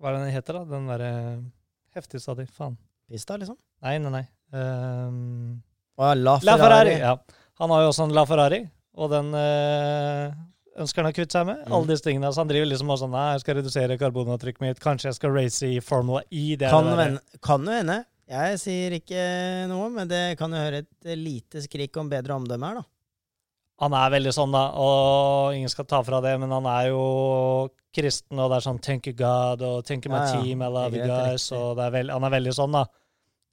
Hva 0.00 0.10
er 0.10 0.16
det 0.18 0.24
den 0.26 0.34
heter, 0.34 0.58
da? 0.58 0.64
Den 0.74 0.86
derre 0.90 1.12
heftigste 1.94 2.28
av 2.34 2.36
de. 2.42 2.46
Faen. 2.50 2.74
Pista, 3.08 3.36
liksom. 3.38 3.56
Nei, 3.82 3.94
nei, 4.02 4.10
nei. 4.10 4.24
Ehm, 4.52 5.62
Og 5.98 6.16
La 6.18 6.38
La 6.42 6.56
Ferrari. 6.58 6.58
Ferrari. 6.58 6.96
Ja. 7.00 7.42
Han 7.62 7.70
har 7.70 7.84
jo 7.84 7.92
også 7.92 8.08
en 8.08 8.14
La 8.16 8.24
Ferrari, 8.26 8.64
og 8.98 9.10
den 9.12 9.28
øh, 9.38 10.32
ønsker 10.82 11.04
han 11.04 11.12
å 11.12 11.16
kvitte 11.16 11.38
seg 11.38 11.46
med. 11.50 11.60
Mm. 11.66 11.76
Alle 11.76 11.92
disse 11.92 12.06
tingene. 12.06 12.32
Så 12.34 12.42
han 12.42 12.50
driver 12.50 12.70
liksom 12.70 12.90
også 12.90 13.06
sånn 13.06 13.14
Nei, 13.14 13.28
jeg 13.36 13.44
skal 13.44 13.58
redusere 13.60 14.00
karbonavtrykket 14.00 14.64
mitt. 14.64 14.82
Kanskje 14.82 15.10
jeg 15.12 15.18
skal 15.20 15.36
race 15.36 15.68
i 15.68 15.78
Formula 15.84 16.24
E. 16.30 16.56
Det 16.58 16.72
Kan 16.72 17.68
jo 17.68 17.78
hende. 17.78 18.00
Jeg 18.24 18.58
sier 18.62 18.96
ikke 18.96 19.22
noe, 19.68 19.90
men 19.92 20.08
det 20.08 20.24
kan 20.40 20.52
jo 20.54 20.58
høre 20.58 20.80
et 20.82 21.14
lite 21.20 21.60
skrik 21.60 21.96
om 22.00 22.08
bedre 22.08 22.38
omdømme 22.38 22.70
her, 22.70 22.80
da. 22.80 22.88
Han 23.82 23.94
er 23.98 24.12
veldig 24.14 24.32
sånn, 24.32 24.54
da, 24.54 24.68
og 24.80 25.56
ingen 25.58 25.68
skal 25.68 25.86
ta 25.90 25.98
fra 26.06 26.20
det, 26.24 26.32
men 26.40 26.52
han 26.54 26.66
er 26.70 26.92
jo 26.92 27.00
kristen, 27.94 28.38
og 28.38 28.50
det 28.50 28.56
er 28.60 28.66
sånn 28.68 28.78
'thank 28.80 29.08
you 29.10 29.14
God' 29.18 29.62
og 29.62 29.84
'thank 29.84 30.06
you 30.06 30.12
my 30.12 30.22
Ja, 30.22 30.24
ja. 30.24 30.40
team', 30.40 30.62
'I 30.62 30.70
love 30.72 30.94
you 30.94 31.04
guys', 31.04 31.50
og 31.52 31.76
det 31.76 31.84
er 31.84 31.90
veld, 31.90 32.10
han 32.10 32.24
er 32.24 32.30
veldig 32.30 32.54
sånn, 32.54 32.72
da. 32.72 32.84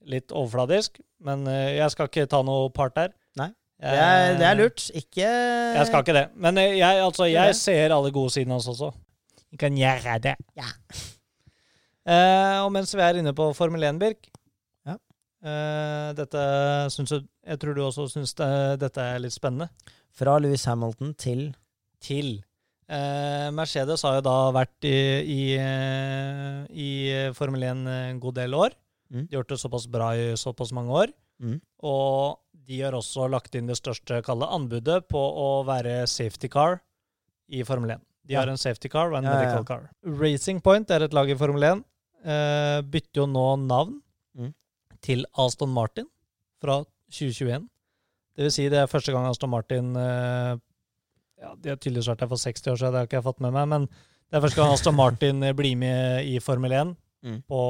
Litt 0.09 0.31
overfladisk, 0.33 0.97
men 1.21 1.43
eh, 1.47 1.75
jeg 1.77 1.91
skal 1.93 2.07
ikke 2.09 2.25
ta 2.31 2.39
noe 2.45 2.69
part 2.73 2.95
der. 2.97 3.11
Nei. 3.37 3.51
Det 3.81 3.91
er, 3.97 4.35
det 4.37 4.45
er 4.45 4.57
lurt. 4.59 4.83
Ikke 4.97 5.25
Jeg 5.25 5.85
skal 5.89 6.03
ikke 6.03 6.13
det. 6.17 6.27
Men 6.37 6.57
eh, 6.57 6.75
jeg, 6.79 7.01
altså, 7.05 7.25
jeg 7.29 7.55
ser 7.57 7.93
alle 7.95 8.11
gode 8.13 8.33
sidene 8.33 8.57
hans 8.57 8.67
også. 8.69 8.91
Vi 9.51 9.57
kan 9.61 9.77
gjøre 9.77 10.19
det. 10.23 10.35
Ja. 10.57 10.69
Eh, 12.01 12.57
og 12.65 12.71
mens 12.73 12.89
vi 12.97 13.01
er 13.05 13.19
inne 13.19 13.29
på 13.37 13.45
Formel 13.53 13.83
1, 13.85 13.99
Birk 14.01 14.23
Ja. 14.89 14.95
eh, 15.45 16.07
Dette 16.17 16.41
syns 16.89 17.11
du 17.13 17.19
Jeg 17.45 17.59
tror 17.61 17.75
du 17.77 17.83
også 17.85 18.07
syns 18.09 18.33
det, 18.39 18.47
dette 18.81 19.03
er 19.05 19.19
litt 19.21 19.35
spennende. 19.35 19.67
Fra 20.17 20.39
Louis 20.41 20.65
Hamilton 20.65 21.13
til 21.13 21.43
Til 22.01 22.31
eh, 22.89 23.51
Mercedes 23.53 24.01
har 24.01 24.17
jo 24.17 24.23
da 24.25 24.33
vært 24.57 24.89
i, 24.89 24.95
i, 25.21 25.41
eh, 25.61 26.65
i 26.73 26.89
Formel 27.37 27.67
1 27.69 27.85
en 27.93 28.19
god 28.25 28.39
del 28.41 28.57
år. 28.57 28.73
Mm. 29.11 29.25
De 29.27 29.35
har 29.35 29.41
gjort 29.43 29.49
det 29.53 29.59
såpass 29.59 29.87
bra 29.91 30.11
i 30.15 30.29
såpass 30.39 30.71
mange 30.73 30.91
år. 30.95 31.11
Mm. 31.41 31.57
Og 31.83 32.39
de 32.67 32.77
har 32.81 32.93
også 32.95 33.25
lagt 33.29 33.55
inn 33.57 33.67
det 33.67 33.75
største 33.79 34.21
kalde 34.23 34.47
anbudet 34.47 35.07
på 35.11 35.19
å 35.19 35.65
være 35.67 36.05
safety 36.07 36.47
car 36.53 36.79
i 37.51 37.63
Formel 37.67 37.91
1. 37.97 38.01
De 38.27 38.33
Ja. 38.35 38.39
har 38.43 38.47
en 38.53 38.57
safety 38.57 38.87
car 38.89 39.11
og 39.11 39.17
en 39.17 39.25
ja. 39.25 39.33
medical 39.35 39.65
car. 39.65 39.89
Racing 40.05 40.61
Point 40.61 40.89
er 40.91 41.03
et 41.03 41.13
lag 41.13 41.29
i 41.29 41.35
Formel 41.35 41.63
1. 41.63 41.83
Eh, 42.23 42.81
bytter 42.85 43.23
jo 43.23 43.25
nå 43.27 43.45
navn 43.67 44.01
Mm. 44.37 44.53
til 45.01 45.25
Aston 45.37 45.69
Martin 45.73 46.05
fra 46.61 46.85
2021. 47.09 47.67
Det 48.37 48.43
vil 48.45 48.51
si 48.51 48.69
det 48.69 48.77
er 48.79 48.87
første 48.87 49.11
gang 49.11 49.25
Aston 49.27 49.49
Martin 49.49 49.95
eh, 49.97 50.55
ja, 51.41 51.55
De 51.55 51.69
har 51.69 51.75
tydeligvis 51.77 52.07
vært 52.07 52.19
der 52.19 52.27
for 52.31 52.37
60 52.37 52.71
år 52.71 52.77
siden, 52.77 52.91
det 52.93 52.99
har 53.01 53.07
ikke 53.07 53.17
jeg 53.19 53.23
fått 53.25 53.41
med 53.41 53.51
meg. 53.51 53.67
Men 53.67 53.87
det 53.87 54.37
er 54.37 54.41
første 54.45 54.61
gang 54.61 54.71
Aston 54.71 54.95
Martin 54.95 55.43
eh, 55.43 55.51
blir 55.57 55.75
med 55.75 56.23
i 56.29 56.37
Formel 56.39 56.71
1 56.71 56.95
Mm. 57.21 57.41
på 57.49 57.61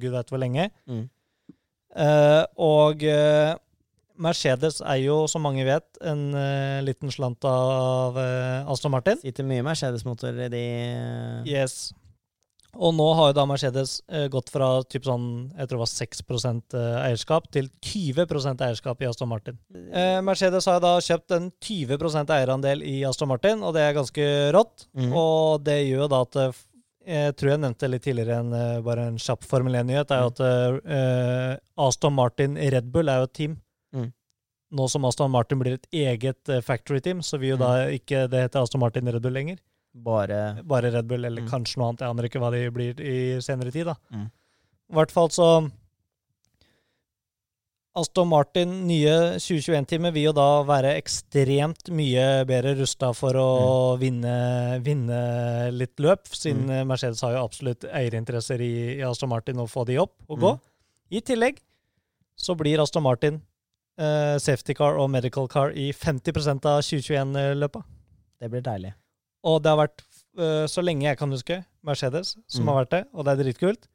gud 0.00 0.12
vet 0.14 0.32
hvor 0.32 0.40
lenge. 0.40 0.70
Mm. 0.88 1.06
Uh, 1.98 2.44
og 2.62 3.04
uh, 3.04 3.54
Mercedes 4.18 4.80
er 4.82 4.98
jo, 5.04 5.22
som 5.30 5.44
mange 5.46 5.64
vet, 5.66 5.86
en 6.02 6.28
uh, 6.34 6.80
liten 6.84 7.12
slant 7.14 7.44
av 7.48 8.18
Aston 8.66 8.92
Martin. 8.94 9.20
Sitter 9.22 9.46
mye 9.46 9.64
Mercedes-motorer 9.66 10.48
i 10.48 10.52
de 10.52 10.66
Yes. 11.48 11.88
Og 12.76 12.92
nå 12.94 13.06
har 13.16 13.30
jo 13.30 13.36
da 13.38 13.44
Mercedes 13.48 13.94
gått 14.30 14.50
fra 14.52 14.68
typ 14.92 15.06
sånn, 15.06 15.24
jeg 15.56 15.70
tror 15.70 15.78
det 15.78 15.84
var 15.86 15.90
6 15.90 16.20
eh, 16.76 16.98
eierskap 17.08 17.48
til 17.54 17.70
20% 17.80 18.60
eierskap 18.66 19.00
i 19.02 19.08
Aston 19.08 19.30
Martin. 19.30 19.56
Eh, 19.72 20.18
Mercedes 20.22 20.68
har 20.68 20.76
jo 20.76 20.84
da 20.84 20.92
kjøpt 21.02 21.34
en 21.34 21.48
20% 21.64 22.34
eierandel 22.36 22.84
i 22.86 23.00
Aston 23.08 23.32
Martin, 23.32 23.64
og 23.64 23.72
det 23.74 23.86
er 23.86 23.96
ganske 23.96 24.28
rått. 24.54 24.86
Mm. 24.92 25.10
Og 25.16 25.64
det 25.64 25.78
gjør 25.88 26.04
jo 26.04 26.10
da 26.12 26.20
at 26.28 26.60
Jeg 27.08 27.36
tror 27.40 27.50
jeg 27.54 27.60
nevnte 27.62 27.88
litt 27.88 28.02
tidligere 28.04 28.38
en, 28.42 28.50
eh, 28.52 28.80
bare 28.84 29.06
en 29.08 29.16
kjapp 29.22 29.46
Formel 29.48 29.78
1-nyhet. 29.80 30.10
er 30.12 30.20
jo 30.26 30.28
at 30.34 30.40
uh, 30.44 31.86
Aston 31.88 32.12
Martin 32.12 32.58
Red 32.60 32.90
Bull 32.92 33.08
er 33.08 33.22
jo 33.22 33.28
et 33.30 33.32
team. 33.38 33.54
Mm. 33.96 34.10
Nå 34.76 34.88
som 34.92 35.06
Aston 35.08 35.30
Martin 35.32 35.58
blir 35.62 35.78
et 35.78 35.86
eget 35.96 36.52
uh, 36.52 36.60
factory-team, 36.60 37.22
så 37.24 37.40
vil 37.40 37.54
jo 37.54 37.60
da 37.62 37.70
ikke 37.96 38.26
det 38.28 38.42
hete 38.44 38.60
Aston 38.60 38.82
Martin 38.82 39.08
Red 39.08 39.22
Bull 39.24 39.32
lenger. 39.38 39.56
Bare 39.96 40.60
Bare 40.68 40.92
Red 40.92 41.08
Bull, 41.08 41.24
eller 41.24 41.42
Mm. 41.46 41.48
kanskje 41.48 41.78
noe 41.80 41.88
annet. 41.88 42.04
Jeg 42.04 42.10
aner 42.12 42.28
ikke 42.28 42.42
hva 42.44 42.50
de 42.52 42.62
blir 42.70 43.00
i 43.00 43.16
senere 43.40 43.72
tid. 43.72 43.86
da. 43.88 43.94
Mm. 44.12 44.28
I 44.92 44.94
hvert 45.00 45.10
fall 45.16 45.28
så 45.32 45.48
Aston 47.98 48.28
Martin, 48.30 48.72
nye 48.86 49.14
2021-teamet, 49.42 50.12
vil 50.14 50.28
jo 50.28 50.32
da 50.36 50.46
være 50.68 50.92
ekstremt 51.00 51.88
mye 51.94 52.26
bedre 52.46 52.76
rusta 52.78 53.10
for 53.16 53.34
å 53.40 53.48
vinne, 54.00 54.78
vinne 54.86 55.18
litt 55.74 55.98
løp, 56.02 56.28
siden 56.30 56.68
Mm. 56.68 56.86
Mercedes 56.92 57.22
har 57.26 57.34
jo 57.34 57.42
absolutt 57.44 57.84
eierinteresser 57.90 58.62
i, 58.62 58.72
i 59.00 59.02
Aston 59.06 59.30
Martin 59.32 59.58
å 59.58 59.66
få 59.70 59.84
de 59.88 59.98
opp 59.98 60.14
og 60.28 60.38
gå. 60.44 60.52
Mm. 60.54 60.62
I 61.18 61.20
tillegg 61.32 61.58
så 62.38 62.54
blir 62.54 62.78
Aston 62.82 63.02
Martin 63.02 63.40
eh, 63.98 64.38
safety 64.38 64.74
car 64.78 64.94
og 65.02 65.10
medical 65.10 65.48
car 65.50 65.72
i 65.74 65.90
50% 65.92 66.68
av 66.70 66.80
2021-løpa. 66.86 67.82
Det 68.38 68.50
blir 68.52 68.62
deilig. 68.62 68.92
Og 69.48 69.62
det 69.64 69.70
har 69.72 69.80
vært, 69.80 70.04
eh, 70.38 70.66
så 70.70 70.84
lenge 70.86 71.08
jeg 71.08 71.18
kan 71.18 71.30
huske, 71.34 71.64
Mercedes 71.82 72.36
som 72.46 72.62
Mm. 72.64 72.68
har 72.70 72.84
vært 72.84 72.90
det, 72.94 73.04
og 73.14 73.24
det 73.24 73.32
er 73.32 73.42
dritkult. 73.44 73.88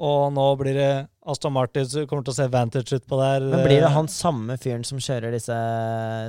Og 0.00 0.30
nå 0.32 0.44
blir 0.56 0.76
det 0.78 0.92
Aston 1.28 1.52
Martin 1.52 1.84
som 1.84 2.06
kommer 2.08 2.24
til 2.24 2.32
å 2.32 2.38
se 2.38 2.46
vantage 2.52 2.96
ut 2.96 3.06
på 3.08 3.18
der. 3.20 3.44
Men 3.52 3.66
blir 3.66 3.82
det 3.84 3.90
han 3.92 4.08
samme 4.08 4.56
fyren 4.60 4.84
som 4.88 5.00
kjører 5.02 5.34
disse 5.36 5.56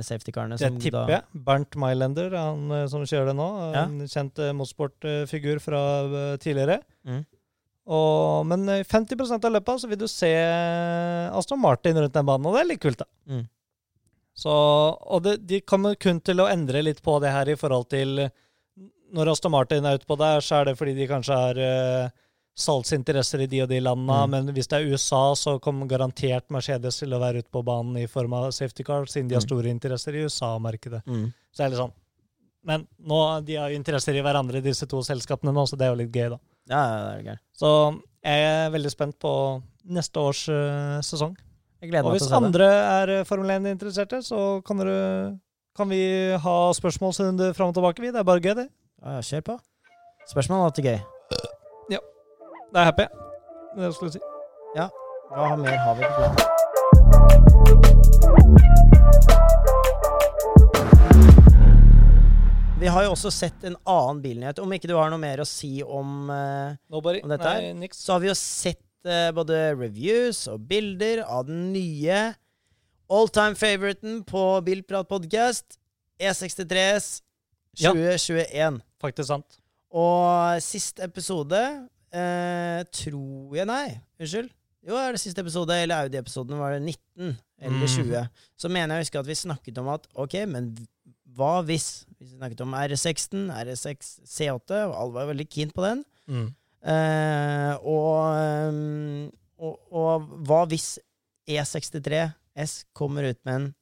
safety-karene? 0.08 0.58
Det 0.60 0.68
tipper 0.82 1.14
jeg. 1.14 1.24
Bernt 1.46 1.78
er 1.80 2.36
han 2.36 2.66
øh, 2.68 2.84
som 2.92 3.06
kjører 3.08 3.30
det 3.32 3.36
nå. 3.38 3.48
Ja. 3.72 3.86
En 3.86 4.04
kjent 4.04 4.42
øh, 4.44 4.52
motorsportfigur 4.58 5.62
fra 5.64 5.80
øh, 6.04 6.34
tidligere. 6.42 6.82
Mm. 7.08 7.24
Og, 7.96 8.44
men 8.46 8.68
i 8.76 8.82
50% 8.84 9.48
av 9.48 9.56
løpet 9.56 9.80
så 9.80 9.88
vil 9.90 10.02
du 10.04 10.06
se 10.10 10.30
Aston 11.32 11.58
Martin 11.58 11.96
rundt 11.98 12.14
den 12.14 12.28
banen, 12.28 12.46
og 12.46 12.54
det 12.54 12.60
er 12.60 12.68
litt 12.68 12.84
kult, 12.84 13.00
da. 13.00 13.08
Mm. 13.26 13.46
Så, 14.38 14.52
og 14.52 15.24
det, 15.24 15.38
de 15.48 15.64
kommer 15.64 15.96
kun 16.00 16.20
til 16.20 16.44
å 16.44 16.50
endre 16.52 16.84
litt 16.84 17.00
på 17.04 17.16
det 17.24 17.32
her 17.32 17.50
i 17.52 17.56
forhold 17.60 17.90
til 17.92 18.22
Når 19.12 19.28
Aston 19.28 19.52
Martin 19.52 19.84
er 19.84 19.98
ute 19.98 20.08
på 20.08 20.16
der, 20.20 20.40
så 20.44 20.60
er 20.60 20.70
det 20.70 20.78
fordi 20.78 20.94
de 20.96 21.08
kanskje 21.08 21.36
har 21.36 21.58
salgsinteresser 22.58 23.40
i 23.44 23.46
de 23.48 23.62
og 23.64 23.68
de 23.70 23.78
landene. 23.80 24.18
Mm. 24.26 24.30
Men 24.34 24.54
hvis 24.54 24.68
det 24.68 24.78
er 24.80 24.90
USA, 24.92 25.22
så 25.38 25.54
kommer 25.62 25.88
garantert 25.88 26.50
Mercedes 26.52 26.98
til 27.00 27.12
å 27.16 27.20
være 27.22 27.40
ute 27.42 27.50
på 27.52 27.62
banen 27.64 27.96
i 28.02 28.06
form 28.10 28.34
av 28.36 28.50
safety 28.52 28.84
car, 28.84 29.06
siden 29.08 29.28
de 29.28 29.34
har 29.36 29.42
Mm. 29.42 29.48
store 29.48 29.70
interesser 29.72 30.12
i 30.14 30.24
USA-markedet. 30.26 31.02
Mm. 31.06 31.32
Så 31.52 31.56
det 31.56 31.64
er 31.66 31.70
litt 31.70 31.80
sånn. 31.80 31.92
Men 32.64 32.86
nå, 33.00 33.44
de 33.44 33.56
har 33.56 33.70
jo 33.70 33.76
interesser 33.76 34.14
i 34.14 34.22
hverandre, 34.22 34.62
disse 34.62 34.86
to 34.86 35.00
selskapene 35.02 35.52
nå, 35.52 35.64
så 35.66 35.76
det 35.76 35.86
er 35.86 35.94
jo 35.96 36.00
litt 36.02 36.12
gøy, 36.12 36.28
da. 36.30 36.38
Ja, 36.70 36.82
det 36.86 37.26
er 37.26 37.32
gøy. 37.32 37.38
Så 37.58 38.00
jeg 38.22 38.44
er 38.46 38.70
veldig 38.70 38.90
spent 38.92 39.18
på 39.18 39.32
neste 39.90 40.14
års 40.20 40.44
uh, 40.48 41.00
sesong. 41.02 41.34
Jeg 41.82 41.90
gleder 41.90 42.04
Og 42.06 42.12
meg 42.12 42.20
hvis 42.20 42.28
til 42.28 42.30
å 42.30 42.38
se 42.38 42.40
det. 42.40 42.46
andre 42.46 42.68
er 42.70 43.08
eh, 43.18 43.24
Formel 43.24 43.50
1-interesserte, 43.50 44.22
så 44.22 44.62
kan, 44.64 44.78
dere, 44.78 45.40
kan 45.74 45.88
vi 45.88 46.30
ha 46.38 46.72
spørsmålsrunde 46.78 47.52
fram 47.56 47.72
og 47.72 47.74
tilbake. 47.74 47.98
Vi. 48.00 48.12
Det 48.12 48.20
er 48.22 48.28
bare 48.28 48.38
gøy, 48.44 48.54
det. 48.54 48.68
Ja, 49.02 49.16
ja, 49.16 49.20
kjør 49.26 49.42
på. 49.42 49.58
Spørsmål 50.30 50.60
er 50.60 50.70
alltid 50.70 50.84
gøy. 50.92 51.00
Det 52.72 52.80
er 52.80 52.84
happy. 52.88 53.04
Det 53.76 53.88
skulle 53.94 54.08
jeg 54.08 54.14
si. 54.16 54.20
Hva 55.32 55.56
mer 55.60 55.74
har 55.76 55.94
vi 55.98 56.06
på 56.08 56.12
planen? 56.16 56.36
Vi 62.80 62.88
har 62.88 63.04
jo 63.04 63.10
også 63.12 63.28
sett 63.28 63.66
en 63.68 63.76
annen 63.84 64.22
bilnyhet. 64.24 64.56
Om 64.64 64.72
ikke 64.72 64.88
du 64.88 64.96
har 64.96 65.12
noe 65.12 65.20
mer 65.20 65.44
å 65.44 65.46
si 65.48 65.82
om, 65.84 66.32
uh, 66.32 66.72
Nobody. 66.88 67.20
Om 67.20 67.36
dette 67.36 67.52
Nei, 67.76 67.92
så 67.92 68.16
har 68.16 68.24
vi 68.24 68.32
jo 68.32 68.38
sett 68.40 68.80
uh, 69.04 69.28
både 69.36 69.76
reviews 69.76 70.46
og 70.48 70.64
bilder 70.72 71.26
av 71.28 71.44
den 71.52 71.68
nye 71.76 72.24
all-time 73.12 73.52
favoriten 73.60 74.24
på 74.24 74.48
Bilprat 74.64 75.12
podcast, 75.12 75.76
E63S 76.16 77.18
Ja. 77.84 77.92
2021. 77.92 78.80
Faktisk 79.04 79.28
sant. 79.28 79.60
Og 79.92 80.56
sist 80.64 81.04
episode 81.04 81.60
eh, 82.12 82.82
tror 82.92 83.56
jeg 83.56 83.66
Nei, 83.66 84.00
unnskyld. 84.20 84.50
Jo, 84.82 84.96
er 84.98 85.12
det 85.14 85.20
siste 85.22 85.38
episode, 85.44 85.70
eller 85.78 86.08
Audi-episoden 86.08 86.58
var 86.58 86.72
det 86.74 86.82
19 86.82 87.36
eller 87.62 87.78
Mhm. 87.78 87.92
20. 87.92 88.28
Så 88.58 88.68
mener 88.68 88.96
jeg 88.96 88.98
å 88.98 89.04
huske 89.06 89.20
at 89.20 89.26
vi 89.26 89.34
snakket 89.38 89.78
om 89.78 89.88
at 89.92 90.06
ok, 90.18 90.34
men 90.50 90.72
hva 91.36 91.62
hvis? 91.64 92.04
Vi 92.18 92.26
snakket 92.34 92.60
om 92.64 92.74
R16, 92.74 93.46
R6, 93.62 94.08
C8, 94.26 94.80
og 94.90 94.96
alle 94.98 95.12
var 95.14 95.30
veldig 95.32 95.46
keen 95.48 95.70
på 95.70 95.82
den. 95.86 96.02
Mm. 96.28 96.48
Eh, 96.82 97.76
og, 97.86 98.34
ehm, 98.34 99.30
og, 99.62 99.78
og 99.92 100.26
hva 100.48 100.64
hvis 100.68 100.98
E63 101.48 102.32
S 102.56 102.84
kommer 102.92 103.30
ut 103.30 103.38
med 103.46 103.54
en 103.54 103.74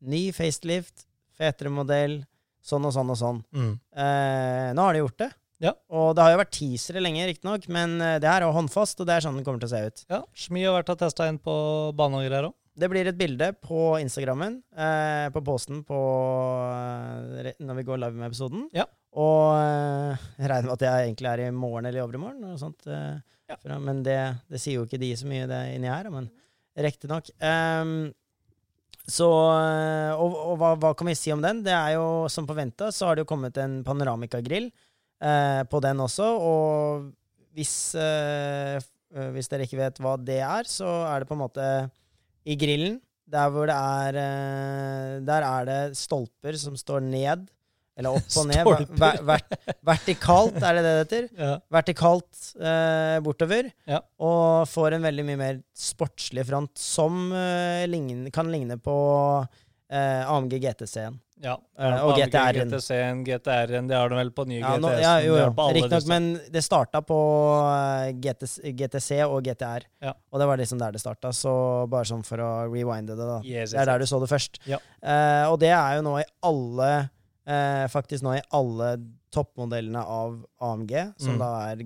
ny 0.00 0.32
facelift, 0.32 1.04
fetere 1.36 1.68
modell, 1.70 2.22
sånn 2.64 2.86
og 2.88 2.94
sånn 2.96 3.10
og 3.12 3.18
sånn? 3.20 3.42
Mm. 3.52 3.74
Eh, 3.92 4.72
nå 4.74 4.82
har 4.88 4.96
de 4.96 5.02
gjort 5.04 5.18
det. 5.20 5.30
Ja. 5.62 5.72
Og 5.88 6.10
det 6.16 6.22
har 6.24 6.34
jo 6.34 6.40
vært 6.42 6.52
teasere 6.52 7.00
lenge, 7.00 7.24
riktignok, 7.30 7.64
men 7.72 7.96
eh, 8.04 8.18
det 8.20 8.28
her 8.28 8.44
er 8.44 8.52
håndfast, 8.52 9.00
og 9.00 9.06
det 9.08 9.14
er 9.16 9.24
sånn 9.24 9.38
det 9.40 9.44
kommer 9.46 9.62
til 9.62 9.70
å 9.70 9.72
se 9.72 9.82
ut. 9.88 10.02
Ja, 10.12 10.20
Schmi 10.36 10.64
har 10.66 10.76
vært 10.76 10.92
og 10.92 10.98
testa 11.00 11.28
inn 11.30 11.38
på 11.40 11.54
bane 11.96 12.20
og 12.20 12.26
greier 12.28 12.50
òg. 12.50 12.56
Det 12.76 12.90
blir 12.92 13.08
et 13.08 13.16
bilde 13.16 13.46
på 13.64 13.94
Instagrammen, 14.02 14.58
eh, 14.76 15.30
på 15.32 15.40
posten 15.46 15.78
på, 15.88 15.96
eh, 17.40 17.54
når 17.64 17.78
vi 17.78 17.86
går 17.88 18.02
live 18.02 18.18
med 18.20 18.28
episoden. 18.28 18.66
Ja. 18.76 18.84
Og 19.16 19.54
eh, 19.56 20.26
jeg 20.42 20.50
regner 20.52 20.68
med 20.68 20.74
at 20.76 20.84
jeg 20.84 21.06
egentlig 21.08 21.30
er 21.30 21.44
i 21.46 21.50
morgen 21.56 21.88
eller 21.88 22.02
i 22.02 22.04
overmorgen. 22.04 22.42
Noe 22.44 22.60
sånt, 22.60 22.84
eh, 22.90 23.16
Ja. 23.48 23.54
fra, 23.62 23.78
men 23.78 24.02
det, 24.02 24.18
det 24.50 24.58
sier 24.60 24.80
jo 24.80 24.84
ikke 24.88 24.98
de 24.98 25.12
så 25.16 25.24
mye 25.30 25.46
det 25.46 25.62
inni 25.76 25.86
her, 25.88 26.10
men 26.10 26.28
riktignok. 26.76 27.28
Um, 27.40 28.10
så 29.06 29.28
eh, 29.54 30.12
Og, 30.18 30.34
og 30.34 30.56
hva, 30.58 30.72
hva 30.82 30.90
kan 30.98 31.06
vi 31.06 31.14
si 31.14 31.30
om 31.32 31.40
den? 31.44 31.60
Det 31.62 31.72
er 31.72 31.92
jo 31.94 32.26
som 32.28 32.44
forventa, 32.48 32.88
så 32.92 33.06
har 33.06 33.14
det 33.16 33.22
jo 33.24 33.30
kommet 33.30 33.56
en 33.62 33.78
panoramikagrill 33.86 34.66
eh, 35.22 35.62
på 35.70 35.80
den 35.84 36.00
også. 36.04 36.26
Og 36.40 37.10
hvis, 37.56 37.94
eh, 37.96 38.76
eh, 39.14 39.30
hvis 39.36 39.48
dere 39.52 39.66
ikke 39.66 39.80
vet 39.80 39.98
hva 40.04 40.16
det 40.20 40.40
er, 40.44 40.64
så 40.68 40.88
er 41.10 41.20
det 41.24 41.28
på 41.30 41.36
en 41.38 41.44
måte 41.46 41.66
i 42.46 42.56
grillen. 42.60 43.00
Der 43.26 43.48
hvor 43.50 43.66
det 43.66 43.74
er 43.74 44.16
eh, 44.22 45.12
Der 45.26 45.42
er 45.42 45.64
det 45.66 45.96
stolper 45.98 46.54
som 46.60 46.76
står 46.78 47.00
ned. 47.02 47.48
Eller 47.96 48.12
opp 48.12 48.34
og 48.36 48.44
ned. 48.46 48.60
ver- 48.68 48.90
ver- 49.00 49.22
ver- 49.24 49.76
vertikalt, 49.88 50.58
er 50.60 50.76
det 50.76 50.82
det 50.84 50.92
det 50.92 51.00
heter? 51.00 51.28
Ja. 51.46 51.52
Vertikalt 51.72 52.42
eh, 52.60 53.16
bortover. 53.24 53.70
Ja. 53.88 54.02
Og 54.20 54.68
får 54.68 54.98
en 54.98 55.06
veldig 55.08 55.24
mye 55.24 55.40
mer 55.40 55.62
sportslig 55.74 56.44
front, 56.46 56.74
som 56.76 57.32
eh, 57.32 57.86
lign- 57.88 58.28
kan 58.36 58.50
ligne 58.52 58.76
på 58.76 58.94
eh, 59.88 60.22
AMG 60.28 60.58
GTC-en. 60.60 61.16
Ja. 61.42 61.54
Eh, 61.78 61.96
og 62.06 62.14
GTR-en. 62.16 62.70
GTC-en, 62.72 63.18
GTR-en, 63.26 63.88
det 63.90 63.96
har 63.98 64.08
du 64.08 64.16
vel 64.16 64.30
på 64.32 64.46
nye 64.48 64.60
Ja, 64.62 64.76
nå, 64.80 64.88
GTS? 64.88 65.02
ja, 65.04 65.14
jo, 65.26 65.34
jo. 65.36 65.48
Riktignok, 65.76 66.06
men 66.08 66.28
det 66.54 66.62
starta 66.64 67.02
på 67.04 67.18
eh, 67.68 68.12
GTC, 68.24 68.72
GTC 68.78 69.18
og 69.26 69.42
GTR. 69.44 69.84
Ja. 70.02 70.14
Og 70.32 70.40
det 70.40 70.46
var 70.48 70.56
liksom 70.62 70.80
der 70.80 70.96
det 70.96 71.02
starta, 71.02 71.32
så 71.36 71.52
bare 71.92 72.08
sånn 72.08 72.24
for 72.24 72.40
å 72.40 72.50
rewinde 72.72 73.14
det, 73.18 73.28
da. 73.28 73.38
Yes, 73.44 73.74
Det 73.76 73.82
er 73.84 73.90
der 73.92 73.98
du 74.00 74.06
så 74.08 74.20
det 74.24 74.30
først. 74.32 74.60
Ja. 74.66 74.80
Uh, 75.04 75.52
og 75.52 75.60
det 75.60 75.70
er 75.76 75.98
jo 76.00 76.06
nå 76.08 76.16
i 76.22 76.26
alle 76.48 76.90
uh, 77.46 77.86
Faktisk 77.92 78.24
nå 78.26 78.36
i 78.38 78.44
alle 78.56 78.94
toppmodellene 79.36 80.00
av 80.02 80.38
AMG, 80.64 80.92
som 81.20 81.36
Mm. 81.36 81.42
da 81.44 81.50
er 81.70 81.82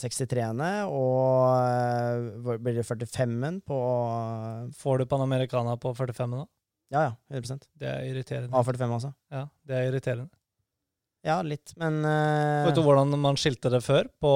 63-ene, 0.00 0.68
og 0.86 2.46
uh, 2.46 2.56
blir 2.62 2.76
det 2.78 2.84
45-en 2.86 3.60
på 3.66 3.78
Får 4.78 4.98
du 4.98 5.06
Panamericana 5.10 5.76
på 5.80 5.92
45 5.94 6.36
da? 6.40 6.44
Ja, 6.90 7.06
ja. 7.06 7.14
100% 7.30 7.66
Det 7.78 7.88
er 7.88 8.04
irriterende. 8.08 8.50
A45, 8.56 8.92
altså. 8.98 9.12
Ja, 9.30 9.46
det 9.66 9.76
er 9.78 9.88
irriterende. 9.90 10.30
Ja, 11.26 11.36
litt, 11.44 11.74
men 11.76 11.98
uh... 12.00 12.64
Vet 12.64 12.78
du 12.78 12.82
hvordan 12.84 13.12
man 13.20 13.36
skilte 13.36 13.68
det 13.72 13.82
før? 13.84 14.08
På 14.22 14.30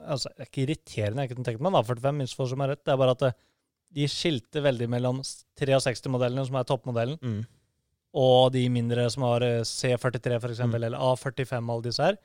Altså, 0.00 0.30
det 0.32 0.46
er 0.46 0.48
ikke 0.48 0.62
irriterende, 0.64 1.26
jeg 1.26 1.34
kunne 1.34 1.44
tenkt 1.44 1.60
meg 1.60 1.74
en 1.74 1.80
A45, 1.82 2.14
misforstå 2.22 2.56
meg 2.56 2.70
rett. 2.72 2.84
Det 2.86 2.94
er 2.94 3.00
bare 3.02 3.16
at 3.16 3.24
det, 3.26 3.32
de 3.94 4.06
skilte 4.10 4.62
veldig 4.64 4.88
mellom 4.90 5.20
63-modellene, 5.22 6.46
som 6.48 6.56
er 6.58 6.66
toppmodellen, 6.66 7.18
mm. 7.20 7.42
og 8.24 8.48
de 8.56 8.64
mindre 8.72 9.04
som 9.12 9.26
har 9.28 9.44
eh, 9.46 9.60
C43 9.68 10.40
for 10.40 10.54
eksempel, 10.54 10.80
Mm. 10.82 10.88
eller 10.88 11.04
A45, 11.12 11.60
alle 11.60 11.84
disse 11.84 12.08
her. 12.08 12.18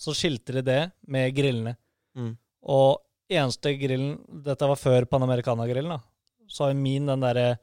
Så 0.00 0.14
skilte 0.16 0.54
de 0.56 0.62
det 0.64 0.80
med 1.10 1.34
grillene. 1.36 1.74
Mm. 2.16 2.32
Og 2.72 3.02
eneste 3.30 3.74
grillen 3.78 4.14
Dette 4.46 4.68
var 4.70 4.78
før 4.80 5.04
Panamericana-grillen, 5.10 5.98
da. 5.98 6.46
Så 6.48 6.66
har 6.66 6.78
min 6.78 7.06
den 7.10 7.20
derre 7.26 7.58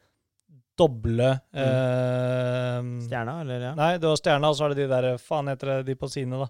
doble 0.78 1.30
eh, 1.53 2.82
Stjerna, 3.07 3.36
eller? 3.43 3.61
Ja. 3.69 3.73
Nei, 3.78 3.91
det 4.01 4.07
var 4.09 4.19
stjerna, 4.19 4.51
og 4.51 4.57
så 4.59 4.67
er 4.67 4.73
det 4.75 4.84
de 4.84 4.89
der 4.91 5.17
Faen 5.21 5.49
heter 5.51 5.71
det, 5.71 5.78
de 5.91 5.95
på 5.99 6.09
sidene, 6.11 6.39
da. 6.45 6.49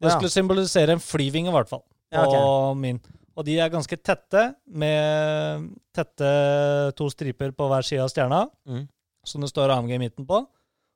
Det 0.00 0.10
Ja. 0.10 0.16
skulle 0.16 0.32
symbolisere 0.34 0.92
en 0.92 1.00
flyving, 1.00 1.48
i 1.48 1.54
hvert 1.54 1.68
fall. 1.70 1.82
På 2.12 2.32
Ja, 2.32 2.74
min. 2.74 3.00
Og 3.36 3.44
de 3.44 3.58
er 3.60 3.68
ganske 3.70 3.96
tette, 4.02 4.54
med 4.68 5.70
tette 5.94 6.92
to 6.96 7.08
striper 7.10 7.50
på 7.52 7.68
hver 7.68 7.82
side 7.84 8.00
av 8.02 8.08
stjerna, 8.12 8.48
Mm. 8.68 8.88
som 9.24 9.40
det 9.40 9.50
står 9.50 9.70
AMG 9.70 9.94
i 9.94 9.98
midten 9.98 10.26
på. 10.26 10.46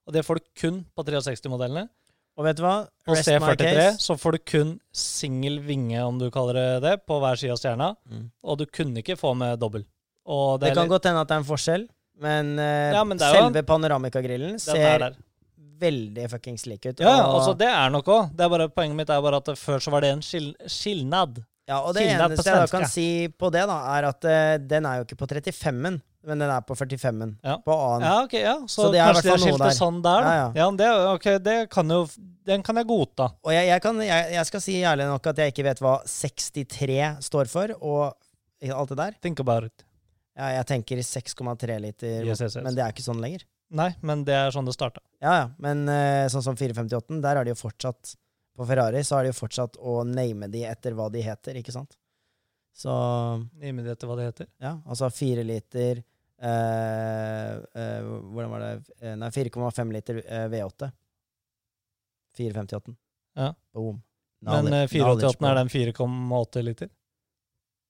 Og 0.07 0.13
det 0.13 0.25
får 0.25 0.37
du 0.37 0.45
kun 0.57 0.85
på 0.97 1.05
63-modellene. 1.05 1.89
Og 2.39 2.45
vet 2.45 2.57
du 2.57 2.63
hva? 2.63 2.87
På 3.07 3.13
Rest 3.15 3.29
my 3.29 3.39
C43 3.39 3.99
så 4.01 4.17
får 4.17 4.33
du 4.33 4.39
kun 4.39 4.81
singel 4.93 5.59
vinge, 5.61 6.01
om 6.03 6.19
du 6.19 6.31
kaller 6.31 6.55
det 6.55 6.83
det, 6.83 7.07
på 7.07 7.21
hver 7.21 7.37
side 7.37 7.51
av 7.53 7.59
stjerna. 7.59 7.97
Mm. 8.11 8.31
Og 8.45 8.59
du 8.59 8.67
kunne 8.67 8.97
ikke 9.03 9.17
få 9.19 9.35
med 9.37 9.59
dobbel. 9.61 9.85
Det, 10.27 10.61
det, 10.61 10.75
kan 10.75 10.87
litt- 10.87 10.91
godt 10.91 11.05
hende 11.05 11.21
at 11.21 11.29
det 11.29 11.35
er 11.35 11.39
en 11.41 11.45
forskjell, 11.45 11.89
men, 12.21 12.55
uh, 12.59 12.93
Ja, 12.95 13.05
men 13.09 13.21
selve 13.21 13.63
panoramikagrillen 13.67 14.59
er 14.59 14.65
ser 14.65 15.07
veldig 15.81 16.27
fuckings 16.31 16.67
lik 16.69 16.85
ut. 16.85 17.01
Ja, 17.01 17.15
og, 17.25 17.39
altså 17.39 17.55
det 17.59 17.71
er 17.71 17.93
nok 17.93 18.11
òg. 18.13 18.35
Poenget 18.75 18.99
mitt 18.99 19.13
er 19.13 19.23
bare 19.25 19.41
at 19.41 19.49
før 19.59 19.81
så 19.81 19.95
var 19.95 20.05
det 20.05 20.13
en 20.17 20.23
skil 20.25 20.53
skilnad. 20.69 21.41
ja, 21.71 21.81
og 21.81 21.95
det 21.97 22.05
skilnad 22.05 22.35
eneste 22.35 22.51
jeg 22.51 22.61
da 22.61 22.69
kan 22.75 22.87
si 22.91 23.09
på 23.33 23.51
det, 23.55 23.65
da, 23.71 23.81
er 23.97 24.11
at 24.11 24.29
uh, 24.29 24.55
den 24.61 24.89
er 24.91 25.01
jo 25.01 25.09
ikke 25.09 25.21
på 25.23 25.31
35-en, 25.31 26.01
men 26.29 26.45
den 26.45 26.53
er 26.53 26.65
på 26.69 26.77
45-en. 26.77 27.37
Ja. 27.47 27.57
På 27.65 27.73
A-en. 27.73 28.05
Ja, 28.05 28.15
ok, 28.27 28.35
ja. 28.43 28.57
Så, 28.67 28.83
Så 28.83 28.93
det 28.93 29.01
kanskje 29.01 29.23
de 29.25 29.33
har 29.33 29.45
skilt 29.47 29.65
det 29.65 29.75
sånn 29.79 30.01
der, 30.05 30.27
da. 30.27 30.35
Ja, 30.37 30.49
Ja, 30.61 30.71
det, 30.83 30.91
ok, 31.17 31.29
det 31.41 31.59
kan 31.73 31.97
jo 31.97 32.03
Den 32.51 32.65
kan 32.67 32.77
jeg 32.77 32.89
godta. 32.91 33.31
Og 33.47 33.55
jeg, 33.55 33.69
jeg, 33.71 33.81
kan, 33.85 34.01
jeg, 34.05 34.33
jeg 34.35 34.49
skal 34.49 34.65
si 34.65 34.81
ærlig 34.85 35.07
nok 35.09 35.31
at 35.33 35.41
jeg 35.41 35.55
ikke 35.55 35.69
vet 35.71 35.81
hva 35.85 36.01
63 36.05 36.99
står 37.25 37.49
for, 37.53 37.73
og 37.81 38.75
alt 38.75 38.93
det 38.93 38.99
der. 39.01 39.17
Think 39.23 39.41
about 39.41 39.71
it. 39.71 39.87
Ja, 40.39 40.49
jeg 40.61 40.67
tenker 40.71 41.01
6,3 41.03 41.79
liter, 41.83 42.25
yes. 42.29 42.41
men 42.63 42.75
det 42.77 42.83
er 42.85 42.93
ikke 42.95 43.03
sånn 43.05 43.21
lenger. 43.23 43.43
Nei, 43.71 43.91
men 44.03 44.23
det 44.27 44.35
er 44.35 44.51
sånn 44.55 44.67
det 44.67 44.75
starta. 44.75 45.03
Ja, 45.23 45.33
ja, 45.37 45.47
men 45.63 45.85
eh, 45.91 46.27
sånn 46.33 46.43
som 46.43 46.57
458, 46.59 47.21
der 47.23 47.37
er 47.41 47.45
det 47.47 47.53
jo 47.55 47.59
fortsatt 47.61 48.15
På 48.57 48.67
Ferrari 48.67 49.03
så 49.07 49.19
er 49.19 49.27
det 49.27 49.31
jo 49.35 49.39
fortsatt 49.41 49.77
å 49.79 50.01
name 50.05 50.49
de 50.51 50.65
etter 50.67 50.95
hva 50.99 51.07
de 51.13 51.23
heter, 51.23 51.59
ikke 51.61 51.73
sant? 51.75 51.95
Så 52.75 52.91
Name 53.61 53.83
de 53.85 53.93
etter 53.93 54.09
hva 54.11 54.17
de 54.19 54.27
heter. 54.29 54.49
ja, 54.63 54.73
altså 54.87 55.09
fire 55.15 55.43
liter 55.47 56.01
eh, 56.01 57.55
eh, 57.61 58.01
Hvordan 58.03 58.51
var 58.55 58.65
det? 58.65 58.73
Eh, 59.03 59.17
Nei, 59.21 59.31
4,5 59.35 59.93
liter 59.95 60.21
eh, 60.25 60.47
V8. 60.53 60.91
458. 62.39 62.95
Ja. 63.37 63.53
Boom. 63.75 64.03
Men 64.41 64.65
Knowledge- 64.67 64.83
eh, 64.83 64.89
488 64.89 65.51
er 65.51 65.55
den 65.61 65.69
4,8 65.69 66.63
liter. 66.65 66.89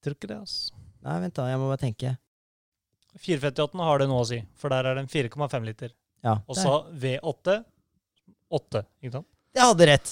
Tror 0.03 0.17
ikke 0.17 0.29
det, 0.33 0.39
altså. 0.41 0.75
Nei, 1.05 1.21
vent 1.25 1.35
da, 1.37 1.47
jeg 1.49 1.61
må 1.61 1.69
bare 1.71 1.81
tenke. 1.85 2.15
458 3.19 3.85
har 3.85 3.99
det 3.99 4.09
noe 4.09 4.23
å 4.23 4.29
si, 4.29 4.39
for 4.61 4.71
der 4.73 4.87
er 4.87 4.95
det 4.95 5.03
en 5.05 5.11
4,5 5.11 5.65
liter. 5.67 5.91
Ja, 6.23 6.37
Og 6.47 6.57
så 6.57 6.85
V8 7.01 7.65
8, 8.51 8.83
ikke 9.03 9.13
sant? 9.15 9.27
Jeg 9.55 9.63
hadde 9.67 9.87
rett. 9.87 10.11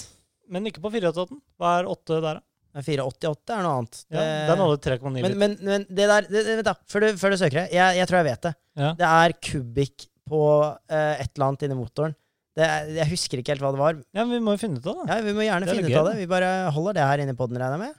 Men 0.49 0.65
ikke 0.65 0.81
på 0.81 0.89
488. 0.91 1.35
Hva 1.59 1.73
er 1.79 1.89
8 1.91 2.19
der, 2.23 2.39
da? 2.39 2.41
Men 2.73 2.85
488 2.85 3.55
er 3.55 3.63
noe 3.65 3.75
annet. 3.79 3.99
Ja, 4.09 4.19
Det- 4.19 4.47
Den 4.49 4.57
hadde 4.63 4.77
3,9 4.85 5.21
liter. 5.23 5.35
men, 5.35 5.57
men 5.61 5.85
det 5.89 6.07
der 6.07 6.21
det, 6.21 6.45
det- 6.45 6.55
Vent, 6.59 6.65
da. 6.65 6.73
Før 6.87 6.99
du, 7.01 7.07
før 7.17 7.29
du 7.31 7.37
søker 7.37 7.57
det. 7.65 7.71
Jeg, 7.73 7.97
jeg 7.97 8.07
tror 8.07 8.17
jeg 8.23 8.25
vet 8.29 8.41
det. 8.41 8.53
Ja. 8.79 8.93
Det 8.93 9.07
er 9.09 9.33
kubikk 9.49 10.07
på 10.29 10.41
uh, 10.63 11.13
et 11.19 11.31
eller 11.35 11.45
annet 11.47 11.63
inni 11.67 11.75
motoren. 11.75 12.15
Det 12.55 12.65
jeg 12.95 13.07
husker 13.09 13.39
ikke 13.39 13.53
helt 13.53 13.61
hva 13.61 13.71
det 13.71 13.79
var. 13.79 13.93
ja, 14.13 14.25
men 14.25 14.31
vi 14.39 14.39
må 14.45 14.51
jo 14.55 14.61
finne 14.61 14.77
ut 14.79 14.87
av 14.87 15.05
det. 15.05 15.07
Ja, 15.09 15.21
Vi 15.21 15.33
må 15.33 15.43
gjerne 15.45 15.67
er 15.67 15.75
finne 15.75 15.89
ut 15.89 15.97
av 15.99 16.05
det. 16.09 16.15
Vi 16.17 16.25
bare 16.27 16.71
holder 16.71 16.93
det 16.93 17.03
her 17.07 17.17
inne 17.23 17.31
i 17.35 17.39
poden, 17.39 17.57
regner 17.57 17.77
jeg 17.77 17.83
med. 17.87 17.95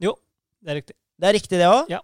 Jo, 0.00 0.14
Det 0.62 0.70
er 0.70 0.74
riktig. 0.80 0.96
Det 1.18 1.28
er 1.28 1.32
riktig, 1.38 1.58
det 1.58 1.68
òg? 1.70 1.88
Ja. 1.90 2.00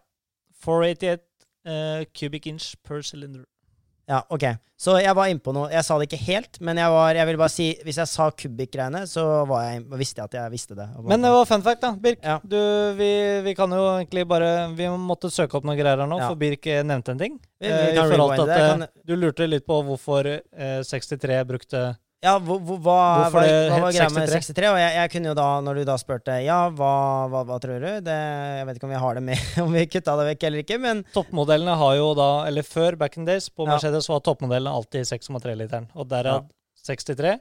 488 0.65 1.21
eh, 1.69 2.05
cubic 2.17 2.47
inch 2.51 2.73
per 2.83 3.03
cylinder. 3.05 3.45
Ja, 4.09 4.23
ok. 4.33 4.45
Så 4.81 4.95
jeg 5.03 5.13
var 5.19 5.27
innpå 5.29 5.53
noe. 5.53 5.67
Jeg 5.69 5.85
sa 5.85 5.99
det 6.01 6.07
ikke 6.09 6.21
helt, 6.25 6.59
men 6.65 6.79
jeg 6.81 6.89
var, 6.95 7.11
jeg 7.19 7.27
vil 7.29 7.37
bare 7.37 7.53
si 7.53 7.67
hvis 7.85 7.99
jeg 8.01 8.09
sa 8.09 8.31
kubikk-greiene, 8.31 9.03
så 9.11 9.25
var 9.51 9.67
jeg, 9.67 9.83
visste 10.01 10.23
jeg 10.23 10.31
at 10.31 10.37
jeg 10.39 10.53
visste 10.55 10.77
det. 10.79 10.87
Men 11.05 11.21
det 11.27 11.33
var 11.35 11.45
fun 11.51 11.65
fact, 11.67 11.83
da. 11.83 11.91
Birk, 12.07 12.23
Ja. 12.25 12.39
du, 12.41 12.57
vi, 12.97 13.11
vi 13.45 13.55
kan 13.59 13.69
jo 13.75 13.83
egentlig 13.99 14.25
bare 14.31 14.71
Vi 14.79 14.87
måtte 15.03 15.29
søke 15.35 15.59
opp 15.59 15.65
noen 15.69 15.77
greier 15.77 15.99
her 16.01 16.09
nå, 16.09 16.21
Ja. 16.23 16.29
for 16.31 16.37
Birk 16.41 16.65
eh, 16.73 16.81
nevnte 16.89 17.13
en 17.13 17.19
ting. 17.19 17.37
Vi- 17.61 17.69
vi 17.69 17.73
Eh, 17.75 17.93
I 17.93 18.09
forhold 18.15 18.35
til 18.39 18.49
at 18.51 18.57
eh, 18.61 18.69
Kan- 18.71 18.89
du 19.05 19.17
lurte 19.17 19.47
litt 19.51 19.67
på 19.67 19.83
hvorfor 19.85 20.25
eh, 20.57 20.81
63 20.89 21.45
brukte 21.45 21.85
Ja, 22.25 22.33
hvor, 22.43 22.59
hvor, 22.67 22.81
hva, 22.83 22.95
Hvorfor 23.23 23.45
hva, 23.47 23.59
hva 23.71 23.77
var 23.85 23.93
greia 23.95 24.09
med 24.11 24.25
63? 24.27 24.47
63? 24.51 24.71
Og 24.73 24.79
jeg, 24.81 24.95
jeg 24.99 25.11
kunne 25.13 25.29
jo 25.31 25.35
da, 25.39 25.47
når 25.63 25.79
du 25.79 25.83
da 25.87 25.95
spurte 26.03 26.35
ja, 26.43 26.57
hva, 26.75 26.93
hva, 27.31 27.43
hva 27.47 27.59
tror 27.63 27.79
du? 27.85 27.91
Det, 28.03 28.17
jeg 28.59 28.67
vet 28.67 28.81
ikke 28.81 28.89
om 28.89 28.95
vi 28.97 29.03
har 29.05 29.15
det 29.21 29.23
med, 29.29 29.45
om 29.65 29.71
vi 29.77 29.85
kutta 29.87 30.17
det 30.19 30.25
vekk 30.33 30.47
eller 30.49 30.65
ikke, 30.65 30.79
men 30.83 31.05
Toppmodellene 31.15 31.77
har 31.79 31.95
jo 32.01 32.09
da, 32.19 32.27
eller 32.51 32.67
før 32.67 32.99
back 32.99 33.21
in 33.21 33.29
days, 33.29 33.47
på 33.55 33.69
Ja. 33.69 33.77
Mercedes 33.77 34.11
var 34.11 34.25
toppmodellene 34.27 34.75
alltid 34.75 35.07
6,3-literen, 35.13 35.87
og 35.95 36.11
derav 36.11 36.49
63. 36.89 37.37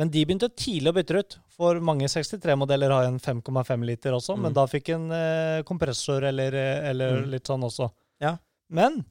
Men 0.00 0.08
de 0.10 0.24
begynte 0.26 0.48
tidlig 0.56 0.90
å 0.90 0.96
bytte 0.96 1.20
ut, 1.20 1.36
for 1.54 1.78
mange 1.84 2.08
63-modeller 2.10 2.90
har 2.96 3.04
en 3.06 3.20
5,5 3.22 3.84
liter 3.86 4.16
også, 4.16 4.34
Mm. 4.38 4.42
men 4.48 4.56
da 4.56 4.64
fikk 4.66 4.88
en 4.96 5.04
eh, 5.14 5.60
kompressor 5.68 6.24
eller, 6.32 6.56
eh, 6.58 6.88
eller 6.90 7.20
Mm. 7.20 7.28
litt 7.36 7.46
sånn 7.46 7.62
også. 7.68 7.90
Ja. 8.24 8.38
Men 8.72 9.04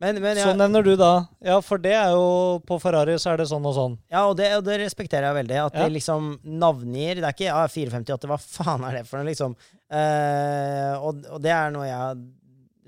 Men, 0.00 0.16
men 0.24 0.38
så 0.40 0.54
nevner 0.56 0.82
du 0.86 0.94
da 0.96 1.26
Ja, 1.44 1.58
for 1.60 1.76
det 1.78 1.92
er 1.92 2.14
jo 2.14 2.60
På 2.64 2.78
Ferrari 2.80 3.18
så 3.20 3.34
er 3.34 3.42
det 3.42 3.48
sånn 3.50 3.66
og 3.68 3.74
sånn. 3.76 3.98
ja 4.10 4.22
og, 4.30 4.32
det, 4.38 4.46
og 4.56 4.64
det 4.64 4.78
respekterer 4.80 5.26
jeg 5.28 5.36
veldig. 5.42 5.58
At 5.66 5.74
Ja. 5.76 5.84
de 5.84 5.94
liksom 5.98 6.30
navngir 6.44 7.20
Det 7.20 7.26
er 7.28 7.34
ikke 7.36 7.48
ja, 7.50 7.66
458, 7.68 8.30
hva 8.30 8.38
faen 8.40 8.84
er 8.88 8.96
det 9.00 9.06
for 9.10 9.20
noe, 9.20 9.28
liksom? 9.28 9.54
Uh, 9.92 10.94
og, 11.04 11.24
og 11.36 11.40
det 11.44 11.52
er 11.52 11.70
noe 11.74 11.84
jeg 11.88 12.20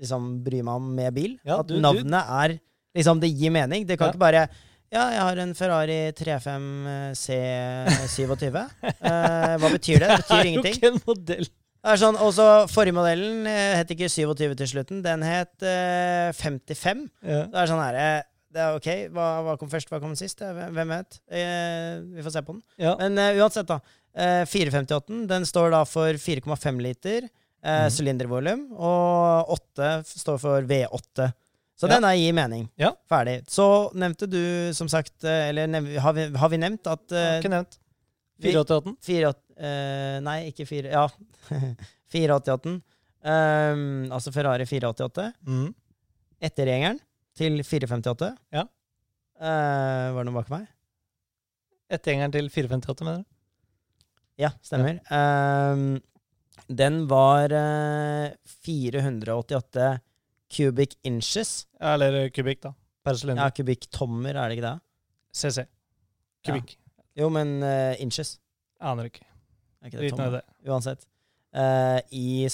liksom 0.03 0.29
bryr 0.43 0.63
meg 0.65 0.75
om 0.81 0.87
med 0.97 1.13
bil. 1.15 1.35
Ja, 1.45 1.59
at 1.61 1.67
du- 1.69 1.75
du- 1.75 1.81
navnet 1.85 2.23
er 2.43 2.59
Liksom, 2.93 3.19
det 3.21 3.29
gir 3.33 3.49
mening. 3.49 3.85
Det 3.89 3.95
kan 3.97 4.11
ikke 4.11 4.19
bare 4.21 4.47
ja, 4.93 5.07
jeg 5.09 5.21
har 5.25 5.39
en 5.41 5.53
Ferrari 5.57 6.11
35 6.13 7.13
C27. 7.17 8.53
Uh, 8.53 9.55
hva 9.57 9.69
betyr 9.73 10.03
det? 10.03 10.09
Det 10.11 10.17
betyr 10.21 10.49
ingenting. 10.51 10.61
Det 10.61 10.69
er 10.69 10.73
jo 10.73 10.77
ikke 10.77 10.91
en 10.91 11.01
modell. 11.07 11.47
Det 11.83 11.91
er 11.91 11.99
sånn, 11.99 12.15
også 12.15 12.43
Forrige 12.71 12.95
modellen 12.95 13.47
eh, 13.49 13.73
het 13.75 13.89
ikke 13.91 14.07
27 14.07 14.53
til 14.61 14.69
slutten, 14.71 15.01
den 15.03 15.23
het 15.27 15.65
eh, 15.67 16.29
55. 16.37 17.09
Ja. 17.27 17.41
Det 17.51 17.59
er 17.59 17.67
sånn 17.73 17.81
her 17.83 17.97
eh, 17.99 18.21
det 18.53 18.61
er 18.61 18.75
ok, 18.77 18.87
hva, 19.15 19.27
hva 19.43 19.55
kom 19.57 19.67
først, 19.71 19.89
hva 19.89 19.97
kom 19.99 20.13
sist? 20.15 20.39
Eh, 20.45 20.53
Hvem 20.75 20.91
vet? 20.93 21.17
Eh, 21.33 21.99
vi 22.13 22.21
får 22.23 22.35
se 22.37 22.43
på 22.45 22.53
den. 22.53 22.61
Ja. 22.79 22.93
Men 22.99 23.17
eh, 23.17 23.39
uansett, 23.41 23.67
da. 23.67 23.79
Eh, 24.13 24.43
458 24.45 25.23
den 25.31 25.47
står 25.49 25.71
da 25.73 25.81
for 25.89 26.13
4,5 26.21 26.79
liter 26.85 27.25
eh, 27.25 27.85
Mhm. 27.87 27.91
sylindervolum, 27.95 28.63
og 28.77 29.49
8 29.57 29.91
står 30.05 30.37
for 30.39 30.61
V8. 30.69 31.31
Så 31.79 31.87
Ja. 31.89 31.95
den 31.95 32.05
er 32.05 32.13
gir 32.19 32.33
mening. 32.37 32.67
Ja. 32.77 32.91
Ferdig. 33.09 33.39
Så 33.49 33.65
nevnte 33.97 34.27
du, 34.29 34.71
som 34.77 34.87
sagt, 34.87 35.15
eh, 35.25 35.49
eller 35.49 35.67
nev 35.67 35.87
har, 35.99 36.13
vi, 36.13 36.29
har 36.37 36.49
vi 36.53 36.57
nevnt 36.61 36.87
at 36.87 37.11
eh, 37.11 37.39
Ikke 37.41 37.49
nevnt. 37.57 37.79
vi- 38.39 38.51
488. 38.53 38.95
4, 39.57 39.63
eh, 39.67 40.19
Nei, 40.25 40.37
ikke 40.51 40.65
4 40.69 40.91
Ja. 40.93 41.07
488. 42.13 42.81
Um, 43.23 43.83
altså 44.13 44.31
Ferrari 44.35 44.65
488. 44.69 45.29
Mm. 45.47 45.69
Ettergjengeren 46.43 46.99
til 47.37 47.61
458. 47.63 48.31
Ja. 48.53 48.65
Uh, 49.39 50.13
var 50.13 50.19
det 50.23 50.27
noe 50.29 50.37
bak 50.41 50.51
meg? 50.53 50.67
Ettergjengeren 51.93 52.33
til 52.35 52.49
458, 52.53 53.05
mener 53.07 53.23
du? 53.23 53.29
Ja, 54.41 54.49
stemmer. 54.65 54.99
Um, 55.13 55.99
den 56.73 57.03
var 57.09 57.53
uh, 57.53 58.29
488 58.65 59.89
cubic 60.53 60.95
inches. 61.05 61.63
Ja, 61.79 61.95
eller 61.97 62.29
kubikk, 62.33 62.61
da. 62.67 62.73
Per 63.03 63.15
Ja, 63.17 63.19
sylinder. 63.19 63.51
kubikk-tommer, 63.57 64.35
er 64.37 64.49
det 64.49 64.57
ikke 64.59 64.69
det? 64.69 64.77
CC. 65.35 65.65
Kubikk. 66.45 66.75
Jo, 67.19 67.27
men 67.33 67.57
uh, 67.65 67.93
inches. 68.01 68.37
Aner 68.83 69.09
ikke. 69.09 69.25
Er 69.83 69.91
ikke 69.91 69.99
det 69.99 70.13
i 70.13 70.31
det. 70.37 70.43
Uansett. 70.71 71.03
Uh, 71.53 71.99
I 72.15 72.47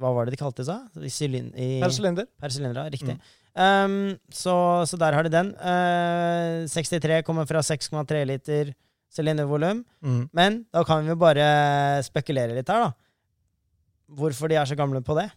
Hva 0.00 0.10
var 0.16 0.26
det 0.26 0.34
de 0.34 0.40
kalte 0.40 0.64
det, 0.64 0.66
sa? 0.68 0.80
I, 0.98 1.12
sylin- 1.12 1.52
i 1.54 1.78
Per 1.82 1.94
sylinder. 1.94 2.26
Per 2.40 2.52
sylinder, 2.52 2.90
riktig. 2.92 3.16
Mm. 3.16 3.36
Um, 3.60 3.94
så, 4.32 4.54
så 4.86 4.98
der 5.00 5.16
har 5.16 5.26
de 5.26 5.32
den. 5.32 5.52
Uh, 5.58 6.66
63 6.70 7.22
kommer 7.26 7.48
fra 7.48 7.62
6,3 7.64 8.24
liter 8.28 8.72
sylindervolum. 9.10 9.84
Mm. 10.02 10.22
Men 10.36 10.64
da 10.72 10.84
kan 10.86 11.04
vi 11.04 11.12
jo 11.12 11.18
bare 11.20 11.46
spekulere 12.06 12.56
litt 12.56 12.70
her, 12.70 12.88
da. 12.88 12.92
Hvorfor 14.20 14.50
de 14.50 14.58
er 14.58 14.66
så 14.66 14.78
gamle 14.78 15.02
på 15.06 15.14
det. 15.18 15.28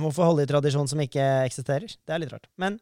Hvorfor 0.00 0.28
holde 0.28 0.44
i 0.44 0.50
tradisjon 0.50 0.88
som 0.88 1.00
ikke 1.02 1.24
eksisterer? 1.48 1.88
Det 1.88 2.14
er 2.14 2.22
litt 2.22 2.32
rart. 2.32 2.46
Men 2.60 2.78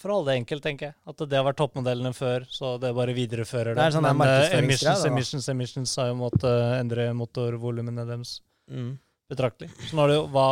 For 0.00 0.26
det 0.26 0.34
enkelt, 0.38 0.62
tenker 0.64 0.90
jeg. 0.90 0.96
At 1.10 1.22
det 1.30 1.38
har 1.38 1.46
vært 1.46 1.58
toppmodellene 1.60 2.12
før, 2.16 2.46
så 2.50 2.74
det 2.82 2.92
bare 2.96 3.14
viderefører 3.16 3.72
det. 3.72 3.78
Det 3.80 3.86
er 3.86 3.96
sånn 3.96 4.08
Men 4.08 4.28
eh, 4.28 4.58
emissions, 4.58 5.04
emissions, 5.08 5.48
emissions 5.52 5.96
har 6.00 6.10
jo 6.10 6.18
måttet 6.18 6.46
eh, 6.50 6.76
endre 6.80 7.08
motorvolumene 7.16 8.06
deres 8.08 8.38
mm. 8.70 8.92
betraktelig. 9.32 9.70
Så 9.86 9.96
nå 9.96 10.04
har 10.04 10.14
det 10.14 10.20
jo 10.22 10.30
hva 10.34 10.48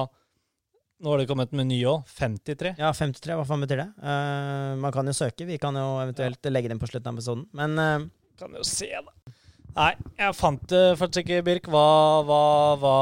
Nå 1.03 1.11
har 1.11 1.19
det 1.19 1.27
kommet 1.27 1.51
med 1.59 1.67
nye 1.67 1.87
òg. 1.91 2.05
53. 2.15 2.77
Ja, 2.79 2.93
53, 2.95 3.35
hva 3.35 3.43
faen 3.43 3.65
betyr 3.65 3.81
det? 3.81 3.89
Uh, 3.99 4.79
man 4.79 4.93
kan 4.95 5.09
jo 5.11 5.15
søke. 5.19 5.43
Vi 5.49 5.57
kan 5.59 5.75
jo 5.75 5.97
eventuelt 5.99 6.47
legge 6.47 6.71
den 6.71 6.79
på 6.79 6.87
slutten 6.87 7.11
av 7.11 7.17
episoden. 7.19 7.43
Men 7.59 7.75
uh, 7.75 8.05
Kan 8.39 8.55
jo 8.55 8.63
se, 8.63 8.87
da. 8.95 9.33
Nei, 9.73 9.89
jeg 10.21 10.37
fant 10.39 10.63
det 10.71 10.85
faktisk 11.01 11.25
ikke, 11.25 11.43
Birk, 11.49 11.67
hva, 11.73 11.89
hva, 12.29 12.45
hva 12.79 12.95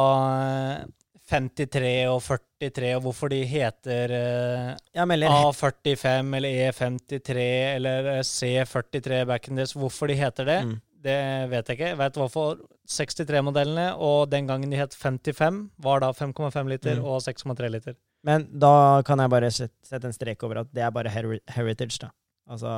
53 1.31 1.93
og 2.11 2.21
43, 2.27 2.91
og 2.99 3.03
hvorfor 3.07 3.31
de 3.33 3.39
heter 3.47 4.13
eh, 4.17 4.75
A45 4.99 6.37
eller 6.37 6.71
E53 6.71 7.45
eller 7.77 8.09
eh, 8.17 8.23
C43 8.27 9.25
back 9.31 9.49
in 9.49 9.57
this. 9.61 9.73
Hvorfor 9.79 10.11
de 10.11 10.19
heter 10.19 10.45
det, 10.49 10.59
mm. 10.67 10.77
det 11.07 11.19
vet 11.53 11.71
jeg 11.71 11.79
ikke. 11.79 11.91
Jeg 11.95 12.01
vet 12.03 12.19
hvorfor 12.21 12.61
63-modellene, 12.91 13.93
og 14.03 14.31
den 14.33 14.49
gangen 14.51 14.71
de 14.73 14.81
het 14.81 14.97
55, 14.99 15.69
var 15.79 16.03
da 16.03 16.11
5,5 16.13 16.69
liter 16.69 16.99
Mm. 16.99 17.05
og 17.05 17.21
6,3 17.23 17.71
liter. 17.71 17.95
Men 18.27 18.49
da 18.61 19.01
kan 19.07 19.19
jeg 19.23 19.31
bare 19.33 19.51
sette 19.51 20.05
en 20.05 20.13
strek 20.13 20.43
over 20.45 20.61
at 20.65 20.73
det 20.75 20.83
er 20.85 20.91
bare 20.93 21.09
heritage, 21.09 21.99
da. 22.03 22.11
Altså 22.51 22.69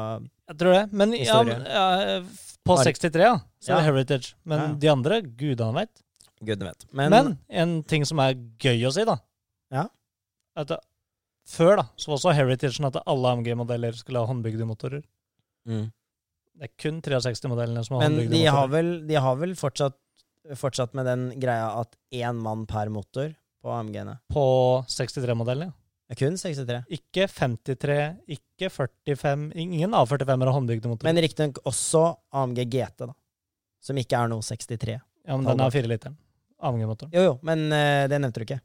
Jeg 0.48 0.58
tror 0.60 0.72
det. 0.76 0.92
Men 0.92 1.14
ja, 1.16 1.40
ja, 1.48 2.20
på 2.62 2.76
63, 2.76 3.22
ja, 3.24 3.38
så 3.58 3.72
er 3.72 3.80
det 3.80 3.86
Heritage. 3.88 4.34
Men 4.44 4.60
Ja. 4.60 4.66
de 4.78 4.90
andre, 4.90 5.22
gud 5.22 5.60
han 5.60 5.74
veit. 5.74 6.02
Gudene 6.42 6.70
vet. 6.72 6.86
Men, 6.92 7.10
Men, 7.14 7.32
en 7.48 7.74
ting 7.88 8.04
som 8.08 8.18
er 8.24 8.34
gøy 8.62 8.86
å 8.88 8.92
si, 8.94 9.04
da 9.08 9.16
Ja. 9.72 9.86
at 10.56 10.68
det, 10.68 10.78
Før 11.48 11.76
da, 11.80 11.84
så 11.98 12.06
var 12.12 12.18
også 12.20 12.34
Heritagen 12.36 12.86
at 12.86 13.00
alle 13.06 13.32
AMG-modeller 13.34 13.96
skulle 13.98 14.20
ha 14.22 14.26
håndbygde 14.30 14.66
motorer. 14.68 15.02
mm. 15.68 15.90
Det 16.54 16.68
er 16.68 16.72
kun 16.78 17.00
63-modellene 17.02 17.82
som 17.86 17.96
har 17.96 18.02
Men 18.04 18.12
håndbygde 18.18 18.30
de 18.36 18.44
har 18.44 18.66
motorer. 18.68 18.72
vel, 18.76 19.06
de 19.08 19.14
har 19.24 19.36
vel 19.40 19.54
fortsatt, 19.56 19.96
fortsatt 20.60 20.92
med 20.94 21.06
den 21.08 21.22
greia 21.40 21.80
at 21.80 21.96
én 22.12 22.36
mann 22.36 22.66
per 22.66 22.90
motor 22.92 23.32
på 23.62 23.70
AMG-ene. 23.72 24.18
På 24.30 24.44
63-modellene, 24.86 25.72
ja. 25.72 26.14
Kun 26.18 26.34
63. 26.36 26.82
Ikke 26.92 27.24
53, 27.26 27.94
ikke 28.28 28.68
45 28.68 29.52
Ingen 29.56 29.94
A45-er 29.96 30.44
har 30.44 30.52
håndbygde 30.58 30.90
motorer. 30.90 31.08
Men 31.08 31.22
riktignok 31.24 31.62
også 31.64 32.02
AMG 32.36 32.66
GT, 32.68 33.06
da. 33.08 33.14
Som 33.82 33.96
ikke 33.96 34.18
er 34.20 34.28
noe 34.28 34.44
63. 34.44 35.00
ja, 35.00 35.36
men 35.36 35.46
den 35.48 35.60
er 35.64 35.70
fireliteren. 35.72 36.18
AMG-motoren. 36.62 37.12
Jo, 37.14 37.22
jo, 37.30 37.32
men 37.46 37.66
eh, 37.74 38.04
det 38.10 38.20
nevnte 38.22 38.42
du 38.42 38.46
ikke. 38.46 38.60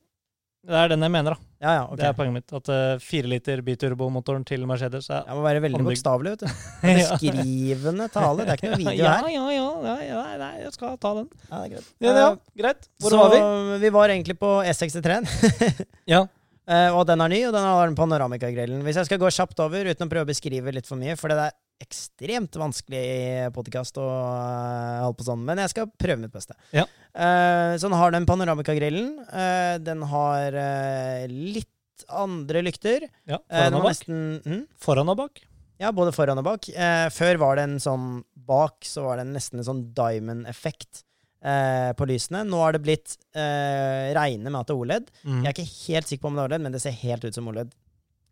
Det 0.68 0.76
er 0.76 0.90
den 0.92 1.04
jeg 1.06 1.12
mener, 1.14 1.32
da. 1.38 1.46
Ja, 1.64 1.72
ja, 1.78 1.84
ok. 1.88 1.96
Det 1.96 2.06
er 2.10 2.16
poenget 2.18 2.36
mitt. 2.42 2.54
At 2.58 2.70
uh, 2.74 2.98
fire 3.00 3.30
liter 3.32 3.62
biturbomotoren 3.64 4.44
til 4.44 4.66
Mercedes 4.68 5.06
er 5.08 5.22
Jeg 5.30 5.38
må 5.38 5.44
være 5.46 5.62
veldig 5.64 5.80
Håndbygd. 5.80 5.96
bokstavelig, 5.96 6.34
vet 6.34 6.42
du. 6.44 6.48
Beskrivende 6.90 8.08
tale. 8.12 8.44
Det 8.44 8.52
er 8.52 8.60
ikke 8.60 8.72
noe 8.74 8.80
video 8.84 9.06
ja, 9.06 9.14
her. 9.22 9.30
Ja, 9.32 9.46
ja, 9.56 9.68
ja, 9.86 9.94
ja, 10.10 10.24
nei, 10.42 10.50
jeg 10.66 10.74
skal 10.76 10.98
ta 11.00 11.14
den. 11.22 11.30
Ja, 11.48 11.62
det 11.62 11.62
er 11.62 11.72
greit. 11.78 11.94
Ja, 12.04 12.16
ja, 12.18 12.26
Eh, 12.34 12.60
greit. 12.64 12.90
Hvor 13.00 13.16
så 13.16 13.22
var 13.22 13.32
vi? 13.36 13.40
vi 13.86 13.94
var 13.96 14.14
egentlig 14.18 14.36
på 14.42 14.52
E63-en. 14.68 15.30
Ja. 16.18 16.26
Eh, 16.68 16.90
og 16.92 17.06
den 17.08 17.24
er 17.24 17.32
ny, 17.32 17.40
og 17.48 17.56
den 17.56 17.64
har 17.64 17.88
den 17.88 17.96
panoramikagrillen. 17.96 18.82
Hvis 18.84 19.00
jeg 19.00 19.08
skal 19.08 19.22
gå 19.24 19.32
kjapt 19.32 19.62
over, 19.64 19.88
uten 19.88 20.10
å 20.10 20.12
prøve 20.12 20.28
å 20.28 20.32
beskrive 20.34 20.74
litt 20.76 20.90
for 20.90 21.00
mye, 21.00 21.16
for 21.16 21.32
det 21.32 21.46
er 21.48 21.56
ekstremt 21.84 22.56
vanskelig 22.58 23.52
podkast 23.56 24.00
å 24.02 24.06
eh, 24.08 25.02
holde 25.04 25.18
på 25.20 25.28
sånn, 25.28 25.44
men 25.46 25.62
jeg 25.62 25.74
skal 25.76 25.90
prøve 25.94 26.24
mitt 26.24 26.34
beste. 26.34 26.58
Ja. 26.76 26.88
Uh, 27.14 27.78
så 27.78 27.88
den 27.88 27.98
har 28.00 28.14
den 28.14 28.28
panoramikagrillen. 28.30 29.12
Uh, 29.30 29.76
den 29.82 30.02
har 30.10 30.58
uh, 30.58 31.28
litt 31.30 31.70
andre 32.14 32.62
lykter. 32.66 33.08
ja 33.26 33.40
Eh, 33.50 33.68
foran 33.68 33.78
og 33.78 33.84
bak. 33.84 33.92
nesten 33.92 34.42
mm? 34.46 34.64
Foran 34.78 35.10
og 35.10 35.18
bak. 35.18 35.42
Ja, 35.82 35.92
både 35.94 36.14
foran 36.14 36.40
og 36.42 36.46
bak. 36.46 36.70
Eh, 36.70 37.08
før 37.14 37.40
var 37.42 37.58
det 37.58 37.68
en 37.68 37.80
sånn 37.82 38.08
Bak 38.48 38.86
så 38.88 39.04
var 39.04 39.20
det 39.20 39.26
nesten 39.28 39.60
en 39.60 39.68
sånn 39.68 39.82
diamond-effekt 39.98 41.02
eh, 41.44 41.92
på 41.98 42.06
lysene. 42.08 42.46
Nå 42.48 42.62
har 42.62 42.78
det 42.78 42.84
blitt 42.86 43.18
eh, 43.36 44.14
Regner 44.16 44.54
med 44.54 44.62
at 44.62 44.70
det 44.70 44.76
er 44.78 44.84
OLED. 44.86 45.12
Mm. 45.26 45.42
Jeg 45.42 45.50
er 45.50 45.56
ikke 45.56 45.74
helt 45.74 46.08
sikker 46.12 46.24
på 46.24 46.32
om 46.32 46.38
det 46.38 46.44
er 46.46 46.52
OLED, 46.52 46.64
men 46.64 46.78
det 46.78 46.82
ser 46.86 46.96
helt 47.02 47.28
ut 47.28 47.36
som 47.36 47.50
OLED. 47.52 47.76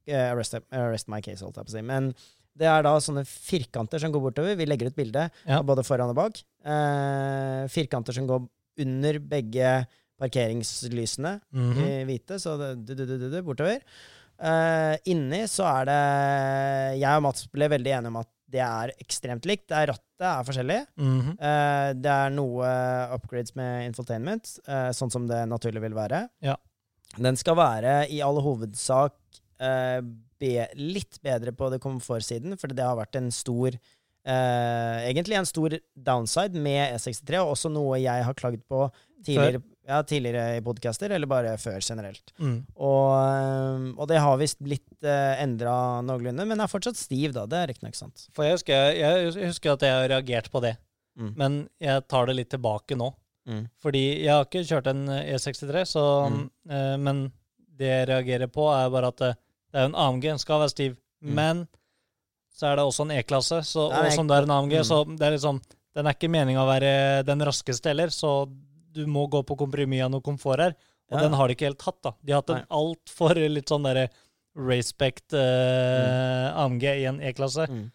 Uh, 0.05 0.29
arrest, 0.29 0.53
arrest 0.69 1.07
my 1.09 1.17
case, 1.25 1.41
holdt 1.41 1.57
jeg 1.57 1.65
på 1.65 1.71
å 1.71 1.75
si. 1.75 1.81
Men 1.81 2.11
det 2.57 2.67
er 2.71 2.83
da 2.87 2.93
sånne 3.03 3.25
firkanter 3.27 3.99
som 3.99 4.11
går 4.13 4.21
bortover. 4.29 4.55
Vi 4.55 4.65
legger 4.65 4.87
ut 4.91 4.95
bilde 4.95 5.29
Ja. 5.45 5.61
både 5.61 5.83
foran 5.83 6.09
og 6.09 6.15
bak. 6.15 6.39
Eh, 6.65 7.67
firkanter 7.67 8.13
som 8.15 8.27
går 8.27 8.47
under 8.79 9.19
begge 9.19 9.85
parkeringslysene 10.19 11.41
Mhm. 11.53 11.79
i 11.83 12.03
hvite, 12.05 12.37
så 12.39 12.57
det 12.57 12.95
du, 12.95 13.05
du, 13.05 13.29
du, 13.29 13.41
bortover. 13.43 13.81
Eh, 14.39 14.97
inni 15.07 15.43
så 15.47 15.63
er 15.81 15.85
det 15.85 16.99
Jeg 16.99 17.15
og 17.17 17.23
Mats 17.23 17.45
ble 17.47 17.69
veldig 17.71 17.91
enige 17.97 18.07
om 18.11 18.17
at 18.17 18.27
det 18.51 18.61
er 18.61 18.91
ekstremt 19.01 19.45
likt. 19.47 19.67
Det 19.67 19.75
er 19.75 19.87
Rattet 19.93 20.27
er 20.29 20.43
forskjellig. 20.47 20.79
Mhm. 20.97 21.31
Eh, 21.39 21.93
det 21.93 22.11
er 22.11 22.29
noe 22.29 22.65
upgrades 23.15 23.55
med 23.55 23.89
infotainment, 23.91 24.59
eh, 24.67 24.89
sånn 24.91 25.11
som 25.11 25.27
det 25.27 25.47
naturlig 25.49 25.81
vil 25.81 25.93
være. 25.93 26.29
Ja. 26.41 26.55
Den 27.17 27.35
skal 27.37 27.55
være 27.55 28.09
i 28.11 28.21
all 28.21 28.39
hovedsak 28.41 29.11
eh, 29.59 30.01
be, 30.45 30.69
litt 30.77 31.17
bedre 31.25 31.51
på 31.57 31.73
det 31.73 31.81
komfortsiden, 31.83 32.55
for 32.61 32.69
det 32.71 32.85
har 32.85 33.01
vært 33.01 33.17
en 33.21 33.33
stor 33.33 33.81
Uh, 34.25 35.03
Egentlig 35.05 35.35
en 35.37 35.45
stor 35.45 35.75
downside 35.93 36.57
med 36.57 36.95
E63, 36.95 37.37
og 37.43 37.51
også 37.51 37.69
noe 37.69 37.99
jeg 38.01 38.23
har 38.25 38.33
klagd 38.33 38.63
på 38.65 38.87
tidligere, 39.21 39.59
ja, 39.85 39.99
tidligere 40.01 40.55
i 40.57 40.63
podcaster, 40.65 41.13
eller 41.13 41.29
bare 41.29 41.51
før 41.61 41.77
generelt. 41.77 42.33
Mm. 42.41 42.55
Og, 42.73 43.11
eh, 43.21 43.85
og 43.93 44.09
det 44.09 44.17
har 44.23 44.39
visst 44.41 44.57
blitt 44.65 45.05
uh, 45.05 45.35
endra 45.43 45.75
noenlunde, 46.01 46.41
men 46.49 46.57
er 46.65 46.71
fortsatt 46.71 46.97
stiv, 46.97 47.35
da. 47.37 47.45
Det 47.45 47.59
er 47.59 47.69
riktignok 47.69 47.99
sant. 47.99 48.25
For 48.33 48.47
jeg 48.47 48.57
husker, 48.57 48.97
jeg, 48.97 49.29
husker 49.45 49.75
at 49.75 49.85
jeg 49.85 49.93
har 49.99 50.09
reagert 50.15 50.49
på 50.53 50.63
det, 50.65 50.73
Mm. 51.15 51.29
men 51.37 51.61
jeg 51.79 52.07
tar 52.09 52.25
det 52.27 52.33
litt 52.35 52.49
tilbake 52.51 52.97
nå. 52.97 53.13
Mm. 53.47 53.69
Fordi 53.79 54.01
jeg 54.25 54.33
har 54.33 54.49
ikke 54.49 54.65
kjørt 54.67 54.89
en 54.89 55.05
E63, 55.21 55.85
så, 55.93 56.07
eh, 56.67 56.97
men 56.97 57.27
det 57.77 57.93
jeg 57.93 58.09
reagerer 58.09 58.49
på, 58.51 58.65
er 58.73 58.89
bare 58.89 59.13
at 59.13 59.23
det, 59.75 59.81
er 59.81 59.89
jo 59.89 59.91
en 59.91 59.97
AMG, 60.05 60.21
den 60.31 60.39
skal 60.39 60.61
være 60.63 60.71
stiv. 60.71 60.93
Mm. 61.19 61.33
Men 61.35 61.63
så 62.55 62.69
er 62.69 62.77
det 62.79 62.85
også 62.87 63.03
en 63.03 63.11
E-klasse, 63.17 63.57
og 63.59 64.11
som 64.15 64.29
det 64.29 64.37
er 64.39 64.45
en 64.47 64.53
AMG, 64.55 64.77
Mm. 64.79 64.87
så 64.87 65.01
det 65.17 65.25
er 65.27 65.35
liksom 65.35 65.59
Den 65.95 66.07
er 66.07 66.15
ikke 66.15 66.27
meninga 66.31 66.59
å 66.59 66.67
være 66.67 67.23
den 67.23 67.39
raskeste 67.47 67.87
heller, 67.87 68.09
så 68.11 68.49
du 68.91 69.05
må 69.07 69.29
gå 69.31 69.39
på 69.47 69.55
kompromiss 69.55 70.03
av 70.03 70.09
noe 70.11 70.19
komfort 70.23 70.59
her. 70.59 70.73
Og 71.09 71.15
Ja. 71.15 71.21
den 71.23 71.33
har 71.33 71.47
de 71.47 71.55
ikke 71.55 71.67
helt 71.69 71.81
hatt, 71.87 72.01
da. 72.03 72.11
De 72.21 72.33
har 72.33 72.41
hatt 72.41 72.49
en 72.49 72.65
altfor 72.69 73.35
litt 73.49 73.67
sånn 73.71 73.83
derre 73.87 74.09
respect 74.57 75.31
eh, 75.33 76.51
AMG 76.55 76.83
i 76.83 77.05
en 77.05 77.21
E-klasse. 77.21 77.67
Mm. 77.69 77.91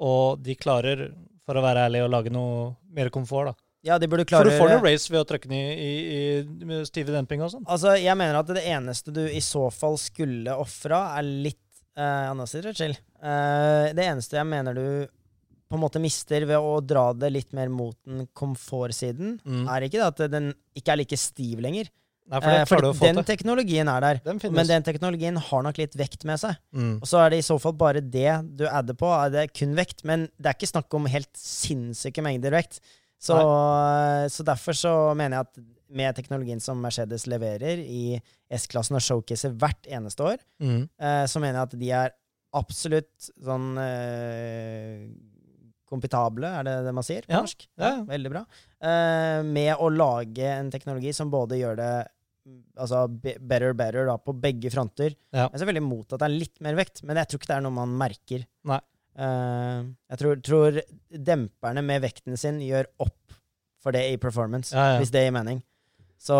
Og 0.00 0.40
de 0.42 0.54
klarer, 0.54 1.12
for 1.44 1.54
å 1.58 1.62
være 1.64 1.84
ærlig, 1.88 2.00
å 2.06 2.10
lage 2.12 2.30
noe 2.32 2.76
mer 2.96 3.10
komfort, 3.10 3.50
da. 3.52 3.54
Ja, 3.86 3.98
de 3.98 4.08
burde 4.10 4.24
For 4.26 4.32
klare 4.32 4.50
du 4.50 4.58
får 4.58 4.72
noe 4.72 4.82
race 4.82 5.10
ved 5.12 5.20
å 5.22 5.26
trykke 5.28 5.48
den 5.48 5.58
i, 5.58 5.66
i, 5.78 6.22
i 6.42 6.80
stive 6.88 7.12
demping 7.14 7.44
og 7.46 7.52
sånn. 7.52 7.66
Altså, 7.70 7.92
jeg 8.00 8.16
mener 8.18 8.40
at 8.40 8.50
det 8.50 8.64
eneste 8.66 9.14
du 9.14 9.22
i 9.28 9.40
så 9.44 9.68
fall 9.70 9.94
skulle 10.02 10.56
ofra, 10.58 11.04
er 11.20 11.28
litt 11.28 11.62
uh, 11.98 12.30
Anna 12.32 12.46
sitter 12.50 12.74
chill. 12.74 12.96
Uh, 13.22 13.94
det 13.94 14.02
eneste 14.08 14.38
jeg 14.40 14.48
mener 14.50 14.74
du 14.74 14.84
på 15.68 15.76
en 15.76 15.82
måte 15.84 16.00
mister 16.00 16.46
ved 16.48 16.56
å 16.58 16.78
dra 16.80 17.10
det 17.12 17.28
litt 17.34 17.52
mer 17.52 17.68
mot 17.68 17.94
den 18.08 18.26
komfortsiden, 18.34 19.36
Mm. 19.44 19.66
er 19.68 19.84
ikke 19.86 20.00
det 20.00 20.06
at 20.24 20.30
den 20.32 20.54
ikke 20.74 20.94
er 20.94 21.00
like 21.02 21.16
stiv 21.20 21.60
lenger. 21.60 21.90
Nei, 22.28 22.40
for 22.40 22.50
Eh, 22.52 22.64
for 22.68 23.06
den 23.06 23.24
teknologien 23.24 23.88
er 23.88 24.00
der. 24.04 24.18
Den. 24.24 24.40
Men 24.52 24.66
den 24.68 24.82
teknologien 24.84 25.36
har 25.36 25.62
nok 25.64 25.78
litt 25.80 25.94
vekt 25.96 26.24
med 26.28 26.40
seg. 26.40 26.56
mm. 26.74 26.98
Og 27.00 27.06
så 27.08 27.22
er 27.24 27.30
det 27.30 27.38
i 27.38 27.46
så 27.46 27.56
fall 27.60 27.72
bare 27.72 28.00
det 28.04 28.56
du 28.56 28.66
adder 28.68 28.94
på. 28.94 29.08
Er 29.08 29.30
det 29.30 29.52
kun 29.54 29.74
vekt, 29.76 30.04
men 30.04 30.26
det 30.36 30.46
er 30.50 30.56
ikke 30.58 30.72
snakk 30.72 30.92
om 30.98 31.06
helt 31.06 31.30
sinnssyke 31.36 32.20
mengder 32.24 32.50
vekt. 32.52 32.80
Så, 33.18 33.34
så 34.30 34.44
derfor 34.46 34.76
så 34.78 34.92
mener 35.18 35.38
jeg 35.40 35.46
at 35.48 35.60
med 35.98 36.14
teknologien 36.18 36.60
som 36.60 36.78
Mercedes 36.84 37.24
leverer 37.26 37.80
i 37.80 38.18
S-klassen 38.54 38.98
og 38.98 39.02
showcaser 39.02 39.54
hvert 39.58 39.88
eneste 39.88 40.22
år, 40.34 40.38
Mm. 40.60 40.84
eh, 41.00 41.24
så 41.26 41.40
mener 41.40 41.58
jeg 41.58 41.68
at 41.70 41.78
de 41.80 41.90
er 41.90 42.12
absolutt 42.58 43.30
sånn 43.44 43.72
eh, 43.80 45.08
kompetable, 45.88 46.44
er 46.60 46.66
det 46.68 46.74
det 46.84 46.92
man 46.96 47.04
sier 47.06 47.24
på 47.24 47.32
Ja, 47.32 47.40
norsk? 47.40 47.64
ja, 47.80 47.88
ja. 47.96 48.04
Veldig 48.04 48.30
bra. 48.34 48.42
Eh, 48.84 49.42
med 49.48 49.74
å 49.80 49.88
lage 49.90 50.44
en 50.58 50.70
teknologi 50.70 51.14
som 51.16 51.30
både 51.32 51.58
gjør 51.60 51.76
det 51.80 51.92
altså 52.80 53.02
be- 53.12 53.36
better 53.40 53.74
better 53.76 54.06
da, 54.08 54.16
på 54.16 54.32
begge 54.40 54.70
fronter. 54.72 55.12
Ja. 55.32 55.48
Jeg 55.48 55.54
er 55.54 55.58
selvfølgelig 55.64 55.84
imot 55.84 56.12
at 56.14 56.20
det 56.22 56.28
er 56.28 56.36
litt 56.38 56.60
mer 56.64 56.76
vekt, 56.78 57.02
men 57.04 57.16
jeg 57.20 57.28
tror 57.28 57.40
ikke 57.42 57.50
det 57.50 57.56
er 57.58 57.64
noe 57.66 57.76
man 57.76 57.96
merker. 58.00 58.44
Nei. 58.68 58.78
Eh, 59.18 59.86
jeg 60.12 60.20
tror, 60.22 60.42
tror 60.46 60.80
demperne 61.10 61.82
med 61.84 62.04
vekten 62.06 62.38
sin 62.38 62.60
gjør 62.62 62.86
opp 63.02 63.16
for 63.82 63.94
det 63.94 64.04
i 64.12 64.18
performance, 64.20 64.74
Ja, 64.74 64.94
ja. 64.94 65.00
hvis 65.02 65.10
det 65.14 65.26
gir 65.26 65.34
mening. 65.34 65.62
Så, 66.18 66.34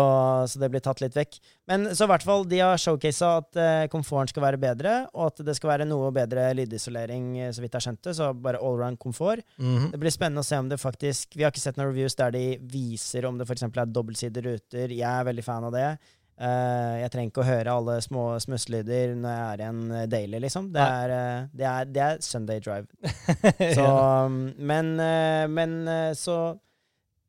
så 0.51 0.59
det 0.59 0.67
blir 0.73 0.81
tatt 0.83 0.99
litt 0.99 1.15
vekk. 1.15 1.37
Men 1.71 1.85
så 1.95 2.03
i 2.03 2.09
hvert 2.11 2.23
fall, 2.27 2.41
de 2.51 2.57
har 2.59 2.75
showcasa 2.81 3.29
at 3.39 3.55
eh, 3.63 3.85
komforten 3.87 4.27
skal 4.33 4.43
være 4.43 4.59
bedre, 4.59 4.95
og 5.15 5.29
at 5.29 5.39
det 5.47 5.55
skal 5.55 5.71
være 5.71 5.87
noe 5.87 6.09
bedre 6.11 6.49
lydisolering, 6.59 7.29
eh, 7.39 7.51
så 7.55 7.63
vidt 7.63 7.77
jeg 7.77 7.85
skjønte. 7.87 8.11
Så 8.17 8.27
bare 8.43 8.59
allround 8.59 8.99
komfort. 8.99 9.39
Mhm. 9.57 9.87
Det 9.93 10.01
blir 10.03 10.11
spennende 10.11 10.43
å 10.43 10.49
se 10.49 10.59
om 10.59 10.67
det 10.67 10.81
faktisk 10.83 11.37
Vi 11.39 11.45
har 11.47 11.53
ikke 11.55 11.63
sett 11.63 11.79
noen 11.79 11.93
reviews 11.93 12.15
der 12.19 12.35
de 12.35 12.43
viser 12.59 13.23
om 13.29 13.39
det 13.39 13.47
f.eks. 13.47 13.63
er 13.69 13.87
dobbeltsidede 13.95 14.43
ruter. 14.49 14.91
Jeg 14.91 15.07
er 15.07 15.23
veldig 15.31 15.47
fan 15.47 15.63
av 15.69 15.71
det. 15.71 15.87
Eh, 16.39 16.93
jeg 17.01 17.11
trenger 17.11 17.33
ikke 17.33 17.43
å 17.43 17.49
høre 17.49 17.73
alle 17.75 17.97
små 17.99 18.23
smusselyder 18.39 19.11
når 19.19 19.33
jeg 19.33 19.47
er 19.49 19.61
i 19.61 19.67
en 19.67 19.81
eh, 19.91 20.05
daily, 20.07 20.39
liksom. 20.45 20.69
Det 20.71 20.85
er, 20.85 21.13
eh, 21.15 21.41
det 21.59 21.67
er, 21.67 21.89
det 21.91 22.03
er 22.05 22.23
Sunday 22.23 22.61
drive. 22.63 22.87
Så, 23.77 23.83
um, 23.83 24.39
men, 24.55 24.93
men 25.51 25.75
så 26.15 26.37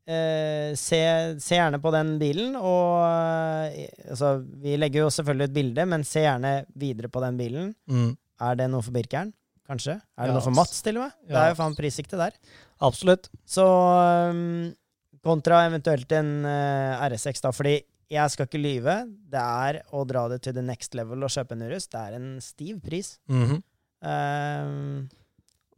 eh, 0.06 0.70
se, 0.78 1.02
se 1.42 1.58
gjerne 1.58 1.82
på 1.82 1.92
den 1.94 2.14
bilen, 2.22 2.54
og 2.54 3.02
altså, 3.02 4.36
Vi 4.62 4.78
legger 4.78 5.06
jo 5.06 5.12
selvfølgelig 5.18 5.50
ut 5.50 5.58
bilde, 5.58 5.90
men 5.90 6.06
se 6.06 6.24
gjerne 6.28 6.54
videre 6.78 7.10
på 7.10 7.26
den 7.26 7.40
bilen. 7.40 7.74
Mm. 7.90 8.14
Er 8.46 8.62
det 8.62 8.70
noe 8.70 8.86
for 8.86 8.94
Birkeren? 8.94 9.34
Kanskje? 9.70 9.98
Er 9.98 10.26
det 10.26 10.32
Ja, 10.32 10.38
noe 10.38 10.46
for 10.46 10.54
Mats, 10.54 10.82
til 10.86 10.98
og 10.98 11.08
med? 11.08 11.18
Det 11.26 11.38
er 11.38 11.50
jo 11.50 11.58
faen 11.58 11.78
prissikte 11.78 12.18
der. 12.18 12.38
Absolutt. 12.86 13.28
Så 13.46 13.66
um, 14.30 14.70
kontra 15.26 15.64
eventuelt 15.66 16.10
en 16.16 16.36
uh, 16.46 17.02
RS6, 17.10 17.42
da, 17.44 17.52
fordi 17.54 17.80
jeg 18.10 18.32
skal 18.34 18.48
ikke 18.48 18.60
lyve. 18.60 18.94
Det 19.30 19.40
er 19.40 19.80
å 19.94 20.02
dra 20.08 20.24
det 20.32 20.40
til 20.42 20.56
the 20.56 20.64
next 20.66 20.94
level 20.98 21.22
og 21.26 21.30
kjøpe 21.30 21.54
en 21.56 21.62
Urus. 21.68 21.86
Det 21.92 22.00
er 22.00 22.16
en 22.18 22.30
stiv 22.44 22.80
pris. 22.84 23.14
Mhm. 23.30 23.60
Um, 24.00 25.08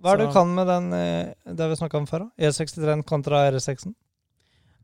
Hva 0.03 0.13
er 0.13 0.21
det 0.21 0.29
du 0.29 0.35
kan 0.35 0.51
med 0.55 0.69
den 0.71 0.93
eh, 0.95 1.33
det 1.59 1.67
vi 1.73 1.79
snakka 1.79 1.99
om 1.99 2.07
før? 2.07 2.29
E63 2.39 3.03
kontra 3.07 3.41
R6-en? 3.51 3.95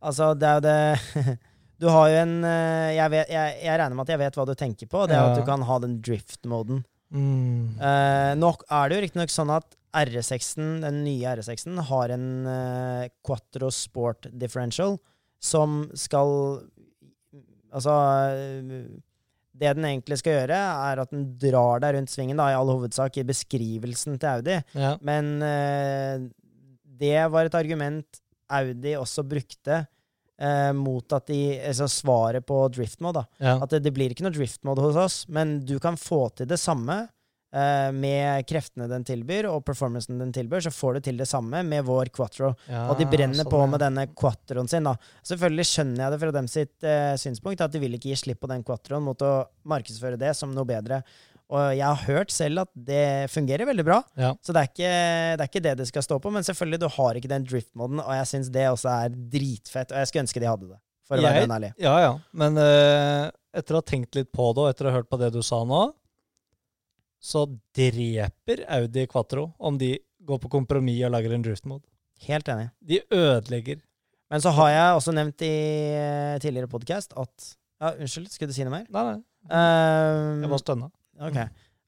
Altså, 0.03 0.33
det 0.39 0.47
er 0.49 0.59
jo 0.59 0.65
det 0.66 1.39
Du 1.83 1.87
har 1.91 2.09
jo 2.11 2.16
en 2.25 2.33
eh, 2.47 2.93
jeg, 2.97 3.11
vet, 3.15 3.31
jeg, 3.31 3.57
jeg 3.62 3.79
regner 3.79 3.95
med 3.95 4.05
at 4.09 4.12
jeg 4.15 4.20
vet 4.25 4.39
hva 4.39 4.47
du 4.47 4.55
tenker 4.59 4.91
på. 4.91 5.05
Det 5.07 5.15
er 5.15 5.23
Ja. 5.23 5.33
at 5.33 5.39
du 5.39 5.45
kan 5.47 5.62
ha 5.62 5.79
den 5.83 6.01
drift-moden. 6.03 6.83
Mm. 7.15 7.79
Uh, 7.81 8.33
nå 8.37 8.51
er 8.69 8.89
det 8.91 8.97
jo 8.99 9.03
riktignok 9.07 9.31
sånn 9.33 9.53
at 9.55 9.77
R6-en, 9.97 10.81
den 10.83 10.99
nye 11.07 11.37
R6-en 11.39 11.79
har 11.89 12.11
en 12.12 12.27
uh, 12.45 13.07
Quattro 13.25 13.70
Sport 13.73 14.27
Differential 14.37 14.99
som 15.41 15.85
skal 15.97 16.66
Altså 17.74 17.93
eh, 18.32 18.86
Det 19.59 19.74
den 19.77 19.85
egentlig 19.89 20.19
skal 20.20 20.36
gjøre, 20.40 20.59
er 20.93 21.03
at 21.03 21.11
den 21.11 21.24
drar 21.43 21.82
deg 21.82 21.97
rundt 21.97 22.12
svingen, 22.12 22.39
da, 22.39 22.51
i 22.53 22.57
all 22.57 22.70
hovedsak, 22.70 23.16
i 23.19 23.27
beskrivelsen 23.27 24.19
til 24.23 24.28
Audi. 24.36 24.59
Ja. 24.78 24.93
Men 25.03 25.31
eh, 25.43 26.28
det 26.99 27.19
var 27.32 27.49
et 27.49 27.59
argument 27.59 28.20
Audi 28.49 28.95
også 28.97 29.27
brukte 29.28 29.82
eh, 30.40 30.73
mot 30.73 31.12
at 31.12 31.27
de 31.28 31.40
Altså 31.59 31.89
svaret 31.90 32.47
på 32.47 32.62
driftmode, 32.73 33.20
da. 33.20 33.45
ja. 33.51 33.57
At 33.62 33.74
det, 33.74 33.82
det 33.85 33.93
blir 33.97 34.15
ikke 34.15 34.24
noe 34.24 34.35
drift 34.35 34.62
mode 34.65 34.82
hos 34.86 34.97
oss, 34.97 35.19
men 35.28 35.59
du 35.66 35.77
kan 35.82 35.99
få 36.01 36.28
til 36.39 36.49
det 36.49 36.59
samme 36.62 37.03
med 37.51 38.45
kreftene 38.47 38.89
den 38.91 39.05
tilbyr, 39.09 39.47
og 39.49 39.62
performancen 39.65 40.19
den 40.20 40.33
tilbyr, 40.37 40.61
så 40.66 40.73
får 40.75 40.95
du 40.95 41.01
til 41.09 41.16
det 41.16 41.27
samme 41.31 41.62
med 41.65 41.85
vår 41.87 42.11
quattro. 42.12 42.51
ja, 42.69 42.89
Og 42.91 42.99
de 42.99 43.07
brenner 43.09 43.41
sånn, 43.45 43.49
på 43.51 43.62
med 43.73 43.81
denne 43.81 44.07
quattroen 44.15 44.69
sin. 44.69 44.85
da. 44.85 44.97
Selvfølgelig 45.25 45.65
skjønner 45.70 46.05
jeg 46.05 46.12
det 46.12 46.20
fra 46.20 46.31
dem 46.37 46.47
sitt 46.49 46.85
eh, 46.85 47.15
synspunkt, 47.16 47.61
at 47.65 47.73
de 47.73 47.79
vil 47.81 47.95
ikke 47.97 48.11
gi 48.12 48.16
slipp 48.20 48.41
på 48.41 48.49
den 48.53 48.62
quattroen 48.62 49.03
mot 49.03 49.19
å 49.25 49.47
markedsføre 49.65 50.19
det 50.20 50.35
som 50.37 50.53
noe 50.53 50.65
bedre. 50.69 51.03
Og 51.49 51.70
jeg 51.79 51.81
har 51.89 52.03
hørt 52.05 52.31
selv 52.31 52.61
at 52.66 52.69
det 52.77 53.31
fungerer 53.33 53.65
veldig 53.65 53.85
bra, 53.87 54.03
Ja. 54.20 54.35
så 54.45 54.53
det 54.53 54.61
er, 54.61 54.69
ikke, 54.69 54.91
det 55.39 55.41
er 55.41 55.49
ikke 55.49 55.62
det 55.65 55.77
det 55.79 55.87
skal 55.89 56.03
stå 56.05 56.19
på. 56.20 56.31
Men 56.31 56.43
selvfølgelig, 56.45 56.81
du 56.85 56.89
har 56.93 57.15
ikke 57.16 57.31
den 57.33 57.47
drift-moden, 57.49 58.03
og 58.05 58.12
jeg 58.12 58.27
syns 58.29 58.51
det 58.53 58.66
også 58.69 58.91
er 58.93 59.09
dritfett. 59.33 59.89
Og 59.95 59.97
jeg 60.03 60.11
skulle 60.11 60.27
ønske 60.27 60.41
de 60.45 60.51
hadde 60.51 60.69
det, 60.75 60.79
for 61.09 61.16
å 61.16 61.23
Jeg- 61.25 61.49
være 61.49 61.57
ærlig. 61.57 61.73
Ja, 61.81 61.95
ja. 62.05 62.12
Men 62.35 62.59
eh, 62.61 63.31
etter 63.57 63.73
å 63.73 63.81
ha 63.81 63.87
tenkt 63.89 64.15
litt 64.15 64.29
på 64.31 64.53
det, 64.53 64.61
og 64.61 64.69
etter 64.75 64.85
å 64.85 64.93
ha 64.93 64.99
hørt 65.01 65.09
på 65.09 65.19
det 65.19 65.33
du 65.33 65.41
sa 65.41 65.65
nå, 65.65 65.95
så 67.19 67.45
dreper 67.74 68.65
Audi 68.78 69.07
Quatro 69.11 69.51
om 69.59 69.78
de 69.78 69.97
går 70.28 70.40
på 70.43 70.51
kompromiss 70.53 71.05
og 71.07 71.12
lager 71.15 71.35
en 71.35 71.45
driftmode. 71.45 71.85
Helt 72.27 72.49
enig. 72.51 72.69
De 72.81 73.01
ødelegger. 73.15 73.81
Men 74.28 74.43
så 74.45 74.53
har 74.53 74.70
jeg 74.74 74.97
også 74.99 75.15
nevnt 75.16 75.43
i 75.47 75.55
eh, 75.97 76.39
tidligere 76.43 76.70
podkast 76.70 77.15
at 77.16 77.55
Ja, 77.78 77.93
unnskyld, 77.95 78.27
skulle 78.32 78.51
du 78.51 78.57
si 78.57 78.65
noe 78.66 78.74
mer? 78.74 78.89
Nei, 78.90 79.05
nei. 79.07 79.19
Um, 79.49 80.43
Jeg 80.43 80.51
var 80.51 80.61
stønna. 80.61 80.89
Ok. 81.28 81.36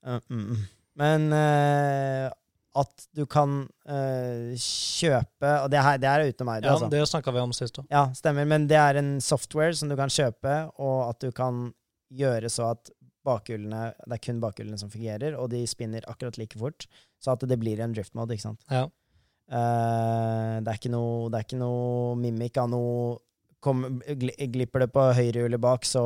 Uh, 0.06 0.20
mm, 0.30 0.44
mm. 0.52 0.60
Men 1.00 1.26
uh, 1.34 2.30
at 2.78 3.06
du 3.16 3.24
kan 3.26 3.64
eh, 3.90 4.54
kjøpe 4.60 5.50
Og 5.64 5.70
det, 5.72 5.80
her, 5.82 5.98
det 5.98 6.08
er 6.10 6.30
uten 6.30 6.46
meg, 6.46 6.62
det, 6.62 6.70
Ja, 6.70 6.76
altså. 6.76 6.90
det 6.92 7.02
snakka 7.10 7.34
vi 7.34 7.42
om 7.42 7.54
sist 7.56 7.80
òg. 7.82 7.88
Ja, 7.90 8.04
stemmer. 8.14 8.46
Men 8.48 8.68
det 8.70 8.78
er 8.78 9.00
en 9.00 9.16
software 9.24 9.74
som 9.74 9.90
du 9.90 9.96
kan 9.98 10.12
kjøpe, 10.12 10.54
og 10.78 11.08
at 11.08 11.18
du 11.24 11.32
kan 11.34 11.72
gjøre 12.14 12.50
så 12.50 12.70
at 12.74 12.92
bakhjulene 13.26 13.80
Det 14.06 14.16
er 14.16 14.22
kun 14.24 14.38
bakhjulene 14.42 14.78
som 14.80 14.90
fungerer, 14.92 15.34
og 15.38 15.50
de 15.52 15.60
spinner 15.68 16.06
akkurat 16.08 16.38
like 16.40 16.58
fort. 16.58 16.86
Så 17.20 17.32
at 17.34 17.44
det 17.48 17.58
blir 17.60 17.80
en 17.84 17.92
driftmode, 17.96 18.32
ikke 18.36 18.46
sant. 18.48 18.62
Ja. 18.72 18.86
Uh, 19.50 20.60
det, 20.62 20.70
er 20.70 20.78
ikke 20.78 20.92
noe, 20.94 21.28
det 21.32 21.40
er 21.40 21.46
ikke 21.48 21.58
noe 21.60 22.14
mimikk 22.20 22.60
av 22.62 22.68
noe 22.70 23.18
kom, 23.60 23.82
gli- 24.06 24.46
Glipper 24.54 24.84
det 24.86 24.90
på 24.94 25.02
høyrehjulet 25.18 25.60
bak, 25.60 25.84
så 25.84 26.02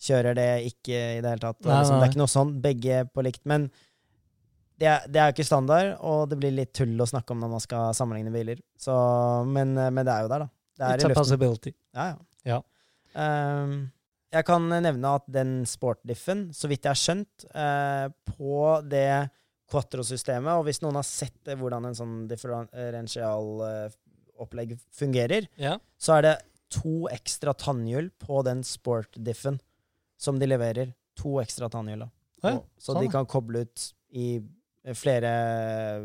kjører 0.00 0.36
det 0.38 0.48
ikke 0.68 0.98
i 1.16 1.20
det 1.24 1.30
hele 1.32 1.42
tatt. 1.42 1.58
Nei, 1.66 1.78
liksom, 1.80 1.96
det 1.98 2.06
er 2.06 2.12
ikke 2.12 2.20
noe 2.22 2.32
sånn, 2.34 2.52
begge 2.64 3.00
på 3.12 3.24
likt. 3.26 3.42
Men 3.50 3.66
det 4.80 4.88
er, 4.88 5.08
det 5.12 5.20
er 5.20 5.28
jo 5.30 5.34
ikke 5.36 5.48
standard, 5.48 5.90
og 6.00 6.28
det 6.30 6.38
blir 6.40 6.54
litt 6.56 6.70
tull 6.76 6.94
å 7.02 7.08
snakke 7.10 7.34
om 7.34 7.42
når 7.42 7.50
man 7.56 7.64
skal 7.64 7.90
sammenligne 7.96 8.32
biler. 8.32 8.60
Så, 8.80 8.94
men, 9.50 9.74
men 9.76 10.04
det 10.06 10.14
er 10.14 10.24
jo 10.24 10.30
der, 10.32 10.44
da. 10.46 10.52
Det 10.80 10.86
er 10.86 10.94
It's 10.94 11.02
i 11.02 11.04
a 11.04 11.10
luften. 11.10 11.20
possibility. 11.20 11.72
Ja, 11.96 12.06
ja. 12.12 12.20
Ja. 12.54 12.60
Ehm, 13.20 13.74
jeg 14.32 14.44
kan 14.46 14.68
nevne 14.70 15.14
at 15.18 15.24
den 15.30 15.64
sportdiffen, 15.66 16.52
så 16.54 16.68
vidt 16.70 16.84
jeg 16.86 16.90
har 16.94 17.00
skjønt, 17.00 17.44
eh, 17.54 18.08
på 18.36 18.82
det 18.88 19.30
Quattro-systemet, 19.70 20.52
og 20.58 20.64
hvis 20.66 20.80
noen 20.82 20.94
har 20.98 21.04
sett 21.06 21.44
det, 21.46 21.56
hvordan 21.58 21.84
en 21.86 21.94
sånn 21.94 22.28
differensial-opplegg 22.30 24.78
fungerer, 24.92 25.46
Ja. 25.56 25.78
så 25.98 26.12
er 26.18 26.22
det 26.22 26.42
to 26.70 27.08
ekstra 27.10 27.52
tannhjul 27.54 28.10
på 28.18 28.42
den 28.44 28.62
sportdiffen 28.62 29.60
som 30.18 30.38
de 30.38 30.46
leverer. 30.46 30.94
To 31.16 31.40
ekstra 31.42 31.68
tannhjul. 31.70 32.10
Ja, 32.42 32.60
så 32.78 32.92
sånn, 32.94 33.02
de 33.02 33.08
kan 33.08 33.26
koble 33.26 33.60
ut 33.66 33.92
i 34.12 34.40
flere 34.94 36.00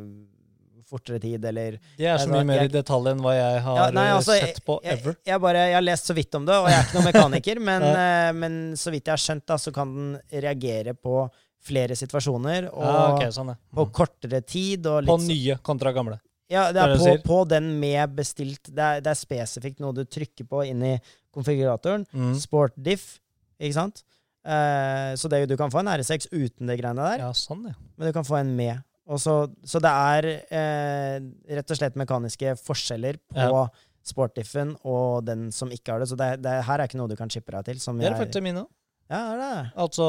fortere 0.90 1.20
tid, 1.24 1.45
eller 1.49 1.80
Det 1.98 2.06
er 2.07 2.20
så 2.22 2.30
mye 2.30 2.45
mer 2.45 2.66
i 2.68 2.72
detalj 2.72 3.10
enn 3.14 3.24
hva 3.24 3.34
jeg 3.34 3.62
har 3.66 3.80
Ja, 3.80 3.86
nei, 3.95 4.03
eh, 4.12 4.16
altså, 4.20 4.36
sett 4.38 4.62
på 4.66 4.78
ever. 4.84 5.16
jeg, 5.26 5.41
bare, 5.41 5.64
jeg 5.72 5.78
har 5.80 5.86
lest 5.86 6.12
så 6.12 6.16
vidt 6.18 6.38
om 6.38 6.45
det, 6.45 6.57
og 6.62 6.70
jeg 6.70 6.78
er 6.78 6.86
ikke 6.86 6.99
noen 6.99 7.10
mekaniker, 7.10 7.62
men, 7.70 7.88
eh, 7.90 8.30
men 8.38 8.60
så 8.78 8.94
vidt 8.94 9.10
jeg 9.10 9.16
har 9.18 9.24
skjønt, 9.26 9.45
da, 9.49 9.57
så 9.62 9.74
kan 9.76 9.95
den 9.95 10.14
reagere 10.45 10.94
på 10.94 11.26
flere 11.66 11.98
situasjoner, 11.98 12.70
og 12.70 12.86
Ja, 12.86 12.95
okay, 13.16 13.32
sånn, 13.34 13.49
mm. 13.56 13.62
på 13.80 13.86
kortere 13.98 14.41
tid. 14.45 14.86
Og 14.86 15.02
litt, 15.02 15.10
På 15.10 15.18
nye 15.24 15.57
kontra 15.66 15.91
gamle. 15.95 16.20
ja, 16.53 16.68
det 16.72 16.82
er 16.84 16.98
på, 17.02 17.14
på 17.26 17.40
den 17.49 17.72
med 17.82 18.14
bestilt 18.20 18.70
det 18.70 18.84
er, 18.84 19.02
det 19.02 19.10
er 19.10 19.18
spesifikt 19.18 19.82
noe 19.82 19.95
du 19.98 20.03
trykker 20.06 20.45
på 20.45 20.62
inn 20.70 20.84
i 20.86 20.99
konfiguratoren. 21.34 22.06
Mm. 22.14 22.36
Sport 22.38 22.78
diff, 22.78 23.16
ikke 23.57 23.74
sant? 23.80 24.03
Eh, 24.45 25.16
så 25.18 25.28
det, 25.32 25.48
du 25.49 25.57
kan 25.57 25.72
få 25.74 25.82
en 25.82 25.90
R6 25.95 26.28
uten 26.32 26.70
det 26.70 26.78
greiene 26.78 27.02
der, 27.02 27.24
Ja, 27.26 27.32
sånn, 27.34 27.66
ja. 27.66 27.74
men 27.98 28.12
du 28.12 28.14
kan 28.14 28.28
få 28.28 28.38
en 28.38 28.53
med. 28.56 28.84
Så, 29.06 29.34
så 29.64 29.80
det 29.84 29.90
er 29.91 30.26
eh, 30.49 31.19
rett 31.60 31.69
og 31.72 31.77
slett 31.77 31.95
mekaniske 31.99 32.56
forskjeller 32.57 33.19
på 33.30 33.38
Ja. 33.52 33.68
Sportiffen 34.06 34.76
og 34.86 35.23
den 35.26 35.48
som 35.53 35.69
ikke 35.73 35.91
har 35.94 35.99
det. 36.02 36.07
Så 36.11 36.18
det, 36.18 36.41
det 36.45 36.52
her 36.65 36.77
er 36.82 36.86
ikke 36.90 36.98
noe 36.99 37.10
du 37.10 37.15
kan 37.18 37.30
chippe 37.30 37.52
deg 37.53 37.65
til. 37.65 37.80
Som 37.82 37.98
Det 38.02 38.06
er 38.11 38.18
faktisk 38.18 38.44
mine. 38.45 38.65
Ja, 39.10 39.19
det 39.34 39.34
er 39.36 39.40
det. 39.41 39.72
Altså 39.82 40.06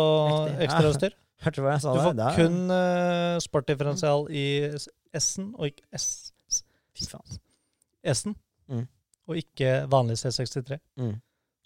ekstrautstyr. 0.65 1.15
Hørte 1.45 1.57
du 1.61 1.65
hva 1.67 1.73
jeg 1.75 1.83
sa 1.85 1.93
Du 1.93 2.01
får 2.01 2.15
Det 2.17 2.27
er- 2.27 2.37
kun 2.41 2.71
uh, 2.73 3.39
sportdifferensial 3.45 4.27
i 4.33 4.45
S-en, 5.21 5.51
og 5.57 5.67
ikke 5.69 5.85
S. 5.97 6.07
Fy 6.97 7.05
faen. 7.13 7.41
S-en, 8.13 8.37
Mm. 8.69 8.87
og 9.29 9.37
ikke 9.39 9.73
vanlig 9.93 10.17
C63. 10.19 10.79
Mm. 10.99 11.13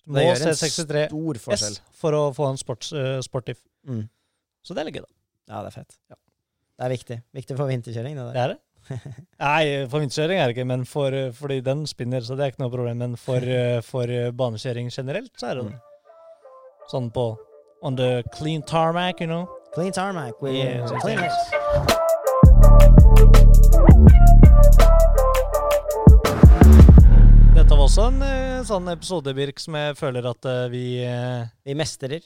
Du 0.06 0.12
må 0.12 0.20
gjør 0.24 0.42
en 0.50 0.54
C63 0.58 1.06
stor 1.08 1.38
forskjell. 1.46 1.76
S 1.78 1.82
for 2.02 2.12
å 2.18 2.24
få 2.34 2.50
en 2.50 2.58
sports, 2.60 2.90
uh, 2.92 3.20
sportdiff. 3.24 3.62
Mm. 3.86 4.02
Så 4.66 4.74
det 4.74 4.82
er 4.82 4.90
litt 4.90 4.98
gøy, 4.98 5.06
da. 5.06 5.14
Ja, 5.54 5.62
det 5.64 5.70
er 5.70 5.78
fett. 5.80 5.96
Det 6.80 6.86
er 6.86 6.92
viktig. 6.94 7.16
Viktig 7.36 7.54
for 7.58 7.68
vinterkjøring, 7.68 8.14
det 8.16 8.22
Det 8.32 8.40
er 8.40 8.52
det. 8.54 8.60
Nei, 9.44 9.64
for 9.92 10.00
vinterkjøring 10.00 10.38
er 10.40 10.46
det 10.48 10.54
ikke, 10.54 10.64
men 10.64 10.86
for, 10.88 11.12
eh, 11.12 11.28
fordi 11.36 11.58
den 11.60 11.82
spinner, 11.86 12.24
så 12.24 12.32
det 12.38 12.44
er 12.44 12.52
ikke 12.54 12.62
noe 12.62 12.72
problem. 12.72 13.02
Men 13.02 13.16
for, 13.20 13.44
eh, 13.60 13.82
for 13.84 14.08
eh, 14.08 14.30
banekjøring 14.32 14.88
generelt, 14.88 15.28
så 15.36 15.50
er 15.50 15.58
det 15.58 15.64
det. 15.66 15.80
Sånn 16.88 17.10
på 17.12 17.26
On 17.84 17.98
the 17.98 18.22
clean 18.32 18.64
tarmac, 18.64 19.20
you 19.20 19.28
know. 19.28 19.44
Clean 19.74 19.92
tarmac. 19.92 20.40
We, 20.40 20.54
Yeah, 20.56 20.86
so 20.88 20.96
clean 21.04 21.20
it. 21.20 21.36
Dette 27.58 27.76
var 27.76 27.84
også 27.84 28.06
en 28.08 28.24
sånn 28.64 28.88
episode, 28.94 29.34
Birk, 29.36 29.60
som 29.60 29.76
jeg 29.76 29.98
føler 30.00 30.30
at 30.32 30.48
vi 30.72 30.86
Vi 31.04 31.76
mestrer. 31.76 32.24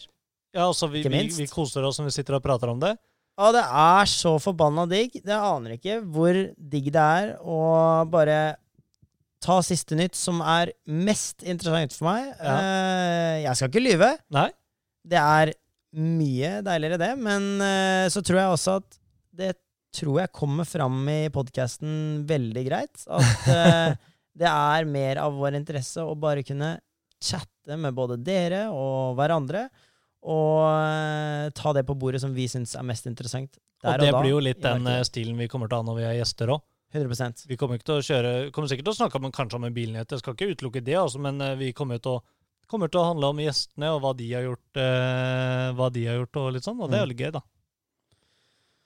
Ja, 0.55 0.69
altså, 0.69 0.87
vi, 0.87 1.03
vi, 1.03 1.25
vi 1.41 1.49
koser 1.51 1.83
oss 1.83 1.99
når 1.99 2.13
vi 2.13 2.17
sitter 2.21 2.39
og 2.39 2.47
prater 2.47 2.71
om 2.71 2.79
det. 2.79 2.95
Og 3.43 3.55
det 3.57 3.65
er 3.65 4.11
så 4.11 4.37
forbanna 4.43 4.85
digg. 4.91 5.17
Det 5.25 5.35
aner 5.35 5.75
ikke 5.77 5.99
hvor 6.03 6.37
digg 6.55 6.93
det 6.95 7.03
er 7.03 7.33
å 7.43 7.59
bare 8.11 8.39
ta 9.45 9.59
siste 9.65 9.97
nytt 9.99 10.17
som 10.17 10.41
er 10.41 10.73
mest 10.87 11.45
interessant 11.45 11.97
for 11.97 12.09
meg. 12.13 12.31
Ja. 12.39 12.55
Eh, 12.55 13.35
jeg 13.45 13.59
skal 13.59 13.73
ikke 13.73 13.85
lyve. 13.85 14.13
Nei? 14.35 14.49
Det 15.05 15.21
er 15.21 15.53
mye 15.95 16.57
deiligere, 16.65 17.01
det. 17.03 17.13
Men 17.21 17.51
eh, 17.63 18.07
så 18.13 18.23
tror 18.25 18.41
jeg 18.41 18.55
også 18.55 18.79
at 18.81 18.99
det 19.35 19.53
tror 19.95 20.23
jeg 20.23 20.35
kommer 20.35 20.67
fram 20.67 21.05
i 21.11 21.21
podkasten 21.35 22.25
veldig 22.29 22.65
greit. 22.67 23.05
At 23.07 23.51
eh, 23.57 23.91
det 24.35 24.51
er 24.51 24.91
mer 24.91 25.23
av 25.23 25.37
vår 25.39 25.59
interesse 25.61 26.03
å 26.03 26.17
bare 26.19 26.47
kunne 26.47 26.77
chatte 27.25 27.79
med 27.81 27.97
både 27.97 28.19
dere 28.21 28.67
og 28.75 29.19
hverandre. 29.19 29.69
Og 30.25 30.61
eh, 30.69 31.49
ta 31.57 31.73
det 31.77 31.85
på 31.89 31.97
bordet 32.01 32.23
som 32.23 32.33
vi 32.37 32.47
syns 32.49 32.75
er 32.79 32.87
mest 32.87 33.09
interessant. 33.11 33.59
Og 33.85 34.01
det 34.01 34.13
blir 34.15 34.31
jo 34.33 34.41
litt 34.41 34.63
den 34.65 34.87
eh, 34.89 35.03
stilen 35.05 35.37
vi 35.37 35.49
kommer 35.53 35.69
til 35.69 35.77
å 35.77 35.83
ha 35.83 35.89
når 35.91 35.99
vi 35.99 36.07
er 36.09 36.17
gjester 36.23 36.55
òg. 36.55 36.63
100% 36.95 37.49
Vi 37.51 37.57
kommer 37.59 37.75
ikke 37.75 37.89
til 37.89 37.97
å 37.99 38.05
kjøre 38.07 38.29
Kommer 38.55 38.71
sikkert 38.71 38.87
til 38.87 38.93
å 38.93 38.99
snakke 39.01 39.19
om 39.19 39.33
kanskje 39.35 39.59
om 39.59 39.65
en 39.67 39.75
bilnyhet, 39.75 40.13
jeg 40.15 40.23
skal 40.23 40.37
ikke 40.37 40.53
utelukke 40.55 40.83
det, 40.87 40.95
altså, 40.95 41.19
men 41.23 41.41
eh, 41.43 41.57
vi 41.59 41.73
kommer 41.77 41.99
til 41.99 42.21
å 42.21 42.23
kommer 42.71 42.89
til 42.89 43.03
å 43.03 43.09
handle 43.11 43.29
om 43.35 43.41
gjestene 43.43 43.91
og 43.93 43.99
hva 44.01 44.13
de 44.17 44.29
har 44.33 44.47
gjort, 44.47 44.79
eh, 44.81 45.67
hva 45.77 45.89
de 45.93 46.07
har 46.09 46.17
gjort 46.17 46.39
og 46.41 46.47
litt 46.55 46.65
sånn, 46.65 46.79
og 46.81 46.89
det 46.91 46.97
er 46.97 47.05
jo 47.05 47.11
litt 47.11 47.21
gøy, 47.21 47.33
da. 47.35 47.43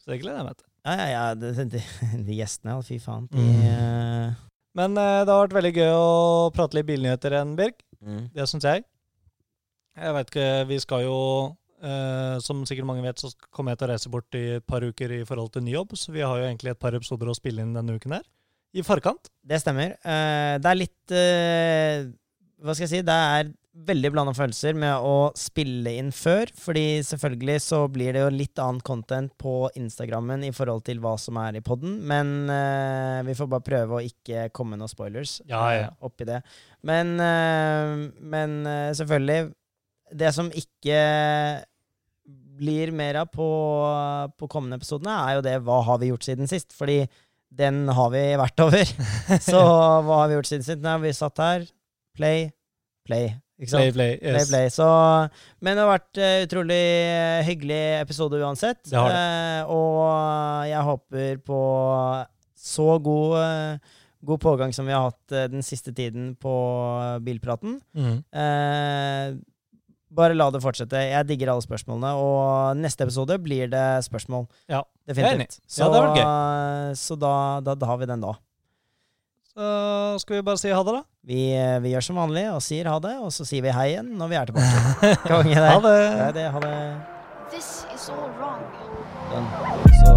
Så 0.03 0.11
det 0.11 0.19
gleder 0.23 0.41
jeg 0.41 0.49
meg 0.49 0.59
til. 0.59 0.67
Ja, 0.89 0.95
ja, 0.99 1.07
ja. 1.13 1.23
De, 1.39 1.53
de, 1.77 1.83
de 2.27 2.39
gjestene, 2.41 2.75
fy 2.89 2.99
faen. 3.03 3.29
De, 3.31 3.47
Mm. 3.49 4.35
Men 4.79 4.99
eh, 5.01 5.23
det 5.25 5.33
har 5.33 5.47
vært 5.47 5.57
veldig 5.57 5.73
gøy 5.75 5.89
å 5.95 6.51
prate 6.55 6.77
litt 6.77 6.87
bilnyheter 6.91 7.35
igjen, 7.35 7.55
Birk. 7.59 7.81
mm. 8.05 8.29
Det 8.35 8.45
syns 8.51 8.67
jeg. 8.69 8.85
Jeg 9.99 10.15
veit 10.15 10.31
ikke, 10.31 10.49
vi 10.71 10.79
skal 10.83 11.05
jo 11.07 11.17
eh, 11.83 12.39
Som 12.45 12.65
sikkert 12.69 12.89
mange 12.89 13.05
vet, 13.07 13.19
så 13.23 13.31
kommer 13.55 13.75
jeg 13.75 13.83
til 13.83 13.89
å 13.89 13.93
reise 13.93 14.13
bort 14.15 14.39
i 14.39 14.45
et 14.59 14.67
par 14.69 14.85
uker 14.87 15.19
i 15.21 15.23
forhold 15.29 15.53
til 15.55 15.65
ny 15.67 15.75
jobb, 15.77 15.95
så 15.99 16.15
vi 16.15 16.25
har 16.25 16.39
jo 16.41 16.49
egentlig 16.49 16.75
et 16.75 16.83
par 16.83 16.97
episoder 16.99 17.31
å 17.31 17.37
spille 17.39 17.65
inn 17.65 17.77
denne 17.77 17.99
uken 17.99 18.19
her. 18.19 18.27
I 18.77 18.85
forkant. 18.85 19.31
Det 19.49 19.59
stemmer. 19.63 19.97
Eh, 20.05 20.59
det 20.61 20.69
er 20.69 20.77
litt 20.77 21.15
eh, 21.17 22.03
Hva 22.61 22.75
skal 22.77 22.85
jeg 22.85 22.93
si? 22.99 23.07
Det 23.07 23.17
er 23.39 23.51
veldig 23.89 24.11
blanda 24.11 24.33
følelser 24.35 24.75
med 24.75 25.05
å 25.07 25.31
spille 25.39 25.93
inn 26.01 26.09
før. 26.13 26.51
Fordi 26.59 26.99
selvfølgelig 27.07 27.57
så 27.63 27.79
blir 27.95 28.13
det 28.17 28.25
jo 28.25 28.33
litt 28.35 28.59
annet 28.61 28.83
content 28.85 29.31
på 29.39 29.69
Instagrammen 29.79 30.43
i 30.49 30.51
forhold 30.53 30.83
til 30.89 30.99
hva 31.01 31.15
som 31.23 31.39
er 31.39 31.61
i 31.61 31.63
poden. 31.65 31.95
Men 32.11 32.51
vi 33.29 33.37
får 33.39 33.51
bare 33.53 33.67
prøve 33.69 34.01
å 34.01 34.03
ikke 34.03 34.49
komme 34.51 34.75
noen 34.81 34.91
spoilers 34.91 35.37
Ja, 35.47 35.63
ja. 35.77 35.89
oppi 36.03 36.27
det. 36.27 36.41
Men, 36.91 37.15
men 38.35 38.59
selvfølgelig 38.99 39.53
Det 40.13 40.31
som 40.35 40.49
ikke 40.55 40.99
blir 42.59 42.91
mer 42.97 43.21
av 43.23 43.29
på, 43.31 43.47
på 44.39 44.49
kommende 44.51 44.79
episodene, 44.81 45.15
er 45.29 45.39
jo 45.39 45.43
det 45.47 45.57
hva 45.67 45.81
har 45.87 45.99
vi 46.03 46.09
gjort 46.11 46.27
siden 46.27 46.49
sist? 46.51 46.73
Fordi 46.75 47.03
den 47.59 47.85
har 47.95 48.11
vi 48.13 48.23
vært 48.39 48.61
over. 48.65 48.91
Så 49.51 49.61
hva 50.05 50.23
har 50.25 50.31
vi 50.31 50.39
gjort 50.39 50.49
siden 50.51 50.67
sist? 50.67 50.83
Nei, 50.85 50.97
vi 51.05 51.13
satt 51.17 51.39
her. 51.43 51.69
Play, 52.19 52.49
play. 53.07 53.31
Ikke 53.59 53.73
sant? 53.73 53.81
Play, 53.83 53.93
play. 53.95 54.19
Play, 54.23 54.35
Yes. 54.43 54.51
play. 54.51 54.69
Så, 54.75 54.89
men 55.65 55.75
det 55.79 55.83
har 55.85 55.93
vært 55.95 56.19
uh, 56.23 56.35
utrolig 56.47 56.83
eh, 57.11 57.41
hyggelig 57.47 57.81
episode 58.05 58.39
uansett. 58.43 58.83
Det 58.87 58.99
har 58.99 59.15
Eh, 59.15 59.71
og 59.75 60.67
jeg 60.71 60.83
håper 60.91 61.41
på 61.47 61.63
så 62.59 62.87
god, 63.03 63.35
uh, 63.39 63.97
god 64.29 64.43
pågang 64.45 64.75
som 64.75 64.87
vi 64.87 64.95
har 64.95 65.09
hatt 65.09 65.35
den 65.55 65.63
siste 65.67 65.95
tiden 65.95 66.33
på 66.39 66.53
bilpraten. 67.27 67.79
Mm. 67.99 68.19
Eh, 68.31 69.39
bare 70.15 70.35
la 70.37 70.49
det 70.55 70.61
fortsette. 70.65 70.97
Jeg 71.11 71.27
digger 71.29 71.53
alle 71.53 71.65
spørsmålene. 71.65 72.11
Og 72.17 72.77
neste 72.81 73.05
episode 73.07 73.37
blir 73.43 73.69
det 73.73 73.87
spørsmål. 74.07 74.47
Ja, 74.71 74.83
Definitivt. 75.09 75.59
enig. 75.59 75.79
Ja, 75.79 75.89
det 75.93 76.01
var 76.03 76.95
Så, 76.95 77.15
så 77.15 77.19
da, 77.21 77.33
da, 77.65 77.75
da 77.75 77.87
har 77.87 77.99
vi 78.01 78.07
den 78.11 78.21
da. 78.25 78.35
Så 79.59 79.69
skal 80.23 80.37
vi 80.39 80.43
bare 80.47 80.59
si 80.61 80.71
ha 80.71 80.83
det, 80.87 80.93
da. 80.95 81.03
Vi, 81.29 81.41
vi 81.83 81.91
gjør 81.93 82.05
som 82.07 82.17
vanlig 82.21 82.45
og 82.53 82.63
sier 82.63 82.87
ha 82.89 82.99
det, 83.03 83.17
og 83.19 83.33
så 83.35 83.45
sier 83.45 83.65
vi 83.67 83.73
hei 83.75 83.89
igjen 83.97 84.13
når 84.17 84.29
vi 84.31 84.37
er 84.39 84.47
tilbake. 84.53 84.77
Konge 85.31 85.57
der. 85.59 85.73
Ha 85.73 85.81
det. 85.83 85.97
Ja, 85.99 86.29
det, 86.37 86.47
ha 86.55 86.63
det. 86.63 86.75
This 87.51 87.85
is 87.95 88.09
all 88.15 88.31
wrong. 88.39 88.63
Den. 89.33 89.45
Så, 89.99 90.15